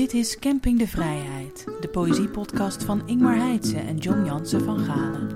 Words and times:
Dit 0.00 0.12
is 0.12 0.38
Camping 0.38 0.78
de 0.78 0.88
Vrijheid, 0.88 1.64
de 1.80 1.88
poëziepodcast 1.88 2.84
van 2.84 3.08
Ingmar 3.08 3.36
Heitse 3.36 3.78
en 3.78 3.96
John 3.96 4.24
Jansen 4.24 4.64
van 4.64 4.78
Galen. 4.78 5.28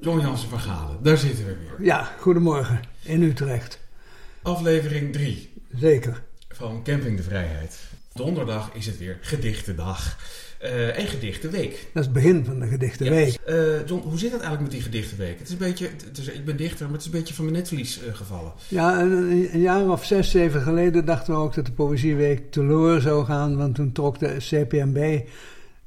John 0.00 0.20
Jansen 0.20 0.48
van 0.48 0.60
Galen, 0.60 1.02
daar 1.02 1.16
zitten 1.16 1.46
we 1.46 1.56
weer. 1.56 1.86
Ja, 1.86 2.04
goedemorgen 2.18 2.80
in 3.02 3.22
Utrecht. 3.22 3.78
Aflevering 4.42 5.12
3 5.12 5.52
Zeker. 5.74 6.22
van 6.48 6.82
Camping 6.82 7.16
de 7.16 7.22
Vrijheid. 7.22 7.80
Donderdag 8.14 8.74
is 8.74 8.86
het 8.86 8.98
weer 8.98 9.18
gedichtendag. 9.20 10.18
Eh 10.60 10.98
en 10.98 11.06
gedichtenweek. 11.06 11.70
Dat 11.70 12.02
is 12.02 12.04
het 12.04 12.12
begin 12.12 12.44
van 12.44 12.60
de 12.60 12.66
gedichtenweek. 12.66 13.38
Eh, 13.46 13.86
John, 13.86 14.02
hoe 14.02 14.18
zit 14.18 14.32
het 14.32 14.40
eigenlijk 14.40 14.60
met 14.60 14.70
die 14.70 14.80
gedichtenweek? 14.80 15.38
Het 15.38 15.46
is 15.46 15.52
een 15.52 15.58
beetje, 15.58 15.88
het 16.06 16.18
is, 16.18 16.28
ik 16.28 16.44
ben 16.44 16.56
dichter, 16.56 16.84
maar 16.84 16.92
het 16.92 17.00
is 17.00 17.06
een 17.06 17.18
beetje 17.18 17.34
van 17.34 17.44
mijn 17.44 17.56
netvlies 17.56 18.02
eh, 18.02 18.14
gevallen. 18.14 18.52
Ja, 18.68 19.00
een, 19.00 19.48
een 19.52 19.60
jaar 19.60 19.90
of 19.90 20.04
zes, 20.04 20.30
zeven 20.30 20.62
geleden 20.62 21.04
dachten 21.04 21.34
we 21.34 21.40
ook 21.40 21.54
dat 21.54 21.66
de 21.66 21.72
Poëzieweek 21.72 22.50
teloor 22.50 23.00
zou 23.00 23.24
gaan. 23.24 23.56
Want 23.56 23.74
toen 23.74 23.92
trok 23.92 24.18
de 24.18 24.36
CPMB 24.38 25.20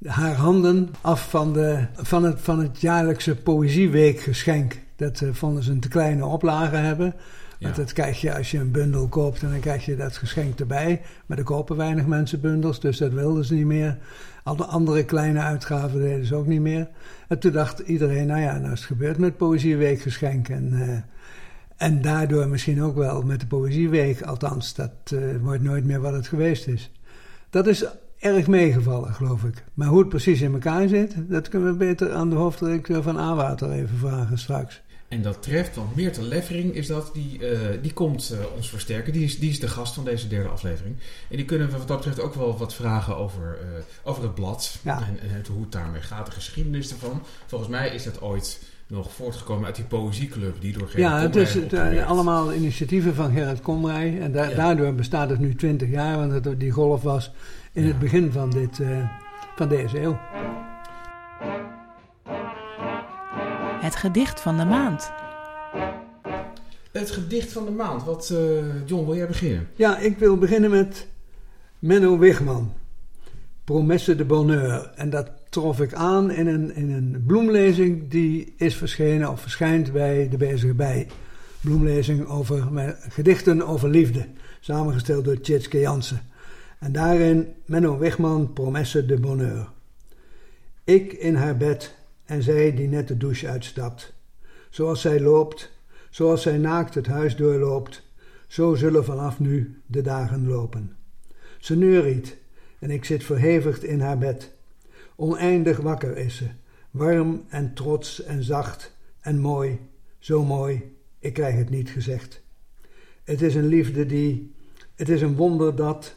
haar 0.05 0.36
handen 0.36 0.90
af 1.02 1.30
van, 1.30 1.53
de, 1.53 1.86
van, 1.95 2.23
het, 2.23 2.42
van 2.42 2.59
het 2.59 2.81
jaarlijkse 2.81 3.36
Poëzieweekgeschenk. 3.36 4.80
Dat 4.95 5.22
vonden 5.31 5.64
ze 5.64 5.72
een 5.72 5.80
te 5.80 5.88
kleine 5.88 6.26
oplage 6.26 6.76
hebben. 6.76 7.16
Want 7.63 7.76
dat 7.76 7.94
krijg 7.94 8.22
je 8.22 8.35
als 8.35 8.52
je 8.52 8.58
een 8.58 8.72
bundel 8.72 9.08
koopt 9.08 9.41
en 9.41 9.49
dan 9.49 9.59
krijg 9.59 9.85
je 9.85 9.95
dat 9.95 10.17
geschenk 10.17 10.59
erbij. 10.59 11.02
Maar 11.25 11.38
er 11.38 11.44
kopen 11.44 11.78
weinig 11.78 12.06
mensen 12.06 12.42
bundels, 12.42 12.80
dus 12.80 12.97
dat 12.97 13.11
wilden 13.11 13.45
ze 13.45 13.53
niet 13.53 13.66
meer. 13.66 13.97
Alle 14.44 14.66
andere 14.66 15.06
kleine 15.06 15.39
uitgaven 15.39 16.00
deden 16.00 16.25
ze 16.25 16.36
ook 16.36 16.47
niet 16.47 16.61
meer. 16.61 16.89
En 17.28 17.39
toen 17.39 17.52
dacht 17.52 17.80
iedereen, 17.80 18.28
nou 18.28 18.41
ja, 18.41 18.58
nou 18.58 18.72
is 18.72 18.80
het 18.80 18.88
gebeurd 18.88 19.17
met 19.17 19.38
Poëzieweekgeschenk. 19.38 20.50
En, 20.50 20.81
eh, 20.81 20.97
en 21.78 22.02
daardoor 22.02 22.47
misschien 22.47 22.81
ook 22.81 22.95
wel 22.95 23.22
met 23.22 23.39
de 23.39 23.47
Poëzieweek, 23.47 24.22
althans, 24.22 24.73
dat 24.73 24.91
eh, 25.03 25.19
wordt 25.41 25.64
nooit 25.64 25.86
meer 25.86 26.02
wat 26.02 26.14
het 26.14 26.28
geweest 26.28 26.67
is. 26.67 26.91
Dat 27.50 27.67
is 27.67 27.86
erg 28.19 28.47
meegevallen, 28.47 29.14
geloof 29.14 29.44
ik. 29.44 29.64
Maar 29.73 29.88
hoe 29.88 30.00
het 30.00 30.09
precies 30.09 30.41
in 30.41 30.53
elkaar 30.53 30.88
zit, 30.88 31.16
dat 31.17 31.47
kunnen 31.50 31.72
we 31.72 31.78
beter 31.78 32.14
aan 32.14 32.30
de 32.30 32.36
hoofdredacteur 32.36 33.03
van 33.03 33.17
A-Water 33.17 33.72
even 33.72 33.97
vragen 33.97 34.38
straks. 34.38 34.81
En 35.14 35.22
dat 35.22 35.42
treft, 35.42 35.75
want 35.75 35.95
Meerte 35.95 36.22
Leffering 36.22 36.73
is 36.75 36.88
dat, 36.88 37.09
die, 37.14 37.47
eh, 37.47 37.59
die 37.81 37.94
komt 37.94 38.30
eh, 38.39 38.56
ons 38.56 38.69
versterken. 38.69 39.14
Die 39.14 39.23
is, 39.23 39.39
die 39.39 39.50
is 39.50 39.59
de 39.59 39.67
gast 39.67 39.94
van 39.94 40.03
deze 40.06 40.28
derde 40.28 40.50
aflevering. 40.50 40.95
En 41.30 41.36
die 41.38 41.45
kunnen 41.45 41.69
we 41.72 41.78
wat 41.78 41.88
dat 41.88 41.97
betreft 41.97 42.19
ook 42.22 42.33
wel 42.33 42.58
wat 42.58 42.73
vragen 42.73 43.17
over, 43.17 43.58
eh, 43.61 43.67
over 44.03 44.23
het 44.23 44.34
blad. 44.36 44.78
Ja. 44.84 44.97
En, 44.97 45.19
en 45.30 45.36
het- 45.36 45.47
hoe 45.47 45.61
het 45.61 45.72
daarmee 45.72 46.02
gaat, 46.02 46.25
de 46.25 46.31
geschiedenis 46.31 46.91
ervan. 46.91 47.22
Volgens 47.45 47.69
mij 47.69 47.89
is 47.89 48.03
dat 48.03 48.22
ooit 48.22 48.61
nog 48.88 49.11
voortgekomen 49.14 49.66
uit 49.66 49.75
die 49.75 49.86
poëzieclub 49.86 50.61
die 50.61 50.73
door 50.78 50.88
Gerrit 50.88 51.06
Ja, 51.06 51.19
het 51.19 51.36
is 51.36 51.53
het, 51.53 51.73
allemaal 52.06 52.53
initiatieven 52.53 53.16
van 53.16 53.31
Gerrit 53.34 53.61
Komrij. 53.61 54.19
En 54.22 54.31
da- 54.31 54.44
Ja. 54.50 54.56
daardoor 54.56 54.94
bestaat 54.94 55.30
het 55.30 55.39
nu 55.39 55.56
20 55.56 55.89
jaar, 55.89 56.17
want 56.17 56.31
het, 56.45 56.59
die 56.59 56.72
golf 56.72 57.02
was 57.02 57.31
in 57.72 57.81
Ja. 57.81 57.88
het 57.88 58.00
begin 58.00 58.31
van, 58.31 58.50
dit, 58.50 58.80
van 59.56 59.67
deze 59.69 60.02
eeuw. 60.02 60.19
Het 63.84 63.95
gedicht 63.95 64.39
van 64.39 64.58
de 64.58 64.66
maand. 64.66 65.12
Het 66.92 67.12
gedicht 67.12 67.52
van 67.52 67.66
de 67.66 67.72
maand. 67.72 68.03
Wat, 68.03 68.30
eh, 68.30 68.86
John, 68.86 69.06
wil 69.06 69.16
jij 69.16 69.28
beginnen? 69.28 69.67
Ja, 69.75 69.98
ik 69.98 70.17
wil 70.17 70.38
beginnen 70.38 70.70
met 70.70 71.08
Menno 71.80 72.17
Wigman. 72.17 72.73
Promesse 73.64 74.16
de 74.16 74.25
Bonheur. 74.25 74.91
En 74.96 75.09
dat 75.09 75.31
trof 75.50 75.81
ik 75.81 75.94
aan 75.94 76.31
in 76.31 76.47
een, 76.47 76.75
in 76.75 76.91
een 76.91 77.24
bloemlezing 77.28 78.09
die 78.09 78.53
is 78.57 78.75
verschenen 78.75 79.30
of 79.30 79.41
verschijnt 79.41 79.91
bij 79.91 80.30
de 80.30 80.38
Bezige 80.38 80.74
Bij. 80.74 81.07
Bloemlezing 81.62 82.25
over 82.25 82.68
gedichten 83.09 83.68
over 83.68 83.90
liefde, 83.90 84.28
samengesteld 84.59 85.25
door 85.25 85.41
Tjitske 85.41 85.80
Jansen. 85.80 86.22
En 86.80 86.91
daarin 86.91 87.53
Menno 87.66 87.97
Wigman, 87.97 88.53
Promesse 88.53 89.06
de 89.06 89.19
Bonheur. 89.19 89.69
Ik 90.84 91.13
in 91.13 91.36
haar 91.36 91.57
bed 91.57 92.02
en 92.25 92.44
zij 92.44 92.73
die 92.75 92.88
net 92.88 93.07
de 93.07 93.17
douche 93.17 93.47
uitstapt. 93.47 94.13
Zoals 94.69 95.01
zij 95.01 95.19
loopt, 95.19 95.72
zoals 96.09 96.41
zij 96.41 96.57
naakt 96.57 96.95
het 96.95 97.07
huis 97.07 97.35
doorloopt, 97.35 98.03
zo 98.47 98.75
zullen 98.75 99.06
vanaf 99.06 99.39
nu 99.39 99.81
de 99.85 100.01
dagen 100.01 100.47
lopen. 100.47 100.95
Ze 101.59 101.75
neuriet 101.75 102.38
en 102.79 102.91
ik 102.91 103.06
zit 103.06 103.23
verhevigd 103.23 103.83
in 103.83 104.00
haar 104.00 104.17
bed. 104.17 104.51
Oneindig 105.16 105.78
wakker 105.78 106.17
is 106.17 106.35
ze, 106.35 106.47
warm 106.91 107.44
en 107.50 107.73
trots 107.73 108.23
en 108.23 108.44
zacht 108.44 108.95
en 109.19 109.39
mooi, 109.39 109.79
zo 110.19 110.44
mooi, 110.44 110.95
ik 111.19 111.33
krijg 111.33 111.56
het 111.56 111.69
niet 111.69 111.89
gezegd. 111.89 112.41
Het 113.23 113.41
is 113.41 113.56
een 113.56 113.67
liefde 113.67 114.06
die, 114.06 114.56
het 114.95 115.09
is 115.09 115.22
een 115.22 115.35
wonder 115.35 115.75
dat, 115.75 116.16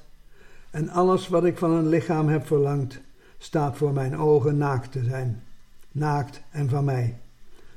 en 0.71 0.89
alles 0.89 1.29
wat 1.29 1.45
ik 1.45 1.59
van 1.59 1.71
een 1.71 1.89
lichaam 1.89 2.29
heb 2.29 2.47
verlangd, 2.47 3.01
staat 3.39 3.77
voor 3.77 3.93
mijn 3.93 4.17
ogen 4.17 4.57
naakt 4.57 4.93
te 4.93 5.05
zijn. 5.05 5.45
Naakt 5.97 6.43
en 6.51 6.69
van 6.69 6.85
mij. 6.85 7.19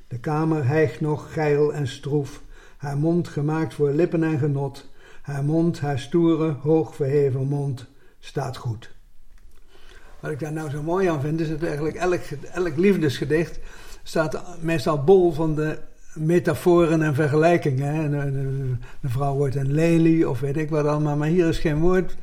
De 0.07 0.19
kamer 0.19 0.65
hijgt 0.67 1.01
nog 1.01 1.33
geil 1.33 1.73
en 1.73 1.87
stroef, 1.87 2.41
haar 2.77 2.97
mond 2.97 3.27
gemaakt 3.27 3.73
voor 3.73 3.91
lippen 3.91 4.23
en 4.23 4.39
genot. 4.39 4.89
Haar 5.21 5.43
mond, 5.43 5.79
haar 5.79 5.99
stoere, 5.99 6.55
hoog 6.61 6.95
verheven 6.95 7.47
mond, 7.47 7.85
staat 8.19 8.57
goed. 8.57 8.91
Wat 10.19 10.31
ik 10.31 10.39
daar 10.39 10.53
nou 10.53 10.69
zo 10.69 10.83
mooi 10.83 11.07
aan 11.07 11.21
vind, 11.21 11.39
is 11.39 11.49
dat 11.49 11.63
eigenlijk 11.63 11.95
elk, 11.95 12.21
elk 12.53 12.77
liefdesgedicht 12.77 13.59
staat 14.03 14.43
meestal 14.61 15.03
bol 15.03 15.31
van 15.31 15.55
de 15.55 15.77
metaforen 16.13 17.01
en 17.01 17.15
vergelijkingen. 17.15 17.95
hè. 17.95 18.31
De, 18.31 18.75
vrouw 19.03 19.35
wordt 19.35 19.55
een 19.55 19.73
lelie 19.73 20.29
of 20.29 20.39
weet 20.39 20.57
ik 20.57 20.69
wat 20.69 20.85
allemaal, 20.85 21.15
maar 21.15 21.27
hier 21.27 21.47
is 21.47 21.59
geen 21.59 21.79
woord, 21.79 22.15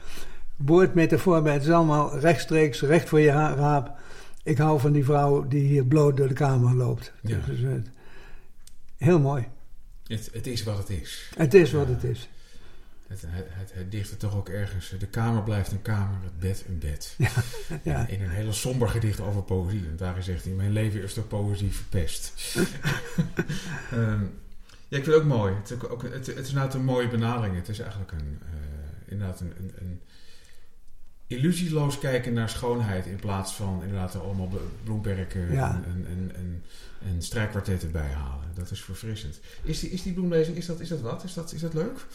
woordmetafoor 0.57 1.43
bij. 1.43 1.53
Het 1.53 1.63
is 1.63 1.71
allemaal 1.71 2.19
rechtstreeks, 2.19 2.83
recht 2.83 3.09
voor 3.09 3.21
je 3.21 3.31
raap. 3.31 3.95
Ik 4.47 4.59
hou 4.59 4.81
van 4.81 4.93
die 4.93 5.05
vrouw 5.05 5.49
die 5.49 5.67
hier 5.67 5.84
bloot 5.84 6.17
door 6.17 6.29
de 6.29 6.34
kamer 6.34 6.75
loopt. 6.75 7.12
Ja. 7.21 7.39
Dus, 7.47 7.83
heel 8.97 9.19
mooi. 9.19 9.49
Het, 10.07 10.31
het 10.33 10.47
is 10.47 10.62
wat 10.62 10.79
het 10.79 10.91
is. 10.91 11.31
Het 11.37 11.55
is 11.55 11.73
wat 11.73 11.89
het 11.89 12.05
is. 12.05 12.29
Het, 13.07 13.23
het, 13.27 13.73
het, 13.75 13.91
dicht 13.91 14.11
er 14.11 14.17
toch 14.17 14.37
ook 14.37 14.49
ergens. 14.49 14.95
De 14.99 15.07
kamer 15.07 15.43
blijft 15.43 15.73
een 15.73 15.83
kamer, 15.83 16.23
het 16.23 16.39
bed 16.39 16.65
een 16.69 16.79
bed. 16.79 17.17
Ja. 17.83 18.07
In 18.07 18.23
een 18.23 18.31
hele 18.31 18.53
somber 18.53 18.89
gedicht 18.89 19.21
over 19.21 19.43
poëzie. 19.43 19.84
Want 19.84 19.99
daarin 19.99 20.23
zegt 20.23 20.45
hij: 20.45 20.53
Mijn 20.53 20.73
leven 20.73 21.03
is 21.03 21.15
door 21.15 21.25
poëzie 21.25 21.73
verpest. 21.73 22.33
Ehm, 23.91 24.23
ja, 24.89 24.99
ik 24.99 25.05
vind 25.05 25.07
het 25.07 25.15
ook 25.15 25.25
mooi. 25.25 25.55
Het 25.55 25.71
is, 25.71 25.89
ook, 25.89 26.03
het, 26.03 26.13
het 26.13 26.28
is 26.28 26.49
inderdaad 26.49 26.75
een 26.75 26.84
mooie 26.84 27.09
benadering. 27.09 27.57
Het 27.57 27.69
is 27.69 27.78
eigenlijk 27.78 28.13
een, 28.13 28.39
eh, 28.43 29.13
inderdaad 29.13 29.41
een, 29.41 29.53
een, 29.59 29.73
een 29.78 30.01
illusieloos 31.27 31.99
kijken 31.99 32.33
naar 32.33 32.49
schoonheid. 32.49 33.07
In 33.07 33.17
plaats 33.17 33.55
van 33.55 33.81
inderdaad 33.83 34.15
er 34.15 34.21
allemaal 34.21 34.47
blo- 34.47 34.71
bloemperken 34.85 35.53
Ja. 35.53 35.71
en, 35.71 35.85
en, 35.85 36.07
en, 36.07 36.37
en, 36.37 36.63
en 37.09 37.23
strijkkwartetten 37.23 37.91
bij 37.91 38.11
halen. 38.11 38.45
Dat 38.55 38.71
is 38.71 38.83
verfrissend. 38.83 39.41
Is 39.63 39.81
die, 39.81 39.91
is 39.91 40.03
die 40.03 40.13
bloemlezing, 40.13 40.57
is 40.57 40.67
dat, 40.67 40.81
is 40.81 40.89
dat 40.89 41.01
wat? 41.01 41.25
Is 41.25 41.35
dat, 41.35 41.53
is 41.53 41.61
dat 41.61 41.75
leuk? 41.75 42.07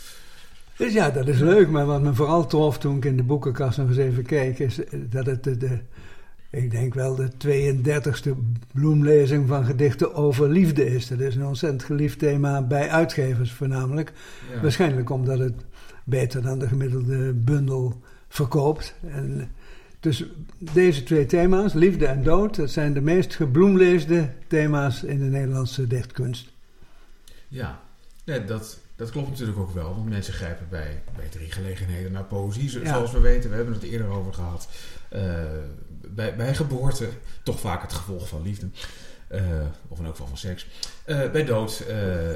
Dus 0.77 0.93
ja, 0.93 1.09
dat 1.09 1.27
is 1.27 1.39
leuk. 1.39 1.69
Maar 1.69 1.85
wat 1.85 2.01
me 2.01 2.13
vooral 2.13 2.47
trof 2.47 2.77
toen 2.77 2.97
ik 2.97 3.05
in 3.05 3.17
de 3.17 3.23
boekenkast 3.23 3.77
nog 3.77 3.87
eens 3.87 3.97
even 3.97 4.25
keek, 4.25 4.59
is 4.59 4.79
dat 5.09 5.25
het 5.25 5.43
de, 5.43 5.57
de 5.57 5.79
ik 6.49 6.71
denk 6.71 6.93
wel 6.93 7.15
de 7.15 7.29
32e 7.47 8.29
bloemlezing 8.73 9.47
van 9.47 9.65
gedichten 9.65 10.13
over 10.13 10.49
liefde 10.49 10.85
is. 10.85 11.07
Dat 11.07 11.19
is 11.19 11.35
een 11.35 11.45
ontzettend 11.45 11.83
geliefd 11.83 12.19
thema 12.19 12.61
bij 12.61 12.89
uitgevers 12.89 13.51
voornamelijk. 13.51 14.11
Ja. 14.53 14.61
Waarschijnlijk 14.61 15.09
omdat 15.09 15.39
het 15.39 15.53
beter 16.03 16.41
dan 16.41 16.59
de 16.59 16.67
gemiddelde 16.67 17.33
bundel 17.33 18.01
verkoopt. 18.31 18.93
En 19.07 19.51
dus 19.99 20.23
deze 20.57 21.03
twee 21.03 21.25
thema's, 21.25 21.73
liefde 21.73 22.05
en 22.05 22.23
dood, 22.23 22.55
dat 22.55 22.69
zijn 22.69 22.93
de 22.93 23.01
meest 23.01 23.35
gebloemleesde 23.35 24.29
thema's 24.47 25.03
in 25.03 25.19
de 25.19 25.25
Nederlandse 25.25 25.87
dichtkunst. 25.87 26.49
Ja, 27.47 27.81
dat, 28.23 28.79
dat 28.95 29.09
klopt 29.09 29.29
natuurlijk 29.29 29.57
ook 29.57 29.73
wel. 29.73 29.95
Want 29.95 30.09
mensen 30.09 30.33
grijpen 30.33 30.67
bij, 30.69 31.03
bij 31.15 31.27
drie 31.27 31.51
gelegenheden 31.51 32.11
naar 32.11 32.23
poëzie. 32.23 32.79
Ja. 32.79 32.93
Zoals 32.93 33.11
we 33.11 33.19
weten, 33.19 33.49
we 33.49 33.55
hebben 33.55 33.73
het 33.73 33.83
eerder 33.83 34.07
over 34.07 34.33
gehad. 34.33 34.67
Eh, 35.09 35.21
bij, 35.89 36.35
bij 36.35 36.55
geboorte, 36.55 37.09
toch 37.43 37.59
vaak 37.59 37.81
het 37.81 37.93
gevolg 37.93 38.27
van 38.27 38.41
liefde. 38.41 38.69
Eh, 39.27 39.41
of 39.87 39.99
in 39.99 40.05
elk 40.05 40.13
geval 40.13 40.27
van 40.27 40.37
seks. 40.37 40.67
Eh, 41.05 41.31
bij 41.31 41.45
dood 41.45 41.79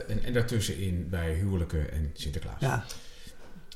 en, 0.07 0.23
en 0.23 0.33
daartussenin 0.33 1.09
bij 1.09 1.33
huwelijken 1.33 1.91
en 1.91 2.11
Sinterklaas. 2.13 2.59
Ja, 2.59 2.85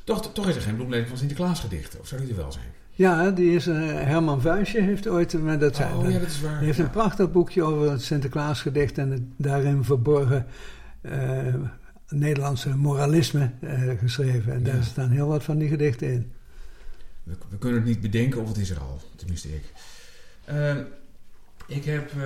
Toch, 0.09 0.33
toch 0.33 0.47
is 0.47 0.55
er 0.55 0.61
geen 0.61 0.75
bloemlezing 0.75 1.07
van 1.09 1.17
Sinterklaas 1.17 1.59
gedichten. 1.59 1.99
Of 1.99 2.07
zou 2.07 2.21
die 2.21 2.29
er 2.29 2.35
wel 2.35 2.51
zijn? 2.51 2.65
ja 2.91 3.31
die 3.31 3.55
is, 3.55 3.67
eh, 3.67 3.75
Herman 3.83 4.41
Vuijsje 4.41 4.81
heeft 4.81 5.07
ooit, 5.07 5.33
maar 5.41 5.59
dat 5.59 5.75
zijn, 5.75 5.93
oh 5.95 6.11
ja, 6.11 6.19
dat 6.19 6.27
is 6.27 6.41
waar. 6.41 6.59
Heeft 6.59 6.77
Ja. 6.77 6.83
een 6.83 6.89
prachtig 6.89 7.31
boekje 7.31 7.63
over 7.63 7.91
het 7.91 8.01
Sinterklaasgedicht 8.03 8.97
en 8.97 9.09
het 9.11 9.21
daarin 9.37 9.83
verborgen 9.83 10.45
eh, 11.01 11.53
Nederlandse 12.09 12.69
moralisme 12.75 13.51
eh, 13.61 13.81
geschreven. 13.99 14.53
En 14.53 14.59
Ja. 14.65 14.71
daar 14.73 14.83
staan 14.83 15.09
heel 15.09 15.27
wat 15.27 15.43
van 15.43 15.57
die 15.57 15.69
gedichten 15.69 16.11
in. 16.11 16.31
We, 17.23 17.33
we 17.49 17.57
kunnen 17.57 17.79
het 17.79 17.87
niet 17.87 18.01
bedenken 18.01 18.41
of 18.41 18.47
het 18.47 18.57
is 18.57 18.69
er 18.69 18.79
al. 18.79 19.01
Tenminste 19.15 19.47
ik. 19.47 19.63
Eh, 20.45 20.75
ik 21.67 21.85
heb 21.85 22.11
eh, 22.11 22.23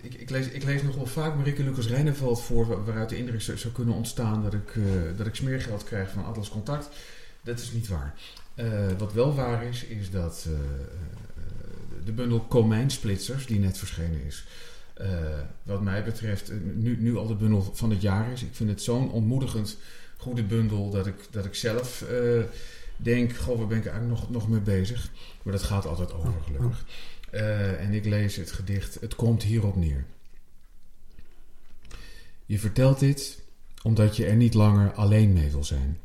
ik, 0.00 0.14
ik, 0.14 0.30
lees, 0.30 0.48
ik 0.48 0.64
lees 0.64 0.82
nog 0.82 0.94
wel 0.94 1.06
vaak 1.06 1.36
Marieke 1.36 1.62
Lucas 1.62 1.86
Reineveld 1.86 2.42
voor, 2.42 2.84
waaruit 2.84 3.08
de 3.08 3.16
indruk 3.16 3.40
zou, 3.40 3.58
zou 3.58 3.72
kunnen 3.72 3.94
ontstaan 3.94 4.42
dat 4.42 4.54
ik, 4.54 4.74
uh, 4.74 4.84
dat 5.16 5.26
ik 5.26 5.34
smeergeld 5.34 5.84
krijg 5.84 6.10
van 6.10 6.24
Atlas 6.24 6.48
Contact. 6.48 6.88
Dat 7.42 7.58
is 7.58 7.72
niet 7.72 7.88
waar. 7.88 8.14
Uh, 8.54 8.86
wat 8.98 9.12
wel 9.12 9.34
waar 9.34 9.64
is, 9.64 9.84
is 9.84 10.10
dat 10.10 10.46
uh, 10.48 10.54
de 12.04 12.12
bundel 12.12 12.40
Komijnsplitsers, 12.40 13.46
die 13.46 13.58
net 13.58 13.78
verschenen 13.78 14.24
is, 14.24 14.46
wat 15.62 15.82
mij 15.82 16.04
betreft 16.04 16.52
nu, 16.74 16.96
nu 17.00 17.16
al 17.16 17.26
de 17.26 17.34
bundel 17.34 17.70
van 17.74 17.90
het 17.90 18.00
jaar 18.00 18.32
is. 18.32 18.42
Ik 18.42 18.54
vind 18.54 18.70
het 18.70 18.82
zo'n 18.82 19.10
ontmoedigend 19.10 19.76
goede 20.16 20.42
bundel 20.42 20.90
dat 20.90 21.06
ik, 21.06 21.14
dat 21.30 21.44
ik 21.44 21.54
zelf 21.54 22.04
denk, 22.96 23.36
goh, 23.36 23.58
waar 23.58 23.66
ben 23.66 23.78
ik 23.78 23.86
eigenlijk 23.86 24.20
nog, 24.20 24.30
nog 24.30 24.48
mee 24.48 24.60
bezig? 24.60 25.10
Maar 25.42 25.52
dat 25.52 25.62
gaat 25.62 25.86
altijd 25.86 26.12
over, 26.12 26.32
gelukkig. 26.44 26.84
Uh, 27.32 27.80
en 27.80 27.92
ik 27.92 28.04
lees 28.04 28.36
het 28.36 28.52
gedicht 28.52 29.00
Het 29.00 29.14
komt 29.14 29.42
hierop 29.42 29.76
neer. 29.76 30.04
Je 32.46 32.58
vertelt 32.58 32.98
dit 32.98 33.42
omdat 33.82 34.16
je 34.16 34.26
er 34.26 34.36
niet 34.36 34.54
langer 34.54 34.92
alleen 34.92 35.32
mee 35.32 35.50
wil 35.50 35.64
zijn. 35.64 35.98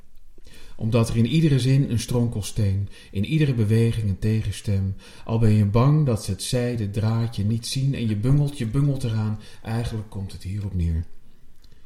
Omdat 0.76 1.10
er 1.10 1.18
in 1.18 1.26
iedere 1.26 1.60
zin 1.60 1.90
een 1.90 2.00
stronkelsteen, 2.00 2.90
in 3.12 3.26
iedere 3.26 3.54
beweging 3.54 4.10
een 4.10 4.20
tegenstem, 4.20 4.96
al 5.26 5.40
ben 5.40 5.52
je 5.52 5.66
bang 5.66 6.06
dat 6.06 6.24
ze 6.24 6.32
het 6.32 6.44
zijde 6.44 6.90
draadje 6.90 7.44
niet 7.44 7.68
zien 7.68 7.96
en 7.96 8.08
je 8.08 8.16
bungelt, 8.16 8.58
je 8.58 8.68
bungelt 8.68 9.04
eraan, 9.04 9.40
eigenlijk 9.64 10.10
komt 10.10 10.32
het 10.32 10.44
hierop 10.44 10.74
neer. 10.74 11.06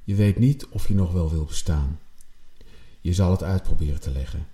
Je 0.04 0.16
weet 0.16 0.40
niet 0.40 0.68
of 0.68 0.88
je 0.88 0.96
nog 0.96 1.12
wel 1.12 1.30
wil 1.30 1.46
bestaan. 1.46 2.00
Je 3.02 3.14
zal 3.14 3.32
het 3.32 3.44
uitproberen 3.44 4.00
te 4.00 4.12
leggen. 4.12 4.48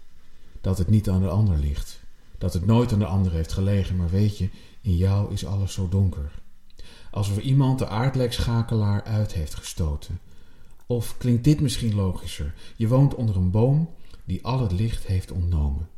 Dat 0.62 0.78
het 0.78 0.90
niet 0.90 1.10
aan 1.10 1.22
de 1.22 1.28
ander 1.28 1.58
ligt. 1.58 2.00
Dat 2.38 2.54
het 2.54 2.66
nooit 2.66 2.94
aan 2.94 3.00
de 3.00 3.06
ander 3.06 3.32
heeft 3.32 3.54
gelegen, 3.54 3.96
maar 3.96 4.10
weet 4.10 4.38
je, 4.38 4.50
in 4.86 4.98
jou 4.98 5.34
is 5.34 5.46
alles 5.46 5.74
zo 5.74 5.90
donker. 5.90 6.32
Alsof 7.12 7.38
iemand 7.38 7.80
de 7.80 7.88
aardlekschakelaar 7.88 9.04
uit 9.04 9.34
heeft 9.34 9.56
gestoten. 9.56 10.20
Of 10.86 11.18
klinkt 11.18 11.44
dit 11.44 11.62
misschien 11.62 11.96
logischer? 11.96 12.54
Je 12.76 12.88
woont 12.88 13.16
onder 13.16 13.36
een 13.36 13.52
boom 13.52 13.90
die 14.26 14.44
al 14.46 14.62
het 14.62 14.72
licht 14.72 15.06
heeft 15.06 15.32
ontnomen. 15.32 15.90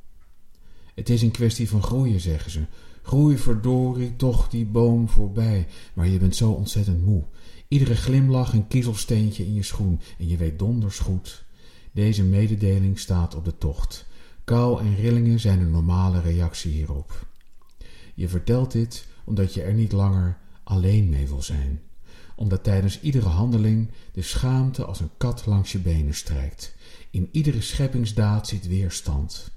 Het 0.95 1.09
is 1.09 1.21
een 1.21 1.31
kwestie 1.31 1.69
van 1.69 1.83
groeien, 1.83 2.19
zeggen 2.19 2.51
ze. 2.51 2.65
Groei 3.01 3.37
verdorie 3.37 4.15
toch 4.15 4.49
die 4.49 4.65
boom 4.65 5.09
voorbij, 5.09 5.67
maar 5.93 6.07
je 6.07 6.17
bent 6.17 6.35
zo 6.35 6.51
ontzettend 6.51 7.05
moe. 7.05 7.23
Iedere 7.67 7.95
glimlach 7.95 8.53
een 8.53 8.67
kiezelsteentje 8.67 9.45
in 9.45 9.53
je 9.53 9.63
schoen 9.63 9.99
en 10.17 10.27
je 10.27 10.37
weet 10.37 10.59
donders 10.59 10.99
goed. 10.99 11.45
Deze 11.91 12.23
mededeling 12.23 12.99
staat 12.99 13.35
op 13.35 13.45
de 13.45 13.57
tocht. 13.57 14.05
Kou 14.43 14.79
en 14.81 14.95
rillingen 14.95 15.39
zijn 15.39 15.59
een 15.59 15.71
normale 15.71 16.21
reactie 16.21 16.71
hierop. 16.71 17.25
Je 18.17 18.29
vertelt 18.29 18.71
dit 18.71 19.07
omdat 19.23 19.53
je 19.53 19.61
er 19.61 19.73
niet 19.73 19.91
langer 19.91 20.37
alleen 20.63 21.09
mee 21.09 21.27
wil 21.27 21.41
zijn. 21.41 21.81
Omdat 22.35 22.63
tijdens 22.63 23.01
iedere 23.01 23.27
handeling 23.27 23.91
de 24.11 24.21
schaamte 24.21 24.85
als 24.85 24.99
een 24.99 25.09
kat 25.17 25.45
langs 25.45 25.71
je 25.71 25.79
benen 25.79 26.13
strijkt. 26.13 26.75
In 27.11 27.29
iedere 27.31 27.61
scheppingsdaad 27.61 28.47
zit 28.47 28.67
weerstand. 28.67 29.51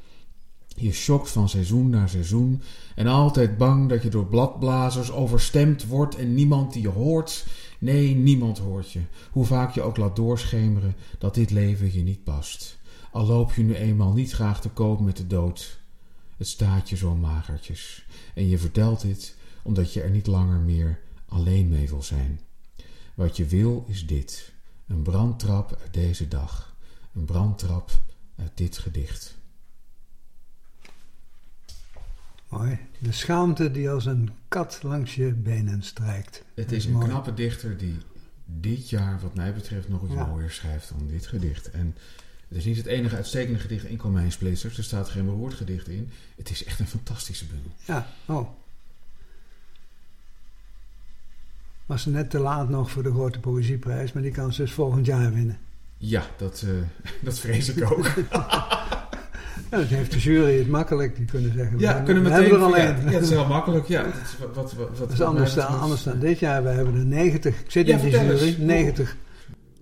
Je 0.76 0.92
schokt 0.92 1.30
van 1.30 1.48
seizoen 1.48 1.90
naar 1.90 2.08
seizoen 2.08 2.62
en 2.94 3.06
altijd 3.06 3.58
bang 3.58 3.88
dat 3.88 4.02
je 4.02 4.08
door 4.08 4.26
bladblazers 4.26 5.10
overstemd 5.12 5.86
wordt 5.86 6.16
en 6.16 6.34
niemand 6.34 6.72
die 6.72 6.82
je 6.82 6.88
hoort. 6.88 7.46
Nee, 7.78 8.14
niemand 8.14 8.58
hoort 8.58 8.92
je, 8.92 9.00
hoe 9.30 9.44
vaak 9.44 9.74
je 9.74 9.82
ook 9.82 9.96
laat 9.96 10.16
doorschemeren 10.16 10.96
dat 11.18 11.34
dit 11.34 11.50
leven 11.50 11.92
je 11.94 12.02
niet 12.02 12.24
past. 12.24 12.78
Al 13.12 13.26
loop 13.26 13.52
je 13.52 13.62
nu 13.62 13.74
eenmaal 13.74 14.12
niet 14.12 14.32
graag 14.32 14.60
te 14.60 14.68
koop 14.68 15.00
met 15.00 15.16
de 15.16 15.26
dood. 15.26 15.79
Het 16.40 16.48
staat 16.48 16.88
je 16.88 16.96
zo 16.96 17.14
magertjes. 17.14 18.06
En 18.34 18.48
je 18.48 18.58
vertelt 18.58 19.00
dit 19.00 19.36
omdat 19.62 19.92
je 19.92 20.02
er 20.02 20.10
niet 20.10 20.26
langer 20.26 20.58
meer 20.58 20.98
alleen 21.26 21.68
mee 21.68 21.88
wil 21.88 22.02
zijn. 22.02 22.40
Wat 23.14 23.36
je 23.36 23.46
wil 23.46 23.84
is 23.88 24.06
dit: 24.06 24.52
een 24.86 25.02
brandtrap 25.02 25.78
uit 25.80 25.94
deze 25.94 26.28
dag, 26.28 26.76
een 27.14 27.24
brandtrap 27.24 27.90
uit 28.36 28.50
dit 28.54 28.78
gedicht. 28.78 29.36
Mooi. 32.48 32.78
De 32.98 33.12
schaamte 33.12 33.70
die 33.70 33.90
als 33.90 34.06
een 34.06 34.30
kat 34.48 34.82
langs 34.82 35.14
je 35.14 35.32
benen 35.32 35.82
strijkt. 35.82 36.44
Het 36.54 36.72
is, 36.72 36.84
een 36.84 36.98
knappe 36.98 37.34
dichter 37.34 37.76
die 37.76 37.96
dit 38.44 38.90
jaar, 38.90 39.20
wat 39.20 39.34
mij 39.34 39.54
betreft, 39.54 39.88
nog 39.88 40.04
iets 40.04 40.14
mooier 40.14 40.50
schrijft 40.50 40.88
dan 40.88 41.06
dit 41.06 41.26
gedicht. 41.26 41.70
En 41.70 41.96
het 42.50 42.58
is 42.58 42.64
niet 42.64 42.76
het 42.76 42.86
enige 42.86 43.16
uitstekende 43.16 43.58
gedicht 43.58 43.84
in 43.84 43.96
Komijnsplitsers. 43.96 44.78
Er 44.78 44.84
staat 44.84 45.08
geen 45.08 45.24
beroerd 45.24 45.54
gedicht 45.54 45.88
in. 45.88 46.10
Het 46.36 46.50
is 46.50 46.64
echt 46.64 46.80
een 46.80 46.86
fantastische 46.86 47.44
bundel. 47.44 47.70
Ja, 47.84 48.06
oh. 48.26 48.48
Was 51.86 52.02
ze 52.02 52.10
net 52.10 52.30
te 52.30 52.38
laat 52.38 52.68
nog 52.68 52.90
voor 52.90 53.02
de 53.02 53.10
grote 53.10 53.40
poëzieprijs, 53.40 54.12
maar 54.12 54.22
die 54.22 54.32
kan 54.32 54.52
ze 54.52 54.62
dus 54.62 54.72
volgend 54.72 55.06
jaar 55.06 55.32
winnen. 55.32 55.58
Ja, 55.96 56.22
dat, 56.36 56.64
uh, 56.66 56.70
dat 57.24 57.38
vrees 57.38 57.68
ik 57.68 57.90
ook. 57.90 58.06
ja, 59.70 59.76
dat 59.78 59.86
heeft 59.86 60.12
de 60.12 60.18
jury 60.18 60.58
het 60.58 60.68
makkelijk, 60.68 61.16
die 61.16 61.24
kunnen 61.24 61.52
zeggen. 61.52 61.78
Ja, 61.78 61.98
we 61.98 62.02
kunnen 62.02 62.22
we 62.22 62.28
meteen. 62.28 62.50
Er 62.50 62.62
alleen. 62.62 62.82
Ja, 62.82 63.04
ja, 63.04 63.10
dat 63.10 63.22
is 63.22 63.30
heel 63.30 63.46
makkelijk. 63.46 63.88
Ja, 63.88 64.02
dat 64.02 64.14
is, 64.14 64.38
wat, 64.38 64.54
wat, 64.54 64.72
wat, 64.72 64.98
dat 64.98 65.12
is 65.12 65.20
anders, 65.20 65.54
dan, 65.54 65.66
anders 65.66 66.02
dan 66.02 66.18
dit 66.18 66.38
jaar. 66.38 66.62
We 66.62 66.68
hebben 66.68 66.94
er 66.94 67.04
90. 67.04 67.60
Ik 67.60 67.70
zit 67.70 67.88
in 67.88 67.98
die 67.98 68.10
jury. 68.10 68.56
90 68.58 69.16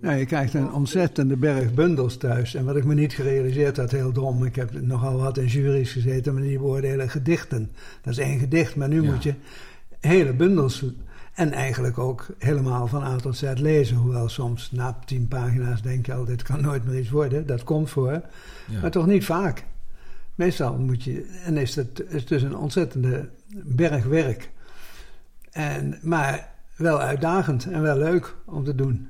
ja, 0.03 0.13
je 0.13 0.27
krijgt 0.27 0.55
een 0.55 0.73
ontzettende 0.73 1.37
berg 1.37 1.75
bundels 1.75 2.17
thuis. 2.17 2.55
En 2.55 2.65
wat 2.65 2.77
ik 2.77 2.85
me 2.85 2.95
niet 2.95 3.13
gerealiseerd 3.13 3.77
had, 3.77 3.91
heel 3.91 4.13
dom. 4.13 4.45
Ik 4.45 4.55
heb 4.55 4.81
nogal 4.81 5.19
wat 5.19 5.39
in 5.39 5.47
juries 5.47 5.93
gezeten, 5.93 6.33
maar 6.35 6.43
die 6.43 6.59
beoordelen 6.59 7.11
gedichten. 7.11 7.71
Dat 8.03 8.13
is 8.13 8.19
één 8.19 8.39
gedicht, 8.39 8.77
maar 8.77 8.89
nu 8.89 9.03
moet 9.03 9.23
je 9.23 9.35
hele 10.01 10.33
bundels. 10.33 10.85
En 11.35 11.53
eigenlijk 11.53 11.99
ook 11.99 12.27
helemaal 12.39 12.87
van 12.87 13.03
A 13.03 13.17
tot 13.17 13.37
Z 13.37 13.53
lezen. 13.55 13.97
Hoewel 13.97 14.29
soms 14.29 14.71
na 14.73 14.99
tien 15.05 15.29
pagina's 15.29 15.83
denk 15.83 16.07
je 16.07 16.15
al, 16.15 16.25
dit 16.25 16.43
kan 16.43 16.61
nooit 16.61 16.85
meer 16.85 16.99
iets 16.99 17.11
worden. 17.11 17.47
Dat 17.47 17.65
komt 17.65 17.91
voor. 17.91 18.23
Ja. 18.69 18.81
Maar 18.81 18.91
toch 18.91 19.07
niet 19.07 19.25
vaak. 19.25 19.65
Meestal 20.35 20.79
moet 20.79 21.05
je. 21.05 21.41
En 21.45 21.57
is 21.57 21.75
het 21.75 22.05
is 22.09 22.27
dus 22.27 22.43
een 22.43 22.57
ontzettende 22.57 23.29
berg 23.65 24.05
werk. 24.05 24.51
En, 25.51 25.99
maar 26.03 26.49
wel 26.77 27.01
uitdagend 27.01 27.67
en 27.67 27.83
wel 27.83 27.99
leuk 27.99 28.35
om 28.45 28.65
te 28.65 28.75
doen. 28.75 29.09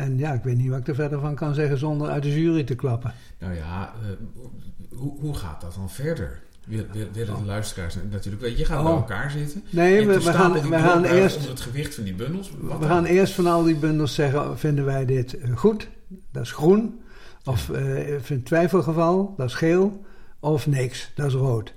En 0.00 0.18
ja, 0.18 0.32
ik 0.32 0.42
weet 0.42 0.56
niet 0.56 0.68
wat 0.68 0.78
ik 0.78 0.88
er 0.88 0.94
verder 0.94 1.20
van 1.20 1.34
kan 1.34 1.54
zeggen 1.54 1.78
zonder 1.78 2.08
uit 2.08 2.22
de 2.22 2.40
jury 2.40 2.64
te 2.64 2.74
klappen. 2.74 3.14
Nou 3.38 3.54
ja, 3.54 3.92
uh, 4.02 4.98
hoe, 4.98 5.20
hoe 5.20 5.34
gaat 5.34 5.60
dat 5.60 5.74
dan 5.74 5.90
verder? 5.90 6.40
Willen 6.64 7.12
de 7.12 7.44
luisteraars 7.44 7.96
natuurlijk 8.10 8.42
weet 8.42 8.58
je 8.58 8.64
gaat 8.64 8.78
oh. 8.78 8.84
bij 8.84 8.94
elkaar 8.94 9.30
zitten. 9.30 9.62
Nee, 9.70 10.06
we, 10.06 10.14
we 10.14 10.32
gaan, 10.32 10.52
we 10.52 10.78
gaan 10.78 11.04
eerst 11.04 11.36
onder 11.36 11.50
het 11.50 11.60
gewicht 11.60 11.94
van 11.94 12.04
die 12.04 12.14
bundels. 12.14 12.52
we 12.80 12.86
gaan 12.86 13.04
eerst 13.04 13.34
van 13.34 13.46
al 13.46 13.62
die 13.62 13.76
bundels 13.76 14.14
zeggen: 14.14 14.58
vinden 14.58 14.84
wij 14.84 15.04
dit 15.04 15.38
eh, 15.38 15.56
goed? 15.56 15.88
Dat 16.32 16.42
is 16.42 16.52
groen. 16.52 17.00
Of 17.44 17.68
uh, 17.68 18.30
in 18.30 18.42
twijfelgeval, 18.42 19.34
dat 19.36 19.46
is 19.46 19.54
geel. 19.54 20.04
Of 20.40 20.66
niks, 20.66 21.10
dat 21.14 21.26
is 21.26 21.34
rood. 21.34 21.72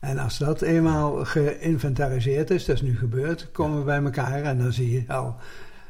En 0.00 0.18
als 0.18 0.38
dat 0.38 0.62
eenmaal 0.62 1.24
geïnventariseerd 1.24 2.50
is, 2.50 2.64
dat 2.64 2.76
is 2.76 2.82
nu 2.82 2.98
gebeurd, 2.98 3.48
komen 3.52 3.78
we 3.78 3.84
bij 3.84 4.02
elkaar 4.02 4.42
en 4.42 4.58
dan 4.58 4.72
zie 4.72 4.92
je 4.92 5.04
al 5.08 5.36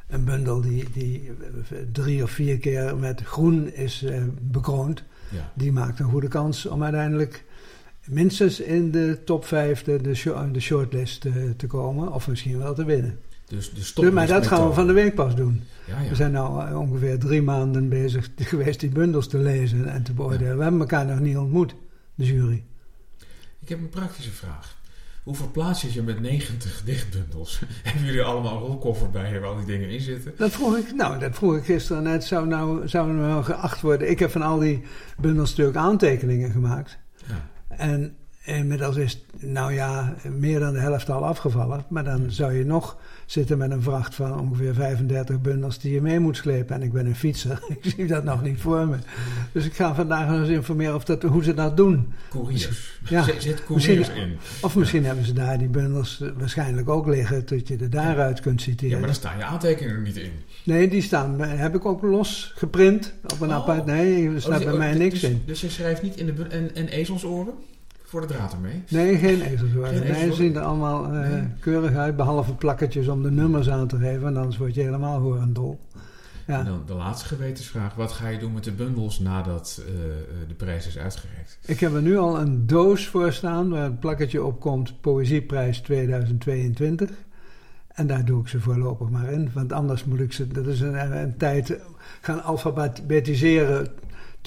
een 0.08 0.24
bundel 0.24 0.60
die, 0.60 0.90
die 0.92 1.30
drie 1.92 2.22
of 2.22 2.30
vier 2.30 2.58
keer 2.58 2.96
met 2.96 3.22
groen 3.22 3.72
is 3.72 4.02
uh, 4.02 4.22
bekroond. 4.40 5.02
Ja. 5.30 5.52
Die 5.54 5.72
maakt 5.72 5.98
een 5.98 6.10
goede 6.10 6.28
kans 6.28 6.66
om 6.66 6.82
uiteindelijk 6.82 7.44
minstens 8.06 8.60
in 8.60 8.90
de 8.90 9.20
top 9.24 9.44
5 9.44 9.82
de, 9.82 10.00
de, 10.00 10.50
de 10.52 10.60
shortlist 10.60 11.24
uh, 11.24 11.34
te 11.56 11.66
komen. 11.66 12.12
Of 12.12 12.28
misschien 12.28 12.58
wel 12.58 12.74
te 12.74 12.84
winnen. 12.84 13.18
Dus, 13.44 13.74
dus, 13.74 13.94
dus 13.94 14.10
maar 14.10 14.26
dat 14.26 14.46
gaan 14.46 14.68
we 14.68 14.74
van 14.74 14.86
de 14.86 14.92
week 14.92 15.14
pas 15.14 15.34
doen. 15.36 15.62
Ja, 15.86 16.00
ja. 16.00 16.08
We 16.08 16.14
zijn 16.14 16.32
nu 16.32 16.74
ongeveer 16.74 17.18
drie 17.18 17.42
maanden 17.42 17.88
bezig 17.88 18.30
geweest 18.36 18.80
die 18.80 18.90
bundels 18.90 19.28
te 19.28 19.38
lezen 19.38 19.86
en 19.86 20.02
te 20.02 20.12
beoordelen. 20.12 20.56
We 20.56 20.62
hebben 20.62 20.80
elkaar 20.80 21.06
nog 21.06 21.20
niet 21.20 21.36
ontmoet, 21.36 21.74
de 22.14 22.24
jury. 22.24 22.64
Ik 23.60 23.68
heb 23.68 23.78
een 23.78 23.88
praktische 23.88 24.30
vraag. 24.30 24.77
Hoe 25.28 25.36
verplaats 25.36 25.82
je 25.82 25.92
je 25.92 26.02
met 26.02 26.20
90 26.20 26.82
dichtbundels? 26.84 27.60
Hebben 27.82 28.04
jullie 28.04 28.22
allemaal 28.22 28.52
een 28.52 28.66
rolkoffer 28.66 29.10
bij 29.10 29.40
waar 29.40 29.48
al 29.48 29.56
die 29.56 29.66
dingen 29.66 29.88
in 29.90 30.00
zitten? 30.00 30.32
Dat 30.36 30.50
vroeg 30.50 30.76
ik, 30.76 30.94
nou, 30.94 31.18
dat 31.18 31.34
vroeg 31.34 31.56
ik 31.56 31.64
gisteren 31.64 32.02
net. 32.02 32.24
Zou 32.24 32.46
nou, 32.46 32.88
zou 32.88 33.12
nou 33.12 33.44
geacht 33.44 33.80
worden? 33.80 34.10
Ik 34.10 34.18
heb 34.18 34.30
van 34.30 34.42
al 34.42 34.58
die 34.58 34.82
bundels 35.18 35.50
natuurlijk 35.50 35.76
aantekeningen 35.76 36.50
gemaakt. 36.50 36.98
Ja. 37.26 37.48
En 37.68 38.16
inmiddels 38.44 38.96
is, 38.96 39.24
nou 39.38 39.72
ja, 39.72 40.14
meer 40.22 40.60
dan 40.60 40.72
de 40.72 40.78
helft 40.78 41.10
al 41.10 41.26
afgevallen. 41.26 41.84
Maar 41.88 42.04
dan 42.04 42.30
zou 42.30 42.52
je 42.52 42.64
nog 42.64 42.98
zitten 43.30 43.58
met 43.58 43.70
een 43.70 43.82
vracht 43.82 44.14
van 44.14 44.40
ongeveer 44.40 44.74
35 44.74 45.40
bundels 45.40 45.78
die 45.78 45.92
je 45.92 46.00
mee 46.00 46.18
moet 46.18 46.36
slepen. 46.36 46.74
En 46.74 46.82
ik 46.82 46.92
ben 46.92 47.06
een 47.06 47.16
fietser, 47.16 47.60
ik 47.80 47.92
zie 47.96 48.06
dat 48.06 48.24
nog 48.24 48.42
niet 48.42 48.60
voor 48.60 48.88
me. 48.88 48.96
Dus 49.52 49.64
ik 49.64 49.74
ga 49.74 49.94
vandaag 49.94 50.28
nog 50.28 50.38
eens 50.40 50.48
informeren 50.48 50.94
of 50.94 51.04
dat, 51.04 51.22
hoe 51.22 51.44
ze 51.44 51.54
dat 51.54 51.76
doen. 51.76 52.12
Couriers. 52.30 53.00
Ja, 53.08 53.24
zit 53.38 53.64
couriers 53.64 54.08
in. 54.08 54.36
Of 54.62 54.76
misschien 54.76 55.04
hebben 55.04 55.24
ze 55.24 55.32
daar 55.32 55.58
die 55.58 55.68
bundels 55.68 56.22
waarschijnlijk 56.38 56.88
ook 56.88 57.06
liggen, 57.06 57.46
dat 57.46 57.68
je 57.68 57.76
er 57.76 57.90
daaruit 57.90 58.40
kunt 58.40 58.60
citeren. 58.60 58.90
Ja, 58.90 58.98
maar 58.98 59.06
daar 59.06 59.16
staan 59.16 59.38
je 59.38 59.44
aantekeningen 59.44 60.02
niet 60.02 60.16
in. 60.16 60.32
Nee, 60.62 60.88
die 60.88 61.02
staan, 61.02 61.40
heb 61.40 61.74
ik 61.74 61.84
ook 61.84 62.02
los 62.02 62.52
geprint 62.54 63.14
op 63.32 63.40
een 63.40 63.48
oh. 63.48 63.54
apart. 63.54 63.86
Nee, 63.86 64.28
er 64.30 64.40
staat 64.40 64.60
oh, 64.60 64.66
bij 64.66 64.76
mij 64.76 64.94
niks 64.94 65.20
dus, 65.20 65.30
in. 65.30 65.42
Dus 65.46 65.60
je 65.60 65.70
schrijft 65.70 66.02
niet 66.02 66.16
in 66.16 66.26
de 66.26 66.42
en, 66.42 66.74
en 66.74 66.88
ezelsoren? 66.88 67.54
Voor 68.08 68.20
de 68.20 68.26
draad 68.26 68.52
ermee? 68.52 68.82
Nee, 68.88 69.16
geen 69.16 69.42
ezelsoren. 69.42 69.88
Geen 69.88 70.12
Nee, 70.12 70.30
ze 70.30 70.32
zien 70.32 70.56
er 70.56 70.62
allemaal 70.62 71.04
eh, 71.04 71.30
Nee. 71.30 71.42
keurig 71.60 71.94
uit, 71.96 72.16
behalve 72.16 72.54
plakketjes 72.54 73.08
om 73.08 73.22
de 73.22 73.30
nummers 73.30 73.70
aan 73.70 73.88
te 73.88 73.98
geven. 73.98 74.26
En 74.26 74.36
anders 74.36 74.56
word 74.56 74.74
je 74.74 74.80
helemaal 74.80 75.20
horendol. 75.20 75.80
Ja. 76.46 76.58
En 76.58 76.64
dan 76.64 76.82
de 76.86 76.94
laatste 76.94 77.26
gewetensvraag. 77.26 77.94
Wat 77.94 78.12
ga 78.12 78.28
je 78.28 78.38
doen 78.38 78.52
met 78.52 78.64
de 78.64 78.72
bundels 78.72 79.18
nadat 79.18 79.82
eh, 79.86 79.94
eh, 79.94 80.48
de 80.48 80.54
prijs 80.54 80.86
is 80.86 80.98
uitgereikt? 80.98 81.58
Ik 81.66 81.80
heb 81.80 81.94
er 81.94 82.02
nu 82.02 82.18
al 82.18 82.40
een 82.40 82.66
doos 82.66 83.06
voor 83.08 83.32
staan 83.32 83.68
waar 83.68 83.82
het 83.82 84.00
plakketje 84.00 84.44
op 84.44 84.60
komt, 84.60 85.00
Poëzieprijs 85.00 85.80
2022. 85.80 87.10
En 87.88 88.06
daar 88.06 88.24
doe 88.24 88.40
ik 88.40 88.48
ze 88.48 88.60
voorlopig 88.60 89.08
maar 89.08 89.32
in, 89.32 89.50
want 89.54 89.72
anders 89.72 90.04
moet 90.04 90.20
ik 90.20 90.32
ze, 90.32 90.48
dat 90.48 90.66
is 90.66 90.80
een, 90.80 91.16
een 91.16 91.36
tijd, 91.36 91.78
gaan 92.20 92.42
alfabetiseren 92.42 93.88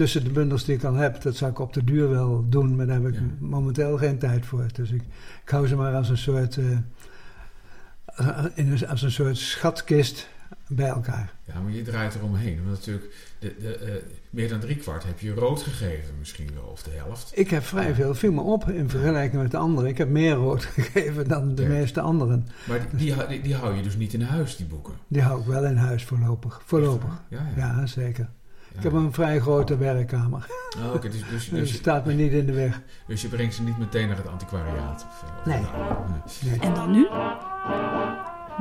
tussen 0.01 0.23
de 0.23 0.29
bundels 0.29 0.65
die 0.65 0.75
ik 0.75 0.83
al 0.83 0.93
heb. 0.93 1.21
Dat 1.21 1.35
zou 1.35 1.51
ik 1.51 1.59
op 1.59 1.73
de 1.73 1.83
duur 1.83 2.09
wel 2.09 2.45
doen, 2.49 2.75
maar 2.75 2.85
daar 2.85 3.01
heb 3.01 3.07
ik 3.07 3.13
Ja. 3.13 3.21
momenteel 3.39 3.97
geen 3.97 4.17
tijd 4.17 4.45
voor. 4.45 4.65
Dus 4.73 4.91
ik, 4.91 5.01
ik 5.43 5.49
hou 5.49 5.67
ze 5.67 5.75
maar 5.75 5.93
als 5.95 6.09
een 6.09 6.17
soort, 6.17 6.57
eh, 6.57 8.45
in 8.55 8.71
een, 8.71 8.87
als 8.87 9.01
een 9.01 9.11
soort 9.11 9.37
schatkist 9.37 10.29
bij 10.67 10.87
elkaar. 10.87 11.33
Ja, 11.45 11.59
maar 11.59 11.71
je 11.71 11.81
draait 11.81 12.15
eromheen. 12.15 12.55
Want 12.65 12.69
natuurlijk, 12.77 13.13
de, 13.39 13.55
de, 13.61 13.75
eh, 13.75 13.93
meer 14.29 14.49
dan 14.49 14.59
driekwart 14.59 15.03
heb 15.03 15.19
je 15.19 15.33
rood 15.33 15.61
gegeven 15.61 16.13
misschien 16.19 16.49
wel, 16.53 16.63
of 16.63 16.83
de 16.83 16.91
helft. 16.91 17.31
Ik 17.35 17.49
heb 17.49 17.63
vrij 17.63 17.93
veel, 17.93 18.15
viel 18.15 18.31
me 18.31 18.41
op 18.41 18.69
in 18.69 18.89
vergelijking 18.89 19.41
met 19.41 19.51
de 19.51 19.57
anderen. 19.57 19.89
Ik 19.89 19.97
heb 19.97 20.09
meer 20.09 20.33
rood 20.33 20.63
gegeven 20.77 21.27
dan 21.27 21.55
de 21.55 21.61
Ja. 21.61 21.67
meeste 21.67 22.01
anderen. 22.01 22.47
Maar 22.67 22.79
die, 22.95 23.15
die, 23.27 23.41
die 23.41 23.55
hou 23.55 23.75
je 23.75 23.81
dus 23.83 23.95
niet 23.95 24.13
in 24.13 24.21
huis, 24.21 24.55
die 24.55 24.65
boeken. 24.65 24.93
Die 25.07 25.21
hou 25.21 25.39
ik 25.39 25.45
wel 25.47 25.65
in 25.65 25.75
huis 25.75 26.03
voorlopig. 26.05 26.61
Voorlopig. 26.65 27.21
Ja, 27.29 27.47
ja. 27.55 27.65
Ja, 27.77 27.85
zeker. 27.85 28.29
Ik 28.77 28.83
heb 28.83 28.93
een 28.93 29.13
vrij 29.13 29.39
grote 29.39 29.77
werkkamer. 29.77 30.45
Oh, 30.77 30.93
oké, 30.93 31.09
dus, 31.09 31.19
dus, 31.19 31.29
Dus 31.29 31.49
dus, 31.49 31.69
het 31.71 31.79
staat 31.79 32.05
me 32.05 32.13
niet 32.13 32.31
in 32.31 32.45
de 32.45 32.51
weg. 32.53 32.81
dus 33.07 33.21
je 33.21 33.27
brengt 33.27 33.55
ze 33.55 33.63
niet 33.63 33.77
meteen 33.77 34.07
naar 34.07 34.17
het 34.17 34.27
antiquariaat? 34.27 35.05
Of, 35.09 35.23
eh, 35.23 35.45
Nee. 35.45 35.61
nou, 35.61 36.09
nee. 36.09 36.51
Nee. 36.51 36.59
En 36.59 36.73
dan 36.73 36.91
nu? 36.91 37.07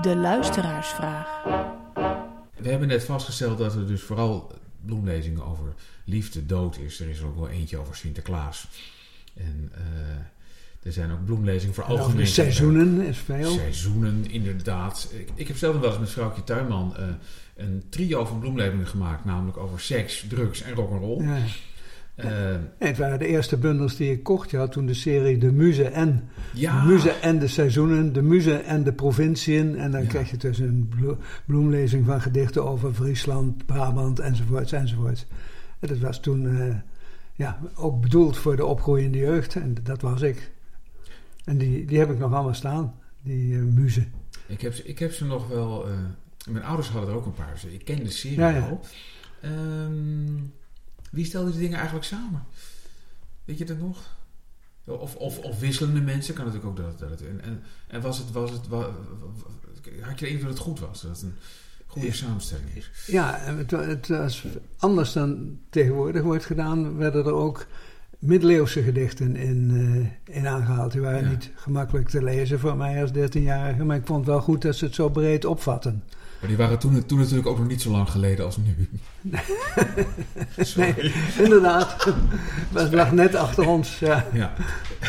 De 0.03 0.17
luisteraarsvraag. 0.17 1.43
We 2.57 2.69
hebben 2.71 2.89
net 2.89 3.05
vastgesteld 3.05 3.59
dat 3.59 3.75
er 3.75 3.87
dus 3.87 4.03
vooral 4.03 4.53
bloemlezingen 4.85 5.47
over 5.47 5.75
liefde, 6.05 6.47
dood 6.47 6.77
is. 6.79 7.01
Er 7.01 7.09
is 7.09 7.19
er 7.19 7.27
ook 7.27 7.37
wel 7.39 7.49
eentje 7.49 7.79
over 7.79 7.97
Sinterklaas. 7.97 8.69
En 9.35 9.73
eh, 9.75 10.87
er 10.87 10.93
zijn 10.93 11.13
ook 11.13 11.25
bloemlezingen 11.25 11.75
voor 11.75 11.85
algemeen... 11.85 12.17
de 12.17 12.27
seizoenen 12.27 13.01
is 13.01 13.19
veel. 13.19 13.51
Seizoenen, 13.51 14.31
inderdaad. 14.31 15.11
Ik, 15.13 15.29
ik 15.35 15.49
heb 15.49 15.57
zelf 15.57 15.73
nog 15.73 15.83
wel 15.83 15.91
eens 15.91 16.01
met 16.01 16.11
vrouwtje 16.11 16.45
Tuinman 16.45 16.97
eh, 16.97 17.05
een 17.61 17.83
trio 17.89 18.25
van 18.25 18.39
bloemlezingen 18.39 18.87
gemaakt. 18.87 19.25
Namelijk 19.25 19.57
over 19.57 19.81
seks, 19.81 20.25
drugs 20.29 20.63
en 20.63 20.75
rock'n'roll. 20.75 21.23
Ja. 21.23 21.37
Nee, 22.23 22.59
het 22.79 22.99
waren 22.99 23.19
de 23.19 23.27
eerste 23.27 23.57
bundels 23.57 23.97
die 23.97 24.11
ik 24.13 24.23
kocht. 24.23 24.51
Je 24.51 24.57
had 24.57 24.73
toen 24.73 24.87
de 24.87 24.95
serie 24.95 25.39
De 25.39 25.53
Muze 25.53 25.85
en. 25.85 26.29
ja, 26.55 26.81
De 26.81 26.87
Muze 26.93 27.11
en 27.11 27.39
de 27.39 27.47
seizoenen. 27.49 28.13
De 28.13 28.23
Muze 28.23 28.55
en 28.55 28.83
de 28.85 28.93
provinciën. 28.93 29.77
En 29.79 29.91
dan 29.91 30.03
Ja. 30.03 30.07
kreeg 30.09 30.31
je 30.31 30.37
dus 30.37 30.59
een 30.59 30.89
blo- 30.97 31.19
bloemlezing 31.47 32.07
van 32.07 32.21
gedichten 32.21 32.65
over 32.65 32.95
Friesland, 32.95 33.67
Brabant 33.67 34.19
enzovoorts 34.19 34.73
enzovoorts. 34.73 35.27
En 35.79 35.89
dat 35.89 35.99
was 35.99 36.21
toen 36.21 36.47
eh, 36.59 36.75
ja, 37.35 37.59
ook 37.75 38.01
bedoeld 38.01 38.37
voor 38.37 38.57
de 38.57 38.65
opgroeiende 38.65 39.19
jeugd. 39.19 39.55
En 39.57 39.75
dat 39.83 40.01
was 40.01 40.23
ik. 40.23 40.51
En 41.45 41.59
die, 41.59 41.85
die 41.85 41.99
heb 41.99 42.11
ik 42.11 42.19
nog 42.19 42.33
allemaal 42.33 42.55
staan. 42.55 42.95
Die 43.23 43.57
muze. 43.57 44.05
ik, 44.47 44.61
heb, 44.61 44.75
ik 44.75 44.99
heb 44.99 45.13
ze 45.13 45.25
nog 45.25 45.49
wel... 45.49 45.87
mijn 46.49 46.65
ouders 46.65 46.89
hadden 46.89 47.11
er 47.11 47.17
ook 47.17 47.27
een 47.27 47.33
paar. 47.35 47.53
Dus 47.53 47.65
ik 47.65 47.85
ken 47.85 48.05
de 48.05 48.11
serie 48.11 48.39
Ja, 48.39 48.49
ja. 48.49 48.61
al. 48.69 48.81
Ehm, 49.41 50.39
wie 51.11 51.25
stelde 51.25 51.51
die 51.51 51.61
dingen 51.61 51.77
eigenlijk 51.77 52.07
samen? 52.07 52.45
Weet 53.45 53.59
je 53.59 53.65
dat 53.65 53.79
nog? 53.79 54.19
Of, 54.85 55.17
of, 55.17 55.39
of 55.39 55.59
wisselende 55.61 56.01
mensen, 56.01 56.35
kan 56.35 56.45
natuurlijk 56.45 56.71
ook 56.71 56.77
dat, 56.99 57.09
dat. 57.09 57.21
En, 57.21 57.41
en, 57.43 57.63
en 57.89 58.01
was 58.01 58.19
het, 58.19 58.31
was 58.33 58.51
het, 58.51 58.69
wa- 58.69 58.91
had 60.01 60.19
je 60.19 60.27
indruk 60.29 60.41
dat 60.49 60.51
het 60.59 60.67
goed 60.67 60.81
was? 60.81 61.01
Dat 61.03 61.11
het 61.11 61.23
een 61.23 61.35
goede 61.87 62.07
Ja. 62.07 62.13
samenstelling 62.13 62.75
is? 62.75 62.91
Ja, 63.07 63.39
en 63.41 63.57
het, 63.59 63.71
het 63.71 64.09
was 64.09 64.45
anders 64.79 65.13
dan 65.13 65.59
tegenwoordig 65.71 66.23
wordt 66.23 66.45
gedaan. 66.45 66.97
Werden 66.97 67.25
er 67.25 67.33
ook 67.33 67.67
middeleeuwse 68.19 68.83
gedichten 68.83 69.37
in, 69.37 69.71
eh, 70.27 70.37
in 70.37 70.47
aangehaald. 70.47 70.93
Die 70.93 71.01
waren 71.01 71.23
Ja. 71.25 71.31
niet 71.31 71.51
gemakkelijk 71.55 72.09
te 72.09 72.23
lezen 72.25 72.59
voor 72.59 72.77
mij 72.77 73.03
als 73.03 73.11
13-jarige. 73.13 73.85
Maar 73.85 73.97
ik 73.97 74.07
vond 74.07 74.19
het 74.19 74.29
wel 74.29 74.41
goed 74.43 74.63
dat 74.63 74.77
ze 74.77 74.85
het 74.85 74.95
zo 74.95 75.09
breed 75.09 75.45
opvatten. 75.45 76.03
Maar 76.41 76.49
die 76.49 76.57
waren 76.57 76.79
toen, 76.79 77.07
toen 77.07 77.19
natuurlijk 77.19 77.47
ook 77.47 77.59
nog 77.59 77.67
niet 77.67 77.83
zo 77.83 77.91
lang 77.91 78.11
geleden 78.11 78.45
als 78.45 78.57
nu. 78.57 78.89
Nee, 80.77 80.95
inderdaad. 81.39 82.15
Het 82.73 82.93
lag 82.93 83.13
net 83.13 83.35
achter 83.35 83.69
ons. 83.69 83.99
Ja. 83.99 84.27
Ja. 84.33 84.53
Dat 85.01 85.09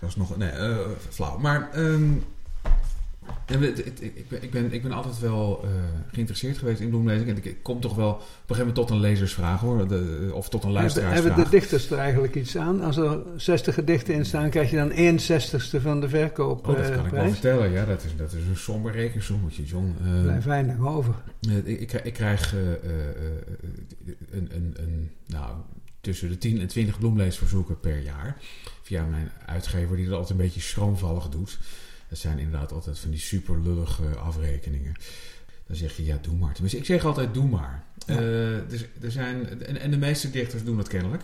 was 0.00 0.16
nog... 0.16 0.36
Nee, 0.36 0.50
eh, 0.50 0.76
flauw. 1.10 1.38
Maar... 1.38 1.70
ehm, 1.72 2.12
ja, 3.46 3.58
het- 3.58 3.84
het- 3.84 4.02
ik, 4.02 4.28
ben, 4.28 4.42
ik, 4.42 4.50
ben, 4.50 4.72
ik 4.72 4.82
ben 4.82 4.92
altijd 4.92 5.18
wel 5.20 5.60
eh, 5.64 5.70
geïnteresseerd 6.12 6.58
geweest 6.58 6.80
in 6.80 6.88
bloemlezing. 6.88 7.28
En 7.30 7.36
ik, 7.36 7.44
ik 7.44 7.62
kom 7.62 7.80
toch 7.80 7.94
wel 7.94 8.10
op 8.10 8.18
een 8.20 8.24
gegeven 8.26 8.58
moment 8.66 8.74
tot 8.74 8.90
een 8.90 9.00
lezersvraag 9.00 9.60
hoor. 9.60 9.88
De, 9.88 10.30
of 10.32 10.48
tot 10.48 10.64
een 10.64 10.72
Hebben, 10.74 10.92
hebben 10.92 11.02
luisteraarsvraag. 11.12 11.44
de 11.44 11.50
dichters 11.50 11.90
er 11.90 11.98
eigenlijk 11.98 12.34
iets 12.34 12.56
aan? 12.56 12.80
Als 12.80 12.96
er 12.96 13.18
60 13.36 13.74
gedichten 13.74 14.14
in 14.14 14.24
staan, 14.26 14.50
krijg 14.50 14.70
je 14.70 14.76
dan 14.76 14.90
1 14.90 15.20
zestigste 15.20 15.80
van 15.80 16.00
de 16.00 16.06
Oh, 16.06 16.12
dat 16.12 16.20
verkoopprijs. 16.20 16.90
kan 16.96 17.04
ik 17.06 17.10
wel 17.12 17.30
vertellen. 17.30 17.70
Ja, 17.70 17.84
dat 17.84 18.04
is, 18.04 18.16
dat 18.16 18.32
is 18.32 18.46
een 18.46 18.56
somber 18.56 18.92
rekensommetje, 18.92 19.64
John. 19.64 19.94
Eh, 20.04 20.22
Blijft 20.22 20.44
weinig 20.46 20.78
over. 20.86 21.14
Eh, 21.48 21.56
ik, 21.80 21.92
ik, 21.92 22.12
krijg- 22.12 22.54
eh, 22.54 22.60
eh, 22.60 22.72
eh, 22.72 24.14
een, 24.30 24.48
een, 24.54 24.74
een, 24.76 25.10
nou, 25.26 25.54
tussen 26.00 26.28
de 26.28 26.38
10 26.38 26.60
en 26.60 26.66
20 26.66 26.98
bloemleesverzoeken 26.98 27.80
per 27.80 27.98
jaar. 28.02 28.36
Via 28.82 29.04
mijn 29.04 29.30
uitgever, 29.46 29.96
die 29.96 30.04
dat 30.04 30.14
altijd 30.14 30.30
een 30.38 30.44
beetje 30.44 30.60
schroomvallig 30.60 31.28
doet. 31.28 31.58
Dat 32.08 32.18
zijn 32.18 32.38
inderdaad 32.38 32.72
altijd 32.72 32.98
van 32.98 33.10
die 33.10 33.18
super 33.20 33.60
lullige 33.62 34.04
afrekeningen. 34.16 34.92
Dan 35.66 35.76
zeg 35.76 35.96
je, 35.96 36.04
ja, 36.04 36.18
doe 36.20 36.36
maar. 36.36 36.52
Tenminste, 36.52 36.78
ik 36.78 36.84
zeg 36.84 37.04
altijd, 37.04 37.34
doe 37.34 37.48
maar. 37.48 37.82
Ja. 38.06 38.14
Eh, 38.14 38.58
dus, 38.68 38.84
er 39.00 39.10
zijn, 39.10 39.62
en, 39.62 39.80
en 39.80 39.90
de 39.90 39.96
meeste 39.96 40.30
dichters 40.30 40.64
doen 40.64 40.76
dat 40.76 40.88
kennelijk. 40.88 41.22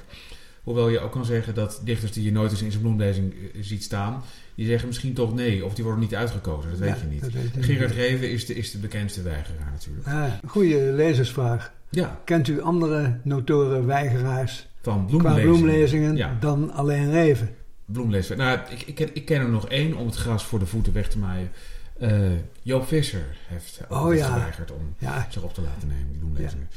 Hoewel 0.62 0.88
je 0.88 1.00
ook 1.00 1.12
kan 1.12 1.24
zeggen 1.24 1.54
dat 1.54 1.80
dichters 1.84 2.12
die 2.12 2.24
je 2.24 2.32
nooit 2.32 2.50
eens 2.50 2.62
in 2.62 2.70
zijn 2.70 2.82
bloemlezing 2.82 3.32
eh, 3.34 3.62
ziet 3.62 3.82
staan... 3.82 4.22
die 4.54 4.66
zeggen 4.66 4.88
misschien 4.88 5.14
toch 5.14 5.34
nee, 5.34 5.64
of 5.64 5.74
die 5.74 5.84
worden 5.84 6.02
niet 6.02 6.14
uitgekozen. 6.14 6.70
Dat 6.70 6.78
weet 6.78 6.88
Ja, 6.88 6.96
je 7.00 7.06
niet. 7.06 7.32
weet 7.32 7.64
Gerard. 7.64 7.90
Reven 7.92 8.30
is 8.30 8.46
de, 8.46 8.54
is 8.54 8.70
de 8.70 8.78
bekendste 8.78 9.22
weigeraar 9.22 9.70
natuurlijk. 9.70 10.06
Ah, 10.06 10.32
goede 10.46 10.76
lezersvraag. 10.92 11.72
Ja, 11.90 12.20
Kent 12.24 12.48
u 12.48 12.60
andere 12.60 13.18
notoren 13.22 13.86
weigeraars 13.86 14.66
van 14.82 15.06
qua 15.06 15.16
bloemlezing. 15.18 15.42
bloemlezingen 15.44 16.16
Ja. 16.16 16.36
dan 16.40 16.72
alleen 16.72 17.10
Reven? 17.10 17.48
Bloemlezer. 17.84 18.36
Nou, 18.36 18.58
ik, 18.70 18.82
ik, 18.82 18.94
ken, 18.94 19.08
ik 19.14 19.24
ken 19.24 19.40
er 19.40 19.48
nog 19.48 19.68
één 19.68 19.94
om 19.94 20.06
het 20.06 20.16
gras 20.16 20.44
voor 20.44 20.58
de 20.58 20.66
voeten 20.66 20.92
weg 20.92 21.08
te 21.08 21.18
maaien. 21.18 21.50
Eh, 21.98 22.20
Joop 22.62 22.86
Visser 22.86 23.36
heeft 23.46 23.80
ook 23.88 24.00
Oh, 24.06 24.14
ja. 24.14 24.26
geweigerd 24.26 24.70
om 24.70 24.94
Ja, 24.98 25.26
zich 25.30 25.42
op 25.42 25.54
te 25.54 25.62
laten 25.62 25.88
nemen, 25.88 26.08
die 26.08 26.18
bloemlezingen. 26.18 26.68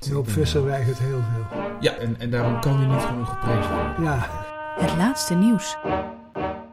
Joop 0.00 0.30
Visser 0.30 0.64
weigert 0.64 0.98
heel 0.98 1.22
veel. 1.32 1.58
Ja, 1.80 1.94
en, 1.96 2.20
en 2.20 2.30
daarom 2.30 2.60
kan 2.60 2.76
hij 2.76 2.86
niet 2.96 3.04
genoeg 3.04 3.28
geprezen 3.28 3.74
worden. 3.74 4.02
Ja, 4.02 4.44
Het 4.78 4.96
laatste 4.96 5.34
nieuws. 5.34 5.76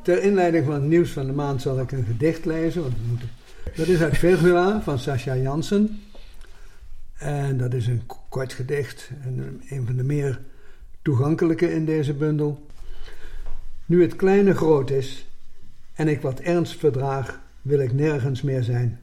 ter 0.02 0.24
inleiding 0.24 0.66
van 0.66 0.74
het 0.74 0.84
nieuws 0.84 1.10
van 1.12 1.26
de 1.26 1.32
maand 1.34 1.62
zal 1.62 1.80
ik 1.80 1.92
een 1.92 2.06
gedicht 2.06 2.46
lezen. 2.46 2.82
Want 2.82 2.94
we 2.94 3.02
moeten... 3.08 3.30
Dat 3.76 3.88
is 3.88 4.02
uit 4.02 4.18
Virgula 4.18 4.82
van 4.84 5.00
Sascha 5.00 5.36
Jansen. 5.36 6.02
En 7.14 7.58
dat 7.58 7.74
is 7.74 7.88
een 7.88 8.02
kort 8.30 8.54
gedicht. 8.54 9.10
En 9.24 9.62
een 9.70 9.86
van 9.86 9.96
de 9.96 10.04
meer 10.04 10.40
toegankelijke 11.02 11.74
in 11.74 11.86
deze 11.86 12.14
bundel. 12.14 12.66
Nu 13.86 14.02
het 14.02 14.16
kleine 14.16 14.54
groot 14.54 14.90
is 14.90 15.28
en 15.94 16.08
ik 16.08 16.22
wat 16.22 16.40
ernst 16.40 16.80
verdraag, 16.80 17.42
wil 17.62 17.80
ik 17.80 17.94
nergens 17.94 18.42
meer 18.42 18.64
zijn. 18.64 19.00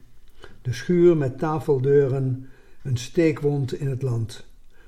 De 0.61 0.73
schuur 0.73 1.17
met 1.17 1.37
tafeldeuren, 1.37 2.49
een 2.83 2.97
steekwond 2.97 3.73
in 3.73 3.87
het 3.87 4.01
land. 4.01 4.45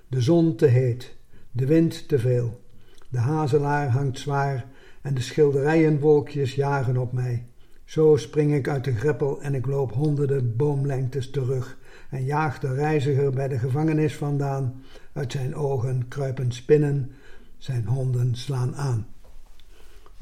De 0.08 0.22
zon 0.22 0.56
te 0.56 0.66
heet, 0.66 1.16
de 1.52 1.66
wind 1.66 2.08
te 2.08 2.20
veel. 2.20 2.62
De 3.10 3.18
hazelaar 3.18 3.90
hangt 3.90 4.20
zwaar 4.20 4.66
en 5.02 5.14
de 5.14 5.22
schilderijenwolkjes 5.22 6.56
jagen 6.56 6.98
op 6.98 7.12
mij. 7.12 7.46
Zo 7.86 8.16
spring 8.16 8.54
ik 8.54 8.68
uit 8.68 8.84
de 8.84 8.96
greppel 8.96 9.42
en 9.42 9.56
ik 9.56 9.66
loop 9.66 9.92
honderden 9.92 10.56
boomlengtes 10.56 11.30
terug 11.30 11.78
en 12.10 12.24
jaag 12.24 12.60
de 12.60 12.74
reiziger 12.74 13.32
bij 13.32 13.48
de 13.48 13.60
gevangenis 13.60 14.16
vandaan. 14.16 14.82
Uit 15.14 15.32
zijn 15.32 15.56
ogen 15.56 16.08
kruipen 16.08 16.52
spinnen, 16.52 17.12
zijn 17.58 17.86
honden 17.86 18.36
slaan 18.36 18.76
aan. 18.76 19.13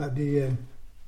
Nou, 0.02 0.14
die, 0.14 0.40
eh, 0.42 0.48
Dat 0.48 0.56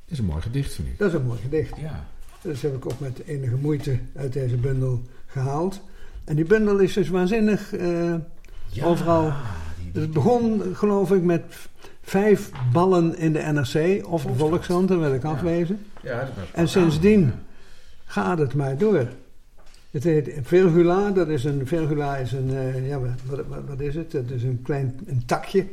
is 0.07 0.19
een 0.19 0.25
mooi 0.25 0.41
gedicht, 0.41 0.73
vind 0.73 0.87
ik. 0.87 0.97
dat 0.97 1.07
is 1.07 1.13
een 1.13 1.25
mooi 1.25 1.39
gedicht. 1.39 1.77
Ja. 1.79 2.05
Dat 2.41 2.61
heb 2.61 2.75
ik 2.75 2.85
ook 2.85 2.99
met 2.99 3.21
enige 3.25 3.55
moeite 3.55 3.99
uit 4.15 4.33
deze 4.33 4.55
bundel 4.55 5.01
gehaald. 5.25 5.81
En 6.23 6.35
die 6.35 6.45
bundel 6.45 6.77
is 6.77 6.93
dus 6.93 7.09
waanzinnig. 7.09 7.73
eh, 7.73 8.13
Ja, 8.69 8.85
Overal. 8.85 9.31
die- 9.91 10.01
het 10.01 10.11
begon, 10.11 10.61
geloof 10.75 11.11
ik, 11.11 11.21
met 11.23 11.43
vijf 12.01 12.51
ballen 12.71 13.17
in 13.17 13.33
de 13.33 13.39
NRC 13.39 14.05
of 14.07 14.23
de 14.25 14.33
Volkskrant. 14.33 14.87
Dat 14.87 14.99
wil 14.99 15.13
ik 15.13 15.23
Ja. 15.23 15.29
afwezen. 15.29 15.79
Ja, 16.03 16.19
dat 16.19 16.29
was- 16.35 16.51
En 16.53 16.67
sindsdien 16.67 17.21
Ja. 17.21 17.33
gaat 18.05 18.37
het 18.37 18.53
maar 18.53 18.77
door. 18.77 19.07
Het 19.91 20.03
heet 20.03 20.31
Virgula, 20.41 21.09
dat 21.11 21.27
is 21.27 21.43
een, 21.43 21.67
Virgula 21.67 22.17
is 22.17 22.31
een, 22.31 22.49
eh, 22.55 22.87
ja, 22.87 22.99
wat, 22.99 23.45
wat, 23.47 23.61
wat 23.67 23.79
is 23.79 23.95
het? 23.95 24.11
Dat 24.11 24.29
is 24.29 24.43
een 24.43 24.61
klein 24.63 24.99
een 25.05 25.23
takje 25.25 25.65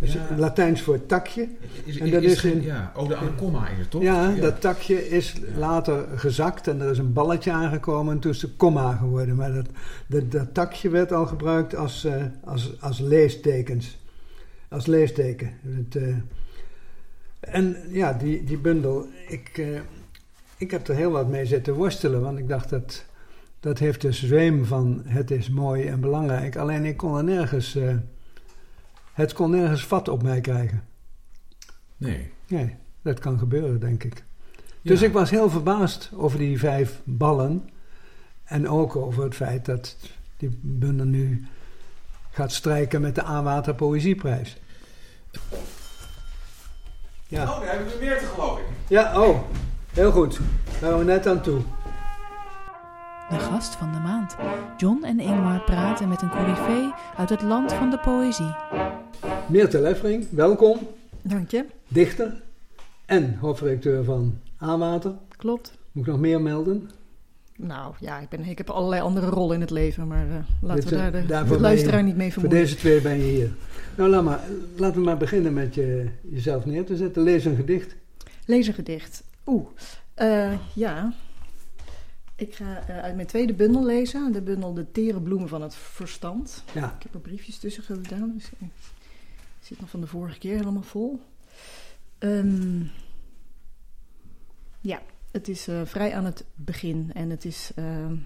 Dat 0.00 0.08
is 0.08 0.14
Ja. 0.14 0.36
Latijns 0.36 0.82
voor 0.82 1.06
takje. 1.06 1.48
Is, 1.84 1.98
En 1.98 2.10
dat 2.10 2.22
is, 2.22 2.32
is 2.32 2.42
een- 2.52 2.62
ja, 2.62 2.92
ode 2.96 3.16
aan 3.16 3.26
de 3.26 3.34
komma 3.34 3.68
is 3.68 3.78
het 3.78 3.90
toch? 3.90 4.02
Ja, 4.02 4.30
dat 4.34 4.60
takje 4.60 5.08
is 5.08 5.34
later 5.56 6.04
gezakt 6.14 6.68
en 6.68 6.80
er 6.80 6.90
is 6.90 6.98
een 6.98 7.12
balletje 7.12 7.52
aangekomen 7.52 8.14
en 8.14 8.20
toen 8.20 8.30
is 8.30 8.42
het 8.42 8.56
komma 8.56 8.92
geworden. 8.92 9.36
Maar 9.36 9.52
dat, 9.54 9.66
dat, 10.06 10.30
dat 10.32 10.54
takje 10.54 10.88
werd 10.88 11.12
al 11.12 11.26
gebruikt 11.26 11.74
als, 11.76 12.04
eh, 12.04 12.24
als, 12.44 12.80
als 12.80 12.98
leestekens. 12.98 13.98
Als 14.68 14.86
leesteken. 14.86 15.50
Het, 15.62 15.96
eh, 15.96 16.14
en 17.40 17.76
ja, 17.88 18.12
die, 18.12 18.44
die 18.44 18.58
bundel, 18.58 19.06
ik, 19.28 19.50
eh, 19.58 19.66
ik 20.56 20.70
heb 20.70 20.88
er 20.88 20.94
heel 20.94 21.10
wat 21.10 21.28
mee 21.28 21.46
zitten 21.46 21.74
worstelen, 21.74 22.20
want 22.20 22.38
ik 22.38 22.48
dacht 22.48 22.70
dat 22.70 23.04
dat 23.60 23.78
heeft 23.78 24.00
de 24.00 24.12
zweem 24.12 24.64
van 24.64 25.02
het 25.04 25.30
is 25.30 25.50
mooi 25.50 25.86
en 25.86 26.00
belangrijk. 26.00 26.56
Alleen 26.56 26.84
ik 26.84 26.96
kon 26.96 27.16
er 27.16 27.24
nergens, 27.24 27.78
het 29.20 29.32
kon 29.32 29.50
nergens 29.50 29.86
vat 29.86 30.08
op 30.08 30.22
mij 30.22 30.40
krijgen. 30.40 30.84
Nee. 31.96 32.32
Nee, 32.48 32.76
dat 33.02 33.18
kan 33.18 33.38
gebeuren, 33.38 33.80
denk 33.80 34.04
ik. 34.04 34.24
Dus 34.82 35.00
Ja. 35.00 35.06
ik 35.06 35.12
was 35.12 35.30
heel 35.30 35.50
verbaasd 35.50 36.10
over 36.14 36.38
die 36.38 36.58
vijf 36.58 37.00
ballen. 37.04 37.68
En 38.44 38.68
ook 38.68 38.96
over 38.96 39.24
het 39.24 39.34
feit 39.34 39.64
dat 39.64 39.96
die 40.36 40.58
bundel 40.62 41.06
nu 41.06 41.46
gaat 42.30 42.52
strijken 42.52 43.00
met 43.00 43.14
de 43.14 43.22
Aanwater 43.22 43.74
Poëzieprijs. 43.74 44.56
Ja. 47.26 47.42
Oh, 47.42 47.60
daar 47.60 47.68
hebben 47.68 47.86
we 47.86 47.92
er 47.92 48.00
meer 48.00 48.18
te 48.18 48.24
geloof 48.26 48.58
ik. 48.58 48.64
ja, 48.88 49.20
oh, 49.22 49.38
heel 49.92 50.12
goed. 50.12 50.38
Daar 50.80 50.90
gaan 50.90 50.98
we 50.98 51.04
net 51.04 51.26
aan 51.26 51.42
toe. 51.42 51.60
De 53.30 53.38
gast 53.38 53.74
van 53.74 53.92
de 53.92 53.98
maand. 53.98 54.36
John 54.76 55.04
en 55.04 55.20
Ingmar 55.20 55.60
praten 55.64 56.08
met 56.08 56.22
een 56.22 56.30
coryfee 56.30 56.92
uit 57.16 57.28
het 57.28 57.42
land 57.42 57.72
van 57.72 57.90
de 57.90 57.98
poëzie. 57.98 58.54
Meerte 59.48 59.80
Leffering, 59.80 60.26
welkom. 60.30 60.78
Dank 61.22 61.50
je. 61.50 61.64
Dichter 61.88 62.42
en 63.06 63.36
hoofdredacteur 63.40 64.04
van 64.04 64.38
Aanwater. 64.58 65.12
Klopt. 65.36 65.78
Moet 65.92 66.06
ik 66.06 66.10
nog 66.12 66.20
meer 66.20 66.40
melden? 66.40 66.90
Nou 67.56 67.94
ja, 68.00 68.18
ik, 68.18 68.28
ben, 68.28 68.44
ik 68.44 68.58
heb 68.58 68.70
allerlei 68.70 69.02
andere 69.02 69.26
rollen 69.28 69.54
in 69.54 69.60
het 69.60 69.70
leven, 69.70 70.06
maar 70.06 70.28
eh, 70.28 70.34
laten 70.62 70.80
Dit, 70.80 70.90
we 70.90 70.96
eh, 70.96 71.28
daar 71.28 71.44
de, 71.46 71.54
je- 71.54 71.60
luisteraar 71.60 72.02
niet 72.02 72.16
mee 72.16 72.32
Voor 72.32 72.40
vermoeien. 72.40 72.64
deze 72.64 72.76
twee 72.76 73.00
ben 73.00 73.16
je 73.16 73.22
hier. 73.32 73.50
Nou, 73.96 74.10
laat 74.10 74.24
maar, 74.24 74.40
laten 74.76 74.98
we 74.98 75.04
maar 75.04 75.16
beginnen 75.16 75.52
met 75.52 75.74
je, 75.74 76.08
jezelf 76.30 76.64
neer 76.66 76.84
te 76.84 76.96
zetten. 76.96 77.22
Lees 77.22 77.44
een 77.44 77.56
gedicht. 77.56 77.96
Lees 78.46 78.66
een 78.66 78.74
gedicht. 78.74 79.22
Oeh, 79.46 79.66
eh, 80.14 80.52
ja. 80.74 81.12
Ik 82.40 82.54
ga 82.54 82.86
eh, 82.86 82.98
uit 82.98 83.14
mijn 83.14 83.26
tweede 83.26 83.54
bundel 83.54 83.84
lezen. 83.84 84.32
De 84.32 84.42
bundel 84.42 84.74
De 84.74 84.92
tere 84.92 85.20
bloemen 85.20 85.48
van 85.48 85.62
het 85.62 85.74
verstand. 85.74 86.64
Ja, 86.74 86.94
Ik 86.96 87.02
heb 87.02 87.14
er 87.14 87.20
briefjes 87.20 87.58
tussen 87.58 87.82
gedaan, 87.82 88.32
dus 88.36 88.50
ik 88.58 88.68
zit 89.60 89.80
nog 89.80 89.90
van 89.90 90.00
de 90.00 90.06
vorige 90.06 90.38
keer 90.38 90.56
helemaal 90.56 90.82
vol. 90.82 91.20
Ehm, 92.18 92.82
ja, 94.80 95.02
het 95.30 95.48
is 95.48 95.68
eh, 95.68 95.80
vrij 95.84 96.14
aan 96.14 96.24
het 96.24 96.44
begin 96.54 97.10
en 97.14 97.30
het 97.30 97.44
is 97.44 97.70
ehm, 97.74 98.16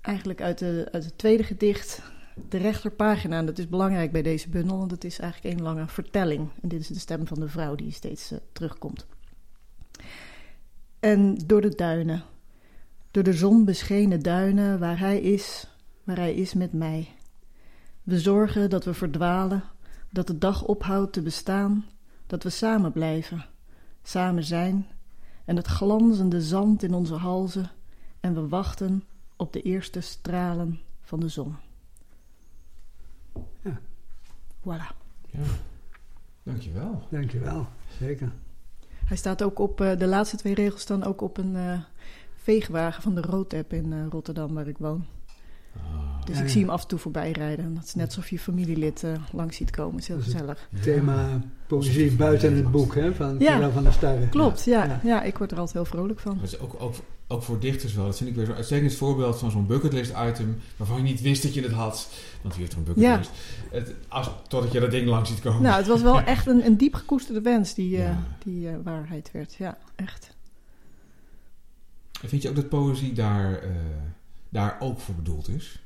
eigenlijk 0.00 0.40
uit, 0.40 0.58
de, 0.58 0.88
uit 0.92 1.04
het 1.04 1.18
tweede 1.18 1.44
gedicht 1.44 2.02
de 2.48 2.58
rechterpagina. 2.58 3.42
Dat 3.42 3.58
is 3.58 3.68
belangrijk 3.68 4.12
bij 4.12 4.22
deze 4.22 4.48
bundel, 4.48 4.78
want 4.78 4.90
het 4.90 5.04
is 5.04 5.18
eigenlijk 5.18 5.54
één 5.54 5.64
lange 5.64 5.88
vertelling. 5.88 6.48
En 6.62 6.68
dit 6.68 6.80
is 6.80 6.86
de 6.86 6.98
stem 6.98 7.26
van 7.26 7.40
de 7.40 7.48
vrouw 7.48 7.74
die 7.74 7.92
steeds 7.92 8.30
eh, 8.30 8.38
terugkomt. 8.52 9.06
En 11.00 11.38
door 11.46 11.60
de 11.60 11.74
duinen, 11.74 12.22
door 13.12 13.22
de 13.22 13.32
zon 13.32 13.64
beschenen 13.64 14.22
duinen, 14.22 14.78
waar 14.78 14.98
hij 14.98 15.20
is, 15.20 15.66
waar 16.04 16.16
hij 16.16 16.34
is 16.34 16.54
met 16.54 16.72
mij. 16.72 17.08
We 18.02 18.20
zorgen 18.20 18.70
dat 18.70 18.84
we 18.84 18.94
verdwalen, 18.94 19.64
dat 20.10 20.26
de 20.26 20.38
dag 20.38 20.64
ophoudt 20.64 21.12
te 21.12 21.22
bestaan, 21.22 21.84
dat 22.26 22.42
we 22.42 22.50
samen 22.50 22.92
blijven, 22.92 23.44
samen 24.02 24.44
zijn, 24.44 24.86
en 25.44 25.56
het 25.56 25.66
glanzende 25.66 26.40
zand 26.40 26.82
in 26.82 26.94
onze 26.94 27.14
halzen, 27.14 27.70
en 28.20 28.34
we 28.34 28.48
wachten 28.48 29.04
op 29.36 29.52
de 29.52 29.62
eerste 29.62 30.00
stralen 30.00 30.80
van 31.00 31.20
de 31.20 31.28
zon. 31.28 31.56
Ja. 33.60 33.80
Voilà. 34.60 34.96
Ja. 35.30 35.40
Dankjewel. 36.42 37.06
dankjewel. 37.10 37.66
Zeker. 37.98 38.32
Hij 39.04 39.16
staat 39.16 39.42
ook 39.42 39.58
op, 39.58 39.80
eh, 39.80 39.98
de 39.98 40.06
laatste 40.06 40.36
twee 40.36 40.54
regels 40.54 40.80
staan 40.80 41.04
ook 41.04 41.20
op 41.20 41.36
een 41.36 41.56
eh, 41.56 41.80
veegwagen 42.42 43.02
van 43.02 43.14
de 43.14 43.20
Roodtap 43.20 43.72
in 43.72 43.92
eh, 43.92 43.98
Rotterdam, 44.10 44.54
waar 44.54 44.68
ik 44.68 44.78
woon. 44.78 45.04
Ah. 45.76 45.82
Dus 46.24 46.34
Ja, 46.36 46.40
ik 46.40 46.46
ja. 46.46 46.52
zie 46.52 46.60
hem 46.60 46.70
af 46.70 46.82
en 46.82 46.88
toe 46.88 46.98
voorbij 46.98 47.30
rijden. 47.30 47.64
En 47.64 47.74
dat 47.74 47.84
is 47.84 47.94
net 47.94 48.06
alsof 48.06 48.28
je 48.30 48.38
familielid 48.38 49.04
eh, 49.04 49.12
langs 49.32 49.56
ziet 49.56 49.70
komen. 49.70 49.92
Het 49.94 50.02
is 50.02 50.08
heel 50.08 50.16
is 50.18 50.24
het. 50.24 50.32
gezellig. 50.34 50.68
Thema 50.82 51.40
poëzie 51.66 52.12
buiten 52.12 52.56
het 52.56 52.70
boek 52.70 52.94
hè, 52.94 53.14
van 53.14 53.36
Ja. 53.38 53.54
Kira 53.54 53.70
van 53.70 53.82
der 53.82 53.92
Starre. 53.92 54.28
Klopt, 54.28 54.64
ja. 54.64 54.84
Ja. 54.84 55.00
ja. 55.04 55.22
ik 55.22 55.38
word 55.38 55.50
er 55.50 55.56
altijd 55.58 55.76
heel 55.76 55.84
vrolijk 55.98 56.20
van. 56.20 56.34
Dat 56.40 56.52
is 56.52 56.58
ook, 56.58 56.74
ook, 56.78 56.94
ook 57.28 57.42
voor 57.42 57.58
dichters 57.60 57.94
wel. 57.94 58.04
Dat 58.04 58.16
vind 58.16 58.30
ik 58.30 58.36
weer 58.36 58.46
zo'n 58.46 58.54
uitstekend 58.54 58.94
voorbeeld 58.94 59.38
van 59.38 59.50
zo'n 59.50 59.66
bucketlist 59.66 60.12
item 60.28 60.56
waarvan 60.76 60.96
je 60.96 61.02
niet 61.02 61.20
wist 61.20 61.42
dat 61.42 61.54
je 61.54 61.62
het 61.62 61.72
had. 61.72 62.08
Want 62.42 62.54
wie 62.54 62.62
heeft 62.62 62.72
er 62.72 62.78
een 62.78 62.84
bucketlist? 62.94 63.30
Het, 63.70 63.94
als, 64.08 64.30
totdat 64.48 64.72
je 64.72 64.80
dat 64.80 64.90
ding 64.90 65.06
langs 65.08 65.30
ziet 65.30 65.40
komen. 65.40 65.62
Nou, 65.62 65.76
het 65.76 65.86
was 65.86 66.02
wel 66.02 66.20
echt 66.34 66.46
een, 66.46 66.66
een 66.66 66.76
diep 66.76 66.94
gekoesterde 66.94 67.40
wens 67.40 67.74
die, 67.74 67.96
eh, 67.96 68.02
Ja. 68.02 68.22
die 68.44 68.68
eh, 68.68 68.74
waarheid 68.84 69.30
werd. 69.32 69.54
Ja, 69.54 69.78
echt. 69.96 70.34
En 72.22 72.28
Vind 72.28 72.42
je 72.42 72.48
ook 72.48 72.54
dat 72.54 72.68
poëzie 72.68 73.12
daar, 73.12 73.58
eh, 73.62 73.70
daar 74.48 74.76
ook 74.80 75.00
voor 75.00 75.14
bedoeld 75.14 75.48
is? 75.48 75.82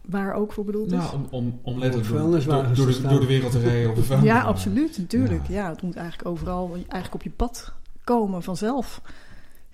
Waar 0.00 0.34
ook 0.34 0.52
voor 0.52 0.64
bedoeld 0.64 0.92
is. 0.92 0.98
Nou, 0.98 1.14
om, 1.14 1.26
om, 1.30 1.60
om 1.62 1.78
letterlijk 1.78 2.10
door, 2.10 2.20
door, 2.74 2.86
de, 2.86 2.92
staan. 2.92 3.10
door 3.10 3.20
de 3.20 3.26
wereld 3.26 3.52
te 3.52 3.60
rijden 3.60 3.90
op 3.90 3.94
de 3.94 4.00
ja, 4.02 4.06
vuilniswagen. 4.06 4.48
absoluut, 4.48 4.98
natuurlijk. 4.98 5.46
Ja. 5.46 5.54
Ja. 5.54 5.68
het 5.68 5.82
moet 5.82 5.96
eigenlijk 5.96 6.28
overal 6.28 6.74
eigenlijk 6.74 7.14
op 7.14 7.22
je 7.22 7.30
pad 7.30 7.72
komen 8.04 8.42
vanzelf. 8.42 9.00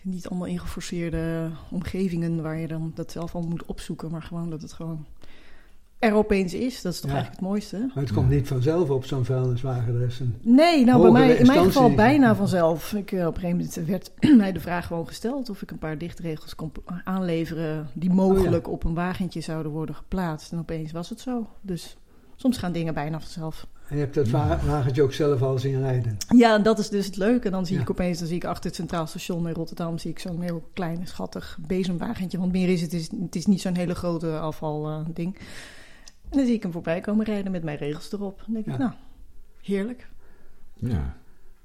Niet 0.02 0.28
allemaal 0.28 0.48
ingeforceerde 0.48 1.50
omgevingen 1.70 2.42
waar 2.42 2.58
je 2.58 2.68
dan 2.68 2.92
dat 2.94 3.12
zelf 3.12 3.34
al 3.34 3.42
moet 3.42 3.64
opzoeken, 3.64 4.10
maar 4.10 4.22
gewoon 4.22 4.50
dat 4.50 4.62
het 4.62 4.72
gewoon 4.72 5.06
er 5.98 6.12
opeens 6.14 6.54
is. 6.54 6.82
Dat 6.82 6.92
is 6.92 7.00
toch 7.00 7.10
Ja. 7.10 7.16
eigenlijk 7.16 7.40
het 7.42 7.50
mooiste. 7.50 7.90
Maar 7.94 8.04
het 8.04 8.12
komt 8.12 8.28
niet 8.30 8.48
vanzelf 8.48 8.90
op 8.90 9.04
zo'n 9.04 9.24
vuilniswagen. 9.24 10.00
Er 10.00 10.12
Nee, 10.42 10.84
nou 10.84 11.02
bij 11.02 11.10
mij, 11.10 11.34
in 11.36 11.46
mijn 11.46 11.64
geval 11.64 11.94
bijna 11.94 12.34
vanzelf. 12.34 12.92
Ik, 12.92 13.12
eh, 13.12 13.26
op 13.26 13.34
een 13.34 13.40
gegeven 13.40 13.56
moment 13.56 13.74
werd 13.86 14.10
mij 14.36 14.52
de 14.52 14.60
vraag 14.60 14.86
gewoon 14.86 15.06
gesteld 15.06 15.50
of 15.50 15.62
ik 15.62 15.70
een 15.70 15.78
paar 15.78 15.98
dichtregels 15.98 16.54
kon 16.54 16.72
aanleveren 17.04 17.88
die 17.94 18.10
mogelijk 18.10 18.68
op 18.68 18.84
een 18.84 18.94
wagentje 18.94 19.40
zouden 19.40 19.72
worden 19.72 19.94
geplaatst. 19.94 20.52
En 20.52 20.58
opeens 20.58 20.92
was 20.92 21.08
het 21.08 21.20
zo. 21.20 21.46
Dus 21.60 21.96
soms 22.36 22.58
gaan 22.58 22.72
dingen 22.72 22.94
bijna 22.94 23.20
vanzelf. 23.20 23.66
en 23.88 23.94
je 23.96 24.02
hebt 24.02 24.14
dat 24.14 24.28
wa- 24.28 24.58
wagentje 24.66 25.02
ook 25.02 25.12
zelf 25.12 25.42
al 25.42 25.58
zien 25.58 25.80
rijden. 25.80 26.16
Ja, 26.36 26.54
en 26.54 26.62
dat 26.62 26.78
is 26.78 26.88
dus 26.88 27.06
het 27.06 27.16
leuke. 27.16 27.46
En 27.46 27.52
dan 27.52 27.66
zie 27.66 27.76
Ja. 27.76 27.82
ik 27.82 27.90
opeens, 27.90 28.18
dan 28.18 28.26
zie 28.28 28.36
ik 28.36 28.44
achter 28.44 28.64
het 28.66 28.74
Centraal 28.74 29.06
Station 29.06 29.48
in 29.48 29.54
Rotterdam, 29.54 29.98
zie 29.98 30.10
ik 30.10 30.18
zo'n 30.18 30.40
heel 30.42 30.62
klein, 30.72 31.06
schattig 31.06 31.58
bezemwagentje. 31.66 32.38
Want 32.38 32.52
meer 32.52 32.68
is 32.68 32.80
het, 32.80 32.92
is, 32.92 33.08
het 33.20 33.34
is 33.36 33.46
niet 33.46 33.60
zo'n 33.60 33.74
hele 33.76 33.94
grote 33.94 34.38
afvalding. 34.38 35.36
En 36.30 36.36
dan 36.36 36.46
zie 36.46 36.54
ik 36.54 36.62
hem 36.62 36.72
voorbij 36.72 37.00
komen 37.00 37.24
rijden 37.24 37.52
met 37.52 37.62
mijn 37.62 37.78
regels 37.78 38.12
erop. 38.12 38.42
Dan 38.44 38.54
denk 38.54 38.66
ik, 38.66 38.72
Ja. 38.72 38.78
nou, 38.78 38.92
heerlijk. 39.62 40.08
Ja, 40.74 41.16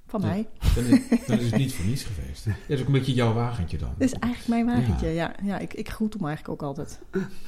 Van 0.06 0.22
Ja. 0.22 0.28
mij. 0.28 0.48
dan 0.76 0.86
is, 0.86 1.26
dan 1.28 1.40
is 1.40 1.46
het 1.46 1.56
niet 1.58 1.74
voor 1.74 1.86
niets 1.86 2.04
geweest. 2.04 2.46
Dat 2.46 2.56
is 2.68 2.80
ook 2.80 2.86
een 2.86 2.92
beetje 2.94 3.14
jouw 3.14 3.34
wagentje 3.34 3.78
dan. 3.78 3.94
Dit 3.98 4.14
is 4.14 4.20
eigenlijk 4.20 4.64
mijn 4.66 4.78
wagentje, 4.80 5.08
ja. 5.08 5.36
ja, 5.44 5.60
ik, 5.60 5.74
ik 5.74 5.90
groet 5.90 6.14
hem 6.14 6.26
eigenlijk 6.26 6.62
ook 6.62 6.68
altijd. 6.70 7.00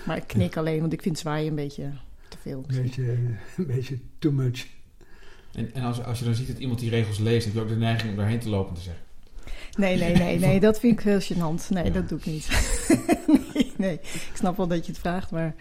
Maar 0.06 0.18
ik 0.18 0.28
knik 0.28 0.58
alleen, 0.58 0.80
want 0.80 0.94
ik 0.94 1.02
vind 1.02 1.18
zwaaien 1.20 1.50
een 1.50 1.56
beetje 1.56 1.92
te 2.30 2.38
veel. 2.42 2.64
Een 2.68 2.82
beetje, 2.82 3.04
een 3.58 3.68
beetje 3.68 4.00
too 4.20 4.32
much. 4.32 4.66
En, 5.54 5.74
en 5.74 5.84
als, 5.84 6.04
als 6.04 6.20
je 6.20 6.26
dan 6.26 6.36
ziet 6.36 6.48
dat 6.48 6.58
iemand 6.58 6.80
die 6.80 6.90
regels 6.90 7.18
leest, 7.18 7.46
heb 7.46 7.54
je 7.54 7.62
ook 7.62 7.68
de 7.68 7.76
neiging 7.76 8.12
om 8.12 8.18
daarheen 8.18 8.40
te 8.40 8.50
lopen 8.50 8.70
en 8.70 8.76
te 8.76 8.82
zeggen... 8.82 9.04
Nee, 9.78 9.98
nee, 9.98 10.16
nee, 10.16 10.40
nee, 10.40 10.60
dat 10.68 10.80
vind 10.80 11.00
ik 11.00 11.06
heel 11.06 11.22
gênant. 11.22 11.68
Nee, 11.70 11.84
Ja. 11.86 11.90
dat 11.90 12.10
doe 12.10 12.18
ik 12.18 12.26
niet. 12.26 12.48
nee, 13.54 13.72
nee, 13.78 13.94
ik 14.02 14.32
snap 14.34 14.58
wel 14.58 14.68
dat 14.68 14.86
je 14.86 14.92
het 14.92 15.02
vraagt, 15.02 15.32
maar... 15.32 15.56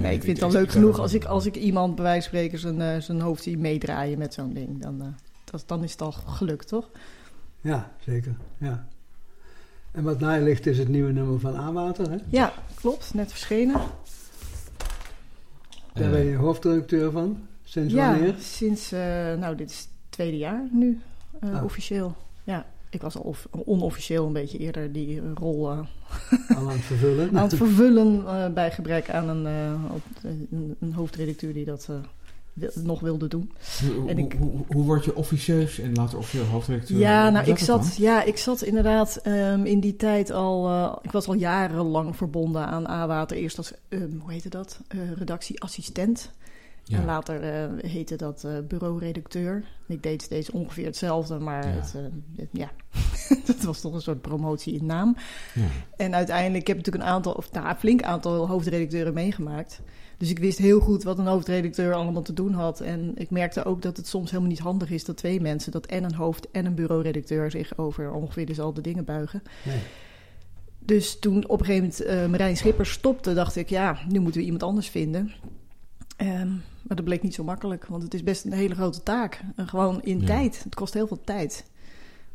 Nee, 0.00 0.14
ik 0.14 0.22
vind 0.22 0.40
het 0.40 0.50
dan 0.52 0.60
leuk 0.60 0.70
genoeg 0.70 0.98
als 0.98 1.14
ik, 1.14 1.24
als 1.24 1.46
ik 1.46 1.56
iemand 1.56 1.94
bij 1.94 2.04
wijze 2.04 2.28
van 2.28 2.38
spreken 2.38 2.58
zijn, 2.58 2.80
eh, 2.80 3.00
zijn 3.00 3.20
hoofd 3.20 3.42
zie 3.42 3.58
meedraaien 3.58 4.18
met 4.18 4.34
zo'n 4.34 4.52
ding. 4.52 4.82
Dan, 4.82 5.00
eh, 5.02 5.06
dat, 5.44 5.62
dan 5.66 5.82
is 5.84 5.92
het 5.92 6.00
al 6.02 6.12
gelukt, 6.12 6.68
toch? 6.68 6.90
Ja, 7.60 7.92
zeker. 8.00 8.34
Ja. 8.58 8.86
En 9.92 10.02
wat 10.02 10.20
naast 10.20 10.42
ligt 10.42 10.66
is 10.66 10.78
het 10.78 10.88
nieuwe 10.88 11.12
nummer 11.12 11.40
van 11.40 11.56
Aanwater. 11.56 12.10
Hè? 12.10 12.16
Ja, 12.28 12.52
klopt. 12.74 13.14
Net 13.14 13.30
verschenen. 13.30 13.80
Daar 15.92 16.04
Eh, 16.04 16.10
ben 16.10 16.24
je 16.24 16.36
hoofdredacteur 16.36 17.10
van. 17.10 17.38
Sinds 17.64 17.92
ja, 17.94 18.10
wanneer? 18.10 18.34
sinds, 18.38 18.92
eh, 18.92 19.00
nou, 19.34 19.56
dit 19.56 19.70
is 19.70 19.78
het 19.78 19.88
tweede 20.08 20.36
jaar 20.38 20.62
nu, 20.70 21.00
eh, 21.40 21.54
Oh. 21.54 21.64
officieel. 21.64 22.16
Ja, 22.44 22.66
ik 22.90 23.02
was 23.02 23.16
al 23.16 23.22
of- 23.22 23.46
onofficieel 23.50 24.26
een 24.26 24.32
beetje 24.32 24.58
eerder 24.58 24.92
die 24.92 25.16
eh, 25.20 25.24
rol 25.34 25.70
eh, 25.70 25.78
aan 26.48 26.68
het 26.68 26.80
vervullen. 26.80 27.28
aan 27.38 27.42
het 27.42 27.54
vervullen 27.56 28.26
eh, 28.26 28.52
bij 28.52 28.70
gebrek 28.72 29.10
aan 29.10 29.28
een, 29.28 29.74
op- 29.94 30.02
een, 30.50 30.76
een 30.80 30.92
hoofdredacteur 30.92 31.52
die 31.52 31.64
dat 31.64 31.88
nog 32.74 33.00
wilde 33.00 33.28
doen. 33.28 33.50
Hoe, 33.96 34.08
En 34.08 34.18
ik- 34.18 34.36
hoe, 34.38 34.50
hoe 34.68 34.84
word 34.84 35.04
je 35.04 35.16
officieus 35.16 35.78
en 35.78 35.94
later 35.94 36.18
officieel 36.18 36.44
hoofdredacteur? 36.44 36.98
Ja, 36.98 37.30
nou, 37.30 37.46
ik 37.46 37.66
dan? 37.66 37.84
zat, 37.84 37.96
ja, 37.96 38.22
ik 38.22 38.36
zat 38.36 38.62
inderdaad 38.62 39.16
ehm, 39.16 39.64
in 39.64 39.80
die 39.80 39.96
tijd 39.96 40.30
al. 40.30 40.70
ik 41.02 41.10
was 41.12 41.26
al 41.28 41.34
jarenlang 41.34 42.16
verbonden 42.16 42.66
aan 42.66 42.88
A-Water. 42.88 43.36
Eerst 43.36 43.58
als, 43.58 43.72
ehm, 43.88 44.10
hoe 44.18 44.32
heette 44.32 44.48
dat? 44.48 44.80
Eh, 44.88 44.98
redactieassistent. 45.16 46.30
Ja. 46.88 46.98
En 46.98 47.04
later 47.04 47.42
eh, 47.42 47.90
heette 47.90 48.16
dat 48.16 48.44
eh 48.44 48.52
bureau-redacteur. 48.68 49.64
Ik 49.88 50.02
deed 50.02 50.22
steeds 50.22 50.50
ongeveer 50.50 50.84
hetzelfde, 50.84 51.38
maar 51.38 51.66
Ja. 51.68 51.72
het, 51.74 51.94
eh, 51.96 52.02
het- 52.36 52.48
ja, 52.52 52.70
dat 53.46 53.60
was 53.62 53.80
toch 53.80 53.94
een 53.94 54.00
soort 54.00 54.20
promotie 54.20 54.74
in 54.74 54.86
naam. 54.86 55.16
Ja. 55.54 55.62
En 55.96 56.14
uiteindelijk 56.14 56.60
ik 56.60 56.66
heb 56.66 56.76
ik 56.78 56.82
natuurlijk 56.84 57.04
een 57.10 57.16
aantal, 57.16 57.32
of 57.32 57.52
nou, 57.52 57.68
een 57.68 57.76
flink 57.76 58.02
aantal 58.02 58.48
hoofdredacteuren 58.48 59.14
meegemaakt. 59.14 59.80
Dus 60.18 60.30
ik 60.30 60.38
wist 60.38 60.58
heel 60.58 60.80
goed 60.80 61.02
wat 61.02 61.18
een 61.18 61.26
hoofdredacteur 61.26 61.94
allemaal 61.94 62.22
te 62.22 62.32
doen 62.32 62.52
had. 62.52 62.80
En 62.80 63.12
ik 63.14 63.30
merkte 63.30 63.64
ook 63.64 63.82
dat 63.82 63.96
het 63.96 64.06
soms 64.06 64.30
helemaal 64.30 64.50
niet 64.50 64.58
handig 64.60 64.90
is 64.90 65.04
dat 65.04 65.16
twee 65.16 65.40
mensen, 65.40 65.72
dat 65.72 65.86
en 65.86 66.04
een 66.04 66.14
hoofd 66.14 66.50
en 66.50 66.66
een 66.66 66.74
bureauredacteur, 66.74 67.50
zich 67.50 67.78
over 67.78 68.12
ongeveer 68.12 68.46
dezelfde 68.46 68.80
dingen 68.80 69.04
buigen. 69.04 69.42
Nee. 69.64 69.78
Dus 70.78 71.18
toen 71.18 71.48
op 71.48 71.60
een 71.60 71.66
gegeven 71.66 72.06
moment 72.08 72.30
Marijn 72.30 72.56
Schipper 72.56 72.86
stopte, 72.86 73.34
dacht 73.34 73.56
ik, 73.56 73.68
ja, 73.68 73.98
nu 74.08 74.18
moeten 74.20 74.40
we 74.40 74.44
iemand 74.46 74.62
anders 74.62 74.88
vinden. 74.88 75.32
Ehm, 76.16 76.48
maar 76.86 76.96
dat 76.96 77.04
bleek 77.04 77.22
niet 77.22 77.34
zo 77.34 77.44
makkelijk, 77.44 77.86
want 77.86 78.02
het 78.02 78.14
is 78.14 78.22
best 78.22 78.44
een 78.44 78.52
hele 78.52 78.74
grote 78.74 79.02
taak. 79.02 79.40
En 79.56 79.68
gewoon 79.68 80.02
in 80.02 80.20
Ja. 80.20 80.26
tijd. 80.26 80.64
Het 80.64 80.74
kost 80.74 80.94
heel 80.94 81.06
veel 81.06 81.20
tijd. 81.24 81.64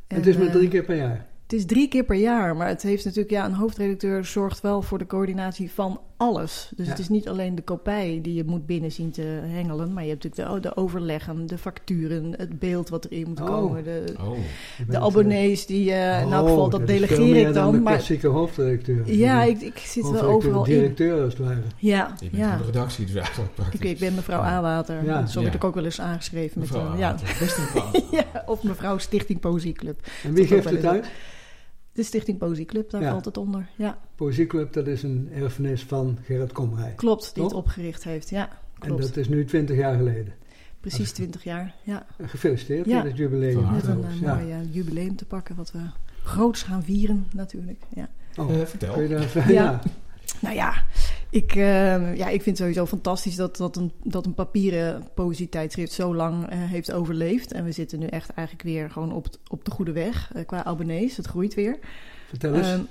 het 0.08 0.28
is 0.28 0.38
maar 0.38 0.48
eh, 0.48 0.52
drie 0.54 0.68
keer 0.68 0.84
per 0.84 0.96
jaar. 0.96 1.26
het 1.44 1.54
is 1.54 1.66
drie 1.66 1.88
keer 1.88 2.04
per 2.04 2.16
jaar, 2.16 2.56
maar 2.56 2.68
het 2.68 2.82
heeft 2.82 3.06
natuurlijk, 3.06 3.34
ja, 3.34 3.46
een 3.46 3.54
hoofdredacteur 3.54 4.26
zorgt 4.26 4.62
wel 4.62 4.82
voor 4.82 4.98
de 4.98 5.06
coördinatie 5.06 5.72
van 5.72 6.00
alles. 6.22 6.72
Dus 6.76 6.86
Ja. 6.86 6.92
het 6.92 7.00
is 7.02 7.10
niet 7.10 7.28
alleen 7.30 7.56
de 7.56 7.62
kopij 7.62 8.20
die 8.22 8.34
je 8.34 8.44
moet 8.44 8.66
binnen 8.66 8.92
zien 8.92 9.12
te 9.12 9.22
hengelen, 9.46 9.94
maar 9.94 10.04
je 10.04 10.10
hebt 10.10 10.24
natuurlijk 10.24 10.62
de, 10.64 10.70
de 10.70 10.76
overleggen, 10.76 11.46
de 11.48 11.58
facturen, 11.58 12.34
het 12.38 12.60
beeld 12.60 12.90
wat 12.90 13.06
erin 13.06 13.28
moet 13.28 13.40
Oh. 13.42 13.46
komen, 13.48 13.84
de, 13.84 14.04
Oh, 14.22 14.32
de 14.78 14.86
bent, 14.88 15.04
abonnees 15.04 15.66
die, 15.66 15.92
eh 15.92 16.22
in 16.22 16.28
eh, 16.28 16.34
elk 16.34 16.48
geval, 16.48 16.64
oh, 16.66 16.72
dat 16.72 16.88
delegeer 16.88 17.36
ik 17.36 17.44
dan 17.44 17.54
dan. 17.54 17.72
de 17.72 17.80
Maar 17.80 17.94
klassieke 17.94 18.28
hoofdredacteur. 18.28 19.14
ja, 19.14 19.44
De 19.44 19.50
ik, 19.50 19.62
ik 19.62 19.78
zit 19.78 20.10
wel 20.10 20.22
overal 20.22 20.66
in. 20.66 20.72
directeur 20.74 21.24
als 21.24 21.34
het 21.34 21.44
ware. 21.48 21.62
Ja, 21.78 22.14
je 22.20 22.30
bent 22.30 22.42
ja. 22.42 22.50
van 22.50 22.58
de 22.58 22.66
redactie 22.66 23.06
dus 23.06 23.16
eigenlijk 23.16 23.54
praktisch. 23.56 23.80
Ik, 23.80 23.86
ik 23.90 24.00
ben 24.00 24.14
mevrouw 24.16 24.42
Ja. 24.42 24.48
Aanwater. 24.50 25.06
Ja. 25.06 25.26
Zo 25.26 25.40
werd 25.40 25.52
Ja. 25.54 25.58
ik 25.60 25.64
ook 25.64 25.76
wel 25.76 25.86
eens 25.86 26.02
aangeschreven. 26.02 26.60
Met, 26.60 26.70
Mevrouw 26.72 26.94
eh, 26.94 27.00
ja. 27.00 27.06
Aanwater. 27.10 27.36
Best 27.40 27.58
een 27.58 27.64
fout. 27.64 28.04
ja, 28.12 28.44
of 28.46 28.64
mevrouw 28.64 28.98
Stichting 28.98 29.40
Poëzieclub. 29.40 30.00
En 30.24 30.34
wie 30.34 30.48
geeft 30.48 30.70
het 30.70 30.86
uit? 30.86 31.08
De 31.94 32.04
Stichting 32.04 32.38
Poëzieclub, 32.38 32.90
daar 32.90 33.02
Ja. 33.02 33.10
valt 33.12 33.26
het 33.26 33.38
onder. 33.38 33.70
Ja, 33.76 33.98
Poëzieclub, 34.16 34.74
dat 34.74 34.88
is 34.88 35.04
een 35.04 35.30
erfenis 35.34 35.84
van 35.84 36.18
Gerrit 36.24 36.52
Komrij. 36.52 36.94
klopt, 36.96 37.32
die 37.36 37.44
het 37.44 37.54
opgericht 37.54 38.04
heeft. 38.04 38.30
Ja, 38.30 38.50
En 38.80 38.88
klopt. 38.88 39.02
dat 39.02 39.18
is 39.18 39.30
nu 39.30 39.46
twintig 39.46 39.78
jaar 39.78 39.96
geleden. 39.98 40.34
Precies 40.80 41.12
20 41.12 41.44
jaar. 41.44 41.76
Ja, 41.84 42.06
Gefeliciteerd 42.22 42.86
Ja. 42.86 42.96
met 42.98 43.06
het 43.12 43.18
jubileum. 43.18 43.54
Van 43.64 43.74
met 43.74 43.88
een 43.88 44.04
eh, 44.04 44.20
Ja. 44.22 44.36
mooi 44.36 44.52
eh, 44.52 44.74
jubileum 44.74 45.16
te 45.16 45.26
pakken, 45.26 45.56
wat 45.56 45.72
we 45.72 45.80
groots 46.24 46.64
gaan 46.64 46.84
vieren 46.84 47.28
natuurlijk. 47.34 47.84
Ja. 47.96 48.10
Oh, 48.38 48.52
Eh, 48.62 48.66
vertel. 48.66 48.94
kun 48.94 49.02
je 49.04 49.10
daar 49.10 49.52
ja. 49.52 49.80
Nou 50.42 50.56
ja, 50.56 50.84
ik, 51.32 51.56
eh, 51.56 52.15
ja, 52.15 52.28
ik 52.28 52.41
vind 52.41 52.46
het 52.46 52.58
sowieso 52.58 52.86
fantastisch 52.86 53.36
dat, 53.36 53.58
dat, 53.58 53.76
een, 53.76 53.91
dat 54.04 54.26
een 54.26 54.34
papieren 54.34 55.08
poëzietijdschrift 55.13 55.91
zo 55.91 56.15
lang 56.15 56.50
eh, 56.50 56.58
heeft 56.58 56.91
overleefd. 56.91 57.52
En 57.52 57.63
we 57.63 57.72
zitten 57.72 58.00
nu 58.00 58.06
echt 58.06 58.30
eigenlijk 58.30 58.67
weer 58.67 58.89
gewoon 58.89 59.13
op, 59.13 59.28
op 59.48 59.65
de 59.65 59.72
goede 59.72 59.91
weg 59.91 60.32
eh, 60.34 60.46
qua 60.46 60.63
abonnees. 60.63 61.17
Het 61.17 61.26
groeit 61.26 61.54
weer. 61.54 61.80
Vertel 62.28 62.54
eens. 62.54 62.67
Ehm, 62.67 62.82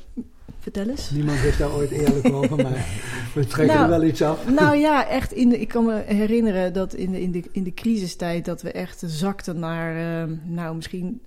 vertel 0.58 0.88
eens. 0.88 1.10
Niemand 1.10 1.38
is 1.38 1.56
daar 1.56 1.72
ooit 1.72 1.90
eerlijk 1.90 2.34
over, 2.34 2.56
maar 2.56 2.86
we 3.34 3.46
trekken 3.54 3.76
Nou, 3.76 3.92
er 3.92 3.98
wel 3.98 4.08
iets 4.08 4.22
af. 4.22 4.50
Nou 4.50 4.76
ja, 4.76 5.08
echt. 5.08 5.32
In 5.32 5.48
de, 5.48 5.60
ik 5.60 5.68
kan 5.68 5.84
me 5.84 6.02
herinneren 6.06 6.72
dat 6.72 6.94
in 6.94 7.10
de, 7.10 7.20
in 7.20 7.30
de, 7.30 7.44
in 7.52 7.62
de 7.62 7.74
crisistijd 7.74 8.44
dat 8.44 8.62
we 8.62 8.72
echt 8.72 9.02
zakten 9.06 9.58
naar, 9.58 10.22
eh, 10.22 10.34
nou 10.44 10.74
misschien 10.74 11.22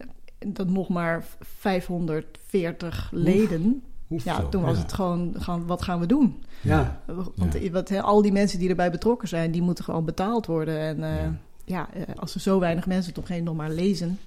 dat 0.48 0.70
nog 0.70 0.90
maar 0.90 1.26
540 1.40 3.10
leden. 3.12 3.84
Ja, 4.08 4.36
zo, 4.36 4.50
toen 4.50 4.62
was 4.62 4.76
ja. 4.76 4.82
het 4.82 4.94
gewoon, 4.94 5.34
gaan, 5.38 5.66
wat 5.66 5.82
gaan 5.82 6.00
we 6.00 6.06
doen? 6.06 6.44
Ja, 6.62 7.02
Want 7.06 7.54
Ja. 7.62 7.70
wat, 7.72 8.02
al 8.02 8.22
die 8.22 8.32
mensen 8.32 8.60
die 8.60 8.70
erbij 8.70 8.92
betrokken 8.92 9.28
zijn, 9.28 9.52
die 9.52 9.62
moeten 9.62 9.84
gewoon 9.84 10.06
betaald 10.06 10.46
worden. 10.46 10.80
En 10.80 11.04
eh, 11.04 11.28
Ja. 11.66 11.90
eh, 11.94 12.02
als 12.20 12.34
er 12.36 12.42
zo 12.42 12.60
weinig 12.60 12.86
mensen 12.86 13.14
toch 13.14 13.28
geen 13.28 13.44
nog 13.44 13.56
maar 13.56 13.72
lezen 13.72 14.20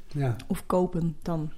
of 0.46 0.66
kopen, 0.66 1.16
dan, 1.22 1.50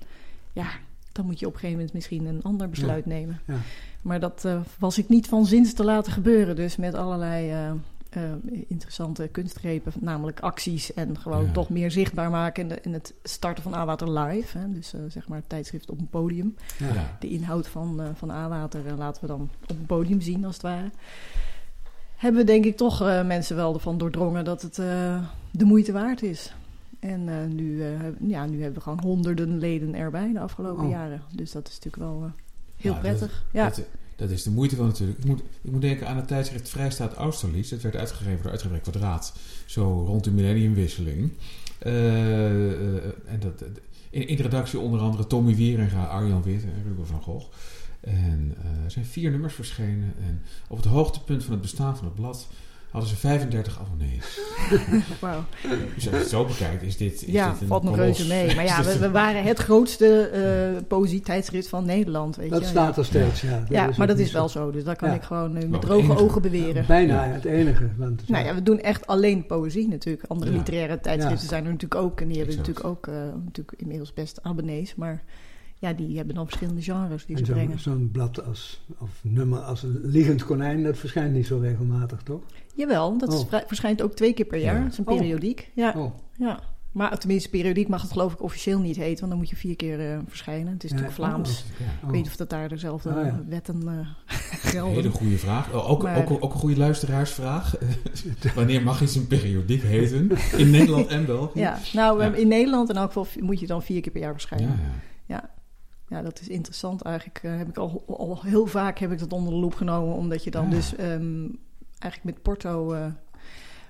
ja, 0.52 0.66
dan 1.12 1.24
moet 1.26 1.38
je 1.38 1.46
op 1.46 1.52
een 1.52 1.58
gegeven 1.58 1.78
moment 1.78 1.94
misschien 1.94 2.26
een 2.26 2.42
ander 2.42 2.68
besluit 2.68 3.06
nemen. 3.06 3.40
ja. 3.46 3.56
Maar 4.02 4.20
dat 4.20 4.44
eh, 4.44 4.60
was 4.78 4.98
ik 4.98 5.08
niet 5.08 5.26
van 5.26 5.46
zins 5.46 5.72
te 5.74 5.84
laten 5.84 6.12
gebeuren. 6.12 6.56
Dus 6.56 6.76
met 6.76 6.94
allerlei 6.94 7.72
interessante 8.68 9.28
kunstgrepen, 9.32 9.92
namelijk 10.00 10.40
acties 10.40 10.94
en 10.94 11.18
gewoon 11.18 11.44
Ja. 11.44 11.52
toch 11.52 11.68
meer 11.68 11.90
zichtbaar 11.90 12.30
maken. 12.30 12.62
En, 12.62 12.68
de- 12.68 12.80
en 12.80 12.92
het 12.92 13.14
starten 13.22 13.62
van 13.62 13.74
A-Water 13.74 14.18
Live, 14.18 14.58
hè, 14.58 14.72
dus 14.72 14.94
eh, 14.94 15.00
zeg 15.08 15.28
maar 15.28 15.38
het 15.38 15.48
tijdschrift 15.48 15.90
op 15.90 15.98
een 15.98 16.08
podium. 16.08 16.54
ja. 16.78 17.16
De 17.20 17.28
inhoud 17.28 17.68
van, 17.68 18.00
eh 18.02 18.08
van 18.14 18.30
A-Water 18.30 18.86
eh, 18.86 18.96
laten 18.96 19.20
we 19.22 19.26
dan 19.28 19.40
op 19.62 19.70
een 19.70 19.86
podium 19.86 20.20
zien, 20.20 20.44
als 20.44 20.54
het 20.54 20.62
ware. 20.62 20.90
Hebben 22.16 22.40
we 22.40 22.46
denk 22.46 22.64
ik 22.64 22.76
toch 22.76 23.02
eh, 23.02 23.26
mensen 23.26 23.56
wel 23.56 23.74
ervan 23.74 23.98
doordrongen 23.98 24.44
dat 24.44 24.62
het 24.62 24.78
eh, 24.78 25.22
de 25.50 25.64
moeite 25.64 25.92
waard 25.92 26.22
is. 26.22 26.54
En 27.00 27.28
eh, 27.28 27.34
nu, 27.54 27.82
eh, 27.82 27.90
ja, 28.20 28.46
nu 28.46 28.56
hebben 28.56 28.74
we 28.74 28.80
gewoon 28.80 29.00
honderden 29.02 29.58
leden 29.58 29.94
erbij 29.94 30.32
de 30.32 30.40
afgelopen 30.40 30.84
Oh. 30.84 30.90
jaren. 30.90 31.22
Dus 31.34 31.52
dat 31.52 31.68
is 31.68 31.74
natuurlijk 31.80 32.02
wel 32.12 32.22
eh, 32.24 32.30
heel 32.76 32.92
Ja, 32.92 32.98
prettig. 32.98 33.44
ja. 33.52 33.64
Dat, 33.64 33.82
dat 34.18 34.30
is 34.30 34.42
de 34.42 34.50
moeite 34.50 34.76
van 34.76 34.86
natuurlijk. 34.86 35.18
Ik 35.18 35.24
moet, 35.24 35.42
ik 35.62 35.70
moet 35.70 35.80
denken 35.80 36.08
aan 36.08 36.16
het 36.16 36.28
tijdschrift 36.28 36.68
Vrijstaat 36.68 37.14
Austerlitz. 37.14 37.70
Dat 37.70 37.80
werd 37.80 37.96
uitgegeven 37.96 38.42
door 38.42 38.50
Uitgebrek 38.50 38.82
Kwadraat. 38.82 39.32
Zo 39.66 40.04
rond 40.06 40.24
de 40.24 40.30
millenniumwisseling. 40.30 41.32
Eh, 41.78 42.70
eh, 42.70 43.04
en 43.26 43.40
dat, 43.40 43.64
in, 44.10 44.28
in 44.28 44.36
de 44.36 44.78
onder 44.78 45.00
andere 45.00 45.26
Tommy 45.26 45.54
Wieringa, 45.54 46.04
Arjan 46.04 46.42
Wit 46.42 46.62
en 46.62 46.82
Ruben 46.84 47.06
van 47.06 47.22
Gogh. 47.22 47.46
En 48.00 48.54
eh, 48.62 48.84
er 48.84 48.90
zijn 48.90 49.04
vier 49.04 49.30
nummers 49.30 49.54
verschenen. 49.54 50.14
En 50.26 50.42
op 50.68 50.76
het 50.76 50.86
hoogtepunt 50.86 51.42
van 51.42 51.52
het 51.52 51.62
bestaan 51.62 51.96
van 51.96 52.04
het 52.04 52.14
blad 52.14 52.48
hadden 52.98 53.08
ze 53.16 53.16
35 53.16 53.80
abonnees. 53.80 54.40
Wauw. 55.20 55.44
Dus 55.94 55.94
als 55.94 56.04
je 56.04 56.10
het 56.10 56.28
zo 56.28 56.44
bekijkt, 56.44 56.82
is 56.82 56.96
dit. 56.96 57.12
Is 57.12 57.32
Ja, 57.32 57.52
dit 57.52 57.60
een 57.60 57.66
valt 57.66 57.82
nog 57.82 57.96
reuze 57.96 58.26
mee. 58.26 58.54
Maar 58.54 58.64
ja, 58.64 58.82
we, 58.98 59.10
waren 59.10 59.42
het 59.44 59.58
grootste 59.58 60.20
eh 60.28 60.82
poëzietijdschrift 60.88 61.68
van 61.68 61.84
Nederland. 61.84 62.36
Weet 62.36 62.50
Dat 62.50 62.60
je? 62.60 62.66
staat 62.66 62.96
er 62.96 63.04
steeds, 63.04 63.40
ja. 63.40 63.64
Ja, 63.68 63.90
maar 63.96 64.06
dat 64.06 64.18
is 64.18 64.32
wel 64.32 64.48
zo. 64.48 64.70
Dus 64.70 64.84
daar 64.84 64.96
kan 64.96 65.08
Ja. 65.08 65.14
ik 65.14 65.22
gewoon 65.22 65.52
Maar 65.52 65.68
met 65.68 65.80
droge 65.80 66.02
enige- 66.02 66.22
ogen 66.22 66.42
beweren. 66.42 66.84
Bijna 66.86 67.24
het 67.24 67.44
enige. 67.44 67.88
Want, 67.96 68.28
Nou 68.28 68.44
ja, 68.44 68.54
we 68.54 68.62
doen 68.62 68.80
echt 68.80 69.06
alleen 69.06 69.46
poëzie 69.46 69.88
natuurlijk. 69.88 70.24
Andere 70.28 70.50
Ja. 70.50 70.56
literaire 70.56 71.00
tijdschriften 71.00 71.42
Ja. 71.42 71.48
zijn 71.48 71.64
er 71.64 71.70
natuurlijk 71.72 72.00
ook. 72.00 72.20
En 72.20 72.28
die 72.28 72.36
hebben 72.36 72.56
Exact. 72.56 72.68
natuurlijk 72.78 72.96
ook 72.96 73.14
eh, 73.14 73.34
natuurlijk 73.44 73.80
inmiddels 73.80 74.12
best 74.14 74.42
abonnees. 74.42 74.94
Maar 74.94 75.22
ja, 75.80 75.92
die 75.92 76.16
hebben 76.16 76.34
dan 76.34 76.44
verschillende 76.46 76.82
genres 76.82 77.26
die 77.26 77.36
en 77.36 77.44
ze 77.46 77.52
zo'n 77.52 77.54
brengen. 77.60 77.78
zo'n 77.80 78.08
blad 78.12 78.44
als, 78.46 78.84
of 78.98 79.10
nummer 79.22 79.58
als 79.58 79.82
een 79.82 80.00
liegend 80.02 80.44
konijn, 80.44 80.82
dat 80.82 80.98
verschijnt 80.98 81.32
niet 81.34 81.46
zo 81.46 81.58
regelmatig, 81.58 82.22
toch? 82.22 82.40
Jawel, 82.78 83.18
dat 83.18 83.44
Oh. 83.52 83.60
verschijnt 83.66 84.02
ook 84.02 84.14
twee 84.14 84.32
keer 84.32 84.44
per 84.46 84.58
jaar. 84.58 84.74
Ja. 84.76 84.82
Dat 84.82 84.92
is 84.92 84.98
een 84.98 85.06
Oh. 85.08 85.16
periodiek. 85.16 85.70
Ja, 85.74 85.94
Oh, 85.96 86.12
ja. 86.38 86.60
Maar 86.92 87.18
tenminste, 87.18 87.48
periodiek 87.50 87.88
mag 87.88 88.02
het 88.02 88.12
geloof 88.12 88.32
ik 88.32 88.42
officieel 88.42 88.78
niet 88.78 88.96
heten. 88.96 89.18
Want 89.18 89.28
dan 89.30 89.38
moet 89.38 89.48
je 89.50 89.56
vier 89.56 89.76
keer 89.76 90.12
eh, 90.12 90.18
verschijnen. 90.26 90.72
Het 90.72 90.84
is 90.84 90.90
Ja, 90.90 90.96
natuurlijk 90.96 91.20
oh. 91.20 91.26
Vlaams. 91.28 91.64
Ik 91.78 91.84
weet 92.02 92.12
niet 92.12 92.26
of 92.26 92.36
dat 92.36 92.50
daar 92.50 92.68
dezelfde 92.68 93.10
Ah, 93.10 93.26
ja. 93.26 93.42
wetten 93.48 93.86
Een 93.86 94.06
gelden. 94.50 94.94
hele 94.94 95.10
goede 95.10 95.38
vraag. 95.38 95.72
Oh, 95.74 95.90
ook, 95.90 96.02
Maar- 96.02 96.16
ook, 96.18 96.30
ook 96.30 96.52
een 96.54 96.58
goede 96.60 96.76
luisteraarsvraag. 96.76 97.74
Wanneer 98.54 98.82
mag 98.82 99.02
iets 99.02 99.14
een 99.14 99.26
periodiek 99.26 99.82
heten? 99.82 100.30
In 100.56 100.70
Nederland 100.70 101.06
en 101.06 101.26
België? 101.26 101.58
Ja, 101.60 101.78
nou 101.92 102.22
in 102.36 102.48
Nederland 102.48 102.88
in 102.88 102.96
elk 102.96 103.12
geval 103.12 103.26
moet 103.40 103.60
je 103.60 103.66
dan 103.66 103.82
vier 103.82 104.00
keer 104.00 104.12
per 104.12 104.20
jaar 104.20 104.32
ja, 104.32 104.38
verschijnen. 104.38 104.80
ja. 105.26 105.50
Ja, 106.08 106.22
dat 106.22 106.40
is 106.40 106.48
interessant. 106.48 107.02
Eigenlijk 107.02 107.38
eh, 107.42 107.56
heb 107.56 107.68
ik 107.68 107.76
al, 107.76 108.04
al 108.06 108.38
heel 108.42 108.66
vaak 108.66 108.98
heb 108.98 109.12
ik 109.12 109.18
dat 109.18 109.32
onder 109.32 109.52
de 109.52 109.58
loep 109.58 109.74
genomen, 109.74 110.14
omdat 110.14 110.44
je 110.44 110.50
dan 110.50 110.64
Ja. 110.64 110.70
dus 110.70 110.96
ehm, 110.96 111.46
eigenlijk 111.98 112.34
met 112.34 112.42
porto 112.42 112.92
eh, 112.92 113.06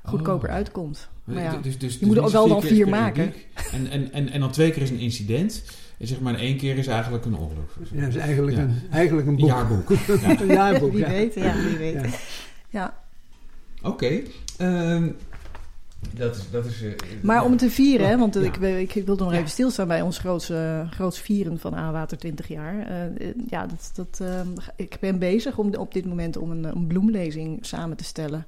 goedkoper 0.04 0.48
Oh. 0.48 0.54
uitkomt. 0.54 1.08
Maar 1.24 1.42
ja, 1.42 1.50
Dus- 1.56 1.62
dus- 1.78 1.92
je 1.92 1.98
dus 1.98 2.08
moet 2.08 2.16
er 2.16 2.30
wel 2.30 2.48
dan 2.48 2.62
vier 2.62 2.88
maken. 2.88 3.32
En, 3.72 3.90
en, 3.90 4.12
en, 4.12 4.28
en 4.28 4.40
dan 4.40 4.50
twee 4.50 4.70
keer 4.70 4.82
is 4.82 4.90
een 4.90 4.98
incident. 4.98 5.62
En 5.98 6.06
zeg 6.06 6.20
maar, 6.20 6.34
één 6.34 6.56
keer 6.56 6.78
is 6.78 6.86
eigenlijk 6.86 7.24
een 7.24 7.34
ongeluk. 7.36 7.70
Ja, 7.92 8.00
dat 8.00 8.08
is 8.08 8.16
eigenlijk, 8.16 8.56
Ja. 8.56 8.62
Een, 8.62 8.82
eigenlijk 8.90 9.26
een 9.26 9.32
Een 9.32 9.38
boek. 9.40 9.48
jaarboek. 9.48 9.88
Ja. 10.22 10.40
een 10.40 10.46
jaarboek, 10.46 10.90
wie 10.92 11.00
ja. 11.00 11.08
weet, 11.08 11.34
ja, 11.34 11.54
wie 11.54 11.76
weet. 11.76 11.94
Ja. 11.94 12.08
Ja. 12.70 12.98
Oké. 13.82 14.20
ehm, 14.58 15.10
dat 16.14 16.36
is... 16.36 16.50
Dat 16.50 16.64
is 16.66 16.82
eh, 16.82 16.90
Maar 17.22 17.44
om 17.44 17.50
het 17.50 17.60
te 17.60 17.70
vieren, 17.70 18.08
hè, 18.08 18.18
want 18.18 18.34
Ja. 18.34 18.40
ik, 18.40 18.56
ik, 18.56 18.94
ik 18.94 19.06
wilde 19.06 19.22
nog 19.24 19.32
Ja. 19.32 19.38
even 19.38 19.50
stilstaan 19.50 19.88
bij 19.88 20.02
ons 20.02 20.18
grootste, 20.18 20.86
grootste 20.90 21.22
vieren 21.22 21.58
van 21.58 21.74
Aanwater 21.76 22.18
20 22.18 22.48
jaar. 22.48 22.86
Eh, 22.86 23.04
eh, 23.04 23.34
ja, 23.48 23.66
dat, 23.66 23.90
dat, 23.94 24.20
ehm, 24.28 24.48
ik 24.76 24.96
ben 25.00 25.18
bezig 25.18 25.58
om 25.58 25.74
op 25.74 25.92
dit 25.94 26.06
moment 26.06 26.36
om 26.36 26.50
een, 26.50 26.64
een 26.64 26.86
bloemlezing 26.86 27.58
samen 27.66 27.96
te 27.96 28.04
stellen. 28.04 28.46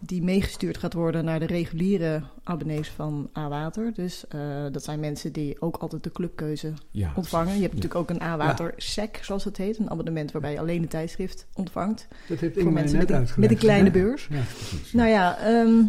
Die 0.00 0.22
meegestuurd 0.22 0.78
gaat 0.78 0.92
worden 0.92 1.24
naar 1.24 1.38
de 1.38 1.46
reguliere 1.46 2.22
abonnees 2.42 2.88
van 2.88 3.30
A-Water. 3.38 3.92
Dus 3.94 4.24
eh, 4.28 4.40
dat 4.72 4.84
zijn 4.84 5.00
mensen 5.00 5.32
die 5.32 5.60
ook 5.60 5.76
altijd 5.76 6.02
de 6.02 6.10
clubkeuze 6.12 6.72
ja, 6.90 7.12
ontvangen. 7.16 7.54
Je 7.54 7.60
hebt 7.60 7.74
Ja. 7.74 7.80
natuurlijk 7.82 7.94
ook 8.10 8.10
een 8.10 8.22
A-Water 8.26 8.74
SEC, 8.76 9.18
zoals 9.22 9.44
het 9.44 9.56
heet. 9.56 9.78
Een 9.78 9.90
abonnement 9.90 10.32
waarbij 10.32 10.52
je 10.52 10.58
alleen 10.58 10.82
een 10.82 10.88
tijdschrift 10.88 11.46
ontvangt. 11.54 12.08
Dat 12.28 12.38
heeft 12.38 12.60
Voor 12.60 12.72
mensen 12.72 12.98
net 12.98 13.08
met 13.08 13.18
een, 13.18 13.34
met 13.36 13.50
een 13.50 13.56
kleine 13.56 13.90
beurs. 13.90 14.26
Ja. 14.30 14.40
precies. 14.56 14.92
Nou 14.92 15.08
ja, 15.08 15.38
ehm, 15.38 15.82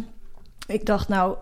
ik 0.68 0.86
dacht 0.86 1.08
nou, 1.08 1.36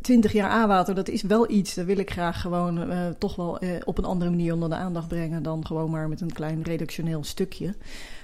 20 0.00 0.32
jaar 0.32 0.50
A-water, 0.50 0.94
dat 0.94 1.08
is 1.08 1.22
wel 1.22 1.50
iets. 1.50 1.74
Dat 1.74 1.84
wil 1.86 1.98
ik 1.98 2.10
graag 2.10 2.40
gewoon 2.40 2.90
eh, 2.90 3.06
toch 3.18 3.36
wel 3.36 3.58
eh, 3.58 3.70
op 3.84 3.98
een 3.98 4.04
andere 4.04 4.30
manier 4.30 4.52
onder 4.52 4.68
de 4.68 4.74
aandacht 4.74 5.08
brengen 5.08 5.42
dan 5.42 5.66
gewoon 5.66 5.90
maar 5.90 6.08
met 6.08 6.20
een 6.20 6.32
klein 6.32 6.62
redactioneel 6.62 7.24
stukje. 7.24 7.74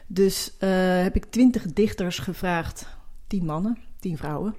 Dus 0.06 0.52
eh, 0.58 1.02
heb 1.02 1.16
ik 1.16 1.24
20 1.24 1.72
dichters 1.72 2.18
gevraagd, 2.18 2.86
10 3.26 3.44
mannen, 3.44 3.78
10 3.98 4.16
vrouwen. 4.16 4.54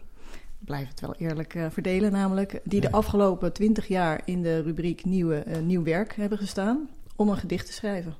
blijf 0.60 0.88
het 0.88 1.00
wel 1.00 1.16
eerlijk 1.18 1.58
verdelen 1.70 2.12
namelijk, 2.12 2.60
die 2.64 2.82
de 2.82 2.92
afgelopen 2.92 3.54
twintig 3.54 3.88
jaar 3.88 4.22
in 4.26 4.42
de 4.42 4.62
rubriek 4.62 5.06
nieuwe, 5.06 5.44
Nieuw 5.64 5.84
Werk 5.84 6.16
hebben 6.16 6.38
gestaan 6.38 6.90
om 7.16 7.30
een 7.30 7.38
gedicht 7.38 7.66
te 7.66 7.74
schrijven. 7.74 8.16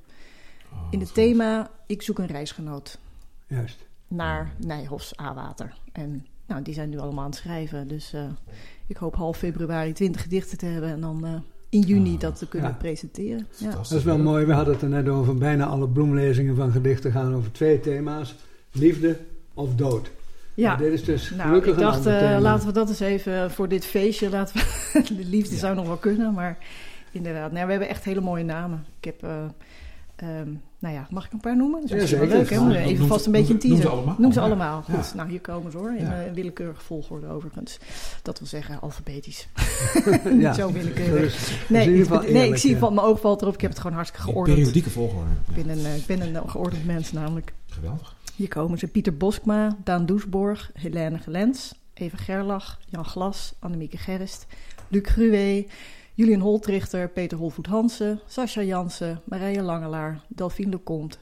Oh, 0.72 0.78
In 0.90 1.00
het 1.00 1.14
thema 1.14 1.70
Ik 1.86 2.02
zoek 2.02 2.18
een 2.18 2.26
reisgenoot 2.26 2.98
Juist. 3.46 3.86
naar 4.08 4.52
Nijhofs 4.56 5.20
A-water. 5.20 5.74
En 5.92 6.26
nou, 6.46 6.62
die 6.62 6.74
zijn 6.74 6.88
nu 6.88 6.98
allemaal 6.98 7.24
aan 7.24 7.30
het 7.30 7.38
schrijven, 7.38 7.88
dus 7.88 8.12
eh, 8.12 8.22
ik 8.86 8.96
hoop 8.96 9.14
half 9.14 9.36
februari 9.38 9.92
20 9.92 10.22
gedichten 10.22 10.58
te 10.58 10.66
hebben 10.66 10.90
en 10.90 11.00
dan 11.00 11.24
eh, 11.26 11.32
in 11.68 11.80
juni 11.80 12.14
Ah, 12.14 12.20
dat 12.20 12.38
te 12.38 12.48
kunnen 12.48 12.70
ja. 12.70 12.76
presenteren. 12.76 13.46
Ja. 13.56 13.70
Dat 13.70 13.90
is 13.90 14.04
wel 14.04 14.18
mooi. 14.18 14.44
We 14.44 14.52
hadden 14.52 14.74
het 14.74 14.82
er 14.82 14.88
net 14.88 15.08
over. 15.08 15.34
Bijna 15.34 15.66
alle 15.66 15.88
bloemlezingen 15.88 16.56
van 16.56 16.70
gedichten 16.72 17.12
gaan 17.12 17.34
over 17.34 17.52
twee 17.52 17.80
thema's. 17.80 18.34
Liefde 18.72 19.18
of 19.54 19.74
dood. 19.74 20.10
Ja. 20.54 20.76
Dit 20.76 20.92
is 20.92 21.04
dus 21.04 21.30
Nou, 21.30 21.42
gelukkig 21.48 21.72
ik 21.72 21.78
een 21.78 21.84
dacht, 21.84 22.06
eh, 22.06 22.36
laten 22.40 22.66
we 22.66 22.72
dat 22.72 22.88
eens 22.88 23.00
even 23.00 23.50
voor 23.50 23.68
dit 23.68 23.84
feestje. 23.84 24.30
Laten 24.30 24.56
we, 24.56 25.02
de 25.16 25.24
liefde 25.24 25.54
Ja. 25.54 25.60
zou 25.60 25.74
nog 25.74 25.86
wel 25.86 25.96
kunnen, 25.96 26.32
maar 26.34 26.58
inderdaad. 27.12 27.52
Nou, 27.52 27.64
we 27.64 27.70
hebben 27.70 27.88
echt 27.88 28.04
hele 28.04 28.20
mooie 28.20 28.44
namen. 28.44 28.84
Ik 29.00 29.04
heb, 29.04 29.22
eh, 30.16 30.40
ehm, 30.40 30.50
nou 30.78 30.94
ja, 30.94 31.06
mag 31.10 31.26
ik 31.26 31.32
een 31.32 31.40
paar 31.40 31.56
noemen? 31.56 31.80
Dat 31.80 31.90
is 31.90 32.10
Ja, 32.10 32.18
wel 32.18 32.26
zeker. 32.28 32.36
leuk, 32.36 32.50
hè? 32.50 32.56
Noem- 32.56 32.70
Even 32.70 33.06
vast 33.06 33.26
een 33.26 33.32
beetje 33.32 33.54
een 33.54 33.58
noem 33.62 33.70
ze 33.70 33.82
teaser. 33.82 33.90
allemaal. 33.98 34.14
Noem 34.18 34.32
ze 34.32 34.40
allemaal. 34.40 34.84
Ja. 34.88 34.94
Goed, 34.94 35.14
nou 35.14 35.28
hier 35.28 35.40
komen 35.40 35.70
ze 35.72 35.78
hoor. 35.78 35.94
In 35.96 36.06
eh, 36.12 36.32
willekeurige 36.34 36.80
volgorde 36.82 37.26
overigens. 37.26 37.78
Dat 38.22 38.38
wil 38.38 38.48
zeggen 38.48 38.80
alfabetisch. 38.80 39.48
Ja. 40.24 40.30
Niet 40.48 40.54
zo 40.54 40.72
willekeurig. 40.72 41.64
Nee, 41.68 41.94
ik, 42.00 42.30
nee, 42.30 42.48
ik 42.48 42.56
zie 42.56 42.76
van 42.76 42.94
mijn 42.94 43.06
oog 43.06 43.20
valt 43.20 43.42
erop. 43.42 43.54
Ik 43.54 43.60
heb 43.60 43.70
het 43.70 43.80
gewoon 43.80 43.96
hartstikke 43.96 44.26
geordend. 44.26 44.56
periodieke 44.56 44.90
volgorde. 44.90 45.30
Ik 45.54 45.64
ben, 45.64 45.78
een, 45.78 45.84
eh, 45.84 45.96
ik 45.96 46.06
ben 46.06 46.20
een 46.20 46.36
eh, 46.36 46.42
geordend 46.46 46.84
mens 46.86 47.12
namelijk. 47.12 47.52
Geweldig. 47.66 48.14
Hier 48.36 48.48
komen 48.48 48.78
ze 48.78 48.86
Pieter 48.86 49.16
Boskma, 49.16 49.76
Daan 49.84 50.06
Doesborg, 50.06 50.70
Helene 50.74 51.18
Gelens, 51.18 51.74
Eva 51.94 52.16
Gerlach, 52.16 52.78
Jan 52.88 53.04
Glas, 53.04 53.54
Annemieke 53.58 53.96
Gerst, 53.98 54.46
Luc 54.88 55.02
Gruwe, 55.08 55.66
Julian 56.16 56.40
Holtrichter, 56.40 57.08
Peter 57.08 57.36
Holvoet 57.38 57.66
Hansen, 57.66 58.20
Sascha 58.26 58.62
Jansen, 58.62 59.20
Marije 59.24 59.62
Langelaar, 59.62 60.20
Delphine 60.28 60.70
Lecomte, 60.70 61.18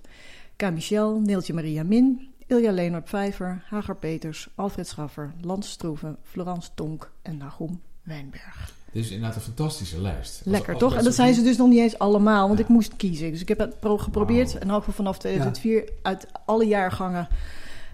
K. 0.57 0.71
Michel, 0.73 1.21
Neeltje 1.21 1.53
Maria 1.55 1.83
Min, 1.83 2.29
Ilja 2.47 2.73
Leonard 2.73 3.09
Vijver, 3.09 3.63
Hagar 3.71 3.97
Peters, 3.97 4.49
Alfred 4.55 4.87
Schaffer, 4.89 5.33
Lans 5.41 5.71
Stroeven, 5.71 6.17
Florence 6.23 6.71
Tonk 6.75 7.11
en 7.23 7.37
Nagum 7.37 7.81
Wijnberg. 8.03 8.73
Dit 8.93 9.05
is 9.05 9.11
inderdaad 9.11 9.37
een 9.37 9.43
fantastische 9.43 10.01
lijst. 10.01 10.41
Lekker 10.45 10.73
als 10.73 10.83
toch? 10.83 10.95
En 10.95 11.05
dat 11.05 11.15
zijn 11.15 11.35
ze 11.35 11.43
dus 11.43 11.57
nog 11.57 11.69
niet 11.69 11.79
eens 11.79 11.99
allemaal, 11.99 12.47
want 12.47 12.59
Ja. 12.59 12.65
ik 12.65 12.71
moest 12.71 12.97
kiezen. 12.97 13.31
Dus 13.31 13.41
ik 13.41 13.49
heb 13.49 13.59
het 13.59 13.81
pro- 13.81 13.99
geprobeerd, 13.99 14.55
in 14.55 14.69
elk 14.71 14.79
geval 14.79 14.95
vanaf 14.95 15.19
2004, 15.19 15.89
uit 16.03 16.27
alle 16.47 16.67
jaargangen 16.67 17.29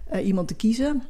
eh, 0.05 0.25
iemand 0.25 0.47
te 0.47 0.53
kiezen. 0.53 1.03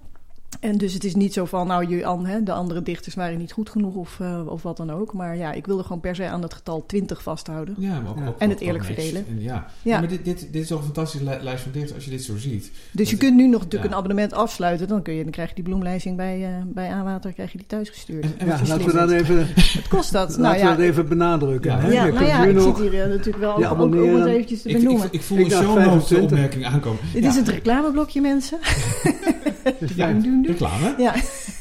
En 0.62 0.78
dus 0.78 0.93
het 0.93 1.04
is 1.04 1.15
niet 1.15 1.34
zo 1.34 1.45
van, 1.45 1.67
nou, 1.67 1.88
je, 1.95 2.06
an- 2.06 2.26
hè, 2.26 2.43
de 2.43 2.52
andere 2.52 2.82
dichters 2.82 3.15
waren 3.15 3.38
niet 3.38 3.52
goed 3.52 3.69
genoeg 3.69 3.95
of, 3.95 4.17
eh, 4.19 4.41
of 4.47 4.63
wat 4.63 4.78
dan 4.78 4.91
ook. 4.91 5.13
Maar 5.13 5.38
ja, 5.38 5.52
ik 5.52 5.65
wilde 5.65 5.84
gewoon 5.84 6.00
per 6.00 6.15
se 6.15 6.26
aan 6.28 6.41
het 6.41 6.54
getal 6.54 6.86
20 6.86 7.24
vasthouden. 7.24 7.76
Ja, 7.78 8.00
maar 8.00 8.12
ook, 8.12 8.17
Ja. 8.17 8.28
ook- 8.28 8.39
En 8.39 8.50
het 8.50 8.58
ook- 8.58 8.63
eerlijk 8.67 8.84
verdelen. 8.86 9.26
En 9.30 9.41
ja. 9.41 9.54
Ja. 9.54 9.67
Ja, 9.82 10.00
maar 10.00 10.08
dit, 10.08 10.26
dit, 10.26 10.39
dit 10.52 10.62
is 10.62 10.67
toch 10.67 10.78
een 10.80 10.84
fantastische 10.86 11.26
li- 11.30 11.43
lijst 11.43 11.63
van 11.63 11.71
dichters 11.71 11.93
als 11.95 12.04
je 12.06 12.10
dit 12.12 12.24
zo 12.24 12.38
ziet. 12.38 12.71
Dus 12.91 13.10
je 13.10 13.15
Dat- 13.15 13.26
kunt 13.26 13.36
nu 13.38 13.47
nog 13.47 13.62
natuurlijk 13.62 13.84
ja. 13.84 13.89
een 13.89 13.95
abonnement 14.04 14.34
afsluiten. 14.34 14.88
Dan, 14.88 15.02
kun 15.02 15.13
je, 15.13 15.24
dan 15.24 15.32
krijg 15.32 15.50
je 15.50 15.56
die 15.56 15.63
bloemlijsting 15.63 16.17
bij, 16.17 16.43
eh 16.45 16.50
bij 16.65 16.89
Aanwater 16.89 17.34
krijg 17.34 17.52
je 17.52 17.58
die 17.58 17.67
thuisgestuurd. 17.67 18.24
En- 18.24 18.34
en 18.38 18.45
Ja, 18.47 18.52
laten 18.67 18.86
we 18.86 18.93
dat 18.93 19.10
vindt. 19.10 19.21
even, 19.30 19.47
Wat 19.74 19.88
kost 19.88 20.12
dat? 20.12 20.28
laten 20.30 20.41
nou 20.41 20.54
we 20.54 20.60
ja, 20.60 20.69
dat 20.69 20.80
even 20.80 21.08
benadrukken. 21.08 21.71
Ja. 21.71 21.80
hè? 21.80 21.91
ja, 21.91 22.06
nou 22.06 22.26
ja, 22.26 22.43
ik 22.45 22.54
nog... 22.56 22.63
zit 22.78 22.89
hier 22.89 23.02
eh, 23.04 23.10
natuurlijk 23.10 23.38
wel 23.38 23.56
ook 23.69 23.80
om 23.82 23.93
het 23.93 24.26
eventjes 24.26 24.62
te 24.62 24.69
Ik, 24.69 24.76
ik, 24.76 24.82
benoemen. 24.84 25.08
ik 25.12 25.21
voel 25.21 25.38
Ik 25.38 25.45
een 25.45 25.52
25. 25.52 26.21
opmerking 26.21 26.65
aankomen. 26.65 27.00
Dit 27.13 27.24
Ja. 27.24 27.30
is 27.30 27.36
het 27.36 27.47
reclameblokje, 27.47 28.21
mensen. 28.21 28.58
Dus 29.80 29.93
Ja, 29.93 30.08
reclame. 30.43 30.95
Ja. 30.97 31.15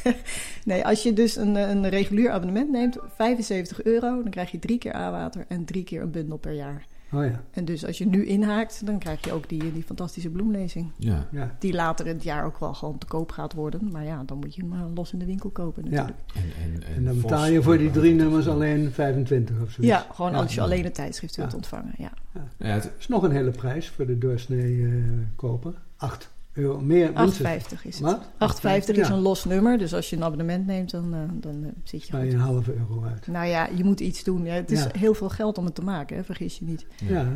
nee, 0.64 0.84
als 0.84 1.02
je 1.02 1.12
dus 1.12 1.36
een, 1.36 1.54
een 1.54 1.88
regulier 1.88 2.30
abonnement 2.30 2.70
neemt, 2.70 2.98
75 3.16 3.82
euro, 3.82 4.22
dan 4.22 4.30
krijg 4.30 4.50
je 4.50 4.58
drie 4.58 4.78
keer 4.78 4.94
A-water 4.96 5.44
en 5.48 5.64
drie 5.64 5.84
keer 5.84 6.02
een 6.02 6.10
bundel 6.10 6.36
per 6.36 6.52
jaar. 6.52 6.86
Oh 7.12 7.24
ja, 7.24 7.42
En 7.50 7.64
dus 7.64 7.86
als 7.86 7.98
je 7.98 8.06
nu 8.06 8.26
inhaakt, 8.26 8.86
dan 8.86 8.98
krijg 8.98 9.24
je 9.24 9.32
ook 9.32 9.48
die, 9.48 9.72
die 9.72 9.82
fantastische 9.82 10.30
bloemlezing. 10.30 10.90
Ja. 10.96 11.26
ja. 11.30 11.56
Die 11.58 11.72
later 11.72 12.06
in 12.06 12.14
het 12.14 12.22
jaar 12.22 12.44
ook 12.44 12.58
wel 12.58 12.74
gewoon 12.74 12.98
te 12.98 13.06
koop 13.06 13.30
gaat 13.32 13.52
worden. 13.52 13.88
Maar 13.92 14.04
ja, 14.04 14.22
dan 14.26 14.38
moet 14.38 14.54
je 14.54 14.62
hem 14.62 14.72
eh, 14.72 14.80
los 14.94 15.12
in 15.12 15.18
de 15.18 15.24
winkel 15.24 15.50
kopen 15.50 15.84
Ja. 15.84 15.90
natuurlijk. 15.90 16.18
En, 16.34 16.42
en, 16.62 16.82
en, 16.82 16.94
En 16.96 17.04
dan 17.04 17.12
Vos- 17.14 17.22
betaal 17.22 17.46
je 17.46 17.62
voor 17.62 17.78
die 17.78 17.90
drie 17.90 18.14
nummers 18.14 18.48
alleen 18.48 18.92
25 18.92 19.56
of 19.62 19.70
zo. 19.70 19.82
Ja, 19.82 20.06
gewoon 20.12 20.30
Ja. 20.32 20.38
als 20.38 20.54
je 20.54 20.60
alleen 20.60 20.84
een 20.84 20.92
tijdschrift 20.92 21.36
wilt 21.36 21.50
Ja. 21.50 21.56
ontvangen. 21.56 21.94
Ja. 21.98 22.12
Ja, 22.58 22.66
het, 22.66 22.90
is 22.98 23.08
nog 23.08 23.22
een 23.22 23.30
hele 23.32 23.50
prijs 23.50 23.88
voor 23.88 24.06
de 24.06 24.18
doorsnee 24.18 24.84
eh, 24.86 24.92
koper. 25.36 25.72
8 25.96 26.30
euro 26.61 26.81
meer. 26.81 27.12
minstens. 27.12 27.62
8,50 27.73 27.83
is 27.83 27.99
het. 27.99 28.18
Wat? 28.38 28.61
8,50 28.88 28.94
is 28.94 29.09
een 29.09 29.18
los 29.20 29.44
nummer. 29.44 29.79
Dus 29.79 29.94
als 29.94 30.11
je 30.11 30.16
een 30.16 30.25
abonnement 30.25 30.66
neemt, 30.66 30.90
dan, 30.90 31.14
eh, 31.14 31.20
dan 31.33 31.64
eh, 31.64 31.70
zit 31.85 32.07
je 32.07 32.12
goed. 32.16 32.33
een 32.33 32.38
halve 32.38 32.75
euro 32.75 33.05
uit. 33.05 33.27
Nou 33.27 33.46
ja, 33.46 33.68
je 33.77 33.85
moet 33.85 34.01
iets 34.01 34.25
doen. 34.25 34.44
Ja, 34.44 34.53
het 34.55 34.70
is 34.70 34.83
Ja. 34.83 34.88
heel 34.99 35.14
veel 35.14 35.29
geld 35.29 35.59
om 35.59 35.64
het 35.64 35.75
te 35.75 35.83
maken, 35.83 36.16
hè, 36.16 36.25
vergis 36.25 36.59
je 36.59 36.64
niet. 36.64 36.87
Ja, 37.05 37.27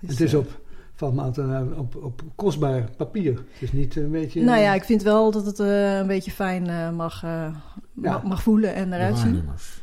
Dus, 0.00 0.10
het 0.10 0.20
is 0.20 0.32
eh, 0.32 0.38
op, 0.38 0.60
valt 0.94 1.14
me 1.14 1.22
altijd 1.22 1.48
aan, 1.50 1.76
op, 1.78 1.96
op 2.02 2.22
kostbaar 2.34 2.88
papier. 2.96 3.32
Het 3.34 3.44
is 3.58 3.72
niet 3.72 3.96
een 3.96 4.10
beetje... 4.10 4.42
Nou 4.44 4.60
ja, 4.60 4.74
ik 4.74 4.84
vind 4.84 5.02
wel 5.02 5.30
dat 5.30 5.46
het 5.46 5.60
eh, 5.60 5.96
een 5.96 6.06
beetje 6.06 6.30
fijn 6.30 6.66
eh, 6.66 6.90
mag, 6.90 7.22
eh, 7.24 7.54
mag, 7.92 8.22
mag 8.22 8.42
voelen 8.42 8.74
en 8.74 8.92
eruit 8.92 9.18
zien. 9.18 9.34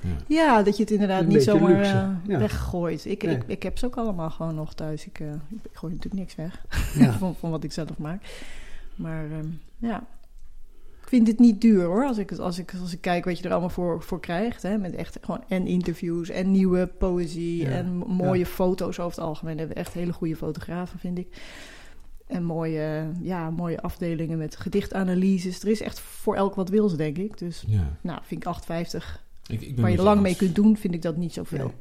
Ja. 0.02 0.10
Ja, 0.28 0.64
dat 0.64 0.78
je 0.78 0.84
het 0.84 0.92
inderdaad 0.92 1.22
Een 1.22 1.28
niet 1.28 1.44
zomaar 1.44 1.82
eh, 1.82 2.08
ja. 2.28 2.38
weggooit. 2.40 3.06
Ik, 3.06 3.24
Nee. 3.24 3.36
ik, 3.36 3.44
ik 3.48 3.64
heb 3.64 3.78
ze 3.78 3.86
ook 3.86 3.96
allemaal 3.96 4.30
gewoon 4.30 4.56
nog 4.56 4.74
thuis. 4.74 5.06
Ik, 5.06 5.20
eh, 5.20 5.28
ik 5.64 5.70
gooi 5.74 5.94
natuurlijk 5.94 6.22
niks 6.22 6.36
weg 6.36 6.66
Ja. 6.96 7.12
van, 7.20 7.36
van 7.40 7.50
wat 7.52 7.64
ik 7.64 7.72
zelf 7.72 7.98
maak. 7.98 8.24
Maar 8.98 9.32
ehm, 9.32 9.48
ja, 9.78 10.08
ik 11.02 11.08
vind 11.08 11.26
dit 11.26 11.40
niet 11.40 11.62
duur 11.62 11.84
hoor. 11.86 12.06
Als 12.06 12.18
ik, 12.18 12.32
als 12.32 12.58
ik, 12.60 12.74
als 12.82 12.94
ik 12.94 13.02
kijk 13.02 13.26
wat 13.26 13.38
je 13.38 13.44
er 13.44 13.52
allemaal 13.52 13.70
voor, 13.70 14.04
voor 14.04 14.20
krijgt. 14.20 14.62
Hè, 14.64 14.78
met 14.78 14.96
echt 14.96 15.18
gewoon 15.22 15.44
en 15.48 15.68
interviews 15.68 16.30
en 16.30 16.52
nieuwe 16.52 16.88
poëzie 16.88 17.62
Ja. 17.62 17.70
en 17.70 17.96
mooie 17.96 18.46
foto's 18.46 19.00
over 19.00 19.18
het 19.18 19.28
algemeen. 19.28 19.54
We 19.54 19.60
hebben 19.60 19.78
echt 19.78 19.94
hele 19.94 20.14
goede 20.14 20.36
fotografen, 20.36 21.00
vind 21.00 21.18
ik. 21.18 21.42
En 22.28 22.44
mooie, 22.44 23.08
ja, 23.22 23.50
mooie 23.50 23.82
afdelingen 23.82 24.38
met 24.38 24.56
gedichtanalyses. 24.56 25.62
Er 25.62 25.68
is 25.68 25.82
echt 25.82 26.00
voor 26.00 26.36
elk 26.36 26.56
wat 26.56 26.70
wils, 26.70 26.96
denk 26.98 27.18
ik. 27.18 27.38
Dus 27.38 27.64
Ja. 27.68 27.98
nou, 28.02 28.20
vind 28.24 28.42
ik 28.42 28.48
8,50. 28.48 29.26
Ik, 29.48 29.62
ik 29.62 29.74
ben 29.74 29.82
Waar 29.82 29.90
je 29.92 29.96
met 29.98 30.06
lang 30.06 30.22
mee 30.22 30.36
kunt 30.36 30.56
doen, 30.56 30.78
vind 30.78 30.94
ik 30.94 31.02
dat 31.02 31.18
niet 31.18 31.34
zoveel. 31.34 31.74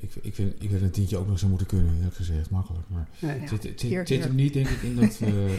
Ik, 0.00 0.14
ik, 0.22 0.34
vind, 0.34 0.62
ik 0.62 0.70
vind 0.70 0.82
een 0.82 0.90
tientje 0.90 1.16
ook 1.16 1.26
nog 1.26 1.38
zo 1.38 1.48
moeten 1.48 1.66
kunnen, 1.66 1.96
heb 1.96 2.10
ik 2.10 2.16
gezegd. 2.16 2.50
Makkelijk. 2.50 2.84
Maar 2.88 3.08
Nee. 3.18 3.34
Ja. 3.34 3.40
het 3.40 3.48
zit, 3.48 3.82
het 3.82 4.08
het 4.08 4.24
hem 4.24 4.34
niet, 4.34 4.52
denk 4.52 4.68
ik, 4.68 4.82
in 4.82 4.96
dat... 4.96 5.18
eh, 5.20 5.44
eh, 5.44 5.52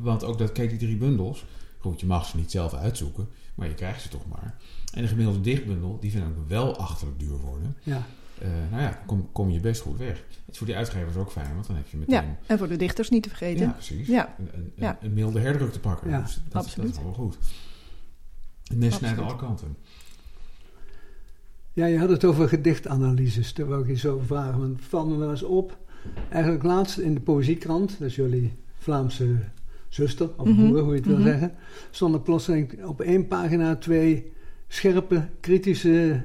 want 0.00 0.24
ook 0.24 0.38
dat, 0.38 0.52
kijk, 0.52 0.68
die 0.70 0.78
drie 0.78 0.96
bundels... 0.96 1.44
Goed, 1.80 2.00
je 2.00 2.06
mag 2.06 2.26
ze 2.26 2.36
niet 2.36 2.50
zelf 2.50 2.74
uitzoeken, 2.74 3.28
maar 3.54 3.68
je 3.68 3.74
krijgt 3.74 4.02
ze 4.02 4.08
toch 4.08 4.26
maar. 4.28 4.54
En 4.92 5.02
de 5.02 5.08
gemiddelde 5.08 5.40
dichtbundel, 5.40 5.98
die 6.00 6.10
vind 6.10 6.24
ik 6.24 6.30
wel 6.46 6.76
achterlijk 6.76 7.18
duur 7.18 7.36
worden. 7.36 7.76
Ja. 7.82 8.06
Eh, 8.38 8.48
nou 8.70 8.82
ja, 8.82 9.02
kom, 9.06 9.28
kom 9.32 9.50
je 9.50 9.60
best 9.60 9.80
goed 9.80 9.98
weg. 9.98 10.16
Het 10.16 10.52
is 10.52 10.58
voor 10.58 10.66
die 10.66 10.76
uitgevers 10.76 11.16
ook 11.16 11.30
fijn, 11.30 11.54
want 11.54 11.66
dan 11.66 11.76
heb 11.76 11.88
je 11.88 11.96
meteen... 11.96 12.14
Ja, 12.14 12.36
en 12.46 12.58
voor 12.58 12.68
de 12.68 12.76
dichters 12.76 13.10
niet 13.10 13.22
te 13.22 13.28
vergeten. 13.28 13.66
Ja, 13.66 13.70
precies. 13.72 14.06
Ja. 14.06 14.34
Een, 14.38 14.48
een, 14.54 14.72
Ja. 14.74 14.98
een 15.00 15.12
milde 15.12 15.40
herdruk 15.40 15.72
te 15.72 15.80
pakken. 15.80 16.10
Ja, 16.10 16.20
Dus 16.20 16.34
dat, 16.34 16.42
dat 16.52 16.64
absoluut. 16.64 16.90
is 16.96 17.02
wel 17.02 17.12
goed. 17.12 17.38
En 18.70 18.78
mensen 18.78 19.06
Absoluut. 19.06 19.30
alle 19.30 19.38
kanten. 19.38 19.76
Ja, 21.78 21.86
je 21.86 21.98
had 21.98 22.08
het 22.08 22.24
over 22.24 22.48
gedichtanalyses. 22.48 23.54
Daar 23.54 23.66
wou 23.66 23.82
ik 23.82 23.88
je 23.88 23.96
zo 23.96 24.22
vragen. 24.26 24.60
Want 24.60 24.76
het 24.76 24.84
valt 24.84 25.08
me 25.08 25.16
wel 25.16 25.30
eens 25.30 25.42
op. 25.42 25.78
Eigenlijk 26.30 26.62
laatst 26.62 26.98
in 26.98 27.14
de 27.14 27.20
Poëziekrant, 27.20 27.96
dat 27.98 28.08
is 28.08 28.16
jullie 28.16 28.52
Vlaamse 28.78 29.36
zuster, 29.88 30.30
of 30.36 30.46
Mhm, 30.46 30.68
broer, 30.68 30.80
hoe 30.80 30.90
je 30.90 30.98
het 30.98 31.06
wil 31.06 31.16
mhm. 31.16 31.26
zeggen, 31.26 31.52
stonden 31.90 32.22
plotseling 32.22 32.84
op 32.84 33.00
één 33.00 33.26
pagina 33.26 33.76
twee 33.76 34.32
scherpe, 34.68 35.28
kritische 35.40 36.20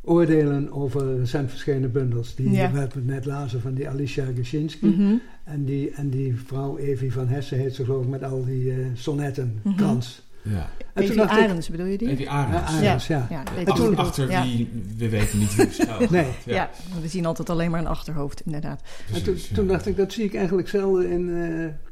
oordelen 0.00 0.72
over 0.72 1.18
recent 1.18 1.50
verschenen 1.50 1.92
bundels. 1.92 2.34
Die 2.34 2.50
Ja. 2.50 2.72
we 2.72 3.00
net 3.02 3.24
lazen 3.24 3.60
van 3.60 3.74
die 3.74 3.88
Alicia 3.88 4.26
Geschinsky. 4.34 4.86
Mhm. 4.86 5.14
En, 5.44 5.64
die, 5.64 5.90
en 5.90 6.08
die 6.10 6.36
vrouw 6.36 6.76
Evie 6.76 7.12
van 7.12 7.28
Hessen 7.28 7.58
heet 7.58 7.74
ze 7.74 7.84
geloof 7.84 8.02
ik 8.02 8.10
met 8.10 8.22
al 8.22 8.44
die 8.44 8.70
eh, 8.70 8.76
sonnetten, 8.94 9.62
krans. 9.76 10.27
Ja. 10.48 10.68
En 10.94 11.16
dacht 11.16 11.66
ik- 11.66 11.70
bedoel 11.70 11.86
je 11.86 11.98
die? 11.98 12.08
Evie 12.08 12.30
Arends. 12.30 12.72
Ja, 12.72 12.78
Arends, 12.78 13.06
ja. 13.06 13.26
Achter, 13.64 13.96
achter. 13.96 14.30
Ja. 14.30 14.42
wie, 14.42 14.70
we 14.96 15.08
weten 15.08 15.38
niet 15.38 15.54
wie 15.54 15.64
het 15.64 15.74
schuil 15.74 16.06
Nee. 16.10 16.26
Ja. 16.44 16.70
we 17.00 17.08
zien 17.08 17.26
altijd 17.26 17.50
alleen 17.50 17.70
maar 17.70 17.80
een 17.80 17.86
achterhoofd, 17.86 18.40
inderdaad. 18.44 18.80
En 19.14 19.22
toen, 19.22 19.36
toen 19.54 19.66
dacht 19.66 19.86
ik, 19.86 19.96
dat 19.96 20.12
zie 20.12 20.24
ik 20.24 20.34
eigenlijk 20.34 20.68
zelden 20.68 21.10
in, 21.10 21.34
eh 21.34 21.88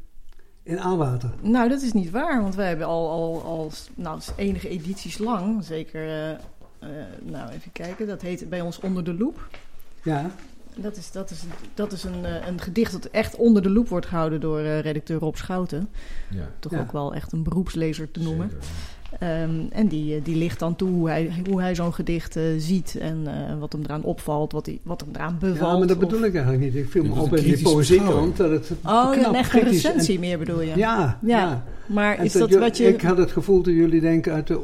in 0.67 0.79
aanwater. 0.79 1.29
Nou, 1.41 1.69
dat 1.69 1.81
is 1.81 1.93
niet 1.93 2.09
waar, 2.09 2.41
want 2.41 2.55
wij 2.55 2.67
hebben 2.67 2.87
al, 2.87 3.09
al, 3.09 3.43
al 3.43 3.71
nou, 3.95 4.19
enige 4.35 4.69
edities 4.69 5.17
lang, 5.17 5.63
zeker, 5.63 6.07
eh, 6.07 6.29
eh, 6.31 6.39
nou 7.21 7.49
even 7.49 7.71
kijken, 7.71 8.07
dat 8.07 8.21
heet 8.21 8.49
bij 8.49 8.61
ons 8.61 8.79
Onder 8.79 9.03
de 9.03 9.13
Loep. 9.13 9.47
Ja, 10.03 10.31
Dat 10.81 10.97
is, 10.97 11.11
dat 11.11 11.29
is, 11.31 11.41
dat 11.73 11.91
is 11.91 12.03
een, 12.03 12.25
eh, 12.25 12.47
een 12.47 12.61
gedicht 12.61 12.91
dat 12.91 13.05
echt 13.05 13.35
onder 13.35 13.61
de 13.63 13.69
loep 13.69 13.89
wordt 13.89 14.05
gehouden 14.05 14.39
door 14.41 14.59
eh, 14.59 14.79
redacteur 14.79 15.19
Rob 15.19 15.35
Schouten. 15.35 15.89
Ja, 16.29 16.49
Toch 16.59 16.71
Ja. 16.71 16.79
ook 16.79 16.91
wel 16.91 17.13
echt 17.13 17.31
een 17.31 17.43
beroepslezer 17.43 18.11
te 18.11 18.19
noemen. 18.19 18.49
zeker. 18.49 18.65
Ehm, 19.19 19.51
en 19.71 19.87
die, 19.87 20.15
eh, 20.15 20.23
die 20.23 20.35
ligt 20.35 20.59
dan 20.59 20.75
toe 20.75 20.89
hoe 20.89 21.09
hij, 21.09 21.31
hoe 21.49 21.61
hij 21.61 21.75
zo'n 21.75 21.93
gedicht 21.93 22.35
eh, 22.35 22.43
ziet 22.57 22.95
en 22.99 23.21
eh, 23.25 23.59
wat 23.59 23.71
hem 23.71 23.81
eraan 23.83 24.03
opvalt, 24.03 24.51
wat, 24.51 24.65
hij, 24.65 24.79
wat 24.83 25.01
hem 25.01 25.09
eraan 25.15 25.37
bevalt. 25.39 25.71
Ja, 25.71 25.77
maar 25.77 25.87
dat 25.87 25.97
of- 25.97 26.03
bedoel 26.03 26.23
ik 26.23 26.33
eigenlijk 26.33 26.63
niet. 26.63 26.75
Ik 26.75 26.89
viel 26.89 27.03
me 27.03 27.21
op 27.21 27.35
in 27.35 27.43
die 27.43 27.51
beschouwing. 27.75 28.35
dat 28.35 28.49
het 28.51 28.71
Oh, 28.85 29.11
knap 29.11 29.25
een 29.25 29.35
echte 29.35 29.59
en- 29.59 29.67
recensie 29.67 30.19
meer 30.19 30.37
bedoel 30.37 30.61
je? 30.61 30.67
Ja, 30.67 30.75
Ja. 30.75 31.17
ja. 31.21 31.63
Maar 31.85 32.17
En 32.17 32.25
is 32.25 32.33
dat 32.33 32.49
dat 32.49 32.59
wat 32.59 32.77
je... 32.77 32.87
Ik 32.87 33.01
had 33.01 33.17
het 33.17 33.31
gevoel 33.31 33.61
dat 33.61 33.73
jullie 33.73 34.01
denken 34.01 34.33
uit 34.33 34.47
de 34.47 34.59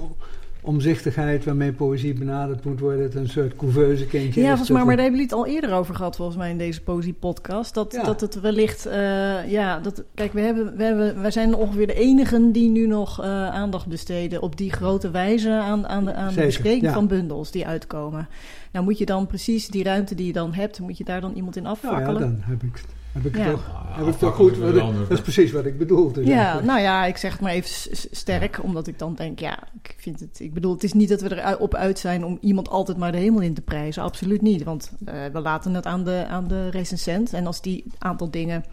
omzichtigheid 0.64 1.46
waarmee 1.46 1.72
poëzie 1.74 2.14
benaderd 2.14 2.66
moet 2.66 2.80
worden, 2.80 3.04
het 3.04 3.16
een 3.16 3.30
soort 3.30 3.56
couveuse 3.56 4.06
kindje 4.06 4.42
Ja, 4.42 4.48
volgens 4.48 4.70
mij, 4.70 4.78
maar 4.84 4.88
het- 4.88 4.96
daar 4.98 5.06
hebben 5.10 5.20
jullie 5.28 5.36
het 5.36 5.48
al 5.48 5.56
eerder 5.62 5.74
over 5.80 5.96
gehad, 5.96 6.16
volgens 6.16 6.38
mij, 6.38 6.50
in 6.50 6.58
deze 6.58 6.82
Poëzie-podcast. 6.82 7.74
Dat, 7.74 7.94
Ja. 7.94 8.04
dat 8.04 8.22
het 8.22 8.40
wellicht, 8.42 8.86
eh, 8.86 9.50
ja, 9.52 9.80
dat, 9.80 10.04
kijk, 10.14 10.34
we 10.34 10.42
hebben, 10.42 10.78
we 10.78 10.84
hebben, 10.84 11.22
wij 11.22 11.32
zijn 11.32 11.56
ongeveer 11.56 11.88
de 11.88 11.94
enigen 11.94 12.52
die 12.52 12.70
nu 12.70 12.88
nog 12.88 13.22
eh, 13.22 13.50
aandacht 13.50 13.88
besteden 13.88 14.42
op 14.42 14.58
die 14.58 14.72
grote 14.72 15.12
wijze 15.12 15.52
aan, 15.52 15.88
aan 15.88 16.06
de, 16.06 16.14
aan 16.14 16.34
de 16.34 16.42
bespreking 16.46 16.84
ja. 16.84 16.94
van 16.94 17.08
bundels 17.08 17.52
die 17.52 17.68
uitkomen. 17.68 18.28
Nou 18.72 18.86
moet 18.86 18.98
je 18.98 19.06
dan 19.06 19.28
precies 19.28 19.68
die 19.68 19.84
ruimte 19.84 20.16
die 20.16 20.26
je 20.28 20.34
dan 20.34 20.54
hebt, 20.54 20.80
moet 20.80 20.98
je 20.98 21.04
daar 21.04 21.22
dan 21.22 21.34
iemand 21.34 21.56
in 21.56 21.64
Nou 21.64 21.78
ja, 21.82 21.88
afvakkelen. 21.90 22.22
dan 22.22 22.38
heb 22.42 22.64
ik, 22.64 22.82
heb 23.14 23.26
ik 23.26 23.38
Ja. 23.38 23.52
toch, 23.52 23.70
Ah, 23.70 23.98
heb 23.98 24.08
ik 24.08 24.14
toch 24.18 24.30
afvakkelen 24.30 24.54
goed. 24.56 24.64
is 24.70 24.76
ik- 24.76 24.82
anders, 24.82 25.08
dat 25.10 25.18
is 25.18 25.24
precies 25.24 25.52
wat 25.52 25.66
ik 25.66 25.78
bedoelde. 25.78 26.26
Ja, 26.26 26.36
eigenlijk. 26.36 26.68
nou 26.68 26.80
ja, 26.80 27.06
ik 27.06 27.18
zeg 27.18 27.32
het 27.32 27.42
maar 27.42 27.52
even 27.52 27.70
sterk, 28.12 28.60
omdat 28.64 28.88
ik 28.88 29.00
dan 29.00 29.14
denk, 29.16 29.40
ja, 29.40 29.60
ik 29.82 29.96
vind 29.98 30.20
het, 30.20 30.40
ik 30.40 30.54
bedoel, 30.54 30.74
het 30.74 30.84
is 30.84 30.94
niet 30.94 31.10
dat 31.10 31.22
we 31.22 31.42
erop 31.46 31.76
uit 31.76 32.00
zijn 32.00 32.26
om 32.26 32.38
iemand 32.42 32.70
altijd 32.70 32.98
maar 32.98 33.12
de 33.12 33.18
hemel 33.18 33.42
in 33.42 33.54
te 33.54 33.62
prijzen, 33.62 34.04
absoluut 34.04 34.42
niet, 34.42 34.64
want 34.64 34.92
eh, 35.06 35.14
we 35.34 35.40
laten 35.40 35.74
het 35.74 35.86
aan 35.86 36.04
de, 36.04 36.26
aan 36.30 36.48
de 36.48 36.70
recensent 36.70 37.34
en 37.34 37.46
als 37.46 37.62
die 37.62 37.84
aantal 38.00 38.30
dingen, 38.32 38.64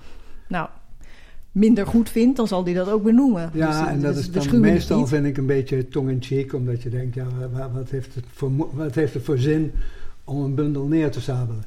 nou, 0.49 0.69
minder 1.53 1.87
goed 1.87 2.09
vindt, 2.11 2.37
dan 2.37 2.47
zal 2.49 2.65
die 2.65 2.75
dat 2.75 2.89
ook 2.91 3.03
benoemen. 3.03 3.51
Ja, 3.53 3.67
Dus, 3.67 3.77
eh, 3.77 3.87
en 3.93 4.01
dat 4.01 4.15
dus 4.15 4.29
is 4.29 4.45
we 4.45 4.51
dan 4.51 4.61
meestal, 4.61 5.07
vind 5.07 5.27
ik, 5.27 5.37
een 5.37 5.47
beetje 5.47 5.89
tong-in-cheek. 5.89 6.53
Omdat 6.53 6.83
je 6.83 6.89
denkt, 6.91 7.15
ja, 7.15 7.25
wa- 7.39 7.59
wa- 7.59 7.71
wat 7.75 7.91
heeft, 7.91 8.15
het 8.15 8.25
voor, 8.33 8.51
wat 8.73 8.95
heeft 8.95 9.15
het 9.15 9.23
voor 9.23 9.39
zin 9.39 9.73
om 10.25 10.43
een 10.45 10.55
bundel 10.55 10.87
neer 10.87 11.11
te 11.11 11.21
sabelen? 11.21 11.65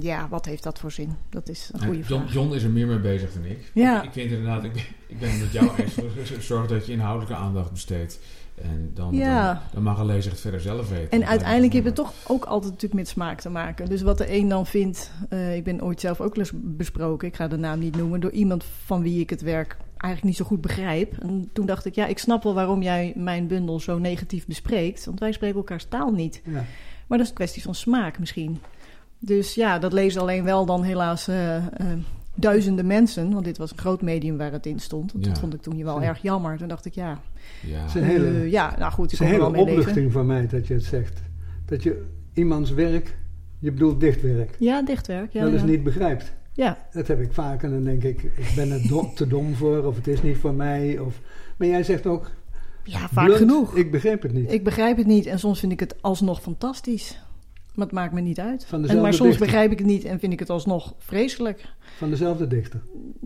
Ja, 0.00 0.28
wat 0.28 0.44
heeft 0.44 0.62
dat 0.62 0.78
voor 0.78 0.92
zin? 0.92 1.16
Dat 1.28 1.48
is 1.48 1.70
een 1.72 1.80
goede 1.80 1.98
John, 1.98 2.22
vraag. 2.22 2.32
John 2.32 2.54
is 2.54 2.62
er 2.62 2.70
meer 2.70 2.86
mee 2.86 2.98
bezig 2.98 3.32
dan 3.32 3.44
ik. 3.44 3.70
Ja. 3.74 4.02
Ik, 4.02 4.12
vind 4.12 4.30
inderdaad, 4.30 4.64
ik 4.64 4.72
ben, 4.72 4.82
ik 5.06 5.18
ben 5.18 5.30
het 5.30 5.40
met 5.40 5.52
jou 5.52 5.70
eens. 5.76 5.94
Zorg 6.46 6.66
dat 6.66 6.86
je 6.86 6.92
inhoudelijke 6.92 7.34
aandacht 7.34 7.70
besteedt. 7.72 8.18
En 8.62 8.90
dan, 8.94 9.14
Ja. 9.14 9.52
dan, 9.52 9.62
dan 9.72 9.82
mag 9.82 9.98
een 9.98 10.06
lezer 10.06 10.30
het 10.30 10.40
verder 10.40 10.60
zelf 10.60 10.88
weten. 10.88 11.10
En 11.10 11.26
uiteindelijk 11.26 11.72
heeft 11.72 11.84
het 11.84 11.94
toch 11.94 12.12
ook 12.26 12.44
altijd 12.44 12.72
natuurlijk 12.72 13.00
met 13.00 13.08
smaak 13.08 13.40
te 13.40 13.50
maken. 13.50 13.88
Dus 13.88 14.02
wat 14.02 14.18
de 14.18 14.32
een 14.32 14.48
dan 14.48 14.66
vindt, 14.66 15.12
eh, 15.28 15.56
ik 15.56 15.64
ben 15.64 15.82
ooit 15.82 16.00
zelf 16.00 16.20
ook 16.20 16.36
eens 16.36 16.52
besproken, 16.54 17.28
ik 17.28 17.36
ga 17.36 17.48
de 17.48 17.56
naam 17.56 17.78
niet 17.78 17.96
noemen, 17.96 18.20
door 18.20 18.30
iemand 18.30 18.64
van 18.84 19.02
wie 19.02 19.20
ik 19.20 19.30
het 19.30 19.40
werk 19.42 19.76
eigenlijk 19.96 20.24
niet 20.24 20.36
zo 20.36 20.44
goed 20.44 20.60
begrijp. 20.60 21.16
En 21.18 21.50
toen 21.52 21.66
dacht 21.66 21.84
ik, 21.84 21.94
ja, 21.94 22.06
ik 22.06 22.18
snap 22.18 22.42
wel 22.42 22.54
waarom 22.54 22.82
jij 22.82 23.12
mijn 23.16 23.46
bundel 23.46 23.80
zo 23.80 23.98
negatief 23.98 24.46
bespreekt, 24.46 25.04
want 25.04 25.20
wij 25.20 25.32
spreken 25.32 25.56
elkaars 25.56 25.84
taal 25.84 26.10
niet. 26.12 26.42
Ja. 26.44 26.64
Maar 27.06 27.18
dat 27.18 27.20
is 27.20 27.28
een 27.28 27.34
kwestie 27.34 27.62
van 27.62 27.74
smaak 27.74 28.18
misschien. 28.18 28.60
Dus 29.24 29.54
ja, 29.54 29.78
dat 29.78 29.92
lezen 29.92 30.20
alleen 30.20 30.44
wel 30.44 30.66
dan 30.66 30.82
helaas 30.82 31.28
eh, 31.28 31.56
eh, 31.56 31.64
duizenden 32.34 32.86
mensen, 32.86 33.32
want 33.32 33.44
dit 33.44 33.58
was 33.58 33.70
een 33.70 33.78
groot 33.78 34.02
medium 34.02 34.36
waar 34.36 34.52
het 34.52 34.66
in 34.66 34.78
stond. 34.80 35.12
Ja. 35.18 35.28
dat 35.28 35.38
vond 35.38 35.54
ik 35.54 35.62
toen 35.62 35.84
wel 35.84 36.00
Ja. 36.00 36.06
erg 36.08 36.22
jammer. 36.22 36.56
Toen 36.58 36.68
dacht 36.68 36.84
ik, 36.84 36.94
ja, 36.94 37.20
Ja. 37.66 37.78
Het 37.80 37.88
is 37.88 37.94
een 37.94 38.04
hele, 38.04 38.26
eh, 38.28 38.50
ja 38.50 38.74
nou 38.78 38.92
goed, 38.92 39.10
het 39.10 39.12
ik 39.12 39.18
is 39.20 39.26
een 39.26 39.32
hele 39.32 39.38
wel 39.40 39.50
mee 39.50 39.64
leven. 39.64 39.78
opluchting 39.80 40.12
voor 40.12 40.24
mij 40.24 40.46
dat 40.46 40.66
je 40.66 40.74
het 40.74 40.84
zegt. 40.84 41.22
Dat 41.66 41.82
je 41.82 42.04
iemands 42.34 42.70
werk, 42.70 43.16
je 43.58 43.72
bedoelt 43.72 44.00
dichtwerk, 44.00 44.56
Ja, 44.58 44.82
dichtwerk. 44.82 45.32
Ja, 45.32 45.42
wel 45.42 45.52
eens 45.52 45.60
ja. 45.60 45.66
niet 45.66 45.84
begrijpt. 45.84 46.32
ja, 46.52 46.78
Dat 46.92 47.06
heb 47.06 47.20
ik 47.20 47.32
vaak 47.32 47.62
en 47.62 47.70
dan 47.70 47.84
denk 47.84 48.02
ik, 48.02 48.22
ik 48.22 48.52
ben 48.56 48.70
er 48.70 48.88
do- 48.88 49.12
te 49.14 49.26
dom 49.26 49.54
voor 49.54 49.84
of 49.84 49.96
het 49.96 50.06
is 50.06 50.22
niet 50.22 50.36
voor 50.36 50.54
mij. 50.54 50.98
Of, 50.98 51.20
maar 51.56 51.68
jij 51.68 51.82
zegt 51.82 52.06
ook, 52.06 52.30
ja, 52.84 53.08
vaak 53.12 53.24
blunt, 53.24 53.38
genoeg. 53.40 53.76
ik 53.76 53.90
begreep 53.90 54.22
het 54.22 54.32
niet. 54.32 54.52
Ik 54.52 54.64
begrijp 54.64 54.96
het 54.96 55.06
niet 55.06 55.26
en 55.26 55.38
soms 55.38 55.60
vind 55.60 55.72
ik 55.72 55.80
het 55.80 56.02
alsnog 56.02 56.40
fantastisch. 56.42 57.21
Maar 57.74 57.86
het 57.86 57.94
maakt 57.94 58.12
me 58.12 58.20
niet 58.20 58.40
uit. 58.40 58.64
Van 58.64 58.74
En, 58.78 58.82
dezelfde 58.82 59.02
maar 59.02 59.14
soms 59.14 59.28
dichter. 59.28 59.46
begrijp 59.46 59.70
ik 59.72 59.78
het 59.78 59.86
niet 59.86 60.04
en 60.04 60.18
vind 60.18 60.32
ik 60.32 60.38
het 60.38 60.50
alsnog 60.50 60.94
vreselijk. 60.98 61.64
Van 61.96 62.10
dezelfde 62.10 62.46
dichter. 62.46 62.80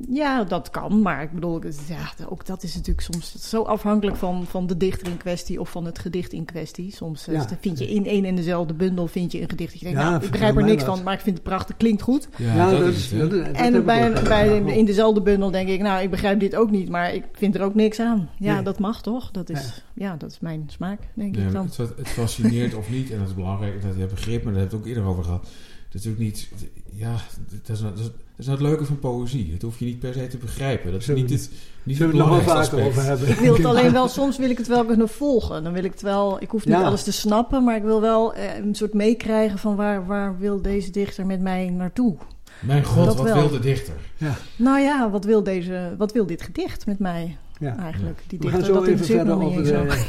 Ja, 0.09 0.45
dat 0.45 0.71
kan, 0.71 1.03
maar 1.03 1.23
ik 1.23 1.33
bedoel, 1.33 1.61
ja, 1.89 2.27
ook 2.29 2.47
dat 2.47 2.63
is 2.63 2.75
natuurlijk 2.75 3.01
soms 3.13 3.49
zo 3.49 3.63
afhankelijk 3.63 4.17
van, 4.17 4.45
van 4.47 4.67
de 4.67 4.77
dichter 4.77 5.07
in 5.09 5.17
kwestie 5.17 5.61
of 5.61 5.71
van 5.71 5.85
het 5.85 5.99
gedicht 5.99 6.33
in 6.33 6.45
kwestie. 6.45 6.93
Soms 6.95 7.27
eh, 7.29 7.35
Ja. 7.35 7.47
vind 7.61 7.79
je 7.79 7.91
in 7.91 8.07
één 8.07 8.25
en 8.25 8.35
dezelfde 8.35 8.75
bundel 8.75 9.07
vind 9.07 9.33
je 9.33 9.41
een 9.43 9.49
gedicht 9.49 9.71
dat 9.71 9.81
je 9.81 9.87
denkt, 9.87 10.01
Ja, 10.01 10.11
nou, 10.11 10.25
ik 10.25 10.31
begrijp 10.31 10.57
er 10.57 10.65
niks 10.65 10.85
van, 10.85 11.03
maar 11.03 11.15
ik 11.15 11.21
vind 11.21 11.35
het 11.37 11.45
prachtig, 11.45 11.77
klinkt 11.77 12.03
goed. 12.03 12.29
Ja, 12.37 12.71
dat, 12.71 12.81
is 12.89 13.11
dat- 13.11 13.33
en 13.33 13.85
bij, 13.85 14.13
bij, 14.23 14.59
in 14.59 14.85
dezelfde 14.85 15.23
bundel 15.23 15.51
denk 15.51 15.69
ik, 15.69 15.81
nou, 15.81 16.03
ik 16.03 16.11
begrijp 16.11 16.41
dit 16.41 16.57
ook 16.57 16.71
niet, 16.71 16.89
maar 16.89 17.15
ik 17.15 17.25
vind 17.33 17.55
er 17.55 17.63
ook 17.63 17.75
niks 17.75 18.01
aan. 18.01 18.29
Ja, 18.39 18.55
Nee. 18.55 18.63
dat 18.63 18.79
mag 18.79 19.03
toch? 19.03 19.31
Dat 19.31 19.51
is, 19.51 19.83
ja. 19.95 20.17
dat 20.17 20.31
is 20.31 20.41
mijn 20.41 20.65
smaak, 20.67 20.99
denk 21.15 21.37
ik 21.37 21.53
dan. 21.53 21.65
het, 21.67 21.77
het 21.77 22.09
fascineert 22.09 22.75
of 22.75 22.91
niet, 22.91 23.11
en 23.11 23.19
dat 23.19 23.29
is 23.29 23.35
belangrijk, 23.35 23.83
dat 23.83 23.97
je 23.97 24.07
begrip, 24.07 24.36
maar 24.45 24.53
daar 24.53 24.61
hebben 24.63 24.81
we 24.81 24.85
het 24.85 24.87
ook 24.89 24.97
eerder 24.97 25.11
over 25.13 25.25
gehad. 25.25 25.43
Dat 25.43 26.05
is 26.05 26.05
natuurlijk 26.05 26.21
niet, 26.21 26.49
ja, 26.95 27.17
dat 27.67 27.77
is, 27.77 27.81
nou- 27.83 27.95
dat 27.95 28.05
is, 28.05 28.11
dat 28.11 28.15
is 28.37 28.47
nou 28.47 28.59
het 28.59 28.69
leuke 28.69 28.85
van 28.85 28.99
poëzie. 28.99 29.51
Dat 29.53 29.63
hoef 29.63 29.79
je 29.79 29.85
niet 29.85 29.99
per 29.99 30.13
se 30.13 30.27
te 30.27 30.37
begrijpen. 30.37 30.91
Dat 30.91 31.01
is 31.01 31.07
Zullen 31.07 31.21
niet 31.21 31.31
we- 31.31 31.37
het, 31.37 31.51
niet 31.83 31.97
Zullen 31.97 32.17
het 32.17 32.19
we 32.27 32.33
het 32.33 32.33
nog 32.45 32.47
wel 32.47 32.55
belangrijkste 32.57 32.89
over 33.01 33.03
hebben? 33.11 33.29
Ik 33.29 33.39
wil 33.39 33.55
het 33.57 33.65
alleen 33.77 33.93
wel, 33.93 34.09
soms 34.09 34.39
wil 34.39 34.51
ik 34.51 34.59
het 34.59 34.67
wel 34.67 34.85
kunnen 34.85 35.09
volgen. 35.09 35.63
Dan 35.65 35.73
wil 35.73 35.85
ik 35.85 35.91
het 35.93 36.03
wel, 36.03 36.43
ik 36.43 36.51
hoef 36.51 36.65
niet 36.67 36.75
Ja. 36.75 36.83
alles 36.83 37.03
te 37.03 37.13
snappen, 37.13 37.65
maar 37.65 37.77
ik 37.77 37.83
wil 37.83 38.01
wel 38.01 38.35
eh, 38.35 38.57
een 38.57 38.75
soort 38.75 38.95
meekrijgen 38.95 39.59
van 39.59 39.77
waar, 39.77 40.07
waar 40.07 40.39
wil 40.39 40.63
deze 40.63 40.91
dichter 40.91 41.27
met 41.27 41.41
mij 41.41 41.71
naartoe? 41.71 42.17
Mijn 42.61 42.85
god, 42.85 43.05
Dat 43.05 43.17
wat 43.17 43.27
wel. 43.27 43.37
wil 43.37 43.51
de 43.51 43.59
dichter? 43.61 43.95
Nou 44.57 44.81
ja, 44.81 45.11
wat 45.11 45.25
wil, 45.25 45.43
deze, 45.43 45.95
wat 45.99 46.13
wil 46.13 46.27
dit 46.27 46.43
gedicht 46.43 46.87
met 46.87 46.99
mij 46.99 47.37
Ja. 47.61 47.77
eigenlijk? 47.79 48.21
Die 48.27 48.39
We 48.39 48.49
gaan 48.49 48.59
dichter, 48.59 48.75
zo 48.75 48.81
dat 48.81 48.89
even 48.91 49.07
verder 49.07 49.43
over 49.43 49.63
de. 49.65 50.05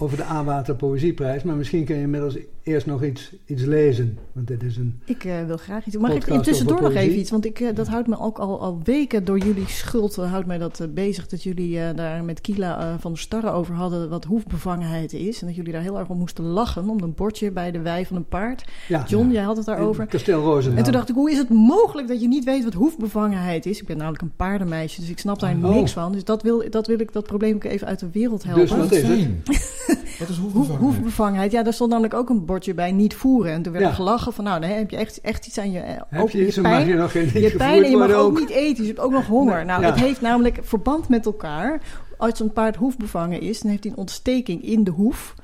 Over 0.00 0.16
de 0.16 0.24
A-Water 0.24 0.74
Poëzieprijs. 0.74 1.42
Maar 1.42 1.56
misschien 1.56 1.84
kun 1.84 1.96
je 1.96 2.02
inmiddels 2.02 2.36
eerst 2.62 2.86
nog 2.86 3.04
iets, 3.04 3.32
iets 3.46 3.62
lezen. 3.62 4.18
Want 4.32 4.46
dit 4.46 4.62
is 4.62 4.76
een... 4.76 5.00
Ik 5.04 5.24
eh, 5.24 5.44
wil 5.46 5.56
graag 5.56 5.86
iets. 5.86 5.96
Mag 5.96 6.12
ik 6.12 6.42
tussendoor 6.42 6.76
over 6.78 6.88
nog 6.88 6.98
even 7.02 7.18
iets? 7.18 7.30
Want 7.30 7.44
ik, 7.44 7.60
eh, 7.60 7.74
dat 7.74 7.88
houdt 7.88 8.08
me 8.08 8.18
ook 8.20 8.38
al, 8.38 8.60
al 8.60 8.80
weken 8.84 9.24
door 9.24 9.38
jullie 9.38 9.68
schuld 9.68 10.16
houdt 10.16 10.46
mij 10.46 10.58
dat 10.58 10.80
eh, 10.80 10.86
bezig. 10.94 11.26
Dat 11.26 11.42
jullie 11.42 11.80
eh, 11.80 11.96
daar 11.96 12.24
met 12.24 12.40
Kila 12.40 12.96
van 12.98 13.10
der 13.12 13.20
Starre 13.20 13.50
over 13.50 13.74
hadden 13.74 14.08
wat 14.08 14.24
hoefbevangenheid 14.24 15.12
is. 15.12 15.40
En 15.40 15.46
dat 15.46 15.56
jullie 15.56 15.72
daar 15.72 15.82
heel 15.82 15.98
erg 15.98 16.08
om 16.08 16.18
moesten 16.18 16.44
lachen 16.44 16.88
om 16.88 17.02
een 17.02 17.14
bordje 17.14 17.50
bij 17.50 17.70
de 17.70 17.80
wei 17.80 18.06
van 18.06 18.16
een 18.16 18.28
paard. 18.28 18.64
Ja, 18.88 19.04
John, 19.06 19.26
Ja. 19.26 19.32
jij 19.32 19.42
had 19.42 19.56
het 19.56 19.66
daarover. 19.66 20.02
in 20.02 20.08
Kasteel. 20.08 20.60
En 20.60 20.82
toen 20.82 20.92
dacht 20.92 21.08
ik, 21.08 21.14
hoe 21.14 21.30
is 21.30 21.38
het 21.38 21.48
mogelijk 21.48 22.08
dat 22.08 22.20
je 22.20 22.28
niet 22.28 22.44
weet 22.44 22.64
wat 22.64 22.74
hoefbevangenheid 22.74 23.66
is? 23.66 23.80
Ik 23.80 23.86
ben 23.86 23.96
namelijk 23.96 24.22
een 24.22 24.32
paardenmeisje, 24.36 25.00
dus 25.00 25.10
ik 25.10 25.18
snap 25.18 25.38
daar 25.40 25.56
Oh. 25.62 25.74
niks 25.74 25.92
van. 25.92 26.12
Dus 26.12 26.24
dat 26.24 26.42
wil, 26.42 26.64
dat 26.70 26.86
wil 26.86 27.00
ik, 27.00 27.12
dat 27.12 27.24
probleem 27.26 27.54
ook 27.54 27.64
even 27.64 27.86
uit 27.86 27.98
de 27.98 28.08
wereld 28.12 28.42
helpen. 28.42 28.62
Dus 28.62 28.76
wat 28.76 28.92
is 28.92 29.02
het? 29.02 29.89
Wat 30.18 30.28
is 30.28 30.36
Hoef, 30.36 30.52
hoefbevangenheid? 30.52 30.78
hoefbevangenheid, 30.80 31.52
ja, 31.52 31.62
daar 31.62 31.72
stond 31.72 31.90
namelijk 31.90 32.14
ook 32.14 32.28
een 32.28 32.44
bordje 32.44 32.74
bij 32.74 32.92
niet 32.92 33.14
voeren. 33.14 33.52
En 33.52 33.62
toen 33.62 33.72
werd 33.72 33.84
Ja. 33.84 33.90
er 33.90 33.96
gelachen 33.96 34.32
van, 34.32 34.44
nou, 34.44 34.60
dan 34.60 34.70
heb 34.70 34.90
je 34.90 34.96
echt, 34.96 35.20
echt 35.20 35.46
iets 35.46 35.58
aan 35.58 35.70
je... 35.70 35.78
eh, 35.80 36.00
Heb 36.08 36.22
ook 36.22 36.30
je 36.30 36.46
iets, 36.46 36.56
mag 36.56 36.72
pijn. 36.72 36.88
je 36.88 36.94
nog 36.94 37.10
geen 37.12 37.42
Je 37.42 37.54
pijn 37.56 37.84
en 37.84 37.90
je 37.90 37.96
mag 37.96 38.06
worden 38.06 38.24
ook 38.24 38.38
niet 38.38 38.48
eten, 38.50 38.74
dus 38.76 38.86
je 38.86 38.92
hebt 38.92 39.00
ook 39.04 39.12
nog 39.12 39.26
honger. 39.26 39.56
Nee, 39.56 39.64
Nou, 39.64 39.82
ja. 39.82 39.90
het 39.90 40.00
heeft 40.00 40.20
namelijk 40.20 40.58
verband 40.62 41.08
met 41.08 41.26
elkaar. 41.26 41.80
Als 42.18 42.40
een 42.40 42.52
paard 42.52 42.76
hoefbevangen 42.76 43.40
is, 43.40 43.60
dan 43.60 43.70
heeft 43.70 43.82
hij 43.84 43.92
een 43.92 43.98
ontsteking 43.98 44.62
in 44.62 44.84
de 44.84 44.90
hoef. 44.90 45.34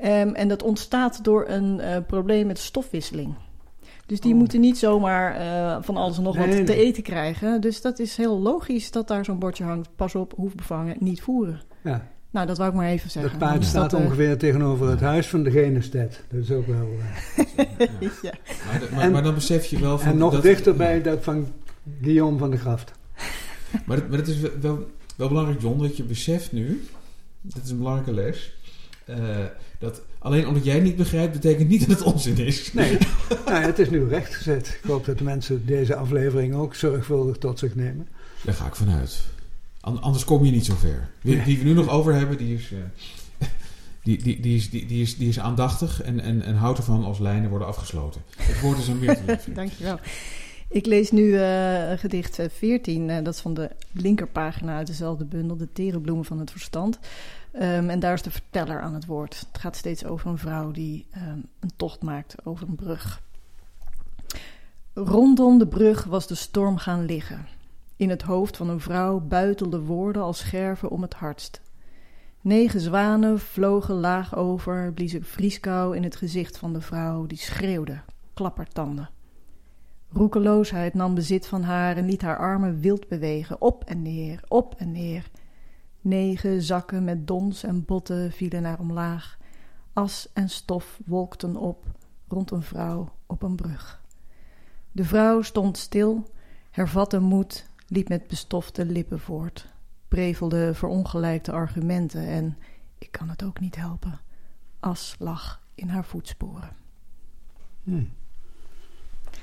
Ehm, 0.00 0.28
en 0.28 0.48
dat 0.48 0.62
ontstaat 0.62 1.24
door 1.24 1.44
een 1.48 1.80
eh, 1.80 1.96
probleem 2.06 2.46
met 2.46 2.58
stofwisseling. 2.58 3.34
Dus 4.06 4.20
die 4.20 4.32
Oh. 4.32 4.38
moeten 4.38 4.60
niet 4.60 4.78
zomaar 4.78 5.34
eh, 5.36 5.76
van 5.80 5.96
alles 5.96 6.16
en 6.16 6.22
nog 6.22 6.36
Nee, 6.36 6.56
wat 6.56 6.66
te 6.66 6.74
eten 6.74 7.02
krijgen. 7.02 7.60
Dus 7.60 7.80
dat 7.80 7.98
is 7.98 8.16
heel 8.16 8.38
logisch 8.40 8.90
dat 8.90 9.08
daar 9.08 9.24
zo'n 9.24 9.38
bordje 9.38 9.64
hangt. 9.64 9.88
Pas 9.96 10.14
op, 10.14 10.32
hoefbevangen, 10.36 10.96
niet 10.98 11.20
voeren. 11.22 11.60
Ja, 11.82 12.06
Nou, 12.30 12.46
dat 12.46 12.58
wou 12.58 12.70
ik 12.70 12.76
maar 12.76 12.88
even 12.88 13.10
zeggen. 13.10 13.30
dat 13.30 13.40
paard 13.40 13.52
Anders 13.52 13.70
staat 13.70 13.90
dat, 13.90 14.00
eh, 14.00 14.06
ongeveer 14.06 14.38
tegenover 14.38 14.88
het 14.88 15.00
huis 15.00 15.26
van 15.26 15.42
de 15.42 15.50
Genestet. 15.50 16.20
Dat 16.30 16.40
is 16.42 16.50
ook 16.50 16.66
wel... 16.66 16.88
eh, 17.36 17.64
ja. 18.22 18.32
Maar, 18.66 18.82
maar, 18.92 19.00
En- 19.02 19.12
maar 19.12 19.22
dan 19.22 19.34
besef 19.34 19.66
je 19.66 19.78
wel 19.80 19.98
van... 19.98 20.12
en 20.12 20.18
nog 20.18 20.32
dat- 20.32 20.42
dichterbij 20.42 21.02
dat 21.02 21.24
van 21.24 21.52
Guillaume 22.02 22.38
van 22.38 22.50
de 22.50 22.56
Graft. 22.56 22.92
Maar, 23.86 23.96
het- 23.96 24.08
maar 24.08 24.18
het 24.18 24.28
is 24.28 24.40
wel, 24.60 24.90
wel 25.16 25.28
belangrijk, 25.28 25.60
John, 25.60 25.82
dat 25.82 25.96
je 25.96 26.02
beseft 26.02 26.52
nu... 26.52 26.84
Dat 27.40 27.64
is 27.64 27.70
een 27.70 27.78
belangrijke 27.78 28.12
les. 28.14 28.56
eh, 29.04 29.16
dat 29.78 30.02
alleen 30.18 30.46
omdat 30.46 30.64
jij 30.64 30.74
het 30.74 30.82
niet 30.84 30.96
begrijpt, 30.96 31.32
betekent 31.32 31.68
niet 31.68 31.80
dat 31.88 31.98
het 31.98 32.02
onzin 32.12 32.36
is. 32.38 32.72
Nee, 32.72 32.98
nou, 33.46 33.62
het 33.64 33.78
is 33.78 33.90
nu 33.90 34.08
rechtgezet. 34.08 34.78
Ik 34.82 34.90
hoop 34.90 35.04
dat 35.04 35.18
de 35.18 35.24
mensen 35.24 35.66
deze 35.66 35.94
aflevering 35.96 36.54
ook 36.54 36.74
zorgvuldig 36.74 37.36
tot 37.36 37.58
zich 37.58 37.74
nemen. 37.74 38.08
Daar 38.44 38.54
ga 38.54 38.66
ik 38.66 38.74
vanuit. 38.74 39.20
An- 39.80 40.02
anders 40.02 40.24
kom 40.24 40.44
je 40.44 40.50
niet 40.50 40.64
zo 40.64 40.74
ver. 40.74 41.10
Nee. 41.22 41.42
die 41.44 41.58
we 41.58 41.64
nu 41.64 41.72
nog 41.72 41.88
over 41.88 42.14
hebben, 42.14 42.38
die 42.38 42.54
is, 42.54 42.72
eh, 42.72 43.48
die, 44.04 44.22
die, 44.22 44.40
die 44.40 44.56
is, 44.56 44.70
die, 44.70 44.86
die 44.86 45.02
is, 45.02 45.16
die 45.16 45.28
is 45.28 45.38
aandachtig 45.38 46.02
en, 46.02 46.20
en, 46.20 46.42
en 46.42 46.56
houdt 46.56 46.78
ervan 46.78 47.04
als 47.04 47.18
lijnen 47.18 47.50
worden 47.50 47.68
afgesloten. 47.68 48.22
Het 48.36 48.60
woord 48.60 48.78
is 48.78 48.90
aan 48.90 48.98
te 48.98 49.22
lief. 49.26 49.54
Dankjewel. 49.54 49.98
Ik 50.70 50.86
lees 50.86 51.10
nu 51.10 51.38
eh, 51.38 51.92
gedicht 51.98 52.38
eh, 52.38 52.46
14, 52.48 53.10
eh, 53.10 53.24
dat 53.24 53.34
is 53.34 53.40
van 53.40 53.54
de 53.54 53.70
linkerpagina 53.92 54.76
uit 54.76 54.86
dezelfde 54.86 55.24
bundel, 55.24 55.56
De 55.56 55.72
Terenbloemen 55.72 56.24
van 56.24 56.38
het 56.38 56.50
Verstand. 56.50 56.98
Ehm, 57.52 57.88
en 57.88 58.00
daar 58.00 58.14
is 58.14 58.22
de 58.22 58.30
verteller 58.30 58.80
aan 58.80 58.94
het 58.94 59.06
woord. 59.06 59.46
Het 59.52 59.60
gaat 59.60 59.76
steeds 59.76 60.04
over 60.04 60.30
een 60.30 60.38
vrouw 60.38 60.70
die 60.70 61.06
ehm, 61.10 61.38
een 61.60 61.70
tocht 61.76 62.02
maakt 62.02 62.34
over 62.44 62.68
een 62.68 62.74
brug. 62.74 63.22
Rondom 64.94 65.58
de 65.58 65.66
brug 65.66 66.04
was 66.04 66.26
de 66.26 66.34
storm 66.34 66.76
gaan 66.76 67.04
liggen. 67.04 67.46
In 67.98 68.10
het 68.10 68.22
hoofd 68.22 68.56
van 68.56 68.68
een 68.68 68.80
vrouw 68.80 69.20
buitelden 69.20 69.84
woorden 69.84 70.22
als 70.22 70.38
scherven 70.38 70.90
om 70.90 71.02
het 71.02 71.14
hardst. 71.14 71.60
Negen 72.40 72.80
zwanen 72.80 73.40
vlogen 73.40 73.94
laag 73.94 74.36
over, 74.36 74.92
bliezen 74.92 75.24
vrieskou 75.24 75.96
in 75.96 76.02
het 76.02 76.16
gezicht 76.16 76.58
van 76.58 76.72
de 76.72 76.80
vrouw, 76.80 77.26
die 77.26 77.38
schreeuwde, 77.38 78.00
klappertanden. 78.34 79.10
Roekeloosheid 80.12 80.94
nam 80.94 81.14
bezit 81.14 81.46
van 81.46 81.62
haar 81.62 81.96
en 81.96 82.04
liet 82.04 82.22
haar 82.22 82.38
armen 82.38 82.80
wild 82.80 83.08
bewegen, 83.08 83.60
op 83.60 83.84
en 83.84 84.02
neer, 84.02 84.40
op 84.48 84.74
en 84.74 84.92
neer. 84.92 85.30
Negen 86.00 86.62
zakken 86.62 87.04
met 87.04 87.26
dons 87.26 87.62
en 87.62 87.84
botten 87.84 88.32
vielen 88.32 88.62
naar 88.62 88.78
omlaag. 88.78 89.38
As 89.92 90.28
en 90.32 90.48
stof 90.48 91.00
wolkten 91.06 91.56
op 91.56 91.84
rond 92.28 92.50
een 92.50 92.62
vrouw 92.62 93.08
op 93.26 93.42
een 93.42 93.56
brug. 93.56 94.02
De 94.92 95.04
vrouw 95.04 95.42
stond 95.42 95.76
stil, 95.76 96.30
hervatte 96.70 97.18
moed, 97.20 97.67
liep 97.88 98.08
met 98.08 98.26
bestofte 98.26 98.84
lippen 98.84 99.20
voort, 99.20 99.66
prevelde 100.08 100.74
verongelijkte 100.74 101.52
argumenten 101.52 102.26
en, 102.26 102.56
ik 102.98 103.10
kan 103.12 103.28
het 103.28 103.42
ook 103.42 103.60
niet 103.60 103.76
helpen, 103.76 104.20
as 104.80 105.16
lag 105.18 105.60
in 105.74 105.88
haar 105.88 106.04
voetsporen. 106.04 106.76
Hm. 107.84 108.02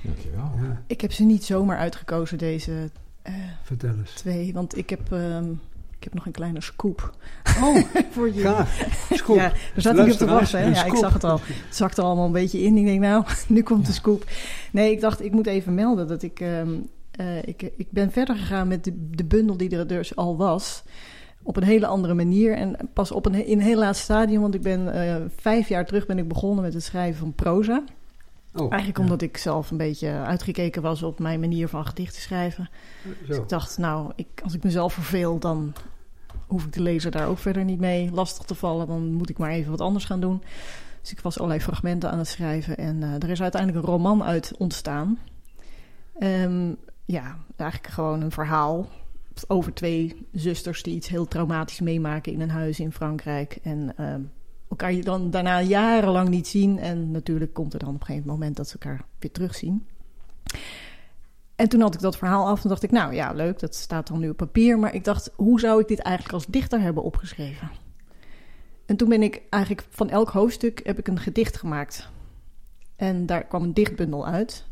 Dankjewel. 0.04 0.52
Ja, 0.62 0.82
Ik 0.88 1.02
heb 1.02 1.12
ze 1.12 1.24
niet 1.24 1.44
zomaar 1.44 1.78
uitgekozen, 1.78 2.38
deze 2.38 2.90
eh, 3.22 3.34
vertel 3.64 3.94
eens. 3.98 4.12
twee, 4.12 4.54
want 4.54 4.78
ik 4.78 4.90
heb, 4.90 5.12
ehm, 5.12 5.52
ik 5.98 6.04
heb 6.04 6.14
nog 6.14 6.26
een 6.26 6.32
kleine 6.32 6.62
scoop 6.62 7.16
Oh, 7.62 7.78
voor 8.14 8.28
jullie. 8.28 8.42
gaaf. 8.44 9.08
Scoop. 9.12 9.36
Ja, 9.36 9.50
daar 9.50 9.60
zat 9.76 9.98
ik 9.98 10.12
op 10.12 10.18
te 10.18 10.26
wachten. 10.26 10.60
Hè? 10.60 10.66
Ja, 10.70 10.84
ik 10.86 10.96
zag 10.96 11.14
het 11.14 11.24
al. 11.24 11.40
Het 11.44 11.76
zakte 11.76 12.02
allemaal 12.02 12.26
een 12.26 12.32
beetje 12.32 12.62
in. 12.62 12.78
Ik 12.78 12.86
denk, 12.86 13.00
nou, 13.00 13.26
nu 13.48 13.64
komt 13.64 13.86
de 13.86 13.94
scoop. 13.94 14.26
Nee, 14.72 14.92
ik 14.92 15.02
dacht, 15.02 15.22
ik 15.24 15.32
moet 15.32 15.48
even 15.48 15.74
melden 15.76 16.08
dat 16.08 16.22
ik... 16.24 16.40
ehm, 16.40 16.74
eh, 17.16 17.38
ik, 17.44 17.62
ik 17.62 17.88
ben 17.92 18.12
verder 18.12 18.36
gegaan 18.36 18.68
met 18.68 18.84
de, 18.84 19.10
de 19.10 19.26
bundel 19.26 19.58
die 19.58 19.78
er 19.78 19.88
dus 19.88 20.16
al 20.16 20.38
was. 20.38 20.84
Op 21.44 21.58
een 21.58 21.64
hele 21.64 21.88
andere 21.88 22.14
manier. 22.14 22.56
En 22.56 22.78
pas 22.94 23.12
op 23.12 23.26
een, 23.26 23.46
in 23.46 23.58
een 23.58 23.66
heel 23.66 23.80
laat 23.80 23.98
stadium. 23.98 24.42
Want 24.42 24.56
ik 24.56 24.62
ben 24.62 24.94
eh, 24.94 25.16
vijf 25.36 25.68
jaar 25.68 25.86
terug 25.86 26.06
ben 26.06 26.18
ik 26.18 26.28
begonnen 26.28 26.64
met 26.64 26.74
het 26.74 26.84
schrijven 26.84 27.20
van 27.20 27.34
proza. 27.34 27.84
Oh, 28.54 28.62
Eigenlijk 28.62 28.98
ja. 28.98 29.04
omdat 29.04 29.22
ik 29.22 29.38
zelf 29.38 29.72
een 29.72 29.78
beetje 29.78 30.10
uitgekeken 30.10 30.82
was 30.82 31.04
op 31.04 31.20
mijn 31.20 31.40
manier 31.40 31.68
van 31.68 31.86
gedichten 31.86 32.22
schrijven. 32.22 32.70
Dus 33.28 33.38
ik 33.38 33.50
dacht, 33.50 33.78
nou, 33.78 34.12
ik, 34.16 34.28
als 34.44 34.54
ik 34.54 34.64
mezelf 34.64 34.94
verveel, 34.94 35.40
dan 35.40 35.74
hoef 36.48 36.66
ik 36.66 36.74
de 36.74 36.82
lezer 36.82 37.12
daar 37.12 37.28
ook 37.28 37.38
verder 37.38 37.64
niet 37.64 37.80
mee 37.80 38.12
lastig 38.12 38.46
te 38.46 38.56
vallen. 38.56 38.88
Dan 38.88 39.14
moet 39.14 39.30
ik 39.30 39.38
maar 39.38 39.50
even 39.50 39.72
wat 39.72 39.82
anders 39.82 40.06
gaan 40.06 40.20
doen. 40.20 40.44
Dus 41.02 41.12
ik 41.12 41.20
was 41.20 41.38
allerlei 41.38 41.62
fragmenten 41.62 42.12
aan 42.12 42.18
het 42.18 42.28
schrijven. 42.28 42.78
En 42.78 43.04
eh, 43.04 43.14
er 43.14 43.30
is 43.30 43.42
uiteindelijk 43.42 43.86
een 43.86 43.92
roman 43.92 44.24
uit 44.24 44.54
ontstaan. 44.58 45.20
Ehm, 46.20 46.74
ja, 47.06 47.38
eigenlijk 47.56 47.94
gewoon 47.94 48.22
een 48.22 48.32
verhaal 48.32 48.88
over 49.48 49.74
twee 49.74 50.28
zusters 50.32 50.84
die 50.84 50.96
iets 50.96 51.08
heel 51.08 51.28
traumatisch 51.28 51.80
meemaken 51.80 52.34
in 52.34 52.42
een 52.42 52.50
huis 52.50 52.80
in 52.80 52.92
Frankrijk. 52.92 53.58
En 53.64 53.98
ehm, 53.98 54.22
elkaar 54.70 54.94
je 54.94 55.04
dan 55.04 55.30
daarna 55.30 55.62
jarenlang 55.62 56.30
niet 56.30 56.48
zien. 56.48 56.80
En 56.80 57.12
natuurlijk 57.12 57.54
komt 57.54 57.74
er 57.74 57.80
dan 57.80 57.94
op 57.94 58.00
een 58.00 58.06
gegeven 58.06 58.30
moment 58.30 58.56
dat 58.56 58.68
ze 58.68 58.74
elkaar 58.74 59.06
weer 59.20 59.32
terugzien. 59.32 59.88
En 61.56 61.70
toen 61.70 61.82
had 61.82 61.94
ik 61.94 62.00
dat 62.00 62.18
verhaal 62.18 62.48
af 62.48 62.64
en 62.64 62.70
dacht 62.70 62.84
ik, 62.84 62.92
nou 62.92 63.14
ja, 63.14 63.32
leuk, 63.32 63.60
dat 63.60 63.76
staat 63.76 64.08
dan 64.08 64.20
nu 64.20 64.30
op 64.30 64.38
papier. 64.38 64.80
Maar 64.80 64.94
ik 64.94 65.04
dacht, 65.04 65.32
hoe 65.36 65.60
zou 65.60 65.82
ik 65.82 65.88
dit 65.88 66.00
eigenlijk 66.00 66.34
als 66.34 66.46
dichter 66.46 66.80
hebben 66.80 67.04
opgeschreven? 67.04 67.72
En 68.86 68.96
toen 68.96 69.10
ben 69.10 69.24
ik 69.24 69.42
eigenlijk 69.50 69.88
van 69.90 70.10
elk 70.10 70.30
hoofdstuk 70.30 70.80
heb 70.84 71.00
ik 71.00 71.08
een 71.08 71.20
gedicht 71.20 71.58
gemaakt. 71.58 72.10
En 72.96 73.26
daar 73.26 73.44
kwam 73.44 73.64
een 73.64 73.74
dichtbundel 73.74 74.28
uit. 74.28 74.66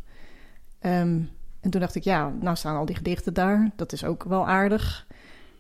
Ehm, 0.80 1.22
en 1.64 1.70
toen 1.70 1.82
dacht 1.82 1.96
ik, 1.96 2.04
ja, 2.04 2.34
nou 2.40 2.56
staan 2.56 2.76
al 2.78 2.86
die 2.86 2.96
gedichten 2.96 3.34
daar. 3.34 3.72
Dat 3.76 3.92
is 3.92 4.04
ook 4.06 4.24
wel 4.24 4.48
aardig. 4.48 5.08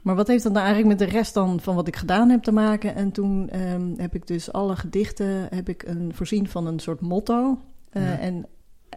Maar 0.01 0.15
wat 0.15 0.27
heeft 0.27 0.43
dat 0.43 0.51
nou 0.53 0.65
eigenlijk 0.65 0.99
met 0.99 1.07
de 1.09 1.15
rest 1.17 1.33
dan 1.33 1.59
van 1.59 1.75
wat 1.75 1.87
ik 1.87 1.95
gedaan 1.95 2.29
heb 2.29 2.43
te 2.43 2.51
maken? 2.51 2.95
En 2.95 3.11
toen 3.11 3.49
ehm, 3.49 3.93
heb 3.97 4.15
ik 4.15 4.27
dus 4.27 4.51
alle 4.51 4.75
gedichten 4.75 5.47
heb 5.49 5.69
ik 5.69 5.83
een, 5.83 6.11
voorzien 6.15 6.47
van 6.47 6.67
een 6.67 6.79
soort 6.79 7.01
motto. 7.01 7.59
Eh, 7.89 8.03
Ja. 8.03 8.19
En 8.19 8.45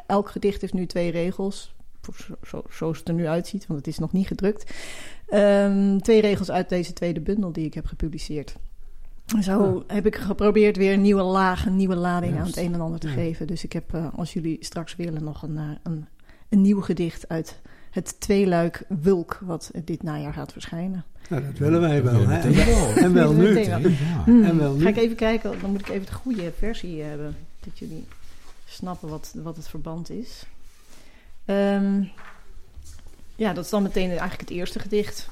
elk 0.07 0.31
gedicht 0.31 0.61
heeft 0.61 0.73
nu 0.73 0.87
twee 0.87 1.11
regels. 1.11 1.75
Zo, 2.03 2.35
zo, 2.47 2.63
zoals 2.71 2.99
het 2.99 3.09
er 3.09 3.15
nu 3.15 3.27
uitziet, 3.27 3.67
want 3.67 3.79
het 3.79 3.89
is 3.89 3.99
nog 3.99 4.13
niet 4.13 4.27
gedrukt. 4.27 4.75
Ehm, 5.29 5.99
twee 5.99 6.21
regels 6.21 6.51
uit 6.51 6.69
deze 6.69 6.93
tweede 6.93 7.21
bundel 7.21 7.53
die 7.53 7.65
ik 7.67 7.75
heb 7.75 7.87
gepubliceerd. 7.87 8.57
Zo 9.41 9.85
heb 9.87 10.07
ik 10.07 10.17
geprobeerd 10.17 10.77
weer 10.77 10.93
een 10.93 11.01
nieuwe 11.03 11.23
laag, 11.23 11.67
een 11.67 11.77
nieuwe 11.77 11.95
lading 11.97 12.39
aan 12.39 12.47
het 12.47 12.57
een 12.57 12.75
en 12.75 12.81
ander 12.81 13.01
te 13.01 13.09
Ja. 13.09 13.13
geven. 13.15 13.47
Dus 13.47 13.65
ik 13.65 13.73
heb, 13.73 13.95
eh, 13.95 14.07
als 14.15 14.33
jullie 14.33 14.57
straks 14.61 14.97
willen, 14.97 15.25
nog 15.25 15.43
een, 15.43 15.57
eh, 15.57 15.65
een, 15.83 16.07
een 16.49 16.61
nieuw 16.61 16.81
gedicht 16.81 17.29
uit 17.29 17.61
het 17.91 18.21
tweeluik 18.21 18.85
Wulk, 18.89 19.39
wat 19.43 19.71
dit 19.85 20.03
najaar 20.03 20.33
gaat 20.33 20.53
verschijnen. 20.53 21.05
Nou, 21.29 21.43
dat 21.45 21.59
willen 21.59 21.81
wij 21.81 22.03
wel. 22.05 22.21
Ja, 22.21 22.29
Hè? 22.29 22.95
En 23.01 23.13
wel 23.13 23.33
nu. 23.33 23.59
Ja. 23.59 23.81
Hmm, 24.25 24.45
En 24.45 24.59
wel 24.59 24.75
nu. 24.75 24.83
Ga 24.83 24.89
ik 24.89 24.97
even 24.97 25.17
kijken, 25.17 25.61
dan 25.61 25.71
moet 25.71 25.81
ik 25.81 25.89
even 25.89 26.07
de 26.07 26.13
goede 26.13 26.53
versie 26.59 27.03
hebben, 27.03 27.37
dat 27.61 27.79
jullie 27.79 28.05
snappen 28.65 29.09
wat, 29.09 29.33
wat 29.37 29.57
het 29.57 29.69
verband 29.69 30.11
is. 30.11 30.43
Ehm, 31.45 32.03
ja, 33.37 33.53
dat 33.53 33.65
is 33.65 33.71
dan 33.71 33.83
meteen 33.83 34.09
eigenlijk 34.09 34.41
het 34.41 34.51
eerste 34.51 34.79
gedicht. 34.79 35.29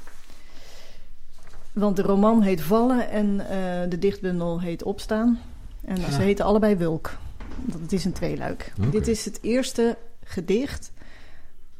Want 1.72 1.96
de 1.96 2.02
roman 2.02 2.42
heet 2.42 2.60
Vallen 2.62 3.10
en 3.10 3.40
eh, 3.50 3.90
de 3.90 3.98
dichtbundel 3.98 4.60
heet 4.60 4.82
Opstaan. 4.82 5.40
En 5.84 5.96
Ja. 6.00 6.10
ze 6.10 6.20
heten 6.20 6.44
allebei 6.44 6.76
Wulk. 6.76 7.16
Want 7.64 7.82
het 7.82 7.92
is 7.92 8.04
een 8.04 8.12
tweeluik. 8.12 8.72
Dit 8.90 9.08
is 9.08 9.24
het 9.24 9.38
eerste 9.42 9.96
gedicht 10.24 10.92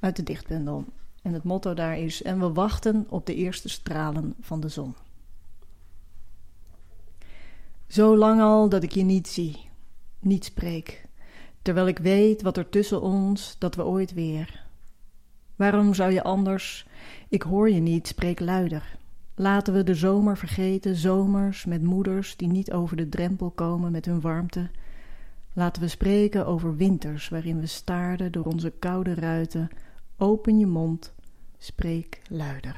uit 0.05 0.16
de 0.16 0.22
dichtbundel. 0.22 0.84
En 1.22 1.32
het 1.32 1.42
motto 1.42 1.74
daar 1.74 1.98
is: 1.98 2.22
En 2.22 2.40
we 2.40 2.52
wachten 2.52 3.07
op 3.09 3.26
de 3.26 3.34
eerste 3.34 3.68
stralen 3.68 4.34
van 4.40 4.61
de 4.61 4.68
zon. 4.68 4.94
Zo 7.86 8.16
lang 8.16 8.40
al 8.40 8.68
dat 8.68 8.82
ik 8.82 8.92
je 8.92 9.02
niet 9.02 9.28
zie, 9.28 9.68
niet 10.18 10.44
spreek, 10.44 11.07
terwijl 11.62 11.86
ik 11.86 11.98
weet 11.98 12.42
wat 12.42 12.57
er 12.57 12.68
tussen 12.68 13.02
ons, 13.02 13.57
dat 13.59 13.74
we 13.74 13.84
ooit 13.84 14.12
weer. 14.14 14.62
Waarom 15.57 15.94
zou 15.94 16.12
je 16.12 16.22
anders, 16.22 16.86
ik 17.28 17.42
hoor 17.42 17.70
je 17.70 17.80
niet, 17.80 18.07
spreek 18.07 18.40
luider. 18.40 18.96
Laten 19.34 19.74
we 19.74 19.84
de 19.84 19.94
zomer 19.94 20.36
vergeten, 20.36 20.96
zomers 20.96 21.64
met 21.64 21.82
moeders 21.82 22.36
die 22.36 22.48
niet 22.48 22.72
over 22.72 22.96
de 22.96 23.09
drempel 23.09 23.50
komen 23.50 23.92
met 23.92 24.05
hun 24.05 24.20
warmte. 24.20 24.70
Laten 25.52 25.82
we 25.82 25.88
spreken 25.88 26.46
over 26.46 26.76
winters 26.76 27.28
waarin 27.28 27.61
we 27.61 27.66
staarden 27.66 28.32
door 28.32 28.44
onze 28.44 28.70
koude 28.70 29.14
ruiten. 29.14 29.70
Open 30.16 30.58
je 30.58 30.66
mond, 30.66 31.12
spreek 31.58 32.22
luider. 32.28 32.76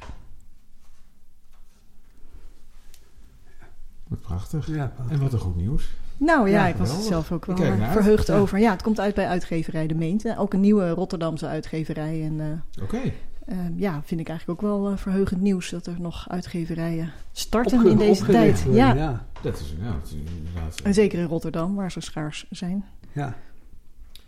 Wat 4.09 4.20
prachtig. 4.20 4.66
Ja. 4.66 4.93
En 5.11 5.20
wat 5.20 5.32
een 5.32 5.39
goed 5.39 5.57
nieuws. 5.57 5.91
Nou 6.16 6.49
ja, 6.51 6.55
Ja, 6.55 6.66
ik 6.66 6.76
was 6.76 6.97
er 6.97 7.03
zelf 7.03 7.32
ook 7.32 7.45
wel 7.45 7.57
eh, 7.57 7.93
verheugd 7.93 8.26
Ja. 8.26 8.37
over. 8.37 8.59
Ja, 8.59 8.70
het 8.70 8.82
komt 8.82 9.01
uit 9.01 9.14
bij 9.14 9.26
uitgeverij 9.26 9.87
De 9.87 9.95
Meent. 9.95 10.37
Ook 10.37 10.53
een 10.55 10.61
nieuwe 10.61 10.91
Rotterdamse 10.91 11.47
uitgeverij. 11.47 12.22
En 12.24 12.41
eh, 12.74 12.82
Oké. 12.82 13.01
eh, 13.47 13.59
ja, 13.76 14.03
vind 14.05 14.20
ik 14.20 14.28
eigenlijk 14.28 14.62
ook 14.62 14.70
wel 14.70 14.97
verheugend 14.97 15.41
nieuws 15.41 15.70
dat 15.70 15.87
er 15.87 16.01
nog 16.01 16.28
uitgeverijen 16.28 17.12
starten 17.32 17.78
Opge- 17.78 17.91
in 17.91 17.97
deze 17.97 18.24
tijd. 18.24 18.62
worden, 18.64 18.80
Ja. 18.84 18.95
ja. 18.95 19.26
Dat 19.43 19.61
is, 19.61 19.74
ja, 19.80 19.95
het 19.95 20.07
is 20.07 20.12
inderdaad... 20.37 20.80
en 20.80 20.95
zeker 20.95 21.18
in 21.18 21.26
Rotterdam, 21.26 21.74
waar 21.74 21.93
ze 21.93 22.01
schaars 22.01 22.47
zijn. 22.51 22.84
Ja. 23.12 23.37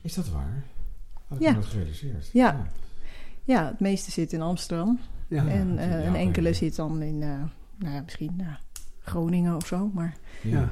Is 0.00 0.14
dat 0.14 0.28
waar? 0.28 0.62
Had 1.28 1.38
ik 1.38 1.44
Ja. 1.44 1.48
me 1.50 1.54
nooit 1.56 1.66
gerealiseerd. 1.68 2.30
Ja. 2.32 2.66
Ja, 3.48 3.66
het 3.66 3.80
meeste 3.80 4.10
zit 4.10 4.32
in 4.32 4.42
Amsterdam. 4.42 4.98
Ja. 5.28 5.46
en 5.46 5.78
eh, 5.78 5.90
ja, 5.90 6.06
een 6.06 6.14
enkele 6.14 6.52
zit 6.52 6.76
dan 6.76 7.02
in, 7.02 7.22
eh, 7.22 7.28
nou 7.78 7.94
ja, 7.94 8.00
misschien 8.04 8.42
Groningen 9.00 9.56
of 9.56 9.66
zo. 9.66 9.90
Maar 9.94 10.16
Ja. 10.42 10.50
Ja. 10.50 10.68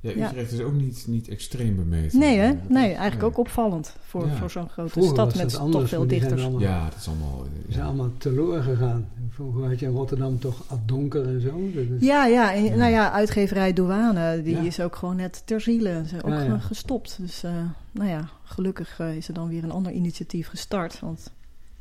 Ja, 0.00 0.10
Ja. 0.16 0.28
Utrecht 0.28 0.52
is 0.52 0.60
ook 0.60 0.72
niet, 0.72 1.04
niet 1.08 1.28
extreem 1.28 1.76
bemeten. 1.76 2.18
nee, 2.18 2.38
hè? 2.38 2.52
Nee, 2.68 2.84
eigenlijk 2.84 3.20
nee. 3.20 3.24
ook 3.30 3.38
opvallend 3.38 3.94
voor, 4.00 4.26
Ja. 4.26 4.34
voor 4.36 4.50
zo'n 4.50 4.68
grote 4.68 4.90
Vroeger 4.90 5.12
stad 5.12 5.34
met 5.34 5.72
toch 5.72 5.88
veel 5.88 6.06
dichters. 6.06 6.42
allemaal- 6.42 6.60
Ja, 6.60 6.84
dat 6.88 6.94
is 6.98 7.06
allemaal... 7.08 7.44
Ja. 7.66 7.72
zijn 7.72 7.86
allemaal 7.86 8.10
teloor 8.18 8.62
gegaan. 8.62 9.08
Vroeger 9.30 9.68
had 9.68 9.78
je 9.78 9.86
in 9.86 9.92
Rotterdam 9.92 10.38
toch 10.38 10.64
Ad 10.66 10.78
Donker 10.88 11.26
en 11.28 11.40
zo. 11.40 11.60
Ja, 12.00 12.26
ja, 12.26 12.54
en, 12.54 12.64
Ja. 12.64 12.74
nou 12.76 12.90
ja, 12.90 13.12
uitgeverij 13.12 13.72
Douane, 13.72 14.42
die 14.42 14.54
Ja. 14.56 14.62
is 14.62 14.80
ook 14.80 14.96
gewoon 14.96 15.16
net 15.16 15.42
ter 15.46 15.60
ziele. 15.60 16.02
Ze 16.06 16.16
ook 16.22 16.30
Ja, 16.30 16.42
ja. 16.42 16.58
gestopt. 16.58 17.16
Dus 17.20 17.42
eh, 17.42 17.52
nou 17.92 18.08
ja, 18.08 18.28
gelukkig 18.44 18.98
is 19.00 19.28
er 19.28 19.34
dan 19.34 19.48
weer 19.48 19.64
een 19.64 19.70
ander 19.70 19.92
initiatief 19.92 20.48
gestart. 20.48 21.00
Want 21.00 21.30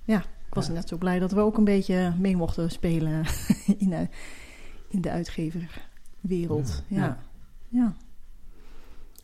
ja, 0.05 0.17
ik 0.19 0.53
was 0.53 0.67
Ja. 0.67 0.73
net 0.73 0.87
zo 0.87 0.97
blij 0.97 1.19
dat 1.19 1.31
we 1.31 1.39
ook 1.39 1.57
een 1.57 1.63
beetje 1.63 2.13
mee 2.19 2.35
mochten 2.37 2.71
spelen 2.71 3.23
in, 3.77 3.89
de, 3.89 4.07
in 4.89 5.01
de 5.01 5.09
uitgeverwereld. 5.09 6.83
Ja. 6.87 6.97
Ja. 6.97 7.03
Ja. 7.05 7.17
ja. 7.69 7.93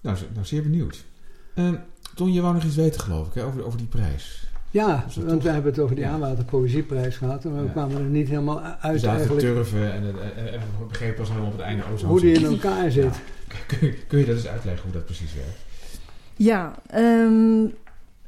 Nou, 0.02 0.18
ze- 0.18 0.28
nou, 0.34 0.46
zeer 0.46 0.64
benieuwd. 0.64 1.06
Ehm 1.56 1.76
Ton, 2.16 2.34
je 2.34 2.42
wou 2.42 2.54
nog 2.54 2.64
iets 2.64 2.76
weten, 2.76 3.02
geloof 3.02 3.28
ik, 3.28 3.34
hè, 3.34 3.44
over, 3.46 3.66
over 3.66 3.78
die 3.78 3.88
prijs. 3.88 4.48
Ja, 4.72 4.88
want 5.16 5.30
toch- 5.30 5.44
we 5.44 5.50
hebben 5.50 5.72
het 5.72 5.82
over 5.82 5.96
die 5.96 6.04
Ja. 6.06 6.12
aanwater 6.12 6.46
poëzieprijs 6.46 7.18
gehad. 7.18 7.46
En 7.46 7.58
we 7.58 7.64
Ja. 7.64 7.72
kwamen 7.72 7.98
er 7.98 8.04
niet 8.04 8.28
helemaal 8.28 8.62
We 8.62 8.78
uit 8.80 9.00
zaten 9.00 9.10
eigenlijk 9.10 9.40
turven 9.48 9.94
en, 9.94 10.04
en, 10.04 10.54
en, 10.54 10.60
begrepen 10.88 11.16
pas 11.16 11.28
helemaal 11.28 11.50
op 11.52 11.58
het 11.58 11.66
einde... 11.66 11.84
Oh, 11.84 12.00
hoe 12.00 12.20
die 12.20 12.34
in 12.34 12.44
het. 12.44 12.52
elkaar 12.64 12.92
zit. 12.92 13.20
Kun, 13.68 13.88
je- 13.88 13.94
kun 14.08 14.20
je 14.20 14.26
dat 14.26 14.36
eens 14.36 14.48
uitleggen 14.48 14.84
hoe 14.84 14.92
dat 14.94 15.06
precies 15.06 15.34
werkt? 15.34 15.58
Ja, 16.36 16.76
ehm, 16.88 17.66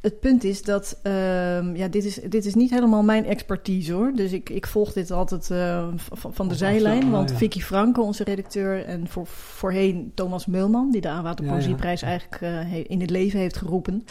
het 0.03 0.19
punt 0.19 0.43
is 0.43 0.61
dat, 0.61 0.99
ehm, 1.03 1.75
ja, 1.75 1.87
dit 1.87 2.05
is, 2.05 2.15
dit 2.15 2.45
is 2.45 2.53
niet 2.53 2.69
helemaal 2.69 3.03
mijn 3.03 3.25
expertise 3.25 3.93
hoor. 3.93 4.11
Dus 4.15 4.31
ik, 4.31 4.49
ik 4.49 4.67
volg 4.67 4.93
dit 4.93 5.11
altijd 5.11 5.49
uh, 5.49 5.87
van, 5.95 6.33
van 6.33 6.47
de 6.47 6.55
zijlijn. 6.55 7.09
Want 7.09 7.29
ja. 7.29 7.35
Vicky 7.35 7.61
Franke, 7.61 8.01
onze 8.01 8.23
redacteur, 8.23 8.85
en 8.85 9.07
voor, 9.07 9.27
voorheen 9.27 10.11
Thomas 10.13 10.45
Meulman, 10.45 10.91
die 10.91 11.01
de 11.01 11.09
Aanwater 11.09 11.45
Ja, 11.45 11.51
ja. 11.51 11.57
Poëzieprijs 11.57 12.01
eigenlijk 12.01 12.41
eh, 12.41 12.89
in 12.89 13.01
het 13.01 13.09
leven 13.09 13.39
heeft 13.39 13.57
geroepen. 13.57 14.05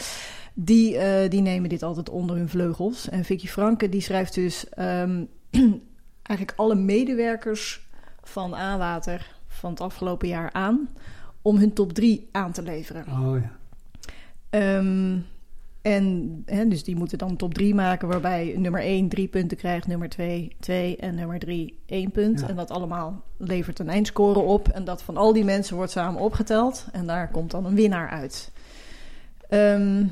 Die, 0.54 0.96
eh, 0.96 1.30
die 1.30 1.40
nemen 1.40 1.68
dit 1.68 1.82
altijd 1.82 2.10
onder 2.10 2.36
hun 2.36 2.48
vleugels. 2.48 3.08
En 3.08 3.24
Vicky 3.24 3.46
Franke 3.46 3.88
die 3.88 4.00
schrijft 4.00 4.34
dus 4.34 4.68
ehm, 4.68 5.24
eigenlijk 6.22 6.52
alle 6.58 6.74
medewerkers 6.74 7.88
van 8.22 8.54
Aanwater 8.54 9.34
van 9.46 9.70
het 9.70 9.80
afgelopen 9.80 10.28
jaar 10.28 10.52
aan 10.52 10.88
om 11.42 11.56
hun 11.56 11.72
top 11.72 11.92
3 11.92 12.28
aan 12.32 12.52
te 12.52 12.62
leveren. 12.62 13.04
Oh 13.08 13.38
ja. 13.40 13.50
Ehm, 14.50 15.18
en 15.82 16.42
hè, 16.46 16.68
dus 16.68 16.84
die 16.84 16.96
moeten 16.96 17.18
dan 17.18 17.36
top 17.36 17.54
3 17.54 17.74
maken, 17.74 18.08
waarbij 18.08 18.54
nummer 18.56 18.80
1 18.80 19.08
drie 19.08 19.28
punten 19.28 19.56
krijgt, 19.56 19.86
nummer 19.86 20.08
2 20.08 20.56
2 20.60 20.96
en 20.96 21.14
nummer 21.14 21.38
3 21.38 21.78
één 21.86 22.10
punt. 22.10 22.40
Ja. 22.40 22.48
En 22.48 22.56
dat 22.56 22.70
allemaal 22.70 23.22
levert 23.36 23.78
een 23.78 23.88
eindscore 23.88 24.38
op. 24.38 24.68
En 24.68 24.84
dat 24.84 25.02
van 25.02 25.16
al 25.16 25.32
die 25.32 25.44
mensen 25.44 25.76
wordt 25.76 25.90
samen 25.92 26.20
opgeteld. 26.20 26.86
En 26.92 27.06
daar 27.06 27.30
komt 27.30 27.50
dan 27.50 27.66
een 27.66 27.74
winnaar 27.74 28.08
uit. 28.08 28.52
Ehm, 29.48 30.04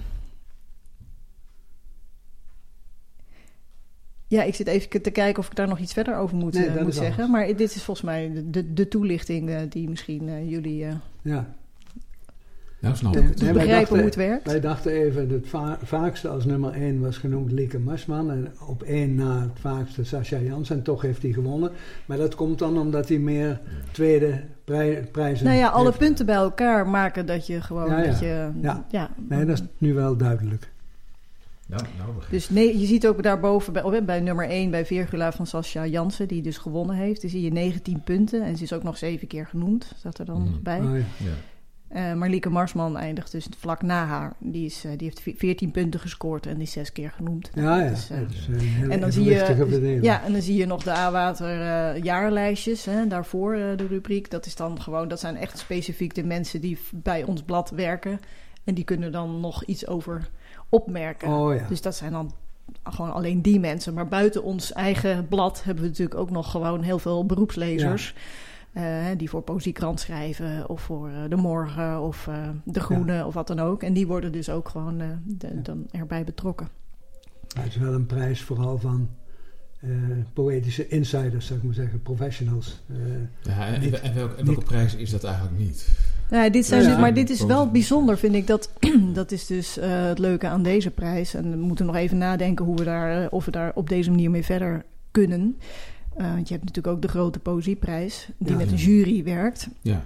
ja, 4.27 4.43
ik 4.43 4.55
zit 4.55 4.67
even 4.67 5.03
te 5.03 5.11
kijken 5.11 5.43
of 5.43 5.47
ik 5.49 5.55
daar 5.55 5.69
nog 5.69 5.79
iets 5.79 5.93
verder 5.93 6.17
over 6.17 6.37
moet, 6.37 6.55
Nee, 6.55 6.67
eh, 6.67 6.83
moet 6.83 6.95
zeggen. 6.95 7.17
alles. 7.17 7.31
Maar 7.31 7.47
dit 7.47 7.75
is 7.75 7.83
volgens 7.83 8.07
mij 8.07 8.33
de, 8.33 8.51
de, 8.51 8.73
de 8.73 8.89
toelichting 8.89 9.51
eh, 9.51 9.61
die 9.69 9.89
misschien 9.89 10.29
eh, 10.29 10.51
jullie 10.51 10.85
eh, 10.85 10.95
ja. 12.81 12.87
Nou, 12.89 12.97
snap 12.97 13.15
Nee, 13.15 13.23
ik 13.23 13.53
begrijpen 13.53 13.97
hoe 13.97 14.05
het 14.05 14.15
werkt. 14.15 14.47
Wij 14.47 14.61
dachten 14.61 14.93
even, 14.93 15.29
het 15.31 15.49
va- 15.49 15.79
vaakste 15.83 16.29
als 16.29 16.45
nummer 16.45 16.73
1 16.73 17.01
was 17.01 17.17
genoemd 17.19 17.53
Lieke 17.53 17.79
Marsman. 17.79 18.31
En 18.31 18.53
op 18.69 18.83
één 18.83 19.15
na 19.15 19.41
het 19.41 19.61
vaakste 19.61 20.05
Sascha 20.05 20.39
Jans. 20.39 20.71
En 20.71 20.83
toch 20.83 21.03
heeft 21.03 21.23
hij 21.23 21.33
gewonnen. 21.33 21.71
Maar 22.07 22.17
dat 22.17 22.35
komt 22.35 22.59
dan 22.59 22.79
omdat 22.79 23.09
hij 23.09 23.19
meer 23.19 23.61
tweede 23.91 24.41
prij- 24.65 25.09
prijzen 25.13 25.47
Nou 25.47 25.59
ja, 25.59 25.69
alle 25.69 25.85
heeft. 25.87 25.99
punten 25.99 26.27
bij 26.27 26.35
elkaar 26.35 26.89
maken 26.89 27.27
dat 27.27 27.47
je 27.47 27.61
gewoon. 27.61 27.89
Ja, 27.91 27.99
ja. 27.99 28.07
Dat 28.11 28.19
je, 28.21 28.51
Ja. 28.61 28.85
ja. 28.91 29.11
Nee, 29.29 29.45
dat 29.45 29.59
is 29.59 29.65
nu 29.79 29.95
wel 29.95 30.17
duidelijk. 30.17 30.71
Nou, 31.67 31.83
nou. 31.99 32.11
Dus 32.31 32.51
nee, 32.51 32.79
je 32.79 32.87
ziet 32.87 33.07
ook 33.07 33.23
daarboven 33.23 33.73
bij, 33.73 33.83
oh, 33.83 34.05
bij 34.05 34.21
nummer 34.21 34.49
1 34.49 34.71
bij 34.71 34.87
Virgula 34.87 35.33
van 35.33 35.47
Sascha 35.47 35.87
Jansen, 35.87 36.29
die 36.29 36.43
dus 36.43 36.59
gewonnen 36.59 36.97
heeft. 36.97 37.21
Dan 37.21 37.31
zie 37.31 37.43
je 37.43 37.51
19 37.53 38.01
punten 38.05 38.43
en 38.43 38.57
ze 38.57 38.63
is 38.63 38.73
ook 38.73 38.83
nog 38.83 38.97
zeven 38.99 39.27
keer 39.27 39.47
genoemd, 39.47 39.93
staat 39.97 40.19
er 40.19 40.25
dan 40.25 40.45
nog 40.45 40.61
bij. 40.63 40.79
Oh, 40.81 40.97
ja. 40.97 41.31
Eh 41.91 42.13
Marlieke 42.13 42.51
Marsman 42.51 42.97
eindigt 42.97 43.33
dus 43.33 43.47
vlak 43.59 43.83
na 43.83 44.05
haar. 44.07 44.33
Die, 44.39 44.65
is, 44.65 44.85
eh, 44.85 44.91
die 44.97 45.07
heeft 45.07 45.21
ve- 45.21 45.35
14 45.37 45.71
punten 45.71 46.01
gescoord 46.01 46.47
en 46.47 46.55
die 46.55 46.63
is 46.63 46.73
zes 46.73 46.93
keer 46.93 47.11
genoemd. 47.11 47.51
Ja, 47.55 47.81
ja. 47.81 47.89
Dus, 47.91 48.11
eh, 48.11 48.19
dat 48.19 48.31
is 48.31 48.47
een 48.47 48.59
hele 48.59 48.93
en 48.93 49.01
dan 49.01 49.13
zie 49.13 49.25
je, 49.25 49.45
ja, 50.03 50.23
en 50.25 50.33
dan 50.33 50.43
zie 50.43 50.57
je 50.57 50.67
nog 50.67 50.83
de 50.83 50.91
A-water 50.91 51.97
jaarlijstjes. 52.05 52.85
Hè, 52.85 53.07
daarvoor 53.07 53.53
de 53.55 53.87
rubriek. 53.89 54.31
Dat 54.31 54.47
is 54.47 54.57
dan 54.57 54.81
gewoon, 54.81 55.09
dat 55.09 55.21
zijn 55.21 55.37
echt 55.37 55.59
specifiek 55.59 56.15
de 56.15 56.25
mensen 56.25 56.61
die 56.61 56.79
bij 56.93 57.23
ons 57.25 57.43
blad 57.43 57.71
werken. 57.71 58.21
En 58.65 58.75
die 58.75 58.85
kunnen 58.85 59.13
dan 59.13 59.41
nog 59.41 59.65
iets 59.65 59.87
over 59.87 60.29
opmerken. 60.69 61.29
Oh 61.29 61.55
ja. 61.55 61.67
Dus 61.69 61.81
dat 61.83 61.95
zijn 61.97 62.13
dan 62.13 62.33
gewoon 62.85 63.13
alleen 63.13 63.43
die 63.43 63.61
mensen. 63.61 63.95
Maar 63.95 64.09
buiten 64.09 64.43
ons 64.43 64.73
eigen 64.73 65.29
blad 65.29 65.63
hebben 65.65 65.83
we 65.83 65.89
natuurlijk 65.91 66.19
ook 66.21 66.31
nog 66.31 66.51
gewoon 66.51 66.83
heel 66.83 66.99
veel 66.99 67.27
beroepslezers. 67.27 68.15
Eh, 68.73 68.83
die 69.17 69.31
voor 69.31 69.43
Poëziekrant 69.43 70.01
schrijven 70.01 70.69
of 70.69 70.81
voor 70.81 71.09
eh, 71.09 71.15
De 71.29 71.37
Morgen 71.37 72.01
of 72.01 72.27
eh, 72.27 72.49
De 72.65 72.81
Groene 72.81 73.27
of 73.27 73.35
wat 73.35 73.47
dan 73.47 73.59
ook. 73.61 73.83
En 73.83 73.93
die 73.93 74.07
worden 74.07 74.33
dus 74.33 74.51
ook 74.51 74.69
gewoon 74.69 75.01
eh, 75.01 75.07
de- 75.25 75.63
dan 75.63 75.87
erbij 75.91 76.25
betrokken. 76.25 76.69
Het 77.55 77.67
is 77.67 77.77
wel 77.77 77.93
een 77.95 78.07
prijs 78.07 78.43
vooral 78.43 78.79
van 78.79 79.09
eh, 79.81 79.91
poëtische 80.33 80.89
insiders, 80.89 81.47
zou 81.47 81.59
ik 81.59 81.65
maar 81.65 81.75
zeggen. 81.75 82.03
Professionals. 82.03 82.83
Eh, 82.89 82.97
Ja, 83.43 83.67
en, 83.67 83.81
Niet- 83.81 84.01
en, 84.01 84.15
welke, 84.15 84.35
en 84.37 84.45
welke 84.45 84.61
niet- 84.61 84.65
prijs 84.69 84.95
is 84.95 85.11
dat 85.11 85.25
eigenlijk 85.25 85.59
niet? 85.59 85.89
Nou, 86.31 86.51
dit 86.51 86.67
zijn 86.67 86.83
Ja, 86.83 86.89
dus- 86.89 86.99
maar 86.99 87.15
dit 87.15 87.31
is 87.31 87.45
wel 87.45 87.71
bijzonder, 87.71 88.19
vind 88.19 88.35
ik. 88.35 88.47
Dat, 88.47 88.71
dat 89.13 89.33
is 89.33 89.47
dus 89.47 89.79
eh, 89.79 90.05
het 90.07 90.19
leuke 90.19 90.47
aan 90.49 90.63
deze 90.63 90.91
prijs. 90.91 91.35
En 91.35 91.51
we 91.51 91.57
moeten 91.57 91.87
nog 91.87 91.95
even 91.97 92.19
nadenken 92.19 92.65
hoe 92.65 92.77
we 92.77 92.85
daar, 92.85 93.29
of 93.31 93.45
we 93.45 93.51
daar 93.51 93.73
op 93.75 93.89
deze 93.89 94.11
manier 94.11 94.31
mee 94.31 94.45
verder 94.45 94.85
kunnen. 95.11 95.57
Eh, 96.21 96.33
want 96.35 96.49
je 96.49 96.55
hebt 96.55 96.67
natuurlijk 96.67 96.95
ook 96.97 97.03
de 97.03 97.09
grote 97.09 97.39
poëzieprijs, 97.39 98.29
die 98.39 98.51
Ja. 98.53 98.57
met 98.57 98.71
een 98.71 98.77
jury 98.79 99.25
werkt. 99.25 99.69
Ja. 99.81 100.05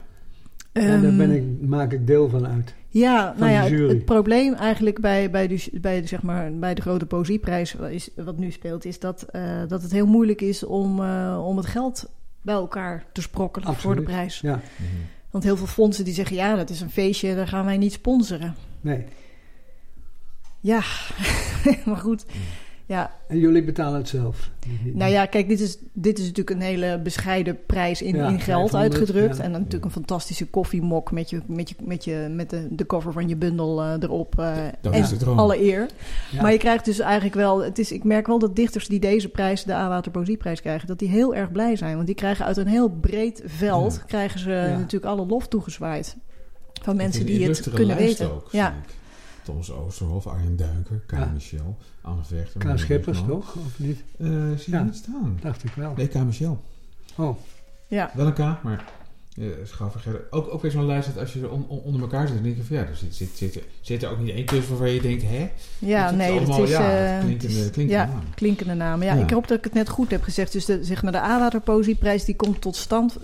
en 0.73 0.87
daar 0.87 1.05
Ehm, 1.05 1.17
ben 1.17 1.31
ik, 1.31 1.69
maak 1.69 1.93
ik 1.93 2.07
deel 2.07 2.29
van 2.29 2.47
uit. 2.47 2.75
Ja, 2.89 3.31
van 3.31 3.41
nou 3.41 3.53
ja, 3.53 3.59
de 3.62 3.69
het, 3.71 3.79
jury. 3.79 3.89
het 3.95 4.05
probleem 4.05 4.55
eigenlijk 4.55 5.01
bij, 5.01 5.31
bij, 5.31 5.49
de, 5.49 5.69
bij, 5.81 6.01
de, 6.01 6.07
zeg 6.07 6.23
maar, 6.23 6.53
bij 6.59 6.75
de 6.75 6.81
grote 6.83 7.07
poëzieprijs, 7.07 7.75
is, 7.75 8.09
wat 8.17 8.39
nu 8.39 8.51
speelt, 8.51 8.85
is 8.85 8.99
dat, 8.99 9.23
eh, 9.23 9.43
dat 9.69 9.83
het 9.83 9.93
heel 9.93 10.07
moeilijk 10.07 10.41
is 10.41 10.65
om, 10.65 11.03
eh, 11.03 11.43
om 11.47 11.57
het 11.57 11.67
geld 11.67 12.11
bij 12.43 12.55
elkaar 12.55 13.05
te 13.12 13.21
sprokkelen 13.23 13.75
voor 13.75 13.95
de 13.95 14.03
prijs. 14.03 14.41
Ja. 14.41 14.61
Want 15.31 15.45
heel 15.45 15.57
veel 15.57 15.67
fondsen 15.67 16.05
die 16.05 16.15
zeggen, 16.15 16.37
ja, 16.37 16.55
dat 16.57 16.71
is 16.71 16.81
een 16.81 16.91
feestje, 16.91 17.35
daar 17.35 17.49
gaan 17.49 17.65
wij 17.65 17.77
niet 17.79 17.93
sponsoren. 17.93 18.55
nee. 18.81 19.05
Ja, 20.61 20.81
maar 21.85 21.97
goed. 21.97 22.25
Ja, 22.87 23.11
En 23.28 23.39
jullie 23.39 23.64
betalen 23.64 23.99
het 23.99 24.09
zelf. 24.09 24.51
nou 24.85 25.11
ja, 25.12 25.26
kijk, 25.26 25.49
dit 25.49 25.61
is, 25.61 25.78
dit 25.93 26.18
is 26.18 26.26
natuurlijk 26.26 26.57
een 26.57 26.62
hele 26.62 27.01
bescheiden 27.03 27.59
prijs 27.66 28.03
in, 28.03 28.16
Ja, 28.16 28.28
in 28.28 28.41
geld 28.41 28.70
500, 28.70 28.82
uitgedrukt. 28.95 29.37
ja. 29.37 29.43
En 29.43 29.51
dan 29.51 29.59
natuurlijk 29.61 29.85
een 29.85 29.91
fantastische 29.91 30.47
koffiemok 30.47 31.11
met, 31.12 31.30
je, 31.30 31.41
met, 31.47 31.68
je, 31.68 31.74
met, 31.82 32.05
je, 32.05 32.26
met 32.30 32.51
de, 32.51 32.66
de 32.70 32.87
cover 32.87 33.12
van 33.12 33.28
je 33.28 33.37
bundel 33.37 33.82
eh, 33.82 33.93
erop. 34.01 34.39
eh, 34.39 34.57
Dat 34.80 34.93
en 34.93 35.01
is 35.03 35.18
de 35.18 35.26
alle 35.26 35.62
eer. 35.62 35.87
Ja. 36.30 36.43
Maar 36.43 36.53
je 36.53 36.59
krijgt 36.59 36.85
dus 36.85 36.99
eigenlijk 36.99 37.35
wel... 37.35 37.64
Het 37.64 37.78
is, 37.78 37.93
ik 37.93 38.05
merk 38.05 38.26
wel 38.26 38.39
dat 38.39 38.57
dichters 38.57 38.89
die 38.89 39.01
deze 39.01 39.28
prijs, 39.28 39.64
de 39.64 39.72
A-Water 39.72 40.12
Poëzieprijs 40.12 40.61
krijgen... 40.61 40.87
dat 40.89 40.99
die 40.99 41.09
heel 41.09 41.35
erg 41.35 41.53
blij 41.53 41.76
zijn. 41.76 41.95
Want 41.95 42.07
die 42.07 42.16
krijgen 42.16 42.45
uit 42.45 42.57
een 42.57 42.66
heel 42.66 42.89
breed 42.91 43.43
veld... 43.45 44.03
Krijgen 44.07 44.41
ze 44.41 44.74
natuurlijk 44.78 45.05
alle 45.12 45.26
lof 45.26 45.49
toegezwaaid. 45.49 46.16
Van 46.82 46.97
mensen 46.97 47.26
die 47.26 47.49
het 47.49 47.70
kunnen 47.74 47.97
weten. 47.97 48.32
Ook, 48.32 48.49
ja. 48.51 48.68
ik. 48.68 48.95
Thomas 49.45 49.71
Oosterhof, 49.73 50.27
Arjen 50.27 50.57
Duiker, 50.57 51.01
Kai 51.07 51.21
Ja. 51.21 51.31
Michel, 51.35 51.77
Anne 52.01 52.23
Vechter. 52.25 52.61
K. 52.61 52.65
Mark 52.65 52.79
Schippers, 52.79 53.23
toch? 53.27 53.55
Of 53.57 53.79
niet? 53.79 54.03
Eh, 54.19 54.27
zie 54.29 54.37
je 54.65 54.71
Ja. 54.71 54.83
niet 54.83 54.97
staan? 54.97 55.39
Dacht 55.41 55.65
ik 55.65 55.73
wel. 55.77 55.93
Nee, 55.97 56.09
K. 56.09 56.15
Michel. 56.15 56.63
Oh, 57.17 57.39
ja. 57.89 58.11
Wel 58.15 58.27
een 58.27 58.33
K, 58.33 58.39
maar 58.39 58.85
uh. 59.39 59.47
Ook, 60.31 60.55
ook 60.55 60.63
weer 60.63 60.71
zo'n 60.71 60.87
lijst 60.87 61.07
dat 61.15 61.19
als 61.19 61.33
je 61.33 61.41
er 61.41 61.51
on- 61.51 61.67
on- 61.69 61.79
onder 61.81 62.01
elkaar 62.01 62.27
zit, 62.27 62.35
dan 62.35 62.45
denk 62.45 62.57
je 62.57 62.63
van 62.65 62.77
ja, 62.77 62.83
er 62.83 62.97
zit, 62.97 63.15
zit, 63.15 63.31
zit, 63.35 63.63
zit 63.81 64.03
er 64.03 64.11
ook 64.11 64.19
niet 64.19 64.35
één 64.35 64.47
tussen 64.47 64.69
waarvan 64.69 64.91
je 64.91 65.01
denkt, 65.01 65.23
hè? 65.23 65.51
Ja, 65.79 66.11
nee, 66.11 66.31
allemaal, 66.31 66.61
het 66.61 66.69
is... 66.69 66.75
ja, 66.75 67.17
eh, 67.17 67.21
klinkende, 67.25 67.55
het 67.55 67.65
is- 67.65 67.71
klinkende 67.71 67.91
ja, 67.93 68.07
naam. 68.07 68.23
klinkende 68.35 68.75
namen. 68.75 69.07
Ja, 69.07 69.15
Ja. 69.15 69.23
ik 69.23 69.31
hoop 69.31 69.49
dat 69.49 69.59
ik 69.59 69.65
het 69.65 69.73
net 69.73 69.89
goed 69.89 70.11
heb 70.11 70.23
gezegd. 70.23 70.53
Dus 70.53 70.65
de, 70.65 70.85
zeg 70.85 71.03
maar, 71.03 71.13
de 71.13 71.19
A-Water 71.21 71.61
Poëzieprijs 71.61 72.25
die 72.25 72.37
komt 72.37 72.61
tot 72.61 72.77
stand 72.77 73.17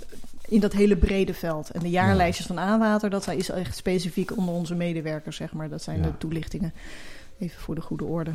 in 0.51 0.61
dat 0.61 0.73
hele 0.73 0.97
brede 0.97 1.35
veld. 1.35 1.71
En 1.71 1.81
de 1.81 1.91
jaarlijstjes 1.91 2.47
van 2.47 2.59
A-Water, 2.59 3.11
dat 3.11 3.29
is 3.29 3.49
echt 3.51 3.77
specifiek 3.77 4.37
onder 4.37 4.55
onze 4.55 4.75
medewerkers, 4.75 5.37
zeg 5.37 5.53
maar. 5.53 5.69
Dat 5.69 5.83
zijn 5.83 5.97
Ja. 5.99 6.03
de 6.03 6.17
toelichtingen. 6.19 6.73
Even 7.39 7.61
voor 7.61 7.75
de 7.75 7.81
goede 7.81 8.05
orde. 8.05 8.33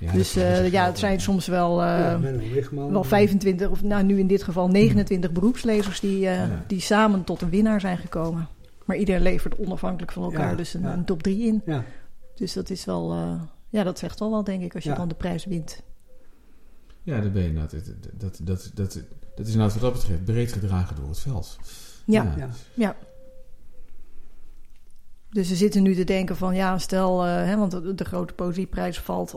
Ja, 0.00 0.12
dus 0.12 0.36
eh, 0.36 0.70
ja, 0.72 0.86
het 0.86 0.98
zijn 0.98 1.20
soms 1.20 1.46
wel, 1.46 1.82
eh, 1.82 2.20
wel 2.70 3.04
25, 3.04 3.68
of 3.68 3.82
nou 3.82 4.02
nu 4.04 4.18
in 4.18 4.26
dit 4.26 4.42
geval 4.42 4.68
29 4.68 5.32
beroepslezers 5.32 6.00
die, 6.00 6.26
eh, 6.28 6.36
Ja. 6.36 6.64
die 6.66 6.80
samen 6.80 7.24
tot 7.24 7.40
een 7.42 7.50
winnaar 7.50 7.80
zijn 7.80 7.98
gekomen. 7.98 8.48
Maar 8.84 8.96
iedereen 8.96 9.22
levert 9.22 9.56
onafhankelijk 9.58 10.12
van 10.12 10.22
elkaar 10.22 10.50
Ja, 10.50 10.56
dus 10.56 10.74
een, 10.74 10.80
ja. 10.82 10.92
een 10.92 11.04
top 11.04 11.22
3 11.22 11.46
in. 11.46 11.62
Ja, 11.66 11.84
Dus 12.34 12.52
dat 12.52 12.70
is 12.70 12.84
wel, 12.84 13.12
eh, 13.12 13.40
ja, 13.68 13.82
dat 13.82 13.98
zegt 13.98 14.18
wel 14.18 14.30
wel, 14.30 14.44
denk 14.44 14.62
ik, 14.62 14.74
als 14.74 14.84
je 14.84 14.90
Ja. 14.90 14.96
dan 14.96 15.08
de 15.08 15.14
prijs 15.14 15.44
wint. 15.44 15.82
Ja, 17.02 17.20
dat 17.20 17.32
ben 17.32 17.42
je. 17.42 17.52
Dat, 17.52 17.70
dat, 18.18 18.40
dat, 18.42 18.70
dat, 18.74 19.02
dat 19.36 19.46
is 19.46 19.52
inderdaad 19.52 19.80
wat 19.80 19.92
dat 19.92 20.00
betreft 20.00 20.24
breed 20.24 20.52
gedragen 20.52 20.96
door 20.96 21.08
het 21.08 21.18
veld. 21.18 21.58
Ja, 22.04 22.34
ja. 22.36 22.48
Ja. 22.74 22.96
Dus 25.30 25.48
we 25.48 25.54
zitten 25.54 25.82
nu 25.82 25.94
te 25.94 26.04
denken 26.04 26.36
van 26.36 26.54
ja, 26.54 26.78
stel, 26.78 27.24
eh, 27.24 27.30
hè, 27.30 27.56
want 27.56 27.70
de, 27.70 27.94
de 27.94 28.04
grote 28.04 28.32
poëzieprijs 28.32 28.98
valt 28.98 29.34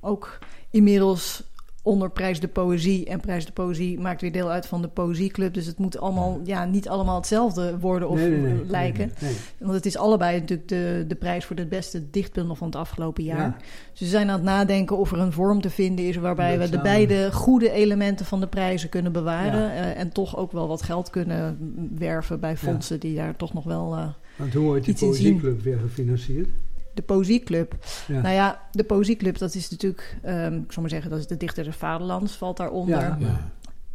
ook 0.00 0.38
inmiddels 0.70 1.42
onder 1.86 2.10
Prijs 2.10 2.40
de 2.40 2.48
Poëzie. 2.48 3.04
En 3.04 3.20
Prijs 3.20 3.46
de 3.46 3.52
Poëzie 3.52 3.98
maakt 4.00 4.20
weer 4.20 4.32
deel 4.32 4.50
uit 4.50 4.66
van 4.66 4.82
de 4.82 4.88
Poëzieclub. 4.88 5.54
Dus 5.54 5.66
het 5.66 5.78
moet 5.78 5.98
allemaal, 5.98 6.40
ja, 6.44 6.64
niet 6.64 6.88
allemaal 6.88 7.16
hetzelfde 7.16 7.78
worden 7.78 8.08
of 8.08 8.18
Nee, 8.18 8.30
nee, 8.30 8.40
nee, 8.40 8.62
eh, 8.62 8.68
lijken. 8.70 9.12
Want 9.58 9.72
het 9.74 9.86
is 9.86 9.96
allebei 9.96 10.40
natuurlijk 10.40 10.68
de, 10.68 11.04
de 11.08 11.14
prijs 11.14 11.44
voor 11.44 11.56
het 11.56 11.68
beste 11.68 12.10
dichtbundel 12.10 12.54
van 12.54 12.66
het 12.66 12.76
afgelopen 12.76 13.24
jaar. 13.24 13.38
Ja. 13.38 13.56
Dus 13.90 14.00
we 14.00 14.06
zijn 14.06 14.28
aan 14.28 14.34
het 14.34 14.44
nadenken 14.44 14.96
of 14.98 15.12
er 15.12 15.18
een 15.18 15.32
vorm 15.32 15.60
te 15.60 15.70
vinden 15.70 16.04
is 16.04 16.16
waarbij 16.16 16.58
we 16.58 16.68
de 16.68 16.80
beide 16.80 17.32
goede 17.32 17.70
elementen 17.70 18.26
van 18.26 18.40
de 18.40 18.46
prijzen 18.46 18.88
kunnen 18.88 19.12
bewaren. 19.12 19.70
eh, 19.70 19.98
en 19.98 20.12
toch 20.12 20.36
ook 20.36 20.52
wel 20.52 20.68
wat 20.68 20.82
geld 20.82 21.10
kunnen 21.10 21.58
werven 21.98 22.40
bij 22.40 22.56
fondsen 22.56 23.00
die 23.00 23.16
daar 23.16 23.36
toch 23.36 23.52
nog 23.54 23.64
wel. 23.64 23.94
eh, 23.96 24.06
Want 24.36 24.54
hoe 24.54 24.64
wordt 24.64 24.84
die 24.84 24.94
poëzieclub 24.94 25.62
weer 25.62 25.78
gefinancierd? 25.78 26.48
De 26.96 27.02
Poëzieclub. 27.02 27.74
Ja. 28.06 28.20
Nou 28.20 28.34
ja, 28.34 28.60
de 28.72 28.84
Poëzieclub, 28.84 29.38
dat 29.38 29.54
is 29.54 29.70
natuurlijk, 29.70 30.16
ehm, 30.22 30.54
ik 30.54 30.72
zal 30.72 30.82
maar 30.82 30.90
zeggen, 30.90 31.10
dat 31.10 31.18
is 31.18 31.26
de 31.26 31.36
Dichter 31.36 31.64
des 31.64 31.76
Vaderlands, 31.76 32.32
valt 32.36 32.56
daaronder. 32.56 32.98
Ja. 32.98 33.16
Ja. 33.20 33.50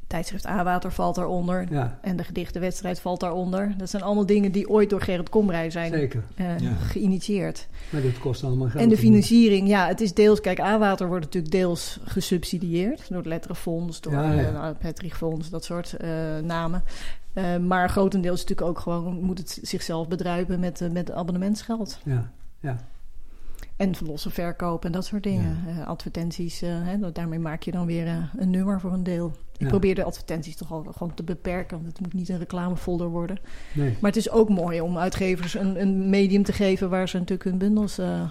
tijdschrift 0.07 0.45
A-Water 0.47 0.91
valt 0.91 1.15
daaronder. 1.15 1.65
Ja, 1.69 1.99
En 2.01 2.15
de 2.15 2.23
gedichtenwedstrijd 2.23 2.99
valt 2.99 3.19
daaronder. 3.19 3.73
Dat 3.77 3.89
zijn 3.89 4.03
allemaal 4.03 4.25
dingen 4.25 4.51
die 4.51 4.69
ooit 4.69 4.89
door 4.89 5.01
Gerrit 5.01 5.29
Komrij 5.29 5.69
zijn 5.69 5.91
zeker. 5.93 6.23
eh, 6.35 6.59
Ja. 6.59 6.71
geïnitieerd. 6.73 7.67
Maar 7.89 8.01
dit 8.01 8.19
kost 8.19 8.43
allemaal 8.43 8.67
geld. 8.69 8.83
En 8.83 8.89
de 8.89 8.97
financiering, 8.97 9.67
ja, 9.67 9.87
het 9.87 10.01
is 10.01 10.13
deels... 10.13 10.41
Kijk, 10.41 10.59
A-Water 10.59 11.07
wordt 11.07 11.25
natuurlijk 11.25 11.51
deels 11.53 11.99
gesubsidieerd... 12.03 13.07
door 13.07 13.17
het 13.17 13.25
Letterenfonds, 13.25 14.01
door 14.01 14.13
Ja, 14.13 14.31
ja. 14.33 14.41
eh, 14.53 14.63
het 14.63 14.79
Patrick 14.79 15.13
Fonds, 15.13 15.49
dat 15.49 15.63
soort 15.65 15.93
eh, 15.93 16.09
namen. 16.43 16.83
Eh, 17.33 17.57
maar 17.57 17.89
grotendeels 17.89 18.39
natuurlijk 18.41 18.67
ook 18.69 18.79
gewoon... 18.79 19.21
moet 19.21 19.37
het 19.37 19.59
zichzelf 19.61 20.07
bedruipen 20.07 20.59
met, 20.59 20.89
met 20.91 21.11
abonnementsgeld. 21.11 21.99
Ja, 22.03 22.31
ja. 22.59 22.77
En 23.81 23.93
losse 24.05 24.29
verkoop 24.29 24.85
en 24.85 24.91
dat 24.91 25.05
soort 25.05 25.23
dingen. 25.23 25.57
Eh, 25.67 25.87
advertenties, 25.87 26.61
eh, 26.61 26.69
hè, 26.73 27.11
daarmee 27.11 27.39
maak 27.39 27.63
je 27.63 27.71
dan 27.71 27.85
weer 27.85 28.07
eh, 28.07 28.15
een 28.37 28.49
nummer 28.49 28.79
voor 28.79 28.93
een 28.93 29.03
deel. 29.03 29.31
Ik 29.53 29.61
Ja. 29.61 29.67
probeer 29.67 29.95
de 29.95 30.03
advertenties 30.03 30.55
toch 30.55 30.71
al 30.71 30.83
gewoon 30.97 31.13
te 31.13 31.23
beperken... 31.23 31.77
want 31.77 31.89
het 31.89 31.99
moet 31.99 32.13
niet 32.13 32.29
een 32.29 32.37
reclamefolder 32.37 33.07
worden. 33.07 33.37
Nee. 33.73 33.97
Maar 33.99 34.11
het 34.11 34.19
is 34.19 34.29
ook 34.29 34.49
mooi 34.49 34.81
om 34.81 34.97
uitgevers 34.97 35.53
een, 35.53 35.81
een 35.81 36.09
medium 36.09 36.43
te 36.43 36.53
geven 36.53 36.89
waar 36.89 37.09
ze 37.09 37.17
natuurlijk 37.17 37.49
hun 37.49 37.57
bundels 37.57 37.97
eh, 37.97 38.21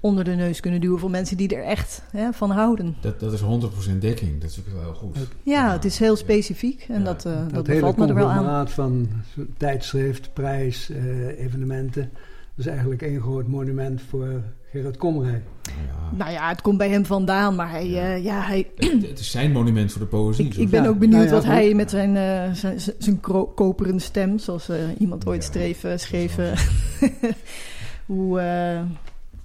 onder 0.00 0.24
de 0.24 0.30
neus 0.34 0.60
kunnen 0.60 0.80
duwen 0.80 0.98
voor 0.98 1.10
mensen 1.10 1.36
die 1.36 1.56
er 1.56 1.64
echt 1.64 2.02
hè, 2.10 2.32
van 2.32 2.50
houden. 2.50 2.96
Dat, 3.00 3.20
dat 3.20 3.32
is 3.32 3.40
100% 3.42 3.98
dekking. 3.98 4.40
Dat 4.40 4.50
is 4.50 4.58
ook 4.58 4.66
wel 4.72 4.82
heel 4.82 4.94
goed. 4.94 5.16
Ja, 5.42 5.72
het 5.72 5.84
is 5.84 5.98
heel 5.98 6.16
specifiek 6.16 6.86
en 6.88 6.98
Ja, 6.98 7.04
dat, 7.04 7.24
eh, 7.24 7.32
dat, 7.32 7.50
Dat, 7.54 7.64
bevalt 7.66 7.96
me 7.96 8.06
er 8.06 8.14
wel 8.14 8.30
aan. 8.30 8.68
van 8.68 9.08
tijdschrift, 9.56 10.32
prijs, 10.32 10.90
eh, 10.90 11.38
evenementen. 11.44 12.10
Dat 12.56 12.66
is 12.66 12.66
eigenlijk 12.66 13.02
één 13.02 13.20
groot 13.20 13.46
monument 13.46 14.02
voor 14.02 14.42
Gerard 14.74 14.96
Komrij. 14.96 15.42
Ja. 15.62 16.16
Nou 16.16 16.30
ja, 16.30 16.48
het 16.48 16.62
komt 16.62 16.78
bij 16.78 16.88
hem 16.90 17.06
vandaan, 17.06 17.54
maar 17.54 17.70
hij, 17.70 17.88
Ja. 17.88 18.14
eh, 18.14 18.24
ja, 18.24 18.40
hij, 18.40 18.70
Het, 18.76 19.06
het 19.08 19.18
is 19.18 19.30
zijn 19.30 19.52
monument 19.52 19.92
voor 19.92 20.00
de 20.00 20.06
poëzie. 20.06 20.44
ik, 20.46 20.52
zo. 20.54 20.60
ik 20.60 20.70
ben 20.70 20.82
Ja, 20.82 20.88
ook 20.88 20.98
benieuwd 20.98 21.18
nou 21.18 21.28
ja, 21.28 21.34
wat 21.34 21.44
hij 21.44 21.74
met 21.74 21.90
zijn, 21.90 22.16
eh, 22.16 22.52
zijn, 22.52 22.80
zijn, 22.98 23.20
koperen 23.54 24.00
stem, 24.00 24.38
zoals 24.38 24.68
eh, 24.68 24.76
iemand 24.98 25.26
ooit 25.26 25.44
streef, 25.44 25.84
eh, 25.84 25.96
schreef, 25.96 26.36
hoe, 28.06 28.40
eh, 28.40 28.80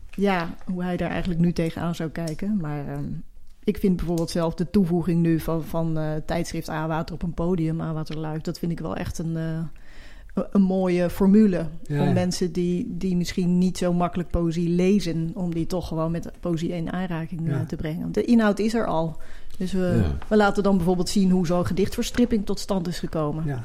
ja, 0.10 0.50
hoe 0.66 0.84
hij 0.84 0.98
daar 0.98 1.10
eigenlijk 1.10 1.40
nu 1.40 1.54
tegenaan 1.54 1.96
zou 1.96 2.10
kijken. 2.10 2.58
Maar 2.62 2.88
ehm, 2.88 3.04
ik 3.64 3.78
vind 3.78 3.96
bijvoorbeeld 3.96 4.30
zelf 4.32 4.54
de 4.56 4.70
toevoeging 4.70 5.22
nu 5.22 5.40
van, 5.40 5.64
van 5.64 5.98
eh, 5.98 6.12
tijdschrift 6.26 6.70
A-Water 6.70 7.16
op 7.16 7.24
een 7.24 7.34
podium, 7.34 7.82
A-Water 7.82 8.40
dat 8.42 8.60
vind 8.60 8.72
ik 8.72 8.80
wel 8.80 8.96
echt 8.96 9.18
een, 9.18 9.38
eh, 9.38 9.60
een- 10.52 10.62
mooie 10.62 11.10
formule. 11.10 11.66
Ja, 11.84 12.00
om 12.00 12.06
ja. 12.08 12.12
mensen 12.14 12.52
die, 12.52 12.86
die 12.90 13.16
misschien 13.16 13.58
niet 13.58 13.78
zo 13.78 13.94
makkelijk 13.94 14.30
poëzie 14.30 14.70
lezen, 14.70 15.32
om 15.34 15.54
die 15.54 15.66
toch 15.66 15.88
gewoon 15.88 16.12
met 16.12 16.32
poëzie 16.40 16.70
in 16.70 16.92
aanraking 16.92 17.48
eh, 17.48 17.52
Ja. 17.54 17.66
te 17.66 17.76
brengen. 17.76 18.02
Want 18.02 18.14
de 18.14 18.24
inhoud 18.26 18.60
is 18.60 18.74
er 18.74 18.86
al. 18.86 19.18
Dus 19.58 19.72
we, 19.72 20.02
Ja. 20.06 20.18
we 20.28 20.36
laten 20.36 20.64
dan 20.64 20.76
bijvoorbeeld 20.78 21.10
zien 21.10 21.30
hoe 21.32 21.46
zo'n 21.46 21.66
gedichtverstripping 21.66 22.46
tot 22.46 22.60
stand 22.60 22.88
is 22.88 23.00
gekomen. 23.00 23.44
Ja, 23.46 23.62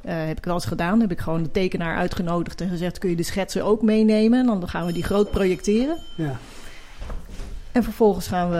Eh, 0.00 0.26
heb 0.26 0.38
ik 0.38 0.44
wel 0.44 0.54
eens 0.54 0.64
gedaan. 0.64 1.00
Heb 1.00 1.10
ik 1.10 1.20
gewoon 1.20 1.42
de 1.42 1.50
tekenaar 1.50 1.96
uitgenodigd 1.96 2.60
en 2.60 2.68
gezegd: 2.68 2.98
kun 2.98 3.10
je 3.10 3.16
de 3.16 3.22
schetsen 3.22 3.64
ook 3.64 3.82
meenemen? 3.82 4.38
En 4.40 4.46
dan 4.46 4.68
gaan 4.68 4.86
we 4.86 4.92
die 4.92 5.02
groot 5.02 5.30
projecteren. 5.30 5.96
ja, 6.16 6.36
En 7.72 7.82
vervolgens 7.82 8.26
gaan 8.28 8.50
we, 8.50 8.56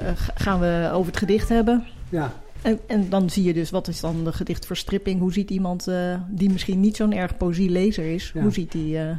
eh, 0.00 0.12
ga- 0.16 0.32
gaan 0.34 0.60
we 0.60 0.90
over 0.92 1.06
het 1.10 1.16
gedicht 1.18 1.48
hebben. 1.48 1.84
ja. 2.08 2.32
En, 2.62 2.78
en 2.86 3.08
dan 3.08 3.30
zie 3.30 3.44
je 3.44 3.54
dus 3.54 3.70
wat 3.70 3.88
is 3.88 4.00
dan 4.00 4.24
de 4.24 4.32
gedichtverstripping. 4.32 5.20
Hoe 5.20 5.32
ziet 5.32 5.50
iemand 5.50 5.88
eh, 5.88 6.20
die 6.30 6.50
misschien 6.50 6.80
niet 6.80 6.96
zo'n 6.96 7.12
erg 7.12 7.36
poëzielezer 7.36 8.14
is, 8.14 8.30
Ja. 8.34 8.42
hoe 8.42 8.52
ziet 8.52 8.72
die 8.72 8.98
eh, 8.98 9.16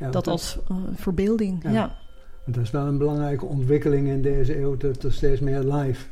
ja 0.00 0.10
dat 0.10 0.26
als 0.26 0.58
eh, 0.68 0.76
verbeelding? 0.94 1.62
Ja. 1.62 1.70
Ja. 1.70 1.96
Dat 2.46 2.62
is 2.62 2.70
wel 2.70 2.86
een 2.86 2.98
belangrijke 2.98 3.44
ontwikkeling 3.44 4.08
in 4.08 4.22
deze 4.22 4.60
eeuw, 4.60 4.76
dat 4.76 5.02
er 5.02 5.12
steeds 5.12 5.40
meer 5.40 5.60
live 5.60 6.04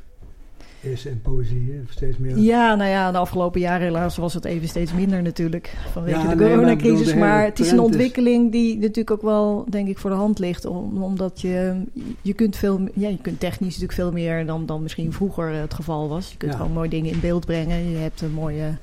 is 0.85 1.07
in 1.07 1.21
poëzie. 1.23 1.81
Steeds 1.91 2.19
meer. 2.19 2.39
Ja, 2.39 2.75
nou 2.75 2.91
ja, 2.91 3.13
de 3.13 3.19
afgelopen 3.19 3.61
jaren 3.61 3.87
helaas 3.87 4.17
was 4.17 4.35
het 4.35 4.45
even 4.45 4.69
steeds 4.69 4.93
minder 4.93 5.23
natuurlijk. 5.23 5.75
Vanwege 5.93 6.19
Ja, 6.19 6.23
de 6.29 6.35
nee, 6.35 6.47
maar 6.49 6.49
coronacrisis. 6.57 7.07
de 7.07 7.17
maar 7.17 7.45
het 7.45 7.61
is 7.61 7.71
een 7.71 7.81
ontwikkeling 7.81 8.53
die 8.53 8.79
natuurlijk 8.79 9.11
ook 9.11 9.23
wel, 9.23 9.67
denk 9.71 9.89
ik, 9.89 9.99
voor 9.99 10.11
de 10.11 10.17
hand 10.17 10.39
ligt. 10.39 10.65
Om, 10.65 11.03
omdat 11.03 11.41
je, 11.41 11.83
je 12.23 12.33
kunt 12.33 12.57
veel, 12.57 12.81
ja, 12.95 13.09
je 13.09 13.19
kunt 13.23 13.41
technisch 13.41 13.67
natuurlijk 13.79 13.93
veel 13.93 14.13
meer 14.13 14.47
dan, 14.47 14.67
dan 14.67 14.83
misschien 14.83 15.13
vroeger 15.13 15.49
het 15.53 15.75
geval 15.75 16.09
was. 16.09 16.31
Je 16.31 16.37
kunt 16.37 16.53
Ja. 16.53 16.57
gewoon 16.59 16.73
mooie 16.73 16.89
dingen 16.89 17.13
in 17.13 17.21
beeld 17.21 17.47
brengen. 17.47 17.91
Je 17.91 17.97
hebt 17.97 18.21
een 18.21 18.33
mooie, 18.33 18.75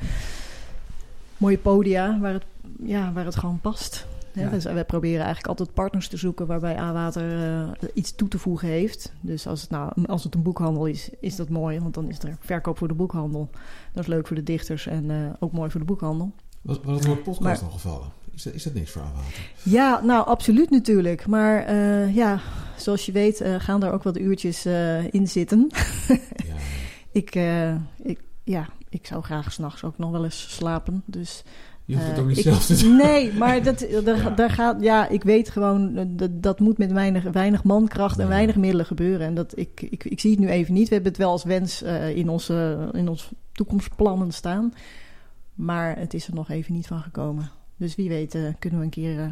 mooie 1.37 1.57
podia 1.57 2.17
waar 2.19 2.33
het, 2.33 2.45
ja, 2.83 3.11
waar 3.13 3.25
het 3.25 3.35
gewoon 3.35 3.59
past. 3.61 4.05
Hè, 4.33 4.41
Ja. 4.43 4.49
Dus 4.49 4.63
wij 4.63 4.85
proberen 4.85 5.19
eigenlijk 5.19 5.47
altijd 5.47 5.73
partners 5.73 6.07
te 6.07 6.17
zoeken 6.17 6.47
waarbij 6.47 6.77
A-Water 6.77 7.43
eh, 7.43 7.89
iets 7.93 8.15
toe 8.15 8.27
te 8.27 8.39
voegen 8.39 8.67
heeft. 8.67 9.13
Dus 9.21 9.47
als 9.47 9.61
het, 9.61 9.69
nou, 9.69 9.91
als 10.05 10.23
het 10.23 10.35
een 10.35 10.41
boekhandel 10.41 10.85
is, 10.85 11.09
is 11.19 11.35
dat 11.35 11.49
mooi, 11.49 11.79
want 11.79 11.93
dan 11.93 12.09
is 12.09 12.19
er 12.19 12.37
verkoop 12.39 12.77
voor 12.77 12.87
de 12.87 12.93
boekhandel. 12.93 13.49
Dat 13.93 14.03
is 14.03 14.09
leuk 14.09 14.27
voor 14.27 14.35
de 14.35 14.43
dichters 14.43 14.87
en 14.87 15.11
eh, 15.11 15.17
ook 15.39 15.51
mooi 15.51 15.69
voor 15.71 15.79
de 15.79 15.85
boekhandel. 15.85 16.31
Wat, 16.61 16.83
wat 16.83 16.95
het 16.95 17.05
woord 17.05 17.23
podcast 17.23 17.63
al 17.63 17.69
gevallen? 17.69 18.07
Is 18.33 18.43
dat, 18.43 18.53
is 18.53 18.63
dat 18.63 18.73
niks 18.73 18.91
voor 18.91 19.01
aanwater? 19.01 19.49
Ja, 19.63 20.01
nou 20.03 20.25
absoluut 20.25 20.69
natuurlijk. 20.69 21.27
Maar 21.27 21.63
eh, 21.63 22.15
ja, 22.15 22.39
zoals 22.77 23.05
je 23.05 23.11
weet 23.11 23.43
gaan 23.57 23.83
er 23.83 23.91
ook 23.91 24.03
wat 24.03 24.17
uurtjes 24.17 24.65
in 25.11 25.27
zitten. 25.27 25.67
Ja. 26.47 26.55
ik, 27.11 27.35
ik, 28.03 28.19
ja, 28.43 28.69
ik 28.89 29.05
zou 29.05 29.23
graag 29.23 29.51
s'nachts 29.51 29.83
ook 29.83 29.97
nog 29.97 30.11
wel 30.11 30.23
eens 30.23 30.55
slapen. 30.55 31.03
Dus 31.05 31.43
Je 31.91 31.97
hoeft 31.97 32.07
het 32.07 32.17
Eh, 32.17 32.21
ook 32.23 32.27
niet 32.29 32.37
ik- 32.37 32.43
zelf 32.43 32.65
te 32.65 32.77
doen. 32.77 32.95
Nee, 32.95 33.33
maar 33.33 33.63
dat, 33.63 33.79
daar, 34.05 34.17
Ja. 34.17 34.29
daar 34.29 34.49
gaat, 34.49 34.81
ja, 34.81 35.07
ik 35.07 35.23
weet 35.23 35.49
gewoon, 35.49 35.95
eh, 35.97 36.05
dat, 36.07 36.43
dat 36.43 36.59
moet 36.59 36.77
met 36.77 36.91
weinig, 36.91 37.23
weinig 37.23 37.63
mankracht 37.63 38.17
en 38.17 38.23
Ja. 38.23 38.29
weinig 38.29 38.55
middelen 38.55 38.85
gebeuren. 38.85 39.27
En 39.27 39.33
dat, 39.33 39.57
ik, 39.57 39.81
ik, 39.89 40.03
ik 40.03 40.19
zie 40.19 40.31
het 40.31 40.39
nu 40.39 40.47
even 40.49 40.73
niet. 40.73 40.87
We 40.87 40.93
hebben 40.93 41.11
het 41.11 41.21
wel 41.21 41.31
als 41.31 41.43
wens 41.43 41.81
eh, 41.81 42.15
in, 42.15 42.29
onze, 42.29 42.89
in 42.93 43.07
ons 43.09 43.29
toekomstplannen 43.51 44.31
staan. 44.31 44.73
Maar 45.53 45.97
het 45.97 46.13
is 46.13 46.27
er 46.27 46.33
nog 46.33 46.49
even 46.49 46.73
niet 46.73 46.87
van 46.87 47.01
gekomen. 47.01 47.49
Dus 47.77 47.95
wie 47.95 48.09
weet 48.09 48.37
kunnen 48.59 48.79
we 48.79 48.85
een 48.85 48.91
keer 48.91 49.19
eh 49.19 49.25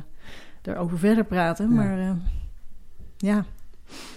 erover 0.74 1.00
verder 1.00 1.26
praten. 1.26 1.70
Ja. 1.70 1.76
Maar 1.76 2.18
ja, 3.18 3.34
doen 3.36 3.46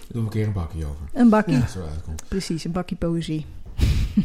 we 0.08 0.18
een 0.18 0.28
keer 0.28 0.46
een 0.46 0.52
bakje 0.52 0.84
over. 0.84 0.96
een. 1.12 1.28
Ja. 1.46 1.66
Zo 1.66 1.80
uitkomt. 1.92 2.22
Precies, 2.28 2.64
een 2.64 2.72
bakkie 2.72 2.96
poëzie. 2.96 3.46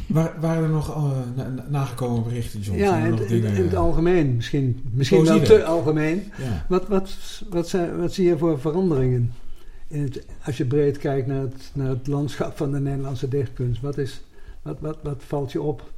Waar, 0.08 0.34
waren 0.40 0.64
er 0.64 0.70
nog 0.70 0.90
eh, 0.90 1.12
na- 1.36 1.48
na- 1.48 1.66
nagekomen 1.70 2.24
berichten, 2.24 2.60
John? 2.60 2.78
Ja, 2.78 2.98
in, 2.98 3.10
nog 3.10 3.20
in- 3.20 3.28
dingen- 3.28 3.56
in 3.56 3.64
het 3.64 3.76
algemeen. 3.76 4.36
Misschien, 4.36 4.82
misschien 4.92 5.24
wel 5.24 5.38
Poëzie 5.40 5.56
te 5.58 5.64
algemeen. 5.66 6.32
Ja. 6.38 6.66
Wat, 6.70 6.88
wat, 6.88 7.10
wat, 7.50 7.68
zijn, 7.70 7.98
wat 8.00 8.14
zie 8.14 8.26
je 8.28 8.38
voor 8.38 8.60
veranderingen? 8.60 9.34
In 9.88 10.02
het, 10.02 10.26
als 10.46 10.58
je 10.58 10.66
breed 10.66 10.98
kijkt 10.98 11.28
naar 11.28 11.42
het, 11.42 11.72
naar 11.74 11.90
het 11.90 12.08
landschap 12.08 12.58
van 12.58 12.72
de 12.72 12.80
Nederlandse 12.80 13.28
dichtkunst. 13.28 13.82
Wat, 13.82 13.98
is, 13.98 14.22
wat, 14.62 14.78
wat, 14.80 14.98
wat 15.04 15.24
valt 15.28 15.52
je 15.52 15.62
op? 15.62 15.92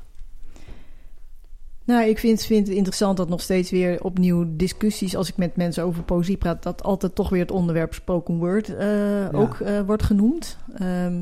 Nou, 1.83 2.07
ik 2.09 2.19
vind, 2.19 2.43
vind 2.43 2.67
het 2.67 2.75
interessant 2.75 3.17
dat 3.17 3.29
nog 3.29 3.41
steeds 3.41 3.71
weer 3.71 4.03
opnieuw 4.03 4.45
discussies, 4.49 5.15
als 5.15 5.29
ik 5.29 5.37
met 5.37 5.55
mensen 5.55 5.83
over 5.83 6.03
poëzie 6.03 6.37
praat, 6.37 6.63
dat 6.63 6.83
altijd 6.83 7.15
toch 7.15 7.29
weer 7.29 7.41
het 7.41 7.51
onderwerp 7.51 7.93
spoken 7.93 8.37
word 8.37 8.75
eh, 8.75 9.27
ook 9.31 9.59
eh, 9.59 9.81
wordt 9.81 10.03
genoemd. 10.03 10.57
Ehm, 10.77 11.15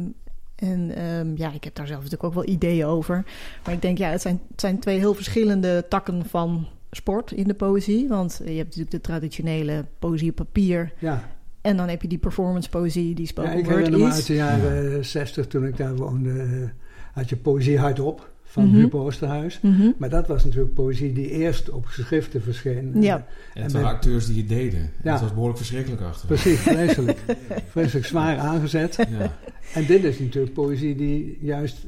en 0.57 0.95
ehm, 0.95 1.31
ja, 1.35 1.53
ik 1.53 1.63
heb 1.63 1.75
daar 1.75 1.87
zelf 1.87 1.97
natuurlijk 2.03 2.23
ook 2.29 2.33
wel 2.33 2.53
ideeën 2.53 2.85
over. 2.85 3.25
Maar 3.65 3.73
ik 3.73 3.81
denk, 3.81 3.97
ja, 3.97 4.09
het 4.09 4.21
zijn, 4.21 4.41
het 4.51 4.61
zijn 4.61 4.79
twee 4.79 4.97
heel 4.97 5.13
verschillende 5.13 5.85
takken 5.89 6.25
van 6.25 6.67
sport 6.91 7.31
in 7.31 7.47
de 7.47 7.53
poëzie. 7.53 8.07
Want 8.07 8.37
je 8.45 8.51
hebt 8.51 8.63
natuurlijk 8.65 8.91
de 8.91 9.01
traditionele 9.01 9.85
poëzie 9.99 10.29
op 10.29 10.35
papier. 10.35 10.93
Ja, 10.99 11.29
En 11.61 11.77
dan 11.77 11.87
heb 11.89 12.01
je 12.01 12.07
die 12.07 12.17
performance 12.17 12.69
poëzie 12.69 13.13
die 13.15 13.23
ja 13.23 13.29
spoken 13.31 13.57
ik 13.57 13.65
word 13.65 13.75
herinner 13.77 13.99
me 13.99 14.05
uit 14.05 14.17
is. 14.17 14.25
de 14.25 14.33
jaren 14.35 15.05
60 15.05 15.47
toen 15.47 15.65
ik 15.65 15.77
daar 15.77 15.95
woonde. 15.95 16.29
eh, 16.41 16.69
had 17.13 17.29
je 17.29 17.35
poëzie 17.37 17.79
hardop 17.79 18.29
van 18.49 18.91
Oosterhuis. 18.91 19.59
Mhm. 19.61 19.91
Maar 19.97 20.09
dat 20.09 20.27
was 20.27 20.45
natuurlijk 20.45 20.73
poëzie 20.73 21.13
die 21.13 21.29
eerst 21.29 21.69
op 21.69 21.85
geschriften 21.85 22.41
verscheen. 22.41 23.01
Ja. 23.01 23.15
En 23.15 23.23
En 23.53 23.63
het 23.63 23.71
bij- 23.71 23.81
waren 23.81 23.95
acteurs 23.97 24.25
die 24.25 24.37
het 24.37 24.49
deden. 24.49 24.79
En 24.79 24.91
Ja. 25.03 25.11
Dat 25.11 25.21
was 25.21 25.29
behoorlijk 25.31 25.57
verschrikkelijk 25.57 26.01
achter. 26.01 26.27
Precies, 26.27 26.59
vreselijk. 26.59 27.19
vreselijk 27.71 28.05
zwaar 28.05 28.37
aangezet. 28.37 28.95
Ja. 29.09 29.33
En 29.73 29.85
dit 29.85 30.03
is 30.03 30.19
natuurlijk 30.19 30.53
poëzie 30.53 30.95
die 30.95 31.37
juist 31.41 31.85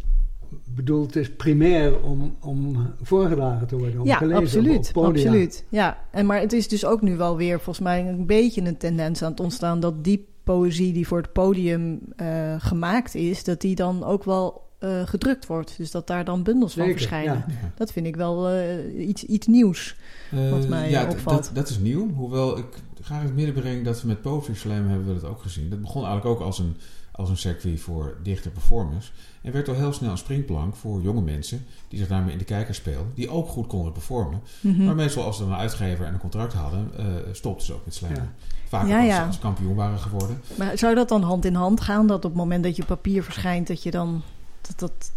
bedoeld 0.76 1.16
is 1.16 1.32
primair 1.32 2.01
om, 2.01 2.36
om 2.41 2.88
voorgedragen 3.01 3.68
te 3.68 3.78
worden, 3.78 3.99
om 3.99 4.05
ja, 4.07 4.18
gelezen 4.18 4.41
absoluut, 4.43 4.91
op 4.93 5.03
absoluut. 5.05 5.66
Ja, 5.70 5.97
en 6.12 6.26
maar 6.26 6.39
het 6.39 6.53
is 6.53 6.68
dus 6.68 6.86
ook 6.86 7.01
nu 7.01 7.16
wel 7.18 7.38
weer 7.38 7.55
volgens 7.55 7.80
mij 7.80 8.07
een 8.07 8.26
beetje 8.26 8.62
een 8.62 8.78
tendens 8.78 9.22
aan 9.22 9.32
het 9.32 9.39
ontstaan 9.39 9.80
dat 9.80 10.03
die 10.03 10.28
poëzie 10.43 10.93
die 10.93 11.07
voor 11.07 11.18
het 11.18 11.34
podium 11.34 11.99
eh, 12.16 12.55
gemaakt 12.57 13.16
is, 13.16 13.43
dat 13.43 13.62
die 13.62 13.76
dan 13.76 14.03
ook 14.03 14.24
wel 14.24 14.68
eh, 14.80 15.01
gedrukt 15.05 15.45
wordt. 15.45 15.77
Dus 15.77 15.91
dat 15.91 16.07
daar 16.07 16.25
dan 16.25 16.43
bundels 16.43 16.73
van 16.73 16.86
verschijnen. 16.91 17.34
ja. 17.47 17.53
Ja. 17.61 17.71
Dat 17.75 17.91
vind 17.91 18.05
ik 18.05 18.15
wel 18.15 18.49
eh, 18.49 19.07
iets, 19.07 19.23
iets 19.23 19.47
nieuws. 19.47 19.95
Wat 20.32 20.63
Eh, 20.63 20.69
mij 20.69 20.89
ja, 20.89 21.07
opvalt. 21.09 21.43
Dat, 21.43 21.51
dat 21.53 21.69
is 21.69 21.77
nieuw. 21.80 22.13
Hoewel 22.13 22.57
ik 22.57 22.65
graag 23.01 23.19
in 23.19 23.25
het 23.25 23.36
midden 23.36 23.53
breng 23.55 23.86
dat 23.86 24.01
we 24.01 24.07
met 24.07 24.21
Poetry 24.21 24.53
Slam 24.55 24.88
hebben 24.88 25.07
we 25.07 25.13
dat 25.21 25.30
ook 25.30 25.41
gezien. 25.41 25.69
Dat 25.69 25.82
begon 25.82 26.05
eigenlijk 26.05 26.39
ook 26.39 26.45
als 26.45 26.59
een, 26.59 26.75
als 27.11 27.30
een 27.30 27.38
circuit 27.38 27.80
voor 27.80 28.17
dichter 28.23 28.51
performers. 28.51 29.11
En 29.41 29.51
werd 29.51 29.67
al 29.67 29.75
heel 29.75 29.93
snel 29.93 30.11
een 30.11 30.17
springplank 30.17 30.75
voor 30.75 31.01
jonge 31.01 31.21
mensen 31.21 31.65
die 31.88 31.99
zich 31.99 32.07
daarmee 32.07 32.32
in 32.32 32.38
de 32.38 32.43
kijker 32.43 32.75
speelden. 32.75 33.11
Die 33.15 33.30
ook 33.30 33.47
goed 33.47 33.67
konden 33.67 33.91
performen. 33.91 34.41
Mhm. 34.61 34.86
Maar 34.86 34.95
meestal 34.95 35.23
als 35.23 35.38
ze 35.38 35.43
dan 35.43 35.51
een 35.51 35.57
uitgever 35.59 36.05
en 36.05 36.13
een 36.13 36.19
contract 36.19 36.53
hadden, 36.53 36.91
stopten 37.32 37.65
ze 37.65 37.73
ook 37.73 37.86
met. 37.86 37.99
Ja. 37.99 38.32
Vaak 38.67 38.88
Ja, 38.88 38.93
ook 38.95 38.99
als, 38.99 39.09
ja. 39.09 39.19
ze 39.21 39.25
als 39.27 39.39
kampioen 39.39 39.75
waren 39.75 39.99
geworden. 39.99 40.41
Maar 40.57 40.77
zou 40.77 40.95
dat 40.95 41.09
dan 41.09 41.21
hand 41.23 41.45
in 41.45 41.53
hand 41.55 41.82
gaan? 41.82 42.07
Dat 42.07 42.17
op 42.17 42.23
het 42.32 42.34
moment 42.34 42.63
dat 42.63 42.75
je 42.75 42.86
papier 42.86 43.23
verschijnt, 43.23 43.67
dat 43.67 43.84
je 43.84 43.91
dan 43.91 44.21
dat, 44.62 44.80
dat 44.80 45.12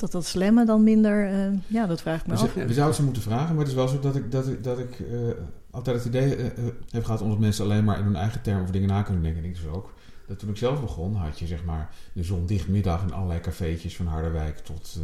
dat 0.00 0.12
dat 0.12 0.26
slammen 0.26 0.66
dan 0.66 0.82
minder... 0.82 1.32
eh, 1.32 1.58
ja, 1.66 1.86
dat 1.86 2.00
vraag 2.00 2.20
ik 2.20 2.26
me 2.26 2.34
We, 2.34 2.40
af. 2.40 2.54
we 2.54 2.72
zouden 2.72 2.96
ze 2.96 3.02
moeten 3.02 3.22
vragen, 3.22 3.48
maar 3.48 3.58
het 3.58 3.68
is 3.68 3.74
wel 3.74 3.88
zo 3.88 4.00
dat 4.00 4.16
ik, 4.16 4.32
dat 4.32 4.48
ik, 4.48 4.64
dat 4.64 4.78
ik 4.78 5.00
eh, 5.00 5.18
altijd 5.70 5.96
het 5.96 6.04
idee 6.04 6.36
eh, 6.36 6.64
heb 6.90 7.04
gehad... 7.04 7.20
omdat 7.20 7.38
mensen 7.38 7.64
alleen 7.64 7.84
maar 7.84 7.98
in 7.98 8.04
hun 8.04 8.16
eigen 8.16 8.42
termen 8.42 8.62
over 8.62 8.72
dingen 8.72 8.88
na 8.88 9.02
kunnen 9.02 9.22
denken. 9.22 9.42
En 9.42 9.48
ik 9.48 9.54
dus 9.54 9.66
ook. 9.66 9.94
Dat 10.26 10.38
toen 10.38 10.48
ik 10.48 10.56
zelf 10.56 10.80
begon, 10.80 11.14
had 11.14 11.38
je 11.38 11.46
zeg 11.46 11.64
maar 11.64 11.90
de 12.12 12.22
zondichtmiddag 12.22 13.02
in 13.02 13.12
allerlei 13.12 13.40
cafeetjes... 13.40 13.96
van 13.96 14.06
Harderwijk 14.06 14.58
tot, 14.58 14.98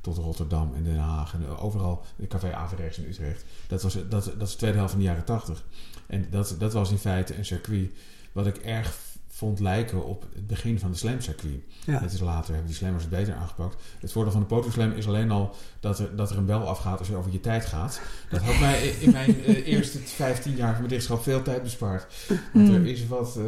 tot 0.00 0.16
Rotterdam 0.16 0.74
en 0.74 0.84
Den 0.84 0.98
Haag. 0.98 1.34
En 1.34 1.56
overal, 1.56 2.04
de 2.16 2.26
café 2.26 2.54
Averechts 2.54 2.98
in 2.98 3.08
Utrecht. 3.08 3.44
Dat, 3.66 3.82
was, 3.82 3.94
dat, 3.94 4.10
dat 4.10 4.42
is 4.42 4.50
de 4.50 4.56
tweede 4.56 4.76
helft 4.76 4.92
van 4.92 5.00
de 5.00 5.06
jaren 5.06 5.24
tachtig. 5.24 5.64
En 6.06 6.26
dat, 6.30 6.56
dat 6.58 6.72
was 6.72 6.90
in 6.90 6.98
feite 6.98 7.36
een 7.36 7.44
circuit 7.44 7.90
wat 8.32 8.46
ik 8.46 8.56
erg 8.56 8.98
vond 9.38 9.60
lijken 9.60 10.04
op 10.04 10.26
het 10.34 10.46
begin 10.46 10.78
van 10.78 10.90
de 10.90 10.96
slamcircuit. 10.96 11.62
Ja. 11.86 12.00
Het 12.00 12.12
is 12.12 12.20
later, 12.20 12.48
hebben 12.48 12.66
die 12.66 12.76
slammers 12.76 13.04
het 13.04 13.12
beter 13.12 13.34
aangepakt. 13.34 13.82
Het 14.00 14.12
voordeel 14.12 14.32
van 14.32 14.40
de 14.40 14.46
poterslam 14.46 14.92
is 14.92 15.06
alleen 15.06 15.30
al 15.30 15.54
dat 15.80 15.98
er, 15.98 16.16
dat 16.16 16.30
er 16.30 16.36
een 16.38 16.46
bel 16.46 16.68
afgaat 16.68 16.98
als 16.98 17.08
je 17.08 17.16
over 17.16 17.32
je 17.32 17.40
tijd 17.40 17.64
gaat. 17.64 18.00
Dat 18.30 18.40
had 18.40 18.60
mij 18.60 18.88
in 18.88 19.10
mijn 19.10 19.44
eh, 19.44 19.66
eerste 19.74 19.98
15 19.98 20.56
jaar 20.56 20.68
van 20.70 20.76
mijn 20.78 20.88
dichtschap 20.88 21.22
veel 21.22 21.42
tijd 21.42 21.62
bespaard. 21.62 22.06
Want 22.52 22.68
er 22.68 22.78
Mm. 22.80 22.86
is 22.86 23.06
wat 23.06 23.36
eh, 23.36 23.44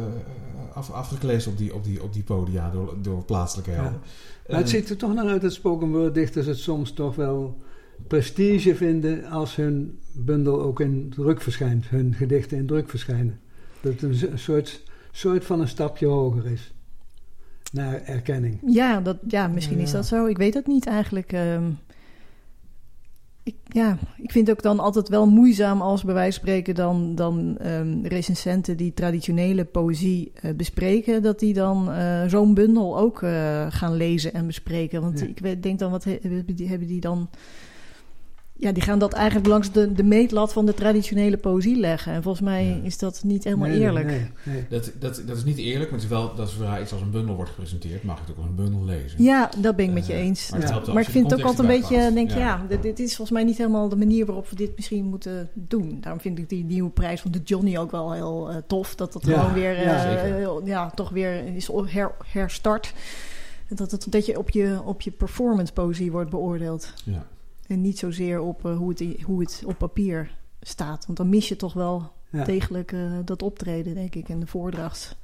af, 0.75 0.91
afgekleesd 0.91 1.47
op 1.47 1.57
die, 1.57 1.73
op, 1.73 1.83
die, 1.83 2.03
op 2.03 2.13
die 2.13 2.23
podia 2.23 2.69
door, 2.69 2.95
door 3.01 3.23
plaatselijke 3.23 3.71
helden. 3.71 3.99
Maar 4.47 4.57
het 4.57 4.65
Eh, 4.65 4.73
ziet 4.73 4.89
er 4.89 4.97
toch 4.97 5.13
naar 5.13 5.27
uit 5.27 5.41
dat 5.41 5.53
spoken 5.53 5.89
word 5.91 6.13
dichters 6.13 6.45
het 6.45 6.57
soms 6.57 6.91
toch 6.93 7.15
wel 7.15 7.61
prestige 8.07 8.75
vinden 8.75 9.25
als 9.25 9.55
hun 9.55 9.99
bundel 10.11 10.61
ook 10.61 10.79
in 10.79 11.09
druk 11.15 11.41
verschijnt, 11.41 11.85
hun 11.87 12.13
gedichten 12.13 12.57
in 12.57 12.67
druk 12.67 12.89
verschijnen. 12.89 13.39
Dat 13.81 14.01
het 14.01 14.21
een 14.21 14.39
soort, 14.39 14.83
soort 15.11 15.45
van 15.45 15.59
een 15.61 15.67
stapje 15.67 16.05
hoger 16.07 16.45
is 16.51 16.73
naar 17.71 18.01
erkenning. 18.03 18.59
Ja, 18.65 19.01
dat, 19.01 19.17
ja 19.27 19.47
misschien 19.47 19.77
Ja. 19.77 19.83
is 19.83 19.91
dat 19.91 20.05
zo. 20.05 20.25
Ik 20.25 20.37
weet 20.37 20.53
het 20.53 20.67
niet 20.67 20.85
eigenlijk. 20.85 21.31
Ehm, 21.33 21.69
ik, 23.43 23.55
ja, 23.67 23.97
ik 24.17 24.31
vind 24.31 24.47
het 24.47 24.55
ook 24.57 24.63
dan 24.63 24.79
altijd 24.79 25.09
wel 25.09 25.27
moeizaam 25.27 25.81
als 25.81 26.03
bij 26.03 26.13
wijze 26.13 26.39
van 26.39 26.47
spreken 26.47 26.75
dan, 26.75 27.15
dan 27.15 27.57
ehm, 27.57 28.05
recensenten 28.05 28.77
die 28.77 28.93
traditionele 28.93 29.65
poëzie 29.65 30.31
eh, 30.35 30.53
bespreken, 30.53 31.21
dat 31.21 31.39
die 31.39 31.53
dan 31.53 31.91
eh, 31.91 32.23
zo'n 32.27 32.53
bundel 32.53 32.97
ook 32.97 33.21
eh, 33.21 33.65
gaan 33.69 33.93
lezen 33.95 34.33
en 34.33 34.45
bespreken. 34.47 35.01
Want 35.01 35.19
Ja. 35.19 35.25
ik 35.25 35.63
denk 35.63 35.79
dan, 35.79 35.91
wat 35.91 36.03
he- 36.03 36.19
hebben 36.67 36.87
die 36.87 36.99
dan... 36.99 37.29
Ja, 38.61 38.71
die 38.71 38.83
gaan 38.83 38.99
dat 38.99 39.13
eigenlijk 39.13 39.47
langs 39.47 39.71
de, 39.71 39.93
de 39.93 40.03
meetlat 40.03 40.53
van 40.53 40.65
de 40.65 40.73
traditionele 40.73 41.37
poëzie 41.37 41.75
leggen. 41.79 42.13
En 42.13 42.23
volgens 42.23 42.43
mij 42.43 42.65
Ja. 42.65 42.79
is 42.83 42.97
dat 42.97 43.21
niet 43.23 43.43
helemaal 43.43 43.67
Nee, 43.67 43.79
eerlijk. 43.79 44.05
Nee, 44.05 44.25
nee. 44.43 44.65
Dat, 44.69 44.91
dat, 44.99 45.21
dat 45.25 45.37
is 45.37 45.43
niet 45.43 45.57
eerlijk, 45.57 45.91
maar 45.91 45.99
het 45.99 46.09
is 46.09 46.15
wel 46.15 46.35
dat 46.35 46.49
zodra 46.49 46.79
iets 46.81 46.91
als 46.91 47.01
een 47.01 47.11
bundel 47.11 47.35
wordt 47.35 47.49
gepresenteerd, 47.49 48.03
mag 48.03 48.15
je 48.15 48.21
het 48.21 48.31
ook 48.31 48.37
als 48.37 48.45
een 48.45 48.55
bundel 48.55 48.85
lezen. 48.85 49.23
Ja, 49.23 49.49
dat 49.57 49.75
ben 49.75 49.85
ik 49.85 49.91
met 49.91 50.05
je 50.05 50.13
Eh, 50.13 50.19
eens. 50.19 50.49
maar 50.51 50.59
Ja. 50.61 50.99
ik 50.99 51.09
vind 51.09 51.31
het 51.31 51.39
ook 51.39 51.45
altijd 51.45 51.59
een 51.69 51.79
beetje, 51.79 52.13
denk 52.13 52.27
pakt. 52.27 52.39
ja, 52.39 52.65
dit, 52.69 52.81
dit 52.81 52.99
is 52.99 53.15
volgens 53.15 53.37
mij 53.37 53.43
niet 53.47 53.57
helemaal 53.57 53.89
de 53.89 53.95
manier 53.95 54.25
waarop 54.25 54.49
we 54.49 54.55
dit 54.55 54.71
misschien 54.75 55.05
moeten 55.05 55.49
doen. 55.53 55.97
Daarom 56.01 56.21
vind 56.21 56.37
ik 56.37 56.49
die 56.49 56.63
nieuwe 56.63 56.89
prijs 56.89 57.21
van 57.21 57.31
de 57.31 57.41
Johnny 57.43 57.77
ook 57.77 57.91
wel 57.91 58.11
heel 58.11 58.49
eh, 58.49 58.55
tof. 58.67 58.95
Dat 58.95 59.13
dat 59.13 59.25
Ja, 59.25 59.39
gewoon 59.39 59.53
weer, 59.53 59.75
eh, 59.77 59.83
ja, 59.83 60.59
ja, 60.65 60.89
toch 60.89 61.09
weer 61.09 61.55
is 61.55 61.69
her, 61.85 62.11
herstart. 62.25 62.93
Dat, 63.69 63.91
het, 63.91 64.05
dat 64.09 64.25
je 64.25 64.37
op 64.37 64.49
je, 64.49 64.79
op 64.85 65.01
je 65.01 65.11
performance 65.11 65.73
poëzie 65.73 66.11
wordt 66.11 66.29
beoordeeld. 66.29 66.93
Ja. 67.03 67.25
En 67.71 67.81
niet 67.81 67.99
zozeer 67.99 68.39
op 68.39 68.65
eh, 68.65 68.77
hoe, 68.77 68.89
het, 68.89 69.21
hoe 69.21 69.39
het 69.39 69.63
op 69.65 69.77
papier 69.77 70.37
staat. 70.61 71.05
Want 71.05 71.17
dan 71.17 71.29
mis 71.29 71.47
je 71.47 71.55
toch 71.55 71.73
wel 71.73 72.11
Ja. 72.31 72.43
degelijk 72.43 72.91
eh, 72.91 73.11
dat 73.25 73.41
optreden, 73.41 73.93
denk 73.93 74.15
ik, 74.15 74.29
en 74.29 74.39
de 74.39 74.47
voordracht 74.47 75.17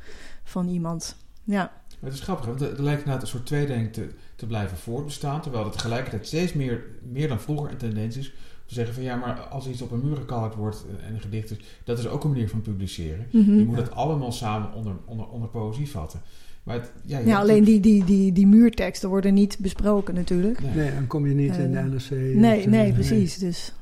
van 0.43 0.67
iemand. 0.67 1.15
Ja, 1.43 1.71
Maar 1.99 2.09
het 2.09 2.13
is 2.13 2.25
grappig, 2.25 2.45
want 2.45 2.61
er, 2.61 2.67
lijkt 2.83 2.99
inderdaad 2.99 3.21
een 3.21 3.27
soort 3.27 3.45
tweedenk 3.45 3.93
te, 3.93 4.07
te 4.35 4.45
blijven 4.45 4.77
voortbestaan. 4.77 5.41
Terwijl 5.41 5.63
het 5.63 5.73
tegelijkertijd 5.73 6.27
steeds 6.27 6.53
meer, 6.53 6.85
meer 7.11 7.27
dan 7.27 7.39
vroeger 7.39 7.71
een 7.71 7.77
tendens 7.77 8.17
is. 8.17 8.33
Te 8.65 8.73
zeggen 8.73 8.93
van 8.93 9.03
ja, 9.03 9.15
maar 9.15 9.39
als 9.39 9.67
iets 9.67 9.81
op 9.81 9.91
een 9.91 10.03
muur 10.03 10.15
gekalkt 10.15 10.55
wordt 10.55 10.85
en 11.05 11.13
een 11.13 11.21
gedicht 11.21 11.51
is, 11.51 11.57
dat 11.83 11.99
is 11.99 12.07
ook 12.07 12.23
een 12.23 12.29
manier 12.29 12.49
van 12.49 12.61
publiceren. 12.61 13.27
Mhm. 13.31 13.57
Je 13.57 13.65
moet 13.65 13.77
het 13.77 13.91
allemaal 13.91 14.31
samen 14.31 14.73
onder, 14.73 14.95
onder, 15.05 15.27
onder 15.27 15.49
poëzie 15.49 15.89
vatten. 15.89 16.21
Maar 16.68 16.76
het, 16.76 16.91
ja, 17.05 17.18
alleen 17.18 17.28
natuurlijk- 17.34 17.65
die, 17.65 17.82
die, 17.82 18.03
die, 18.03 18.32
die 18.32 18.47
muurteksten 18.47 19.09
worden 19.09 19.34
niet 19.34 19.57
besproken 19.59 20.13
natuurlijk. 20.13 20.61
Nee. 20.61 20.74
Nee, 20.76 20.91
dan 20.93 21.07
kom 21.07 21.28
je 21.28 21.34
niet 21.34 21.57
in 21.57 21.72
de 21.72 21.78
Eh, 21.78 21.86
NRC. 21.86 22.09
Nee, 22.36 22.59
of, 22.59 22.65
nee, 22.68 22.88
eh, 22.88 22.93
precies. 22.93 23.38
Dus 23.38 23.74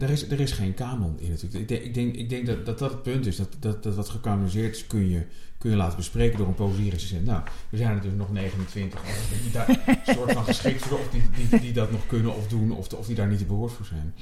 Er 0.00 0.10
is, 0.10 0.28
er 0.30 0.40
is 0.40 0.52
geen 0.52 0.74
kanon 0.74 1.14
in 1.20 1.30
natuurlijk. 1.30 1.54
Ik 1.60 1.68
denk, 1.68 1.82
ik 1.84 1.94
denk, 1.94 2.14
ik 2.14 2.28
denk 2.28 2.46
dat, 2.46 2.66
dat 2.66 2.78
dat 2.78 2.90
het 2.90 3.02
punt 3.02 3.26
is. 3.26 3.36
Dat, 3.36 3.56
dat, 3.58 3.82
dat 3.82 3.94
wat 3.94 4.08
gekanoniseerd 4.08 4.76
is 4.76 4.86
kun 4.86 5.08
je, 5.08 5.22
kun 5.58 5.70
je 5.70 5.76
laten 5.76 5.96
bespreken 5.96 6.38
door 6.38 6.46
een 6.46 6.54
poëzierecensent. 6.54 7.24
Nou, 7.26 7.42
er 7.70 7.78
zijn 7.78 7.96
er 7.96 8.02
dus 8.02 8.12
nog 8.16 8.32
29 8.32 9.00
die 9.42 9.52
daar 9.52 9.80
soort 10.14 10.32
van 10.32 10.44
geschikt 10.44 10.82
voor 10.82 10.98
of 10.98 11.08
die, 11.10 11.22
die, 11.50 11.60
die 11.60 11.72
dat 11.72 11.90
nog 11.90 12.06
kunnen 12.06 12.34
of 12.34 12.48
doen 12.48 12.70
of, 12.72 12.92
of 12.92 13.06
die 13.06 13.14
daar 13.16 13.28
niet 13.28 13.38
te 13.38 13.44
behoord 13.44 13.72
voor 13.72 13.86
zijn. 13.86 14.14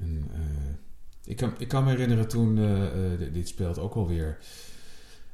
En, 0.00 0.24
eh, 0.32 0.40
ik, 1.24 1.36
kan, 1.36 1.52
ik 1.58 1.68
kan 1.68 1.84
me 1.84 1.90
herinneren 1.90 2.28
toen 2.28 2.58
eh, 2.58 2.84
eh, 2.86 3.18
dit- 3.18 3.34
dit 3.34 3.48
speelt 3.48 3.78
ook 3.78 3.94
alweer 3.94 4.38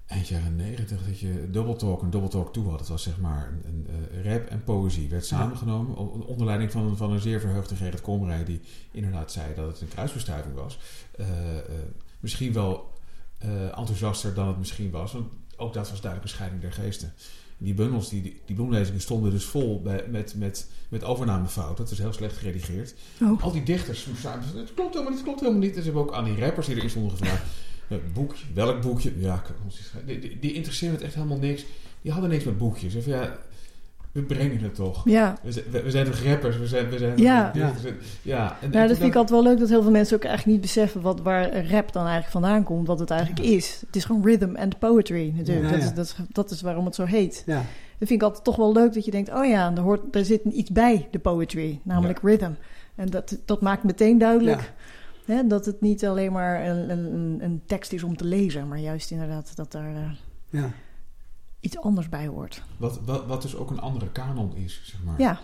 eind 0.07 0.29
jaren 0.29 0.57
90 0.57 1.07
dat 1.07 1.21
je 1.21 1.49
Double 1.51 1.77
Talk 1.77 2.03
en 2.03 2.11
Double 2.11 2.29
Talk 2.29 2.53
2 2.53 2.65
had. 2.65 2.79
Het 2.79 2.89
was 2.89 3.03
zeg 3.03 3.19
maar 3.19 3.49
een, 3.53 3.63
een, 3.75 3.87
eh, 4.25 4.33
rap 4.33 4.47
en 4.47 4.65
poëzie 4.65 5.09
werd 5.09 5.27
samengenomen 5.27 5.97
onder 6.27 6.47
leiding 6.47 6.71
van, 6.73 6.83
een- 6.87 6.97
van 6.97 7.13
een 7.13 7.21
zeer 7.21 7.41
verheugde 7.41 7.77
Gerrit 7.77 8.01
Komrij 8.01 8.45
die 8.45 8.61
inderdaad 8.91 9.33
zei 9.33 9.55
dat 9.55 9.67
het 9.67 9.81
een 9.81 9.89
kruisbestuiving 9.89 10.55
was. 10.55 10.79
Eh, 11.17 11.59
eh, 11.59 11.65
misschien 12.21 12.53
wel 12.53 12.95
enthousiaster 13.77 14.35
dan 14.35 14.49
het 14.49 14.59
misschien 14.59 14.91
was, 14.91 15.13
want 15.13 15.27
ook 15.57 15.73
dat 15.75 15.91
was 15.91 16.01
duidelijk 16.01 16.23
een 16.31 16.37
scheiding 16.37 16.61
der 16.63 16.73
geesten. 16.73 17.13
Die 17.59 17.75
bundels, 17.75 18.09
die, 18.09 18.23
die, 18.47 18.55
bloemlezingen 18.57 19.01
stonden 19.01 19.31
dus 19.31 19.45
vol 19.45 19.83
bij, 19.83 20.05
met, 20.11 20.35
met, 20.35 20.71
met 20.89 21.05
overnamefouten. 21.05 21.85
Dat 21.85 21.93
is 21.93 21.99
heel 21.99 22.13
slecht 22.13 22.37
geredigeerd. 22.37 22.95
oh. 23.23 23.43
Al 23.43 23.53
die 23.53 23.63
dichters 23.63 24.07
moesten 24.07 24.31
aan- 24.33 24.43
het 24.55 24.75
klopt 24.75 24.93
helemaal 24.93 25.03
niet, 25.05 25.15
het 25.15 25.23
klopt 25.23 25.41
helemaal 25.41 25.61
niet. 25.61 25.71
En 25.77 25.77
ze 25.83 25.85
hebben 25.85 26.03
ook 26.03 26.13
aan 26.13 26.25
die 26.25 26.39
rappers 26.41 26.67
die 26.67 26.77
erin 26.77 26.91
stonden 26.91 27.11
gevraagd. 27.17 27.43
Eh, 27.89 27.97
boekje, 28.13 28.45
welk 28.55 28.83
boekje? 28.83 29.13
Ja, 29.19 29.43
die, 30.07 30.19
die, 30.19 30.39
die 30.41 30.53
interesseerden 30.53 30.97
het 30.97 31.07
echt 31.07 31.15
helemaal 31.15 31.39
niks. 31.39 31.65
Die 32.03 32.13
hadden 32.13 32.31
niks 32.31 32.45
met 32.45 32.59
boekjes. 32.59 32.95
Of 32.95 33.07
ja, 33.07 33.39
we 34.13 34.23
brengen 34.23 34.61
het 34.61 34.75
toch. 34.75 35.03
ja. 35.05 35.37
We 35.43 35.53
zijn, 35.53 35.65
we, 35.71 35.83
we 35.83 35.91
zijn 35.91 36.05
toch 36.05 36.23
rappers? 36.23 36.59
We 36.59 36.67
zijn, 36.67 36.89
we 36.89 36.99
zijn 36.99 37.19
Ja. 37.19 37.51
Ja, 37.55 37.73
en, 37.85 37.97
Ja, 38.23 38.59
en 38.61 38.71
dat 38.71 38.97
vind 38.97 39.09
ik 39.09 39.15
altijd 39.15 39.31
wel 39.31 39.43
leuk 39.43 39.59
dat 39.59 39.69
heel 39.69 39.83
veel 39.83 39.91
mensen 39.91 40.17
ook 40.17 40.25
eigenlijk 40.25 40.53
niet 40.53 40.67
beseffen 40.67 41.01
wat, 41.01 41.21
waar 41.21 41.67
rap 41.67 41.93
dan 41.93 42.03
eigenlijk 42.03 42.33
vandaan 42.33 42.63
komt, 42.63 42.87
wat 42.87 42.99
het 42.99 43.11
eigenlijk 43.11 43.49
is. 43.49 43.83
Het 43.87 43.97
is 43.97 44.05
gewoon 44.05 44.25
rhythm 44.25 44.57
and 44.57 44.79
poetry 44.79 45.33
natuurlijk. 45.37 45.67
Ja, 45.67 45.73
dat, 45.73 45.81
ja. 45.81 45.87
Is, 45.87 45.95
dat, 45.95 46.05
is, 46.05 46.15
dat 46.33 46.51
is 46.51 46.61
waarom 46.61 46.85
het 46.85 46.95
zo 46.95 47.05
heet. 47.05 47.43
Ja, 47.47 47.55
Dat 47.99 48.09
vind 48.09 48.11
ik 48.11 48.23
altijd 48.23 48.45
toch 48.45 48.57
wel 48.57 48.73
leuk 48.73 48.95
dat 48.95 49.05
je 49.05 49.11
denkt, 49.11 49.33
oh 49.33 49.45
ja, 49.45 49.73
er, 49.75 49.83
hoort, 49.83 50.15
er 50.15 50.25
zit 50.25 50.45
iets 50.45 50.71
bij 50.71 51.09
de 51.11 51.19
poetry, 51.19 51.81
namelijk 51.83 52.19
rhythm. 52.23 52.51
En 52.95 53.07
dat, 53.07 53.39
dat 53.45 53.61
maakt 53.61 53.83
meteen 53.83 54.19
duidelijk 54.19 54.73
hè, 55.27 55.47
dat 55.47 55.67
het 55.67 55.81
niet 55.81 56.07
alleen 56.07 56.33
maar 56.33 56.67
een, 56.69 56.91
een, 56.91 57.39
een 57.43 57.63
tekst 57.67 57.93
is 57.93 58.03
om 58.03 58.17
te 58.17 58.25
lezen, 58.25 58.69
maar 58.69 58.79
juist 58.79 59.11
inderdaad 59.11 59.57
dat 59.57 59.73
daar 59.73 59.95
eh, 59.95 60.11
ja. 60.51 60.71
iets 61.61 61.79
anders 61.79 62.09
bij 62.09 62.27
hoort. 62.27 62.63
Wat, 62.77 63.01
wat, 63.05 63.27
wat 63.27 63.43
dus 63.43 63.57
ook 63.57 63.71
een 63.71 63.81
andere 63.81 64.13
kanon 64.13 64.57
is, 64.57 64.81
zeg 64.85 65.03
maar. 65.05 65.21
Ja, 65.21 65.41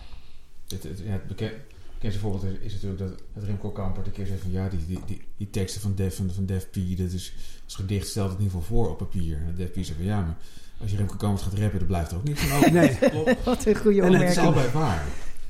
Het, 0.68 0.82
het, 0.82 0.98
ja, 0.98 1.10
het 1.12 1.26
beken- 1.26 1.52
bekendste 1.94 2.20
voorbeeld 2.20 2.44
is, 2.44 2.58
is 2.60 2.72
natuurlijk 2.72 3.00
dat, 3.00 3.22
dat 3.34 3.44
Remco 3.44 3.70
Kampert 3.70 4.06
een 4.06 4.12
keer 4.12 4.26
zei 4.26 4.38
van 4.38 4.50
ja, 4.50 4.68
die, 4.68 4.86
die, 4.86 4.98
die, 5.06 5.22
die 5.36 5.50
teksten 5.50 5.80
van 5.80 5.94
Def, 5.94 6.16
van, 6.16 6.30
van 6.30 6.46
Def 6.46 6.70
P, 6.70 6.74
dat 6.74 7.10
is 7.12 7.32
als 7.64 7.74
gedicht 7.74 8.06
stelt 8.08 8.28
het 8.30 8.38
in 8.38 8.44
ieder 8.44 8.58
geval 8.60 8.76
voor 8.76 8.90
op 8.90 8.98
papier. 8.98 9.36
En 9.46 9.54
Def 9.56 9.70
P 9.70 9.74
zei 9.74 9.96
van 9.96 10.04
ja, 10.04 10.20
maar 10.20 10.36
als 10.80 10.90
je 10.90 10.96
Remco 10.96 11.16
Kampert 11.16 11.42
gaat 11.42 11.58
rappen, 11.58 11.78
dan 11.78 11.86
blijft 11.88 12.10
er 12.10 12.16
ook 12.16 12.24
niks 12.24 12.40
van 12.42 12.56
over. 12.56 12.72
Nee. 12.72 12.98
Wat 13.44 13.64
een 13.66 13.76
goede 13.76 14.02
En 14.02 14.12
het 14.12 14.22
Het 14.22 14.30
is 14.30 14.38
opmerking. 14.38 14.42
allebei 14.44 14.70
waar. 14.72 15.04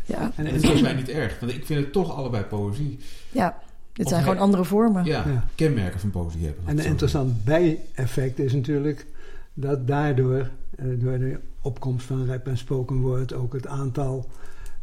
Ja, 0.07 0.33
En, 0.37 0.47
het 0.47 0.63
is 0.63 0.81
mij 0.81 0.93
niet 0.95 1.09
erg, 1.09 1.41
want 1.41 1.53
ik 1.53 1.67
vind 1.67 1.81
het 1.85 1.93
toch 1.93 2.15
allebei 2.17 2.45
poëzie. 2.45 2.99
ja, 3.31 3.63
dit 3.93 4.09
zijn 4.09 4.23
gewoon 4.23 4.39
andere 4.39 4.65
vormen. 4.65 5.05
Ja, 5.05 5.25
Ja. 5.29 5.45
kenmerken 5.55 6.01
van 6.01 6.11
poëzie 6.11 6.45
hebben. 6.45 6.63
en 6.67 6.79
een 6.79 6.85
interessant 6.85 7.45
bijeffect 7.45 8.39
is 8.39 8.53
natuurlijk 8.53 9.07
dat 9.55 9.87
daardoor, 9.87 10.49
eh, 10.77 10.85
door 10.99 11.19
de 11.19 11.39
opkomst 11.63 12.07
van 12.07 12.27
rap 12.27 12.47
en 12.47 12.59
spoken 12.59 13.01
word, 13.01 13.33
ook 13.35 13.53
het 13.53 13.67
aantal, 13.67 14.27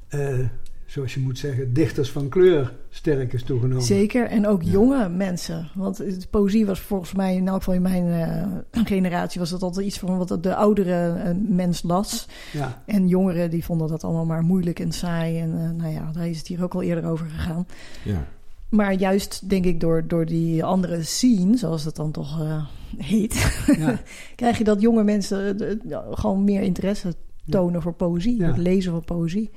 eh, 0.07 0.39
zoals 0.85 1.13
je 1.13 1.19
moet 1.19 1.37
zeggen, 1.37 1.73
dichters 1.73 2.11
van 2.11 2.29
kleur 2.29 2.73
sterk 2.89 3.33
is 3.33 3.43
toegenomen. 3.43 3.83
Zeker, 3.83 4.25
en 4.27 4.47
ook 4.47 4.63
Ja. 4.63 4.71
jonge 4.71 5.09
mensen. 5.09 5.69
Want 5.75 6.01
poëzie 6.29 6.65
was 6.65 6.79
volgens 6.79 7.13
mij, 7.13 7.35
in 7.35 7.47
elk 7.47 7.57
geval 7.57 7.73
in 7.73 7.81
mijn 7.81 8.07
eh, 8.07 8.83
generatie, 8.85 9.39
was 9.39 9.49
dat 9.49 9.61
altijd 9.61 9.85
iets 9.85 9.99
van 9.99 10.17
wat 10.17 10.43
de 10.43 10.55
oudere 10.55 11.13
eh, 11.13 11.31
mens 11.47 11.81
las. 11.83 12.27
Ja, 12.53 12.81
En 12.85 13.07
jongeren 13.07 13.49
die 13.49 13.65
vonden 13.65 13.87
dat 13.87 14.03
allemaal 14.03 14.25
maar 14.25 14.41
moeilijk 14.43 14.79
en 14.79 14.91
saai. 14.91 15.39
En 15.39 15.51
eh, 15.53 15.69
nou 15.83 15.93
ja, 15.93 16.11
daar 16.13 16.27
is 16.27 16.37
het 16.37 16.47
hier 16.47 16.63
ook 16.63 16.73
al 16.73 16.81
eerder 16.81 17.05
over 17.05 17.25
gegaan. 17.29 17.67
Ja. 18.03 18.27
Maar 18.69 18.93
juist, 18.93 19.49
denk 19.49 19.65
ik, 19.65 19.79
door, 19.79 20.07
door 20.07 20.25
die 20.25 20.63
andere 20.63 21.03
scene, 21.03 21.57
zoals 21.57 21.83
dat 21.83 21.95
dan 21.95 22.11
toch 22.11 22.41
eh, 22.41 22.65
heet, 22.97 23.63
ja, 23.77 24.01
krijg 24.35 24.57
je 24.57 24.63
dat 24.63 24.81
jonge 24.81 25.03
mensen 25.03 25.59
eh, 25.59 25.91
eh, 25.91 25.99
gewoon 26.11 26.43
meer 26.43 26.61
interesse 26.61 27.15
tonen 27.45 27.81
voor 27.81 27.93
poëzie. 27.93 28.37
Ja. 28.37 28.47
Het 28.47 28.57
lezen 28.57 28.91
van 28.91 29.03
poëzie. 29.05 29.49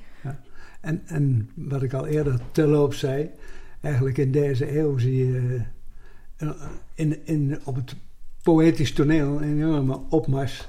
En, 0.81 1.01
en 1.05 1.49
wat 1.55 1.83
ik 1.83 1.93
al 1.93 2.05
eerder 2.07 2.39
terloops 2.51 2.99
zei, 2.99 3.29
eigenlijk 3.81 4.17
in 4.17 4.31
deze 4.31 4.77
eeuw 4.77 4.97
zie 4.97 5.15
je 5.17 5.61
in, 6.93 7.25
in, 7.25 7.59
op 7.63 7.75
het 7.75 7.95
poëtisch 8.43 8.93
toneel 8.93 9.41
een 9.41 9.49
enorme 9.49 9.99
opmars 10.09 10.67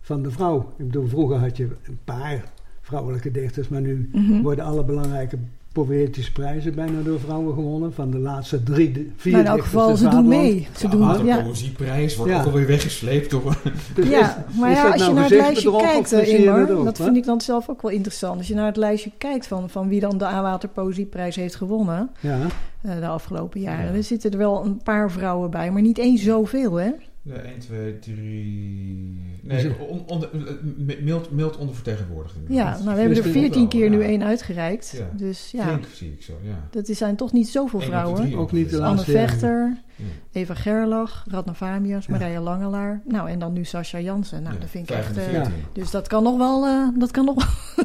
van 0.00 0.22
de 0.22 0.30
vrouw. 0.30 0.72
Ik 0.76 0.86
bedoel, 0.86 1.08
vroeger 1.08 1.36
had 1.36 1.56
je 1.56 1.68
een 1.82 1.98
paar 2.04 2.52
vrouwelijke 2.80 3.30
dichters. 3.30 3.68
Maar 3.68 3.80
nu 3.80 4.10
Mhm. 4.12 4.42
worden 4.42 4.64
alle 4.64 4.84
belangrijke 4.84 5.38
poëtische 5.72 6.32
prijzen 6.32 6.74
bijna 6.74 7.00
door 7.02 7.20
vrouwen 7.20 7.54
gewonnen. 7.54 7.92
Van 7.94 8.10
de 8.10 8.18
laatste 8.18 8.62
drie, 8.62 8.92
de- 8.92 9.10
vier 9.16 9.32
Maar 9.32 9.40
in 9.40 9.46
elk 9.46 9.62
geval, 9.62 9.96
ze 9.96 10.08
doen 10.08 10.28
mee. 10.28 10.68
Ze 10.76 10.88
de 10.88 10.96
doen, 10.96 11.00
ja, 11.06 11.12
Amateurpoëzieprijs 11.14 12.16
wordt 12.16 12.32
Ja. 12.32 12.38
ook 12.40 12.46
alweer 12.46 12.66
weggesleept 12.66 13.30
door... 13.30 13.56
Dus 13.94 14.08
ja, 14.08 14.20
is- 14.50 14.56
maar 14.58 14.70
is 14.70 14.76
ja, 14.76 14.84
als 14.90 14.94
je 14.94 15.00
nou 15.00 15.14
naar 15.14 15.22
het 15.24 15.32
lijstje 15.32 15.76
kijkt, 15.76 16.12
eh, 16.12 16.28
Ingmar, 16.38 16.66
dat 16.66 16.98
hè? 16.98 17.04
vind 17.04 17.16
ik 17.16 17.24
dan 17.24 17.40
zelf 17.40 17.68
ook 17.68 17.82
wel 17.82 17.90
interessant. 17.90 18.38
Als 18.38 18.48
je 18.48 18.54
naar 18.54 18.66
het 18.66 18.76
lijstje 18.76 19.10
kijkt 19.18 19.46
van, 19.46 19.70
van 19.70 19.88
wie 19.88 20.00
dan 20.00 20.18
de 20.18 20.24
Aanwaterpoëzieprijs 20.26 21.36
heeft 21.36 21.54
gewonnen 21.54 22.10
Ja, 22.20 22.38
eh, 22.82 22.98
de 23.00 23.06
afgelopen 23.06 23.60
jaren, 23.60 23.86
Ja. 23.90 23.96
er 23.96 24.02
zitten 24.04 24.30
er 24.30 24.38
wel 24.38 24.64
een 24.64 24.80
paar 24.84 25.10
vrouwen 25.10 25.50
bij, 25.50 25.70
maar 25.70 25.82
niet 25.82 25.98
eens 25.98 26.22
zoveel, 26.22 26.74
hè? 26.74 26.90
Nee, 27.24 27.38
1, 27.38 27.58
2, 27.58 27.98
3... 27.98 29.14
Dus- 29.42 29.62
Nee, 29.62 29.78
on, 29.88 30.02
onder, 30.06 30.30
eh, 30.34 30.96
mild, 31.02 31.30
mild 31.30 31.56
ondervertegenwoordigd. 31.56 32.34
Ja, 32.34 32.40
inderdaad. 32.48 32.72
nou, 32.84 32.94
we 32.94 33.00
hebben 33.00 33.16
er 33.16 33.22
Dus 33.22 33.32
dit 33.32 33.42
veertien 33.42 33.60
wel, 33.60 33.68
keer 33.70 33.90
nu 33.90 33.98
ja. 34.00 34.04
één 34.08 34.22
uitgereikt. 34.24 34.94
Ja. 34.96 35.10
Dus 35.16 35.50
ja, 35.50 35.64
Flink 35.64 35.84
zie 35.92 36.12
ik 36.12 36.22
zo, 36.22 36.32
ja. 36.42 36.68
dat 36.70 36.88
is- 36.88 36.98
zijn 36.98 37.16
toch 37.16 37.32
niet 37.32 37.48
zoveel 37.48 37.78
de 37.78 37.84
vrouwen. 37.84 38.34
Ook 38.34 38.52
niet 38.52 38.70
de. 38.70 38.76
Anne 38.76 38.88
laatste 38.88 39.12
jaren. 39.12 39.28
Vechter, 39.28 39.58
Ja. 39.58 39.82
Eva 40.32 40.54
Gerlach, 40.54 41.24
Radna 41.30 41.54
Famias, 41.54 42.06
Ja. 42.06 42.12
Marija 42.18 42.40
Langelaar. 42.40 43.00
Nou, 43.04 43.30
en 43.30 43.38
dan 43.38 43.52
nu 43.52 43.64
Sascha 43.64 43.98
Jansen. 44.00 44.42
Nou, 44.42 44.54
Ja, 44.54 44.60
dat 44.60 44.70
vind 44.70 44.90
ik 44.90 44.96
echt... 44.96 45.16
eh, 45.16 45.42
dus 45.72 45.90
dat 45.90 46.08
kan 46.08 46.22
nog 46.22 46.36
wel... 46.38 46.66
eh, 46.66 46.88
dat 46.98 47.10
kan 47.10 47.24
nog 47.24 47.34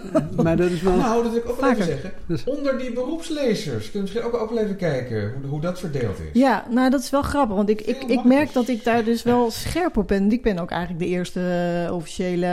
wel... 0.01 0.21
maar 0.43 0.57
dat 0.57 0.69
is 0.71 0.81
wel... 0.81 0.95
Nou, 1.07 1.23
dat 1.23 1.31
wil 1.31 1.41
ik 1.41 1.49
ook 1.49 1.59
wel 1.61 1.71
even 1.71 1.85
zeggen. 1.85 2.11
Dus- 2.25 2.43
Onder 2.43 2.77
die 2.77 2.93
beroepslezers. 2.93 3.83
Kun 3.83 3.91
je 3.93 3.99
misschien 3.99 4.23
ook, 4.23 4.33
ook 4.33 4.49
wel 4.49 4.63
even 4.63 4.75
kijken 4.75 5.33
hoe, 5.41 5.49
hoe 5.49 5.61
dat 5.61 5.79
verdeeld 5.79 6.17
is. 6.19 6.39
Ja, 6.41 6.65
nou 6.69 6.89
dat 6.89 6.99
is 7.01 7.09
wel 7.09 7.21
grappig, 7.21 7.55
want 7.55 7.69
ik, 7.69 7.81
ik, 7.81 8.03
ik 8.03 8.23
merk 8.23 8.53
dat 8.53 8.67
ik 8.67 8.83
daar 8.83 9.03
dus 9.03 9.23
wel 9.23 9.51
scherp 9.51 9.97
op 9.97 10.07
ben. 10.07 10.31
Ik 10.31 10.41
ben 10.43 10.59
ook 10.59 10.69
eigenlijk 10.71 11.01
de 11.03 11.07
eerste 11.09 11.39
eh, 11.87 11.93
officiële 11.95 12.45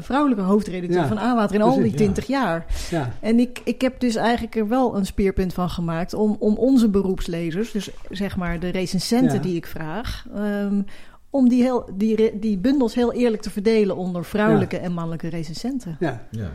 vrouwelijke 0.00 0.42
hoofdredacteur 0.44 1.00
Ja, 1.00 1.06
van 1.06 1.18
Aanwater 1.20 1.54
in 1.54 1.62
al 1.62 1.68
die 1.70 1.78
precies, 1.80 1.98
ja. 1.98 2.04
20 2.04 2.26
jaar. 2.26 2.66
ja, 2.90 3.12
En 3.20 3.38
ik, 3.38 3.60
ik 3.64 3.80
heb 3.80 4.00
dus 4.00 4.14
eigenlijk 4.16 4.56
er 4.56 4.68
wel 4.68 4.96
een 4.96 5.06
speerpunt 5.06 5.52
van 5.54 5.70
gemaakt 5.70 6.14
om, 6.14 6.36
om 6.38 6.54
onze 6.56 6.88
beroepslezers, 6.88 7.72
dus 7.72 7.90
zeg 8.10 8.36
maar 8.36 8.58
de 8.60 8.68
recensenten 8.68 8.98
Ja. 9.08 9.38
die 9.38 9.56
ik 9.56 9.66
vraag, 9.66 10.26
ehm, 10.34 10.82
om 11.30 11.48
die, 11.48 11.62
heel, 11.62 11.88
die, 11.94 12.38
die 12.38 12.58
bundels 12.58 12.94
heel 12.94 13.12
eerlijk 13.12 13.42
te 13.42 13.50
verdelen 13.50 13.96
onder 13.96 14.24
vrouwelijke 14.24 14.78
en 14.78 14.92
mannelijke 14.92 15.28
recensenten. 15.28 15.96
ja. 16.00 16.26
Ja. 16.30 16.50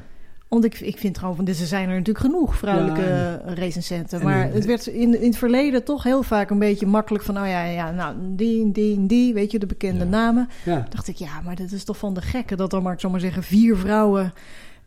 Want 0.48 0.66
ik, 0.66 0.80
ik 0.80 0.98
vind 0.98 1.18
gewoon 1.18 1.36
van, 1.36 1.46
dus 1.46 1.60
er 1.60 1.66
zijn 1.68 1.90
er 1.90 1.98
natuurlijk 1.98 2.26
genoeg 2.26 2.56
vrouwelijke 2.56 3.02
Ja, 3.02 3.42
recensenten. 3.54 4.20
En 4.20 4.26
Maar 4.26 4.52
het 4.52 4.66
werd 4.66 4.86
in, 4.88 5.22
in 5.22 5.28
het 5.28 5.38
verleden 5.38 5.84
toch 5.84 6.04
heel 6.04 6.24
vaak 6.24 6.50
een 6.50 6.60
beetje 6.60 6.86
makkelijk 6.86 7.24
van, 7.24 7.38
oh 7.38 7.48
ja, 7.48 7.64
ja, 7.64 7.92
nou, 7.92 8.16
die, 8.36 8.72
die, 8.72 9.06
die, 9.06 9.34
weet 9.34 9.52
je, 9.52 9.60
de 9.60 9.66
bekende 9.66 10.04
Ja. 10.04 10.10
namen. 10.10 10.50
ja. 10.66 10.86
dacht 10.90 11.08
ik, 11.08 11.16
ja, 11.16 11.42
maar 11.44 11.56
dit 11.56 11.72
is 11.72 11.84
toch 11.84 11.98
van 11.98 12.14
de 12.14 12.22
gekken 12.22 12.58
dat 12.58 12.74
er 12.74 12.82
maar, 12.82 12.94
ik 12.94 13.00
zal 13.00 13.10
maar 13.10 13.20
zeggen, 13.20 13.44
vier 13.44 13.78
vrouwen 13.78 14.34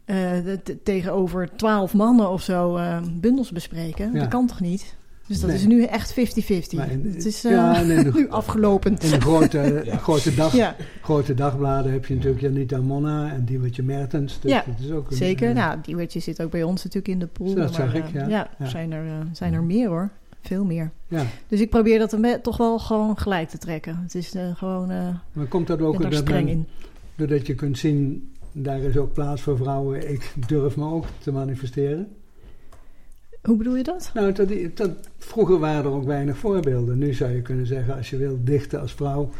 eh, 0.05 0.37
tegenover 0.83 1.49
twaalf 1.57 1.95
mannen 1.95 2.31
of 2.31 2.43
zo 2.43 2.77
eh, 2.77 2.99
bundels 3.21 3.53
bespreken. 3.53 4.13
Ja. 4.13 4.19
Dat 4.21 4.29
kan 4.29 4.47
toch 4.47 4.61
niet? 4.61 4.97
Dus 5.29 5.41
dat 5.41 5.51
Nee. 5.51 5.59
is 5.59 5.67
nu 5.67 5.83
echt 5.85 6.13
50-50. 6.13 6.77
Maar 6.77 6.91
in- 6.91 7.13
Het 7.15 7.25
is 7.25 7.45
eh, 7.45 7.51
ja, 7.53 7.83
nee, 7.83 8.05
de- 8.05 8.11
nu 8.19 8.29
afgelopen. 8.29 8.91
In 8.91 9.11
de 9.11 9.21
grote, 9.21 9.81
Ja. 9.85 9.97
grote, 9.97 10.35
dag, 10.35 10.57
Ja, 10.57 10.77
grote 11.03 11.35
dagbladen 11.35 11.93
heb 11.93 12.07
je 12.07 12.15
natuurlijk 12.15 12.41
Janita 12.43 12.81
Monna 12.81 13.33
en 13.33 13.45
Diewertje 13.45 13.83
Mertens. 13.83 14.41
Dus 14.41 14.51
Ja, 14.51 14.65
dat 14.67 14.87
is 14.87 14.91
ook 14.91 15.11
een- 15.11 15.17
zeker. 15.17 15.49
een- 15.49 15.55
Nou, 15.55 15.79
die 15.83 15.97
wordje 15.97 16.21
zit 16.21 16.43
ook 16.43 16.51
bij 16.51 16.63
ons 16.63 16.85
natuurlijk 16.85 17.13
in 17.13 17.19
de 17.19 17.27
pool. 17.27 17.47
Dat 17.47 17.57
maar, 17.57 17.73
zag 17.73 17.95
ik, 17.95 18.05
eh, 18.05 18.13
ja. 18.15 18.29
Ja, 18.29 18.51
Ja. 18.59 18.67
Zijn, 18.67 18.93
er, 18.93 19.07
eh, 19.07 19.13
zijn 19.33 19.53
er 19.55 19.63
meer 19.63 19.89
hoor. 19.89 20.11
Veel 20.41 20.65
meer. 20.65 20.91
ja. 21.09 21.23
Dus 21.49 21.61
ik 21.61 21.71
probeer 21.71 21.99
dat 21.99 22.13
een 22.13 22.21
be- 22.21 22.39
toch 22.43 22.57
wel 22.57 22.79
gewoon 22.79 23.19
gelijk 23.19 23.49
te 23.49 23.59
trekken. 23.59 23.99
Het 24.03 24.15
is 24.15 24.35
eh, 24.35 24.57
gewoon 24.57 24.91
eh 24.91 25.09
Maar 25.33 25.47
komt 25.47 25.67
dat 25.67 25.81
ook 25.81 26.03
daar 26.03 26.11
dat 26.11 26.29
men- 26.29 26.49
in. 26.49 26.67
doordat 27.17 27.47
je 27.47 27.55
kunt 27.55 27.79
zien, 27.79 28.31
daar 28.53 28.81
is 28.81 28.97
ook 28.97 29.13
plaats 29.13 29.43
voor 29.43 29.57
vrouwen. 29.57 30.11
Ik 30.11 30.33
durf 30.47 30.77
me 30.77 30.85
ook 30.91 31.05
te 31.19 31.33
manifesteren. 31.33 32.09
Hoe 33.43 33.57
bedoel 33.57 33.77
je 33.77 33.83
dat? 33.83 34.11
Nou, 34.15 34.33
dat, 34.33 34.49
dat, 34.75 34.91
vroeger 35.19 35.59
waren 35.59 35.85
er 35.85 35.91
ook 35.91 36.05
weinig 36.05 36.39
voorbeelden. 36.39 36.99
Nu 36.99 37.15
zou 37.15 37.31
je 37.31 37.43
kunnen 37.43 37.67
zeggen, 37.67 37.97
als 37.97 38.11
je 38.11 38.17
wil 38.17 38.39
dichten 38.43 38.81
als 38.81 38.93
vrouw. 38.93 39.31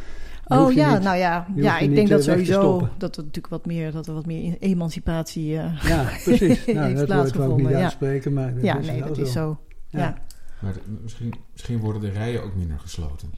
Oh 0.47 0.59
hoef 0.59 0.73
je 0.73 0.79
ja, 0.81 0.93
niet- 0.95 1.03
nou 1.03 1.17
ja, 1.17 1.47
ja 1.55 1.79
ik 1.79 1.95
denk 1.95 2.09
dat 2.09 2.19
eh, 2.21 2.25
te 2.25 2.31
sowieso 2.31 2.89
dat 2.99 3.17
er 3.17 3.23
natuurlijk 3.23 3.47
wat 3.53 3.67
meer, 3.67 3.93
dat 3.93 4.07
er 4.07 4.15
wat 4.15 4.27
meer 4.27 4.57
emancipatie. 4.59 5.59
eh, 5.59 5.83
Ja, 5.85 6.03
precies. 6.25 6.39
Nou, 6.39 6.47
Heeft 6.47 6.67
dat 6.67 6.77
wou 6.77 6.89
ik 6.89 6.97
niet 6.99 7.07
plaatsgevonden, 7.07 7.71
ja. 7.71 7.83
uitspreken, 7.83 8.33
maar 8.33 8.55
dat 8.55 8.63
ja, 8.63 8.79
is 8.79 8.87
nee, 8.87 9.03
dat 9.03 9.19
is 9.19 9.33
zo. 9.33 9.59
Ja. 9.89 9.99
Ja. 9.99 10.19
Maar 10.61 10.73
de- 10.73 10.81
misschien, 11.03 11.35
misschien 11.53 11.79
worden 11.79 12.01
de 12.03 12.11
rijen 12.11 12.43
ook 12.43 12.55
minder 12.55 12.79
gesloten. 12.79 13.29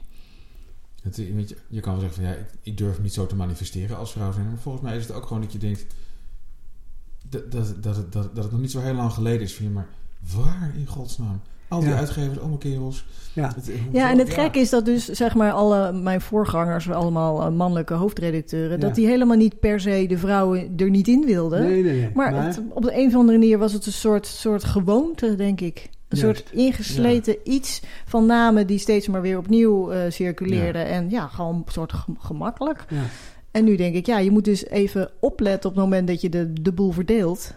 Het, 1.01 1.17
weet 1.17 1.49
je, 1.49 1.55
je 1.67 1.79
kan 1.79 1.91
wel 1.93 2.01
zeggen 2.01 2.21
van 2.23 2.31
ja, 2.31 2.37
ik, 2.37 2.45
ik 2.61 2.77
durf 2.77 3.01
niet 3.01 3.13
zo 3.13 3.25
te 3.25 3.35
manifesteren 3.35 3.97
als 3.97 4.11
vrouw 4.11 4.31
zijn. 4.31 4.47
Maar 4.47 4.57
volgens 4.57 4.83
mij 4.83 4.97
is 4.97 5.07
het 5.07 5.15
ook 5.15 5.25
gewoon 5.25 5.41
dat 5.41 5.51
je 5.51 5.57
denkt 5.57 5.85
dat, 7.29 7.51
dat, 7.51 7.83
dat, 7.83 7.95
het- 7.95 8.11
dat, 8.11 8.35
dat 8.35 8.43
het 8.43 8.51
nog 8.51 8.61
niet 8.61 8.71
zo 8.71 8.79
heel 8.79 8.93
lang 8.93 9.11
geleden 9.11 9.41
is 9.41 9.55
van 9.55 9.65
je, 9.65 9.71
maar 9.71 9.87
waar 10.35 10.71
in 10.77 10.85
godsnaam? 10.87 11.41
Al 11.67 11.79
die 11.79 11.89
Ja. 11.89 11.95
uitgevers, 11.97 12.39
allemaal 12.39 12.57
kerels. 12.57 13.05
Ja. 13.33 13.47
Het- 13.55 13.65
hoezo- 13.65 13.71
Ja, 13.91 14.11
en 14.11 14.17
het 14.17 14.27
ja. 14.27 14.33
gekke 14.33 14.59
is 14.59 14.69
dat 14.69 14.85
dus, 14.85 15.05
zeg 15.05 15.35
maar, 15.35 15.51
alle 15.51 15.91
mijn 15.91 16.21
voorgangers, 16.21 16.89
allemaal 16.91 17.41
eh, 17.41 17.49
mannelijke 17.49 17.93
hoofdredacteuren, 17.93 18.71
Ja. 18.79 18.85
dat 18.85 18.95
die 18.95 19.07
helemaal 19.07 19.37
niet 19.37 19.59
per 19.59 19.79
se 19.79 20.05
de 20.07 20.17
vrouwen 20.17 20.73
er 20.77 20.89
niet 20.89 21.07
in 21.07 21.25
wilden. 21.25 21.61
Nee, 21.63 21.83
nee, 21.83 21.99
nee. 21.99 22.09
Maar, 22.13 22.45
het- 22.45 22.61
op 22.69 22.81
de 22.83 22.97
een 22.97 23.07
of 23.07 23.15
andere 23.15 23.37
manier 23.37 23.57
was 23.57 23.73
het 23.73 23.85
een 23.85 23.91
soort, 23.91 24.25
soort 24.25 24.63
gewoonte, 24.63 25.35
denk 25.35 25.61
ik. 25.61 25.89
Een 26.07 26.17
Juist. 26.17 26.37
soort 26.39 26.51
ingesleten 26.53 27.35
iets 27.43 27.81
van 28.05 28.25
namen 28.25 28.67
die 28.67 28.77
steeds 28.77 29.07
maar 29.07 29.21
weer 29.21 29.37
opnieuw 29.37 29.91
eh, 29.91 30.11
circuleerden. 30.11 30.81
Ja. 30.81 30.87
En 30.87 31.09
ja, 31.09 31.27
gewoon 31.27 31.55
een 31.55 31.63
soort 31.71 31.93
gem- 31.93 32.17
gemakkelijk. 32.19 32.85
ja. 32.89 33.01
En 33.51 33.63
nu 33.63 33.75
denk 33.75 33.95
ik, 33.95 34.05
ja, 34.05 34.17
je 34.19 34.31
moet 34.31 34.45
dus 34.45 34.65
even 34.65 35.09
opletten 35.19 35.69
op 35.69 35.75
het 35.75 35.83
moment 35.83 36.07
dat 36.07 36.21
je 36.21 36.29
de, 36.29 36.53
de 36.61 36.71
boel 36.71 36.91
verdeelt. 36.91 37.53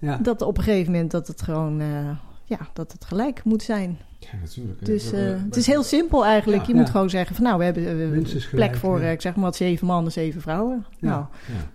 Ja. 0.00 0.16
Dat 0.22 0.42
op 0.42 0.58
een 0.58 0.64
gegeven 0.64 0.92
moment 0.92 1.10
dat 1.10 1.26
het 1.26 1.42
gewoon, 1.42 1.80
eh, 1.80 2.10
ja, 2.44 2.58
dat 2.72 2.92
het 2.92 3.04
gelijk 3.04 3.44
moet 3.44 3.62
zijn. 3.62 3.98
Ja, 4.18 4.28
natuurlijk. 4.42 4.84
Dus 4.84 5.04
eh, 5.04 5.10
we- 5.12 5.38
het 5.44 5.56
is 5.56 5.66
heel 5.66 5.82
simpel 5.82 6.24
eigenlijk. 6.24 6.60
Ja. 6.62 6.68
je 6.68 6.74
Ja. 6.74 6.80
moet 6.80 6.90
gewoon 6.90 7.10
zeggen 7.10 7.34
van 7.36 7.44
nou, 7.44 7.58
we 7.58 7.64
hebben 7.64 7.88
eh, 8.02 8.08
Minstens 8.08 8.48
plek 8.48 8.50
gelijk, 8.50 8.76
voor, 8.76 9.00
eh, 9.00 9.12
ik 9.12 9.20
zeg 9.20 9.34
maar 9.34 9.44
wat, 9.44 9.56
zeven 9.56 9.86
mannen, 9.86 10.12
zeven 10.12 10.40
vrouwen. 10.40 10.84
Nou, 10.98 11.24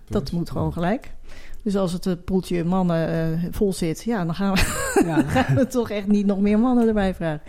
dat 0.10 0.32
moet 0.32 0.50
gewoon 0.50 0.74
gelijk. 0.74 1.14
Dus 1.64 1.76
als 1.76 1.94
het 1.94 2.06
eh, 2.06 2.14
poeltje 2.26 2.64
mannen 2.64 3.08
eh, 3.10 3.48
vol 3.52 3.74
zit, 3.74 4.04
ja, 4.04 4.26
dan 4.26 4.36
gaan 4.36 4.54
we, 4.54 5.02
Ja. 5.06 5.22
gaan 5.42 5.56
we 5.56 5.68
toch 5.68 5.90
echt 5.90 6.08
niet 6.08 6.26
nog 6.26 6.40
meer 6.40 6.60
mannen 6.60 6.88
erbij 6.88 7.14
vragen. 7.16 7.42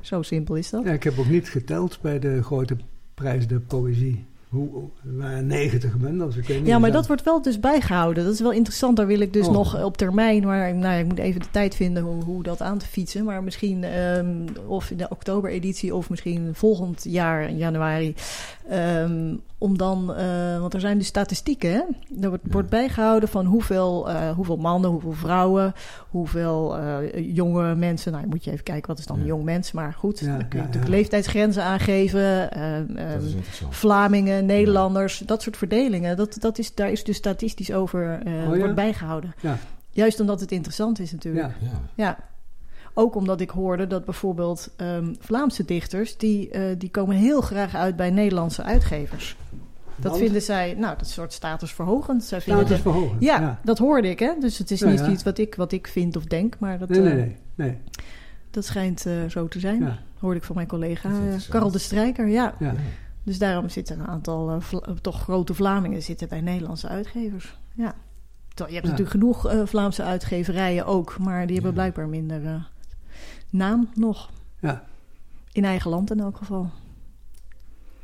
Zo 0.00 0.22
simpel 0.22 0.54
is 0.54 0.70
dat. 0.70 0.84
ja, 0.84 0.90
ik 0.92 1.02
heb 1.02 1.18
ook 1.18 1.28
niet 1.28 1.48
geteld 1.48 1.98
bij 2.00 2.18
de 2.18 2.42
grote 2.42 2.76
prijs 3.14 3.46
de 3.46 3.60
poëzie. 3.60 4.24
Hoe, 4.48 4.68
hoe- 4.70 4.88
er 5.04 5.16
waren 5.16 5.46
90 5.46 5.96
bundels. 5.96 6.36
Ik 6.36 6.46
weet 6.46 6.58
niet 6.58 6.66
Ja, 6.66 6.78
maar 6.78 6.92
dat 6.92 7.06
wordt 7.06 7.22
wel 7.22 7.42
dus 7.42 7.60
bijgehouden. 7.60 8.24
Dat 8.24 8.32
is 8.32 8.40
wel 8.40 8.52
interessant. 8.52 8.96
Daar 8.96 9.06
wil 9.06 9.20
ik 9.20 9.32
dus 9.32 9.46
Oh. 9.46 9.52
nog 9.52 9.82
op 9.84 9.96
termijn, 9.96 10.44
maar 10.44 10.74
nou 10.74 10.94
ja, 10.94 11.00
ik 11.00 11.06
moet 11.06 11.18
even 11.18 11.40
de 11.40 11.50
tijd 11.50 11.74
vinden 11.74 12.02
hoe, 12.02 12.22
hoe 12.24 12.42
dat 12.42 12.60
aan 12.62 12.78
te 12.78 12.86
fietsen. 12.86 13.24
Maar 13.24 13.42
misschien 13.42 13.84
ehm, 13.84 14.26
of 14.66 14.90
in 14.90 14.96
de 14.96 15.08
oktobereditie 15.08 15.94
of 15.94 16.10
misschien 16.10 16.50
volgend 16.52 17.04
jaar 17.08 17.48
in 17.48 17.56
januari. 17.56 18.14
Ehm, 18.68 19.34
om 19.58 19.78
dan, 19.78 20.14
eh, 20.14 20.60
want 20.60 20.74
er 20.74 20.80
zijn 20.80 20.98
dus 20.98 21.06
statistieken. 21.06 21.70
Hè? 21.70 21.80
Er 22.20 22.28
wordt, 22.28 22.42
Ja. 22.46 22.50
wordt 22.52 22.68
bijgehouden 22.68 23.28
van 23.28 23.44
hoeveel, 23.46 24.08
eh, 24.10 24.30
hoeveel 24.30 24.56
mannen, 24.56 24.90
hoeveel 24.90 25.12
vrouwen, 25.12 25.72
hoeveel 26.10 26.76
eh, 26.78 27.34
jonge 27.34 27.74
mensen. 27.74 28.12
Nou, 28.12 28.26
moet 28.26 28.44
je 28.44 28.50
even 28.52 28.64
kijken 28.64 28.86
wat 28.88 28.98
is 28.98 29.06
dan 29.06 29.16
Ja. 29.16 29.22
een 29.22 29.28
jong 29.28 29.44
mens. 29.44 29.72
Maar 29.72 29.92
goed, 29.92 30.18
Ja, 30.18 30.26
dan 30.26 30.36
kun 30.38 30.46
je 30.50 30.56
ja, 30.56 30.62
natuurlijk 30.62 30.92
ja. 30.92 30.96
leeftijdsgrenzen 30.98 31.62
aangeven. 31.62 32.50
ehm, 32.52 32.84
Nederlanders, 34.42 35.18
dat 35.18 35.42
soort 35.42 35.56
verdelingen. 35.56 36.16
Dat, 36.16 36.36
dat 36.40 36.58
is, 36.58 36.74
daar 36.74 36.90
is 36.90 37.04
dus 37.04 37.16
statistisch 37.16 37.72
over 37.72 38.20
eh, 38.24 38.32
Oh 38.32 38.52
ja? 38.54 38.58
wordt 38.58 38.74
bijgehouden. 38.74 39.34
Ja. 39.40 39.58
Juist 39.90 40.20
omdat 40.20 40.40
het 40.40 40.52
interessant 40.52 40.98
is 40.98 41.12
natuurlijk. 41.12 41.46
Ja, 41.60 41.66
Ja. 41.66 41.80
Ja. 41.94 42.18
Ook 42.94 43.14
omdat 43.14 43.40
ik 43.40 43.50
hoorde 43.50 43.86
dat 43.86 44.04
bijvoorbeeld 44.04 44.70
ehm, 44.76 45.14
Vlaamse 45.18 45.64
dichters... 45.64 46.16
Die, 46.16 46.50
eh, 46.50 46.62
die 46.78 46.90
komen 46.90 47.16
heel 47.16 47.40
graag 47.40 47.74
uit 47.74 47.96
bij 47.96 48.10
Nederlandse 48.10 48.62
uitgevers. 48.62 49.36
Dat 49.96 50.10
Want? 50.10 50.22
vinden 50.24 50.42
zij, 50.42 50.74
nou, 50.78 50.92
dat 50.92 51.00
is 51.00 51.06
een 51.08 51.12
soort 51.14 51.32
statusverhogend. 51.32 52.24
Zij 52.24 52.40
vinden 52.40 52.66
status 52.66 52.82
de- 52.84 52.90
verhogen. 52.90 53.16
ja, 53.20 53.40
ja. 53.40 53.58
dat 53.64 53.78
hoorde 53.78 54.08
ik, 54.10 54.18
hè. 54.18 54.32
Dus 54.40 54.58
het 54.58 54.70
is 54.70 54.80
Ja, 54.80 54.88
niet 54.88 54.98
ja. 54.98 55.08
iets 55.10 55.22
wat 55.22 55.38
ik, 55.38 55.54
wat 55.54 55.72
ik 55.72 55.86
vind 55.86 56.16
of 56.16 56.24
denk, 56.24 56.56
maar 56.58 56.78
dat, 56.78 56.88
Nee, 56.88 57.00
nee, 57.00 57.10
eh, 57.10 57.16
nee. 57.16 57.36
nee. 57.54 57.78
dat 58.50 58.64
schijnt 58.64 59.06
eh, 59.06 59.12
zo 59.28 59.48
te 59.48 59.60
zijn. 59.60 59.80
Ja. 59.80 59.98
Hoorde 60.18 60.36
ik 60.38 60.44
van 60.44 60.54
mijn 60.56 60.68
collega. 60.68 61.10
Karel 61.48 61.70
de 61.70 61.78
Strijker, 61.78 62.26
ja. 62.28 62.54
Dus 63.26 63.38
daarom 63.38 63.68
zitten 63.68 64.00
een 64.00 64.06
aantal 64.06 64.50
eh, 64.50 64.60
Vla- 64.60 64.94
toch 65.00 65.20
grote 65.22 65.54
Vlamingen 65.54 66.02
zitten 66.02 66.28
bij 66.28 66.40
Nederlandse 66.40 66.88
uitgevers. 66.88 67.58
Ja. 67.74 67.94
Je 68.54 68.62
hebt 68.62 68.72
Ja. 68.72 68.80
natuurlijk 68.80 69.10
genoeg 69.10 69.46
eh, 69.48 69.66
Vlaamse 69.66 70.02
uitgeverijen 70.02 70.86
ook, 70.86 71.18
maar 71.18 71.44
die 71.46 71.54
hebben 71.54 71.70
Ja. 71.74 71.76
blijkbaar 71.78 72.08
minder 72.08 72.46
eh, 72.46 72.54
naam 73.50 73.88
nog. 73.94 74.30
Ja. 74.60 74.84
In 75.52 75.64
eigen 75.64 75.90
land 75.90 76.10
in 76.10 76.20
elk 76.20 76.36
geval. 76.36 76.70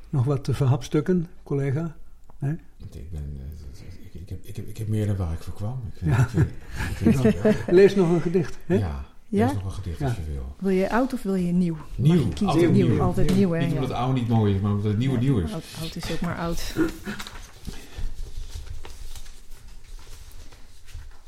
Nog 0.08 0.24
wat 0.24 0.44
te 0.44 0.54
verhapstukken, 0.54 1.28
collega? 1.42 1.96
Ik, 2.40 3.10
ben, 3.10 3.40
eh, 3.40 4.04
ik, 4.04 4.14
ik, 4.14 4.28
heb, 4.28 4.44
ik, 4.44 4.56
heb, 4.56 4.66
ik 4.68 4.76
heb 4.78 4.88
meer 4.88 5.06
dan 5.06 5.16
waar 5.16 5.32
ik 5.32 5.42
voor 5.42 5.54
kwam. 5.54 5.80
Ik, 5.94 6.00
Ja. 6.08 6.28
ik, 6.34 7.00
ik, 7.00 7.24
ik- 7.24 7.44
ik- 7.44 7.64
Lees 7.66 7.94
nog 7.94 8.08
een 8.10 8.20
gedicht. 8.20 8.58
Hè? 8.66 8.74
ja, 8.74 9.04
Ja? 9.38 9.46
lees 9.46 9.54
nog 9.54 9.64
een 9.64 9.70
gedicht 9.70 9.98
Ja. 9.98 10.06
als 10.06 10.16
je 10.16 10.22
wil. 10.32 10.54
Wil 10.58 10.70
je 10.70 10.90
oud 10.90 11.12
of 11.12 11.22
wil 11.22 11.34
je 11.34 11.52
nieuw? 11.52 11.76
Nieuw, 11.94 12.28
je 12.34 12.46
altijd 12.46 12.72
nieuw, 12.72 12.86
nieuw. 12.88 13.02
altijd 13.02 13.34
nieuw, 13.36 13.50
hè? 13.52 13.60
Niet 13.60 13.72
omdat 13.72 13.88
het 13.88 13.96
oude 13.98 14.20
niet 14.20 14.28
mooi 14.28 14.54
is, 14.54 14.60
maar 14.60 14.70
omdat 14.70 14.84
het 14.86 14.98
nieuwe 14.98 15.18
nieuw 15.18 15.38
is. 15.38 15.52
Oud, 15.52 15.64
oud 15.80 15.96
is 15.96 16.10
ook 16.12 16.20
maar 16.20 16.38
oud. 16.38 16.74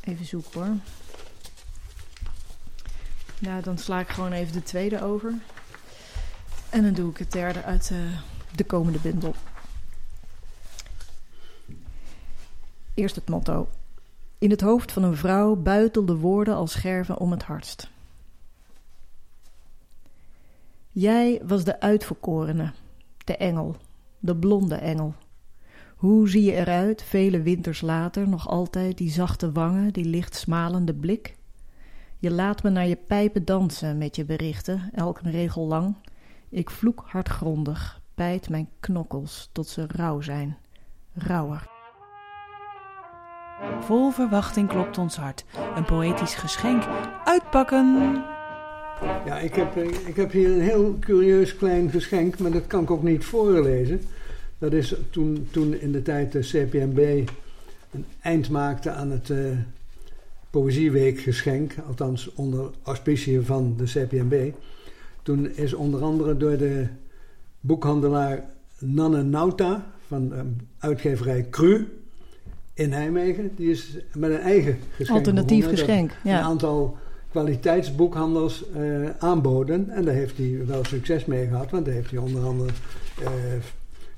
Even 0.00 0.24
zoeken 0.24 0.50
hoor. 0.52 0.76
Nou, 3.38 3.62
dan 3.62 3.78
sla 3.78 4.00
ik 4.00 4.08
gewoon 4.08 4.32
even 4.32 4.52
de 4.52 4.62
tweede 4.62 5.02
over. 5.02 5.34
En 6.70 6.82
dan 6.82 6.92
doe 6.92 7.10
ik 7.10 7.16
het 7.18 7.32
derde 7.32 7.62
uit 7.62 7.90
eh, 7.92 7.98
de 8.54 8.64
komende 8.64 8.98
bundel. 8.98 9.34
Eerst 12.94 13.14
het 13.14 13.28
motto. 13.28 13.68
In 14.38 14.50
het 14.50 14.60
hoofd 14.60 14.92
van 14.92 15.02
een 15.02 15.16
vrouw 15.16 15.54
buitelden 15.56 16.16
woorden 16.16 16.54
als 16.54 16.72
scherven 16.72 17.18
om 17.18 17.30
het 17.30 17.42
hardst. 17.42 17.92
Jij 20.96 21.40
was 21.44 21.64
de 21.64 21.80
uitverkorene, 21.80 22.72
de 23.24 23.36
engel, 23.36 23.76
de 24.18 24.36
blonde 24.36 24.74
engel. 24.74 25.14
Hoe 25.96 26.28
zie 26.28 26.42
je 26.42 26.52
eruit, 26.52 27.02
vele 27.02 27.42
winters 27.42 27.80
later, 27.80 28.28
nog 28.28 28.48
altijd 28.48 28.98
die 28.98 29.10
zachte 29.10 29.52
wangen, 29.52 29.92
die 29.92 30.04
licht 30.04 30.34
smalende 30.34 30.94
blik? 30.94 31.36
Je 32.18 32.30
laat 32.30 32.62
me 32.62 32.70
naar 32.70 32.86
je 32.86 32.96
pijpen 32.96 33.44
dansen 33.44 33.98
met 33.98 34.16
je 34.16 34.24
berichten, 34.24 34.90
elk 34.92 35.20
een 35.22 35.30
regel 35.30 35.66
lang. 35.66 35.94
Ik 36.48 36.70
vloek 36.70 37.04
hardgrondig, 37.06 38.00
bijt 38.14 38.48
mijn 38.48 38.68
knokkels 38.80 39.48
tot 39.52 39.68
ze 39.68 39.84
rauw 39.88 40.20
zijn, 40.20 40.56
rauwer. 41.12 41.68
Vol 43.80 44.10
verwachting 44.10 44.68
klopt 44.68 44.98
ons 44.98 45.16
hart. 45.16 45.44
Een 45.74 45.84
poëtisch 45.84 46.34
geschenk. 46.34 46.84
Uitpakken! 47.24 48.32
Ja, 49.24 49.38
ik 49.38 49.54
heb, 49.54 49.76
eh, 49.76 49.84
ik 50.06 50.16
heb 50.16 50.32
hier 50.32 50.50
een 50.50 50.60
heel 50.60 50.96
curieus 51.00 51.56
klein 51.56 51.90
geschenk, 51.90 52.38
maar 52.38 52.50
dat 52.50 52.66
kan 52.66 52.82
ik 52.82 52.90
ook 52.90 53.02
niet 53.02 53.24
voorlezen. 53.24 54.00
Dat 54.58 54.72
is 54.72 54.94
toen, 55.10 55.48
toen 55.50 55.80
in 55.80 55.92
de 55.92 56.02
tijd 56.02 56.32
de 56.32 56.40
CPMB 56.40 57.28
een 57.90 58.04
eind 58.20 58.50
maakte 58.50 58.90
aan 58.90 59.10
het 59.10 59.28
uh, 59.28 59.38
Poëzieweekgeschenk, 60.50 61.74
althans 61.86 62.32
onder 62.34 62.70
auspiciën 62.82 63.44
van 63.44 63.74
de 63.76 63.84
CPMB. 63.84 64.52
Toen 65.22 65.56
is 65.56 65.74
onder 65.74 66.02
andere 66.02 66.36
door 66.36 66.56
de 66.56 66.86
boekhandelaar 67.60 68.44
Nanne 68.78 69.22
Nauta 69.22 69.92
van 70.06 70.28
de 70.28 70.42
uitgeverij 70.78 71.46
Cru 71.50 71.86
in 72.74 72.88
Nijmegen, 72.88 73.50
die 73.56 73.70
is 73.70 73.96
met 74.14 74.30
een 74.30 74.40
eigen 74.40 74.78
geschenk 74.96 75.18
Alternatief 75.18 75.68
geschenk, 75.68 76.12
ja. 76.24 76.38
Een 76.38 76.44
aantal 76.44 76.96
kwaliteitsboekhandels 77.34 78.64
uh, 78.76 79.10
aanboden. 79.18 79.90
En 79.90 80.04
daar 80.04 80.14
heeft 80.14 80.36
hij 80.36 80.66
wel 80.66 80.84
succes 80.84 81.24
mee 81.24 81.46
gehad, 81.46 81.70
want 81.70 81.84
daar 81.84 81.94
heeft 81.94 82.10
hij 82.10 82.18
onder 82.18 82.44
andere 82.44 82.70
uh, 83.20 83.28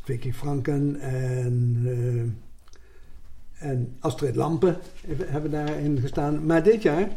Vicky 0.02 0.32
Franken 0.32 1.00
en, 1.00 1.82
uh, 1.84 3.68
en 3.68 3.96
Astrid 4.00 4.34
Lampen 4.34 4.78
hebben 5.26 5.50
daarin 5.50 5.98
gestaan. 6.00 6.46
Maar 6.46 6.62
dit 6.62 6.82
jaar 6.82 7.08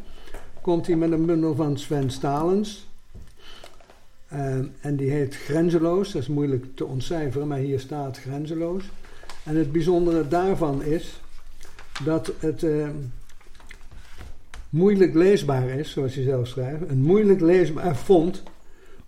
komt 0.61 0.87
hij 0.87 0.95
met 0.95 1.11
een 1.11 1.25
bundel 1.25 1.55
van 1.55 1.77
Sven 1.77 2.09
Stalens. 2.09 2.87
en 4.81 4.95
die 4.95 5.11
heet 5.11 5.35
Grenzeloos. 5.35 6.11
Dat 6.11 6.21
is 6.21 6.27
moeilijk 6.27 6.65
te 6.75 6.85
ontcijferen, 6.85 7.47
maar 7.47 7.57
hier 7.57 7.79
staat 7.79 8.19
Grenzeloos. 8.19 8.83
En 9.43 9.55
het 9.55 9.71
bijzondere 9.71 10.27
daarvan 10.27 10.83
is 10.83 11.21
dat 12.03 12.31
het 12.39 12.65
moeilijk 14.69 15.13
leesbaar 15.13 15.69
is, 15.69 15.91
zoals 15.91 16.15
hij 16.15 16.23
zelf 16.23 16.47
schrijft. 16.47 16.89
Een 16.89 17.01
moeilijk 17.01 17.41
leesbaar 17.41 17.95
font, 17.95 18.43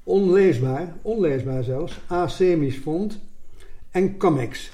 onleesbaar, 0.04 0.94
onleesbaar 1.02 1.64
zelfs, 1.64 2.00
asemisch 2.08 2.78
font 2.78 3.20
en 3.92 4.18
comics. 4.18 4.72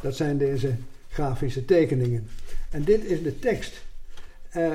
Dat 0.00 0.16
zijn 0.16 0.38
deze 0.38 0.74
grafische 1.08 1.64
tekeningen. 1.64 2.28
En 2.70 2.82
dit 2.82 3.04
is 3.04 3.22
de 3.22 3.38
tekst. 3.38 3.82
Uh, 4.56 4.72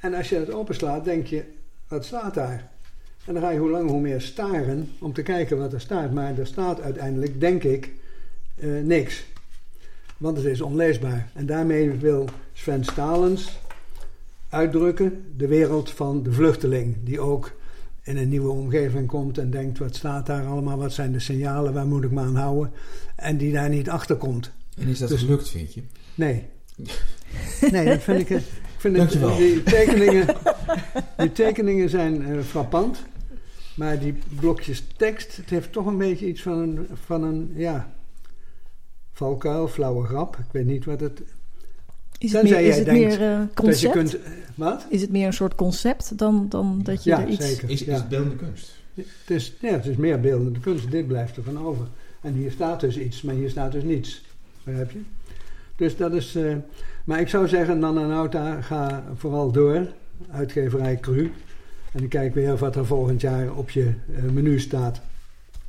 en 0.00 0.14
als 0.14 0.28
je 0.28 0.36
het 0.36 0.52
openslaat, 0.52 1.04
denk 1.04 1.26
je, 1.26 1.42
wat 1.88 2.04
staat 2.04 2.34
daar? 2.34 2.72
En 3.24 3.34
dan 3.34 3.42
ga 3.42 3.50
je 3.50 3.58
hoe 3.58 3.70
langer 3.70 3.90
hoe 3.90 4.00
meer 4.00 4.20
staren 4.20 4.90
om 4.98 5.12
te 5.12 5.22
kijken 5.22 5.58
wat 5.58 5.72
er 5.72 5.80
staat. 5.80 6.12
Maar 6.12 6.38
er 6.38 6.46
staat 6.46 6.80
uiteindelijk, 6.80 7.40
denk 7.40 7.62
ik, 7.62 7.90
uh, 8.56 8.82
niks. 8.82 9.24
Want 10.16 10.36
het 10.36 10.46
is 10.46 10.60
onleesbaar. 10.60 11.28
En 11.34 11.46
daarmee 11.46 11.90
wil 11.90 12.28
Sven 12.52 12.84
Stalens 12.84 13.58
uitdrukken. 14.54 15.24
De 15.36 15.46
wereld 15.46 15.90
van 15.90 16.22
de 16.22 16.32
vluchteling, 16.32 16.96
die 17.04 17.20
ook 17.20 17.52
in 18.02 18.16
een 18.16 18.28
nieuwe 18.28 18.50
omgeving 18.50 19.06
komt 19.06 19.38
en 19.38 19.50
denkt: 19.50 19.78
wat 19.78 19.96
staat 19.96 20.26
daar 20.26 20.46
allemaal? 20.46 20.78
Wat 20.78 20.92
zijn 20.92 21.12
de 21.12 21.20
signalen? 21.20 21.72
Waar 21.72 21.86
moet 21.86 22.04
ik 22.04 22.10
me 22.10 22.20
aan 22.20 22.36
houden? 22.36 22.72
En 23.16 23.36
die 23.36 23.52
daar 23.52 23.68
niet 23.68 23.90
achter 23.90 24.16
komt. 24.16 24.50
En 24.76 24.88
is 24.88 24.98
dat 24.98 25.08
dus, 25.08 25.20
gelukt, 25.20 25.48
vind 25.48 25.74
je? 25.74 25.82
Nee. 26.14 26.46
nee, 27.70 27.84
dat 27.84 28.02
vind 28.02 28.20
ik. 28.20 28.30
Ik 28.30 28.90
vind 28.92 28.96
het, 28.96 29.36
die, 29.36 29.62
tekeningen, 29.62 30.36
die 31.16 31.32
tekeningen 31.32 31.88
zijn 31.88 32.28
uh, 32.28 32.40
frappant. 32.40 33.02
Maar 33.76 33.98
die 33.98 34.14
blokjes 34.40 34.86
tekst, 34.96 35.36
het 35.36 35.50
heeft 35.50 35.72
toch 35.72 35.86
een 35.86 35.98
beetje 35.98 36.26
iets 36.26 36.42
van 36.42 36.58
een, 36.58 36.86
van 37.06 37.22
een 37.22 37.52
ja, 37.54 37.94
valkuil, 39.12 39.68
flauwe 39.68 40.06
grap. 40.06 40.36
Ik 40.36 40.52
weet 40.52 40.66
niet 40.66 40.84
wat 40.84 41.00
het 41.00 41.22
is 42.18 42.32
het 42.32 42.42
meer, 42.42 42.60
is 42.60 42.76
het 42.76 42.86
meer 42.86 43.20
uh, 43.20 43.40
concept? 43.54 43.92
Kunt, 43.92 44.14
uh, 44.14 44.20
wat? 44.54 44.86
Is 44.88 45.00
het 45.00 45.10
meer 45.10 45.26
een 45.26 45.32
soort 45.32 45.54
concept 45.54 46.18
dan, 46.18 46.46
dan 46.48 46.80
dat 46.82 47.04
je 47.04 47.10
ja, 47.10 47.20
er 47.20 47.28
iets... 47.28 47.46
Zeker. 47.46 47.70
Is, 47.70 47.82
is 47.82 47.96
het 47.96 48.08
beeldende 48.08 48.36
kunst? 48.36 48.72
Het 48.94 49.06
is, 49.26 49.54
ja, 49.60 49.72
het 49.72 49.86
is 49.86 49.96
meer 49.96 50.20
beeldende 50.20 50.60
kunst. 50.60 50.90
Dit 50.90 51.06
blijft 51.06 51.36
er 51.36 51.42
van 51.42 51.66
over. 51.66 51.86
En 52.20 52.32
hier 52.32 52.50
staat 52.50 52.80
dus 52.80 52.98
iets, 52.98 53.22
maar 53.22 53.34
hier 53.34 53.50
staat 53.50 53.72
dus 53.72 53.82
niets. 53.82 54.24
Begrijp 54.62 54.90
je? 54.90 55.00
Dus 55.76 55.96
dat 55.96 56.12
is... 56.12 56.36
Uh, 56.36 56.56
maar 57.04 57.20
ik 57.20 57.28
zou 57.28 57.48
zeggen, 57.48 57.78
Nana 57.78 58.06
Nauta, 58.06 58.60
ga 58.60 59.04
vooral 59.14 59.50
door. 59.52 59.86
Uitgeverij 60.30 61.00
Cru. 61.00 61.32
En 61.92 62.02
ik 62.02 62.08
kijk 62.08 62.34
weer 62.34 62.56
wat 62.56 62.76
er 62.76 62.86
volgend 62.86 63.20
jaar 63.20 63.54
op 63.54 63.70
je 63.70 63.92
menu 64.32 64.60
staat. 64.60 65.00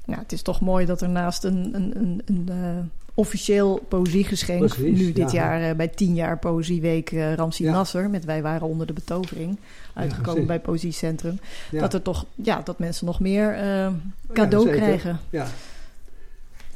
Ja, 0.05 0.17
het 0.19 0.31
is 0.31 0.41
toch 0.41 0.61
mooi 0.61 0.85
dat 0.85 1.01
er 1.01 1.09
naast 1.09 1.43
een, 1.43 1.75
een, 1.75 1.97
een, 1.97 2.21
een 2.25 2.91
officieel 3.15 3.85
poëziegeschenk. 3.87 4.65
Precies, 4.65 4.99
nu 4.99 5.11
dit 5.11 5.31
ja. 5.31 5.37
jaar 5.37 5.69
uh, 5.69 5.75
bij 5.75 5.87
10 5.87 6.15
jaar 6.15 6.39
Poëzieweek 6.39 7.11
uh, 7.11 7.33
Ramsi 7.33 7.63
Ja. 7.63 7.71
Nasser. 7.71 8.09
Met 8.09 8.25
Wij 8.25 8.41
waren 8.41 8.67
onder 8.67 8.87
de 8.87 8.93
betovering. 8.93 9.57
Uitgekomen 9.93 10.45
bij 10.45 10.59
Poëziecentrum. 10.59 11.39
Ja. 11.71 11.79
Dat 11.79 11.93
er 11.93 12.01
toch, 12.01 12.25
ja, 12.35 12.61
dat 12.61 12.79
mensen 12.79 13.05
nog 13.05 13.19
meer 13.19 13.53
eh, 13.53 13.93
cadeau 14.33 14.69
krijgen. 14.69 15.19
Ja. 15.29 15.47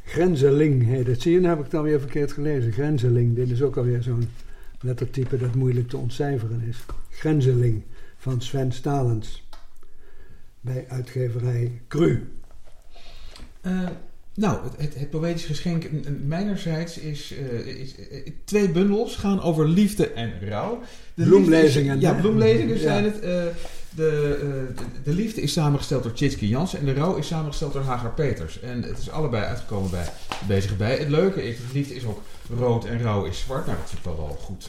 Grenzeling 0.04 0.86
heet 0.86 1.06
het. 1.06 1.22
Zie 1.22 1.32
je, 1.32 1.40
dan 1.40 1.48
heb 1.48 1.58
ik 1.58 1.64
het 1.64 1.74
alweer 1.74 2.00
verkeerd 2.00 2.32
gelezen. 2.32 2.72
Grenzeling. 2.72 3.34
Dit 3.34 3.50
is 3.50 3.62
ook 3.62 3.76
alweer 3.76 4.02
zo'n 4.02 4.28
lettertype 4.80 5.36
dat 5.36 5.54
moeilijk 5.54 5.88
te 5.88 5.96
ontcijferen 5.96 6.62
is. 6.68 6.84
Grenzeling 7.10 7.82
van 8.16 8.40
Sven 8.40 8.72
Stalens. 8.72 9.48
Bij 10.60 10.84
uitgeverij 10.88 11.80
Cru. 11.88 12.32
Uh, 13.62 13.88
nou, 14.34 14.58
het, 14.64 14.72
het, 14.76 14.94
het 14.98 15.10
poëtisch 15.10 15.44
geschenk 15.44 15.86
mijnerzijds 16.26 16.98
is, 16.98 17.32
uh, 17.32 17.66
is 17.66 17.94
uh, 17.98 18.26
twee 18.44 18.70
bundels 18.70 19.16
gaan 19.16 19.42
over 19.42 19.68
liefde 19.68 20.08
en 20.08 20.32
rouw. 20.48 20.82
De 21.14 21.24
bloemlezingen. 21.24 21.96
Is, 21.96 22.02
ja, 22.02 22.12
bloemlezingen 22.12 22.74
ja. 22.74 22.80
zijn 22.80 23.04
het. 23.04 23.14
Uh, 23.14 23.44
de, 23.94 24.36
de, 24.76 24.82
de, 25.04 25.12
liefde 25.12 25.40
is 25.40 25.52
samengesteld 25.52 26.02
door 26.02 26.12
Tjitske 26.12 26.48
Jansen 26.48 26.78
en 26.78 26.84
de 26.84 26.92
rouw 26.92 27.16
is 27.16 27.26
samengesteld 27.26 27.72
door 27.72 27.82
Hagar 27.82 28.12
Peters. 28.12 28.60
En 28.60 28.82
het 28.82 28.98
is 28.98 29.10
allebei 29.10 29.44
uitgekomen 29.44 29.90
bij 29.90 30.06
Bezig 30.46 30.76
Bij. 30.76 30.96
Het 30.96 31.08
leuke 31.08 31.48
is, 31.48 31.56
de 31.56 31.62
liefde 31.72 31.94
is 31.94 32.04
ook 32.04 32.22
rood 32.56 32.84
en 32.84 33.02
rouw 33.02 33.24
is 33.24 33.38
zwart. 33.38 33.66
Nou, 33.66 33.78
dat 33.78 33.88
vind 33.88 33.98
ik 33.98 34.04
wel 34.04 34.16
wel 34.16 34.38
goed. 34.40 34.68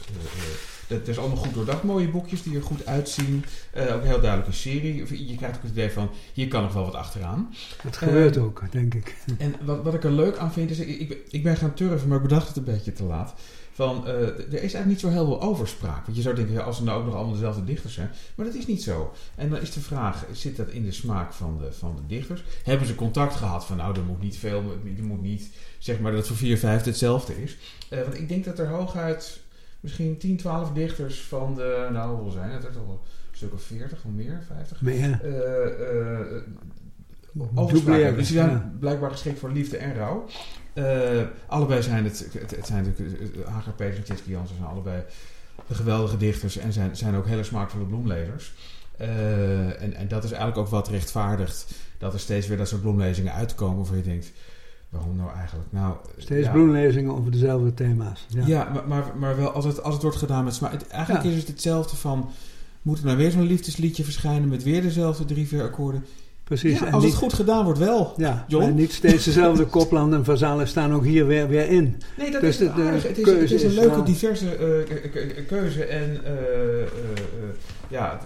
Het 0.92 1.08
is 1.08 1.18
allemaal 1.18 1.36
goed 1.36 1.54
doordacht. 1.54 1.82
Mooie 1.82 2.08
boekjes 2.08 2.42
die 2.42 2.56
er 2.56 2.62
goed 2.62 2.86
uitzien. 2.86 3.44
Uh, 3.76 3.94
ook 3.94 4.00
een 4.00 4.06
heel 4.06 4.20
duidelijke 4.20 4.52
serie. 4.52 5.26
Je 5.28 5.36
krijgt 5.36 5.56
ook 5.56 5.62
het 5.62 5.70
idee 5.70 5.90
van, 5.90 6.10
hier 6.32 6.48
kan 6.48 6.62
nog 6.62 6.72
wel 6.72 6.84
wat 6.84 6.94
achteraan. 6.94 7.54
Het 7.82 7.96
gebeurt 7.96 8.36
uh, 8.36 8.44
ook, 8.44 8.62
denk 8.70 8.94
ik. 8.94 9.16
En 9.38 9.54
wat, 9.64 9.82
wat 9.82 9.94
ik 9.94 10.04
er 10.04 10.12
leuk 10.12 10.36
aan 10.36 10.52
vind, 10.52 10.70
is... 10.70 10.78
Ik, 10.78 11.00
ik, 11.00 11.18
ik 11.30 11.42
ben 11.42 11.56
gaan 11.56 11.74
turven, 11.74 12.08
maar 12.08 12.16
ik 12.16 12.22
bedacht 12.22 12.48
het 12.48 12.56
een 12.56 12.64
beetje 12.64 12.92
te 12.92 13.04
laat. 13.04 13.34
Van, 13.74 14.04
uh, 14.06 14.12
er 14.12 14.52
is 14.52 14.52
eigenlijk 14.52 14.86
niet 14.86 15.00
zo 15.00 15.08
heel 15.08 15.24
veel 15.24 15.40
overspraak. 15.40 16.04
Want 16.04 16.16
je 16.16 16.22
zou 16.22 16.34
denken, 16.34 16.54
ja, 16.54 16.60
als 16.60 16.78
er 16.78 16.84
nou 16.84 16.98
ook 16.98 17.04
nog 17.04 17.14
allemaal 17.14 17.32
dezelfde 17.32 17.64
dichters 17.64 17.94
zijn. 17.94 18.10
Maar 18.34 18.46
dat 18.46 18.54
is 18.54 18.66
niet 18.66 18.82
zo. 18.82 19.12
En 19.34 19.50
dan 19.50 19.60
is 19.60 19.72
de 19.72 19.80
vraag, 19.80 20.24
zit 20.32 20.56
dat 20.56 20.68
in 20.68 20.84
de 20.84 20.92
smaak 20.92 21.32
van 21.32 21.58
de, 21.58 21.72
van 21.72 21.96
de 21.96 22.14
dichters? 22.14 22.44
Hebben 22.64 22.86
ze 22.86 22.94
contact 22.94 23.34
gehad 23.34 23.64
van, 23.64 23.76
nou, 23.76 23.96
er 23.96 24.04
moet 24.04 24.22
niet 24.22 24.36
veel... 24.36 24.62
Er 24.96 25.04
moet 25.04 25.22
niet, 25.22 25.50
zeg 25.78 26.00
maar, 26.00 26.10
dat 26.10 26.20
het 26.20 26.28
voor 26.28 26.36
vier 26.36 26.58
vijfde 26.58 26.90
hetzelfde 26.90 27.42
is. 27.42 27.56
want 27.88 28.14
ik 28.14 28.28
denk 28.28 28.44
dat 28.44 28.58
er 28.58 28.68
hooguit 28.68 29.41
misschien 29.82 30.18
10, 30.18 30.36
12 30.36 30.72
dichters 30.72 31.20
van 31.20 31.54
de, 31.54 31.88
nou 31.92 32.14
hoeveel 32.14 32.30
zijn 32.30 32.50
het? 32.50 32.64
Er 32.64 32.72
toch 32.72 32.88
een 32.88 32.98
stuk 33.32 33.52
of 33.52 33.62
40 33.62 33.98
of 34.04 34.10
meer, 34.10 34.42
50. 34.46 34.80
Meer. 34.80 35.20
Uh, 35.24 35.34
uh, 37.34 38.16
dus 38.16 38.28
die 38.28 38.36
zijn 38.36 38.50
ja. 38.50 38.72
blijkbaar 38.78 39.10
geschikt 39.10 39.38
voor 39.38 39.50
liefde 39.50 39.76
en 39.76 39.94
rouw. 39.94 40.26
Uh, 40.74 41.22
allebei 41.46 41.82
zijn 41.82 42.04
het, 42.04 42.28
het, 42.32 42.50
het 42.50 42.66
zijn 42.66 42.84
natuurlijk, 42.84 43.76
Peters 43.76 43.96
en 43.96 44.04
Tjitske 44.04 44.30
Jansen 44.30 44.56
zijn 44.56 44.68
allebei 44.68 45.02
de 45.66 45.74
geweldige 45.74 46.16
dichters 46.16 46.56
en 46.56 46.72
zijn, 46.72 46.96
zijn 46.96 47.14
ook 47.14 47.26
hele 47.26 47.44
smaakvolle 47.44 47.84
bloemlezers. 47.84 48.52
Uh, 49.00 49.82
en, 49.82 49.94
en 49.94 50.08
dat 50.08 50.24
is 50.24 50.30
eigenlijk 50.30 50.60
ook 50.60 50.68
wat 50.68 50.88
rechtvaardigt 50.88 51.74
dat 51.98 52.12
er 52.12 52.20
steeds 52.20 52.46
weer 52.46 52.56
dat 52.56 52.68
soort 52.68 52.80
bloemlezingen 52.80 53.32
uitkomen 53.32 53.76
waarvan 53.76 53.96
je 53.96 54.02
denkt, 54.02 54.32
Waarom 54.92 55.16
nou 55.16 55.30
eigenlijk? 55.36 55.68
Nou, 55.72 55.96
Steeds 56.16 56.46
ja, 56.46 56.52
bloemlezingen 56.52 57.14
over 57.16 57.30
dezelfde 57.30 57.74
thema's. 57.74 58.26
Ja. 58.28 58.46
Ja, 58.46 58.70
maar, 58.72 58.88
maar, 58.88 59.12
maar 59.18 59.36
wel 59.36 59.50
als 59.50 59.64
het, 59.64 59.82
als 59.82 59.94
het 59.94 60.02
wordt 60.02 60.18
gedaan 60.18 60.44
met 60.44 60.54
smaak. 60.54 60.82
Eigenlijk 60.82 61.24
Ja. 61.24 61.30
is 61.30 61.36
het 61.36 61.46
hetzelfde 61.48 61.96
van... 61.96 62.30
Moet 62.82 62.98
er 62.98 63.04
nou 63.04 63.16
weer 63.16 63.30
zo'n 63.30 63.42
liefdesliedje 63.42 64.04
verschijnen 64.04 64.48
met 64.48 64.62
weer 64.62 64.82
dezelfde 64.82 65.24
drie, 65.24 65.48
vier 65.48 65.62
akkoorden? 65.62 66.04
Precies. 66.60 66.78
Ja, 66.78 66.86
en 66.86 66.92
als 66.92 67.02
niet, 67.02 67.12
het 67.12 67.22
goed 67.22 67.32
gedaan 67.32 67.64
wordt, 67.64 67.78
wel. 67.78 68.14
ja, 68.16 68.46
maar 68.50 68.72
niet 68.72 68.92
steeds 68.92 69.24
dezelfde 69.24 69.66
Copland 69.76 70.12
en 70.12 70.24
Vazalen 70.24 70.68
staan 70.68 70.92
ook 70.92 71.04
hier 71.04 71.26
weer, 71.26 71.48
weer 71.48 71.68
in. 71.68 72.02
Nee, 72.18 72.30
dat 72.30 72.40
Dus 72.40 72.50
is 72.50 72.56
de- 72.58 72.64
het 72.64 72.74
de 72.76 72.82
aardige. 72.82 73.06
Het 73.08 73.18
is, 73.18 73.26
het 73.26 73.50
is 73.50 73.62
een 73.62 73.72
leuke, 73.74 73.94
wel- 73.94 74.04
diverse 74.04 74.48
eh, 74.50 74.56
ke- 74.58 75.08
ke- 75.08 75.44
keuze. 75.46 75.84
En 75.84 76.24
eh, 76.24 76.32
eh, 76.32 76.82
eh, 76.82 76.88
ja, 77.88 78.20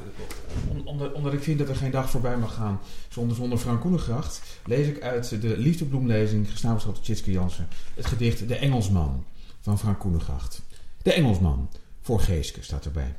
om- 0.69 0.87
omdat, 0.87 1.13
omdat 1.13 1.33
ik 1.33 1.43
vind 1.43 1.59
dat 1.59 1.69
er 1.69 1.77
geen 1.77 1.91
dag 1.91 2.11
voorbij 2.11 2.37
mag 2.37 2.55
gaan 2.55 2.81
zonder, 3.09 3.37
zonder 3.37 3.59
Frank 3.59 3.81
Koenengracht... 3.81 4.41
lees 4.65 4.87
ik 4.87 5.03
uit 5.03 5.41
de 5.41 5.59
liefdebloemlezing, 5.59 6.51
gesnaapschap 6.51 6.95
door 6.95 7.03
Tjitske 7.05 7.31
Jansen... 7.33 7.69
het 7.95 8.07
gedicht 8.07 8.49
De 8.49 8.57
Engelsman 8.57 9.25
van 9.61 9.79
Frank 9.79 9.99
Koenengracht. 9.99 10.63
De 11.03 11.13
Engelsman, 11.13 11.69
voor 12.01 12.21
Geeske 12.21 12.63
staat 12.63 12.85
erbij. 12.85 13.15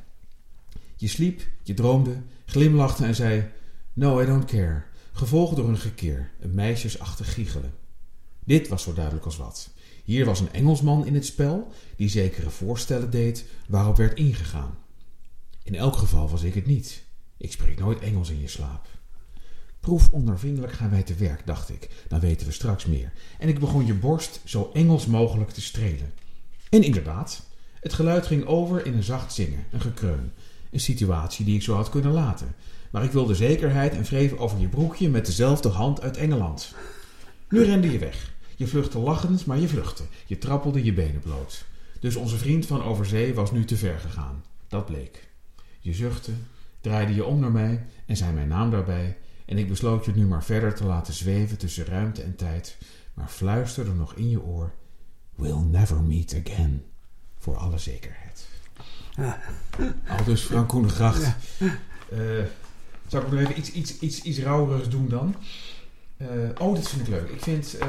Je 0.96 1.08
sliep, 1.08 1.40
je 1.62 1.74
droomde, 1.74 2.12
glimlachte 2.46 3.04
en 3.04 3.14
zei... 3.14 3.44
No, 3.92 4.20
I 4.20 4.26
don't 4.26 4.44
care. 4.44 4.84
Gevolgd 5.18 5.56
door 5.56 5.68
een 5.68 5.78
gekeer, 5.78 6.30
een 6.40 6.54
meisjesachtig 6.54 7.34
giechelen. 7.34 7.74
Dit 8.44 8.68
was 8.68 8.82
zo 8.82 8.92
duidelijk 8.92 9.24
als 9.24 9.36
wat. 9.36 9.70
Hier 10.04 10.24
was 10.24 10.40
een 10.40 10.52
Engelsman 10.52 11.06
in 11.06 11.14
het 11.14 11.26
spel 11.26 11.72
die 11.96 12.08
zekere 12.08 12.50
voorstellen 12.50 13.10
deed 13.10 13.44
waarop 13.68 13.96
werd 13.96 14.18
ingegaan. 14.18 14.78
In 15.62 15.74
elk 15.74 15.96
geval 15.96 16.28
was 16.28 16.42
ik 16.42 16.54
het 16.54 16.66
niet. 16.66 17.02
Ik 17.36 17.52
spreek 17.52 17.78
nooit 17.78 18.00
Engels 18.00 18.30
in 18.30 18.40
je 18.40 18.48
slaap. 18.48 18.86
Proef 19.80 20.12
ondoorvindelijk 20.12 20.72
gaan 20.72 20.90
wij 20.90 21.02
te 21.02 21.14
werk, 21.14 21.46
dacht 21.46 21.70
ik. 21.70 21.88
Dan 22.08 22.20
weten 22.20 22.46
we 22.46 22.52
straks 22.52 22.86
meer. 22.86 23.12
En 23.38 23.48
ik 23.48 23.58
begon 23.58 23.86
je 23.86 23.94
borst 23.94 24.40
zo 24.44 24.70
Engels 24.72 25.06
mogelijk 25.06 25.50
te 25.50 25.60
strelen. 25.60 26.12
En 26.70 26.82
inderdaad, 26.82 27.42
het 27.80 27.92
geluid 27.92 28.26
ging 28.26 28.44
over 28.44 28.86
in 28.86 28.94
een 28.94 29.02
zacht 29.02 29.34
zingen, 29.34 29.64
een 29.70 29.80
gekreun. 29.80 30.32
Een 30.70 30.80
situatie 30.80 31.44
die 31.44 31.54
ik 31.54 31.62
zo 31.62 31.74
had 31.74 31.90
kunnen 31.90 32.12
laten. 32.12 32.54
Maar 32.90 33.04
ik 33.04 33.10
wilde 33.10 33.34
zekerheid 33.34 33.92
en 33.94 34.02
wreef 34.02 34.32
over 34.32 34.58
je 34.58 34.68
broekje 34.68 35.08
met 35.08 35.26
dezelfde 35.26 35.68
hand 35.68 36.00
uit 36.00 36.16
Engeland. 36.16 36.74
Nu 37.48 37.62
rende 37.64 37.90
je 37.92 37.98
weg. 37.98 38.32
Je 38.56 38.66
vluchtte 38.66 38.98
lachend, 38.98 39.46
maar 39.46 39.58
je 39.58 39.68
vluchtte. 39.68 40.02
Je 40.26 40.38
trappelde 40.38 40.84
je 40.84 40.92
benen 40.92 41.20
bloot. 41.20 41.64
Dus 42.00 42.16
onze 42.16 42.38
vriend 42.38 42.66
van 42.66 42.82
overzee 42.82 43.34
was 43.34 43.52
nu 43.52 43.64
te 43.64 43.76
ver 43.76 43.98
gegaan. 43.98 44.44
Dat 44.68 44.86
bleek. 44.86 45.28
Je 45.78 45.94
zuchtte, 45.94 46.32
draaide 46.80 47.14
je 47.14 47.24
om 47.24 47.40
naar 47.40 47.50
mij 47.50 47.84
en 48.06 48.16
zei 48.16 48.32
mijn 48.32 48.48
naam 48.48 48.70
daarbij. 48.70 49.16
En 49.44 49.58
ik 49.58 49.68
besloot 49.68 50.04
je 50.04 50.12
nu 50.14 50.26
maar 50.26 50.44
verder 50.44 50.74
te 50.74 50.84
laten 50.84 51.14
zweven 51.14 51.58
tussen 51.58 51.84
ruimte 51.84 52.22
en 52.22 52.36
tijd. 52.36 52.76
Maar 53.14 53.28
fluisterde 53.28 53.92
nog 53.92 54.14
in 54.14 54.30
je 54.30 54.42
oor: 54.42 54.72
We'll 55.34 55.62
never 55.64 56.02
meet 56.02 56.42
again. 56.46 56.84
Voor 57.38 57.56
alle 57.56 57.78
zekerheid. 57.78 58.48
Ja. 59.16 59.40
Al 60.08 60.24
dus 60.24 60.42
Frank 60.42 60.68
Koenengracht. 60.68 61.22
Ja. 61.58 61.76
Zal 63.08 63.20
ik 63.20 63.26
ook 63.26 63.32
nog 63.32 63.40
even 63.40 63.58
iets, 63.58 63.72
iets, 63.72 63.98
iets, 63.98 64.22
iets 64.22 64.38
rauwerigs 64.38 64.88
doen 64.88 65.08
dan? 65.08 65.34
Eh, 66.16 66.26
oh, 66.58 66.74
dit 66.74 66.88
vind 66.88 67.00
ik 67.02 67.08
leuk. 67.08 67.28
Ik 67.30 67.42
vind, 67.42 67.78
eh, 67.78 67.88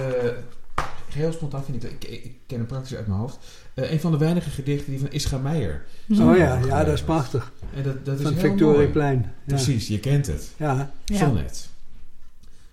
geheel 1.09 1.32
spontaan 1.32 1.63
vind 1.63 1.84
ik, 1.84 1.91
ik, 1.91 2.24
ik 2.24 2.36
ken 2.47 2.57
hem 2.57 2.67
praktisch 2.67 2.95
uit 2.95 3.07
mijn 3.07 3.20
hoofd, 3.20 3.38
eh, 3.74 3.91
een 3.91 3.99
van 3.99 4.11
de 4.11 4.17
weinige 4.17 4.49
gedichten 4.49 4.91
die 4.91 4.99
van 4.99 5.11
Ischa 5.11 5.38
Meijer. 5.38 5.86
Oh 6.09 6.38
ja, 6.38 6.57
ja, 6.57 6.84
dat 6.84 6.93
is 6.93 7.03
prachtig. 7.03 7.51
En 7.76 7.84
dat, 7.84 8.05
dat 8.05 8.15
is 8.20 8.22
Van 8.22 8.34
heel 8.34 8.41
het 8.41 8.49
mooi. 8.49 8.57
Victoriaplein. 8.57 9.22
Ja. 9.22 9.30
Precies, 9.45 9.88
je 9.88 9.99
kent 9.99 10.28
het. 10.28 10.49
Ja, 10.57 10.91
Ja. 11.05 11.17
Sonnet. 11.17 11.70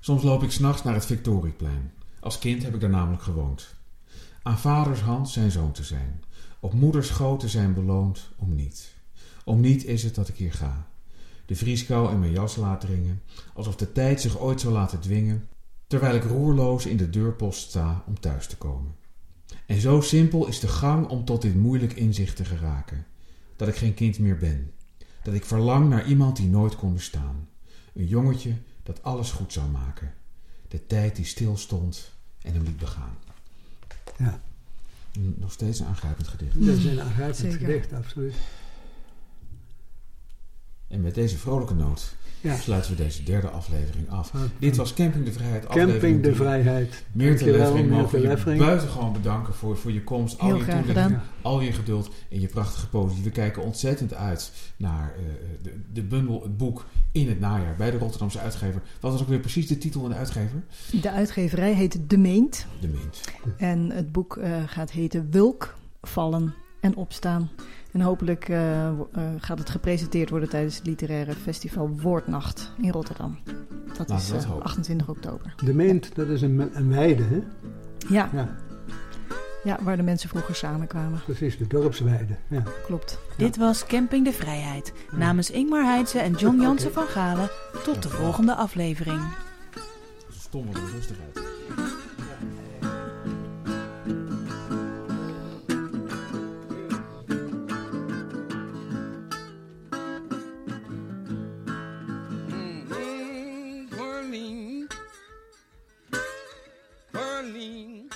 Soms 0.01 0.23
loop 0.23 0.43
ik 0.43 0.51
s'nachts 0.51 0.83
naar 0.83 0.95
het 0.95 1.07
Victorieplein. 1.07 1.93
Als 2.21 2.39
kind 2.39 2.63
heb 2.63 2.75
ik 2.75 2.81
daar 2.81 2.91
namelijk 2.91 3.23
gewoond. 3.23 3.75
Aan 4.43 4.59
vaders 4.59 5.01
hand 5.01 5.29
zijn 5.29 5.51
zoon 5.51 5.73
te 5.73 5.85
zijn. 5.85 6.23
Op 6.61 6.73
moeders 6.73 7.07
schoot 7.07 7.41
te 7.41 7.49
zijn 7.49 7.75
beloond 7.75 8.29
om 8.37 8.55
niet. 8.55 8.93
Om 9.45 9.61
niet 9.61 9.85
is 9.85 10.03
het 10.03 10.15
dat 10.15 10.29
ik 10.29 10.37
hier 10.37 10.53
ga. 10.53 10.87
De 11.47 11.57
vrieskou 11.57 12.13
in 12.13 12.19
mijn 12.19 12.33
jas 12.33 12.57
laat 12.57 12.81
dringen. 12.81 13.23
Alsof 13.55 13.77
de 13.77 13.93
tijd 13.93 14.21
zich 14.21 14.39
ooit 14.41 14.61
zou 14.61 14.73
laten 14.73 15.01
dwingen. 15.01 15.49
Terwijl 15.87 16.15
ik 16.15 16.25
roerloos 16.25 16.87
in 16.87 16.97
de 16.97 17.11
deurpost 17.11 17.61
sta 17.69 18.05
om 18.07 18.21
thuis 18.21 18.47
te 18.47 18.57
komen. 18.57 18.95
En 19.67 19.81
zo 19.81 20.01
simpel 20.01 20.47
is 20.47 20.61
de 20.61 20.69
gang 20.69 21.09
om 21.09 21.25
tot 21.25 21.43
dit 21.43 21.55
moeilijk 21.55 21.93
inzicht 21.93 22.37
te 22.37 22.45
geraken. 22.45 23.07
Dat 23.57 23.69
ik 23.69 23.77
geen 23.77 23.95
kind 23.95 24.19
meer 24.19 24.37
ben. 24.37 24.73
Dat 25.23 25.35
ik 25.35 25.45
verlang 25.45 25.89
naar 25.89 26.07
iemand 26.07 26.37
die 26.37 26.49
nooit 26.49 26.77
kon 26.77 26.93
bestaan. 26.93 27.49
Een 27.95 28.07
jongetje 28.07 28.53
dat 28.83 29.03
alles 29.03 29.31
goed 29.31 29.53
zou 29.53 29.71
maken. 29.71 30.15
De 30.69 30.87
tijd 30.87 31.17
die 31.17 31.25
stilstond 31.25 32.13
en 32.43 32.53
hem 32.53 32.63
liet 32.63 32.79
begaan. 32.79 33.17
Ja. 34.19 34.41
Nog 35.19 35.53
steeds 35.53 35.79
een 35.79 35.87
aangrijpend 35.87 36.29
gedicht. 36.29 36.67
dat 36.67 36.77
is 36.77 36.85
een 36.85 37.01
aangrijpend 37.01 37.37
Zeker. 37.37 37.59
gedicht, 37.59 37.93
absoluut. 37.93 38.35
En 40.89 41.01
met 41.01 41.15
deze 41.15 41.39
vrolijke 41.39 41.75
noot 41.75 42.15
Ja. 42.41 42.57
sluiten 42.57 42.91
we 42.91 42.97
deze 43.03 43.23
derde 43.23 43.49
aflevering 43.49 44.11
af. 44.11 44.29
Van- 44.29 44.49
Dit 44.59 44.77
was 44.77 44.95
Camping 44.95 45.25
de 45.25 45.33
Vrijheid. 45.33 45.69
aflevering 45.69 46.01
Camping 46.01 46.23
de. 46.23 46.35
Vrijheid. 46.35 47.05
Meerte 47.13 47.51
Leffering 47.51 47.91
mogen 47.91 48.21
je 48.21 48.57
buitengewoon 48.59 49.13
bedanken 49.13 49.55
voor, 49.55 49.77
voor 49.77 49.93
je 49.93 50.05
komst. 50.05 50.39
al 50.39 50.47
Heel 50.47 50.57
je 50.57 50.63
graag 50.63 50.77
toelichting, 50.77 51.07
gedaan. 51.07 51.23
al 51.43 51.61
je 51.61 51.73
geduld 51.73 52.11
en 52.31 52.41
je 52.41 52.47
prachtige 52.47 52.89
poëzie. 52.89 53.23
We 53.23 53.31
kijken 53.31 53.63
ontzettend 53.63 54.15
uit 54.15 54.53
naar 54.77 55.15
eh, 55.17 55.23
de, 55.63 55.81
de 55.93 56.03
bundel, 56.03 56.43
het 56.43 56.57
boek 56.57 56.85
in 57.13 57.29
het 57.29 57.41
najaar 57.41 57.77
bij 57.77 57.91
de 57.91 57.99
Rotterdamse 57.99 58.39
uitgever. 58.39 58.83
Wat 59.01 59.13
was 59.13 59.21
ook 59.23 59.29
weer 59.29 59.41
precies 59.41 59.67
de 59.67 59.79
titel 59.79 60.01
van 60.01 60.11
de 60.11 60.17
uitgever? 60.17 60.63
De 61.01 61.11
uitgeverij 61.11 61.73
heet 61.75 61.99
De 62.11 62.19
Meent. 62.19 62.67
De 62.81 62.89
Meent. 62.89 63.21
En 63.57 63.91
het 63.91 64.13
boek 64.13 64.37
eh, 64.37 64.63
gaat 64.67 64.91
heten 64.91 65.29
Wulk, 65.31 65.77
Vallen 66.03 66.55
en 66.81 66.97
Opstaan. 66.97 67.51
En 67.97 68.03
hopelijk 68.03 68.49
eh, 68.49 68.89
eh, 68.89 68.95
gaat 69.39 69.59
het 69.59 69.71
gepresenteerd 69.71 70.31
worden 70.31 70.49
tijdens 70.49 70.77
het 70.77 70.87
literaire 70.87 71.33
festival 71.33 71.91
Woordnacht 72.01 72.73
in 72.83 72.91
Rotterdam. 72.91 73.39
Dat 73.87 73.99
Laten 73.99 74.17
is 74.17 74.27
we 74.27 74.33
dat 74.33 74.43
eh, 74.43 74.49
hopen. 74.49 74.65
28 74.65 75.09
oktober. 75.09 75.55
De 75.65 75.75
Meent, 75.75 76.15
dat 76.15 76.29
is 76.29 76.43
een, 76.43 76.71
een 76.73 76.89
weide, 76.89 77.23
hè? 77.23 77.41
Ja, 78.09 78.29
Ja, 78.33 78.49
ja, 79.65 79.79
waar 79.83 79.97
de 79.97 80.03
mensen 80.03 80.29
vroeger 80.29 80.55
samenkwamen. 80.55 81.21
precies, 81.25 81.59
de 81.59 81.67
dorpsweide. 81.67 82.37
Ja. 82.49 82.63
Klopt. 82.87 83.19
Dit 83.37 83.57
was 83.57 83.87
Camping 83.87 84.25
de 84.25 84.33
Vrijheid. 84.33 84.93
Namens 85.11 85.51
Ingmar 85.51 85.85
Heidse 85.85 86.19
en 86.19 86.33
John 86.33 86.61
Jansen 86.61 86.93
van 86.93 87.07
Galen. 87.07 87.49
Tot 87.85 88.03
de 88.03 88.09
volgende 88.09 88.55
aflevering. 88.55 89.21
Stom 90.29 90.67
er 90.69 90.81
rustig 90.95 91.17
uit. 91.35 91.45
darling. 107.47 108.16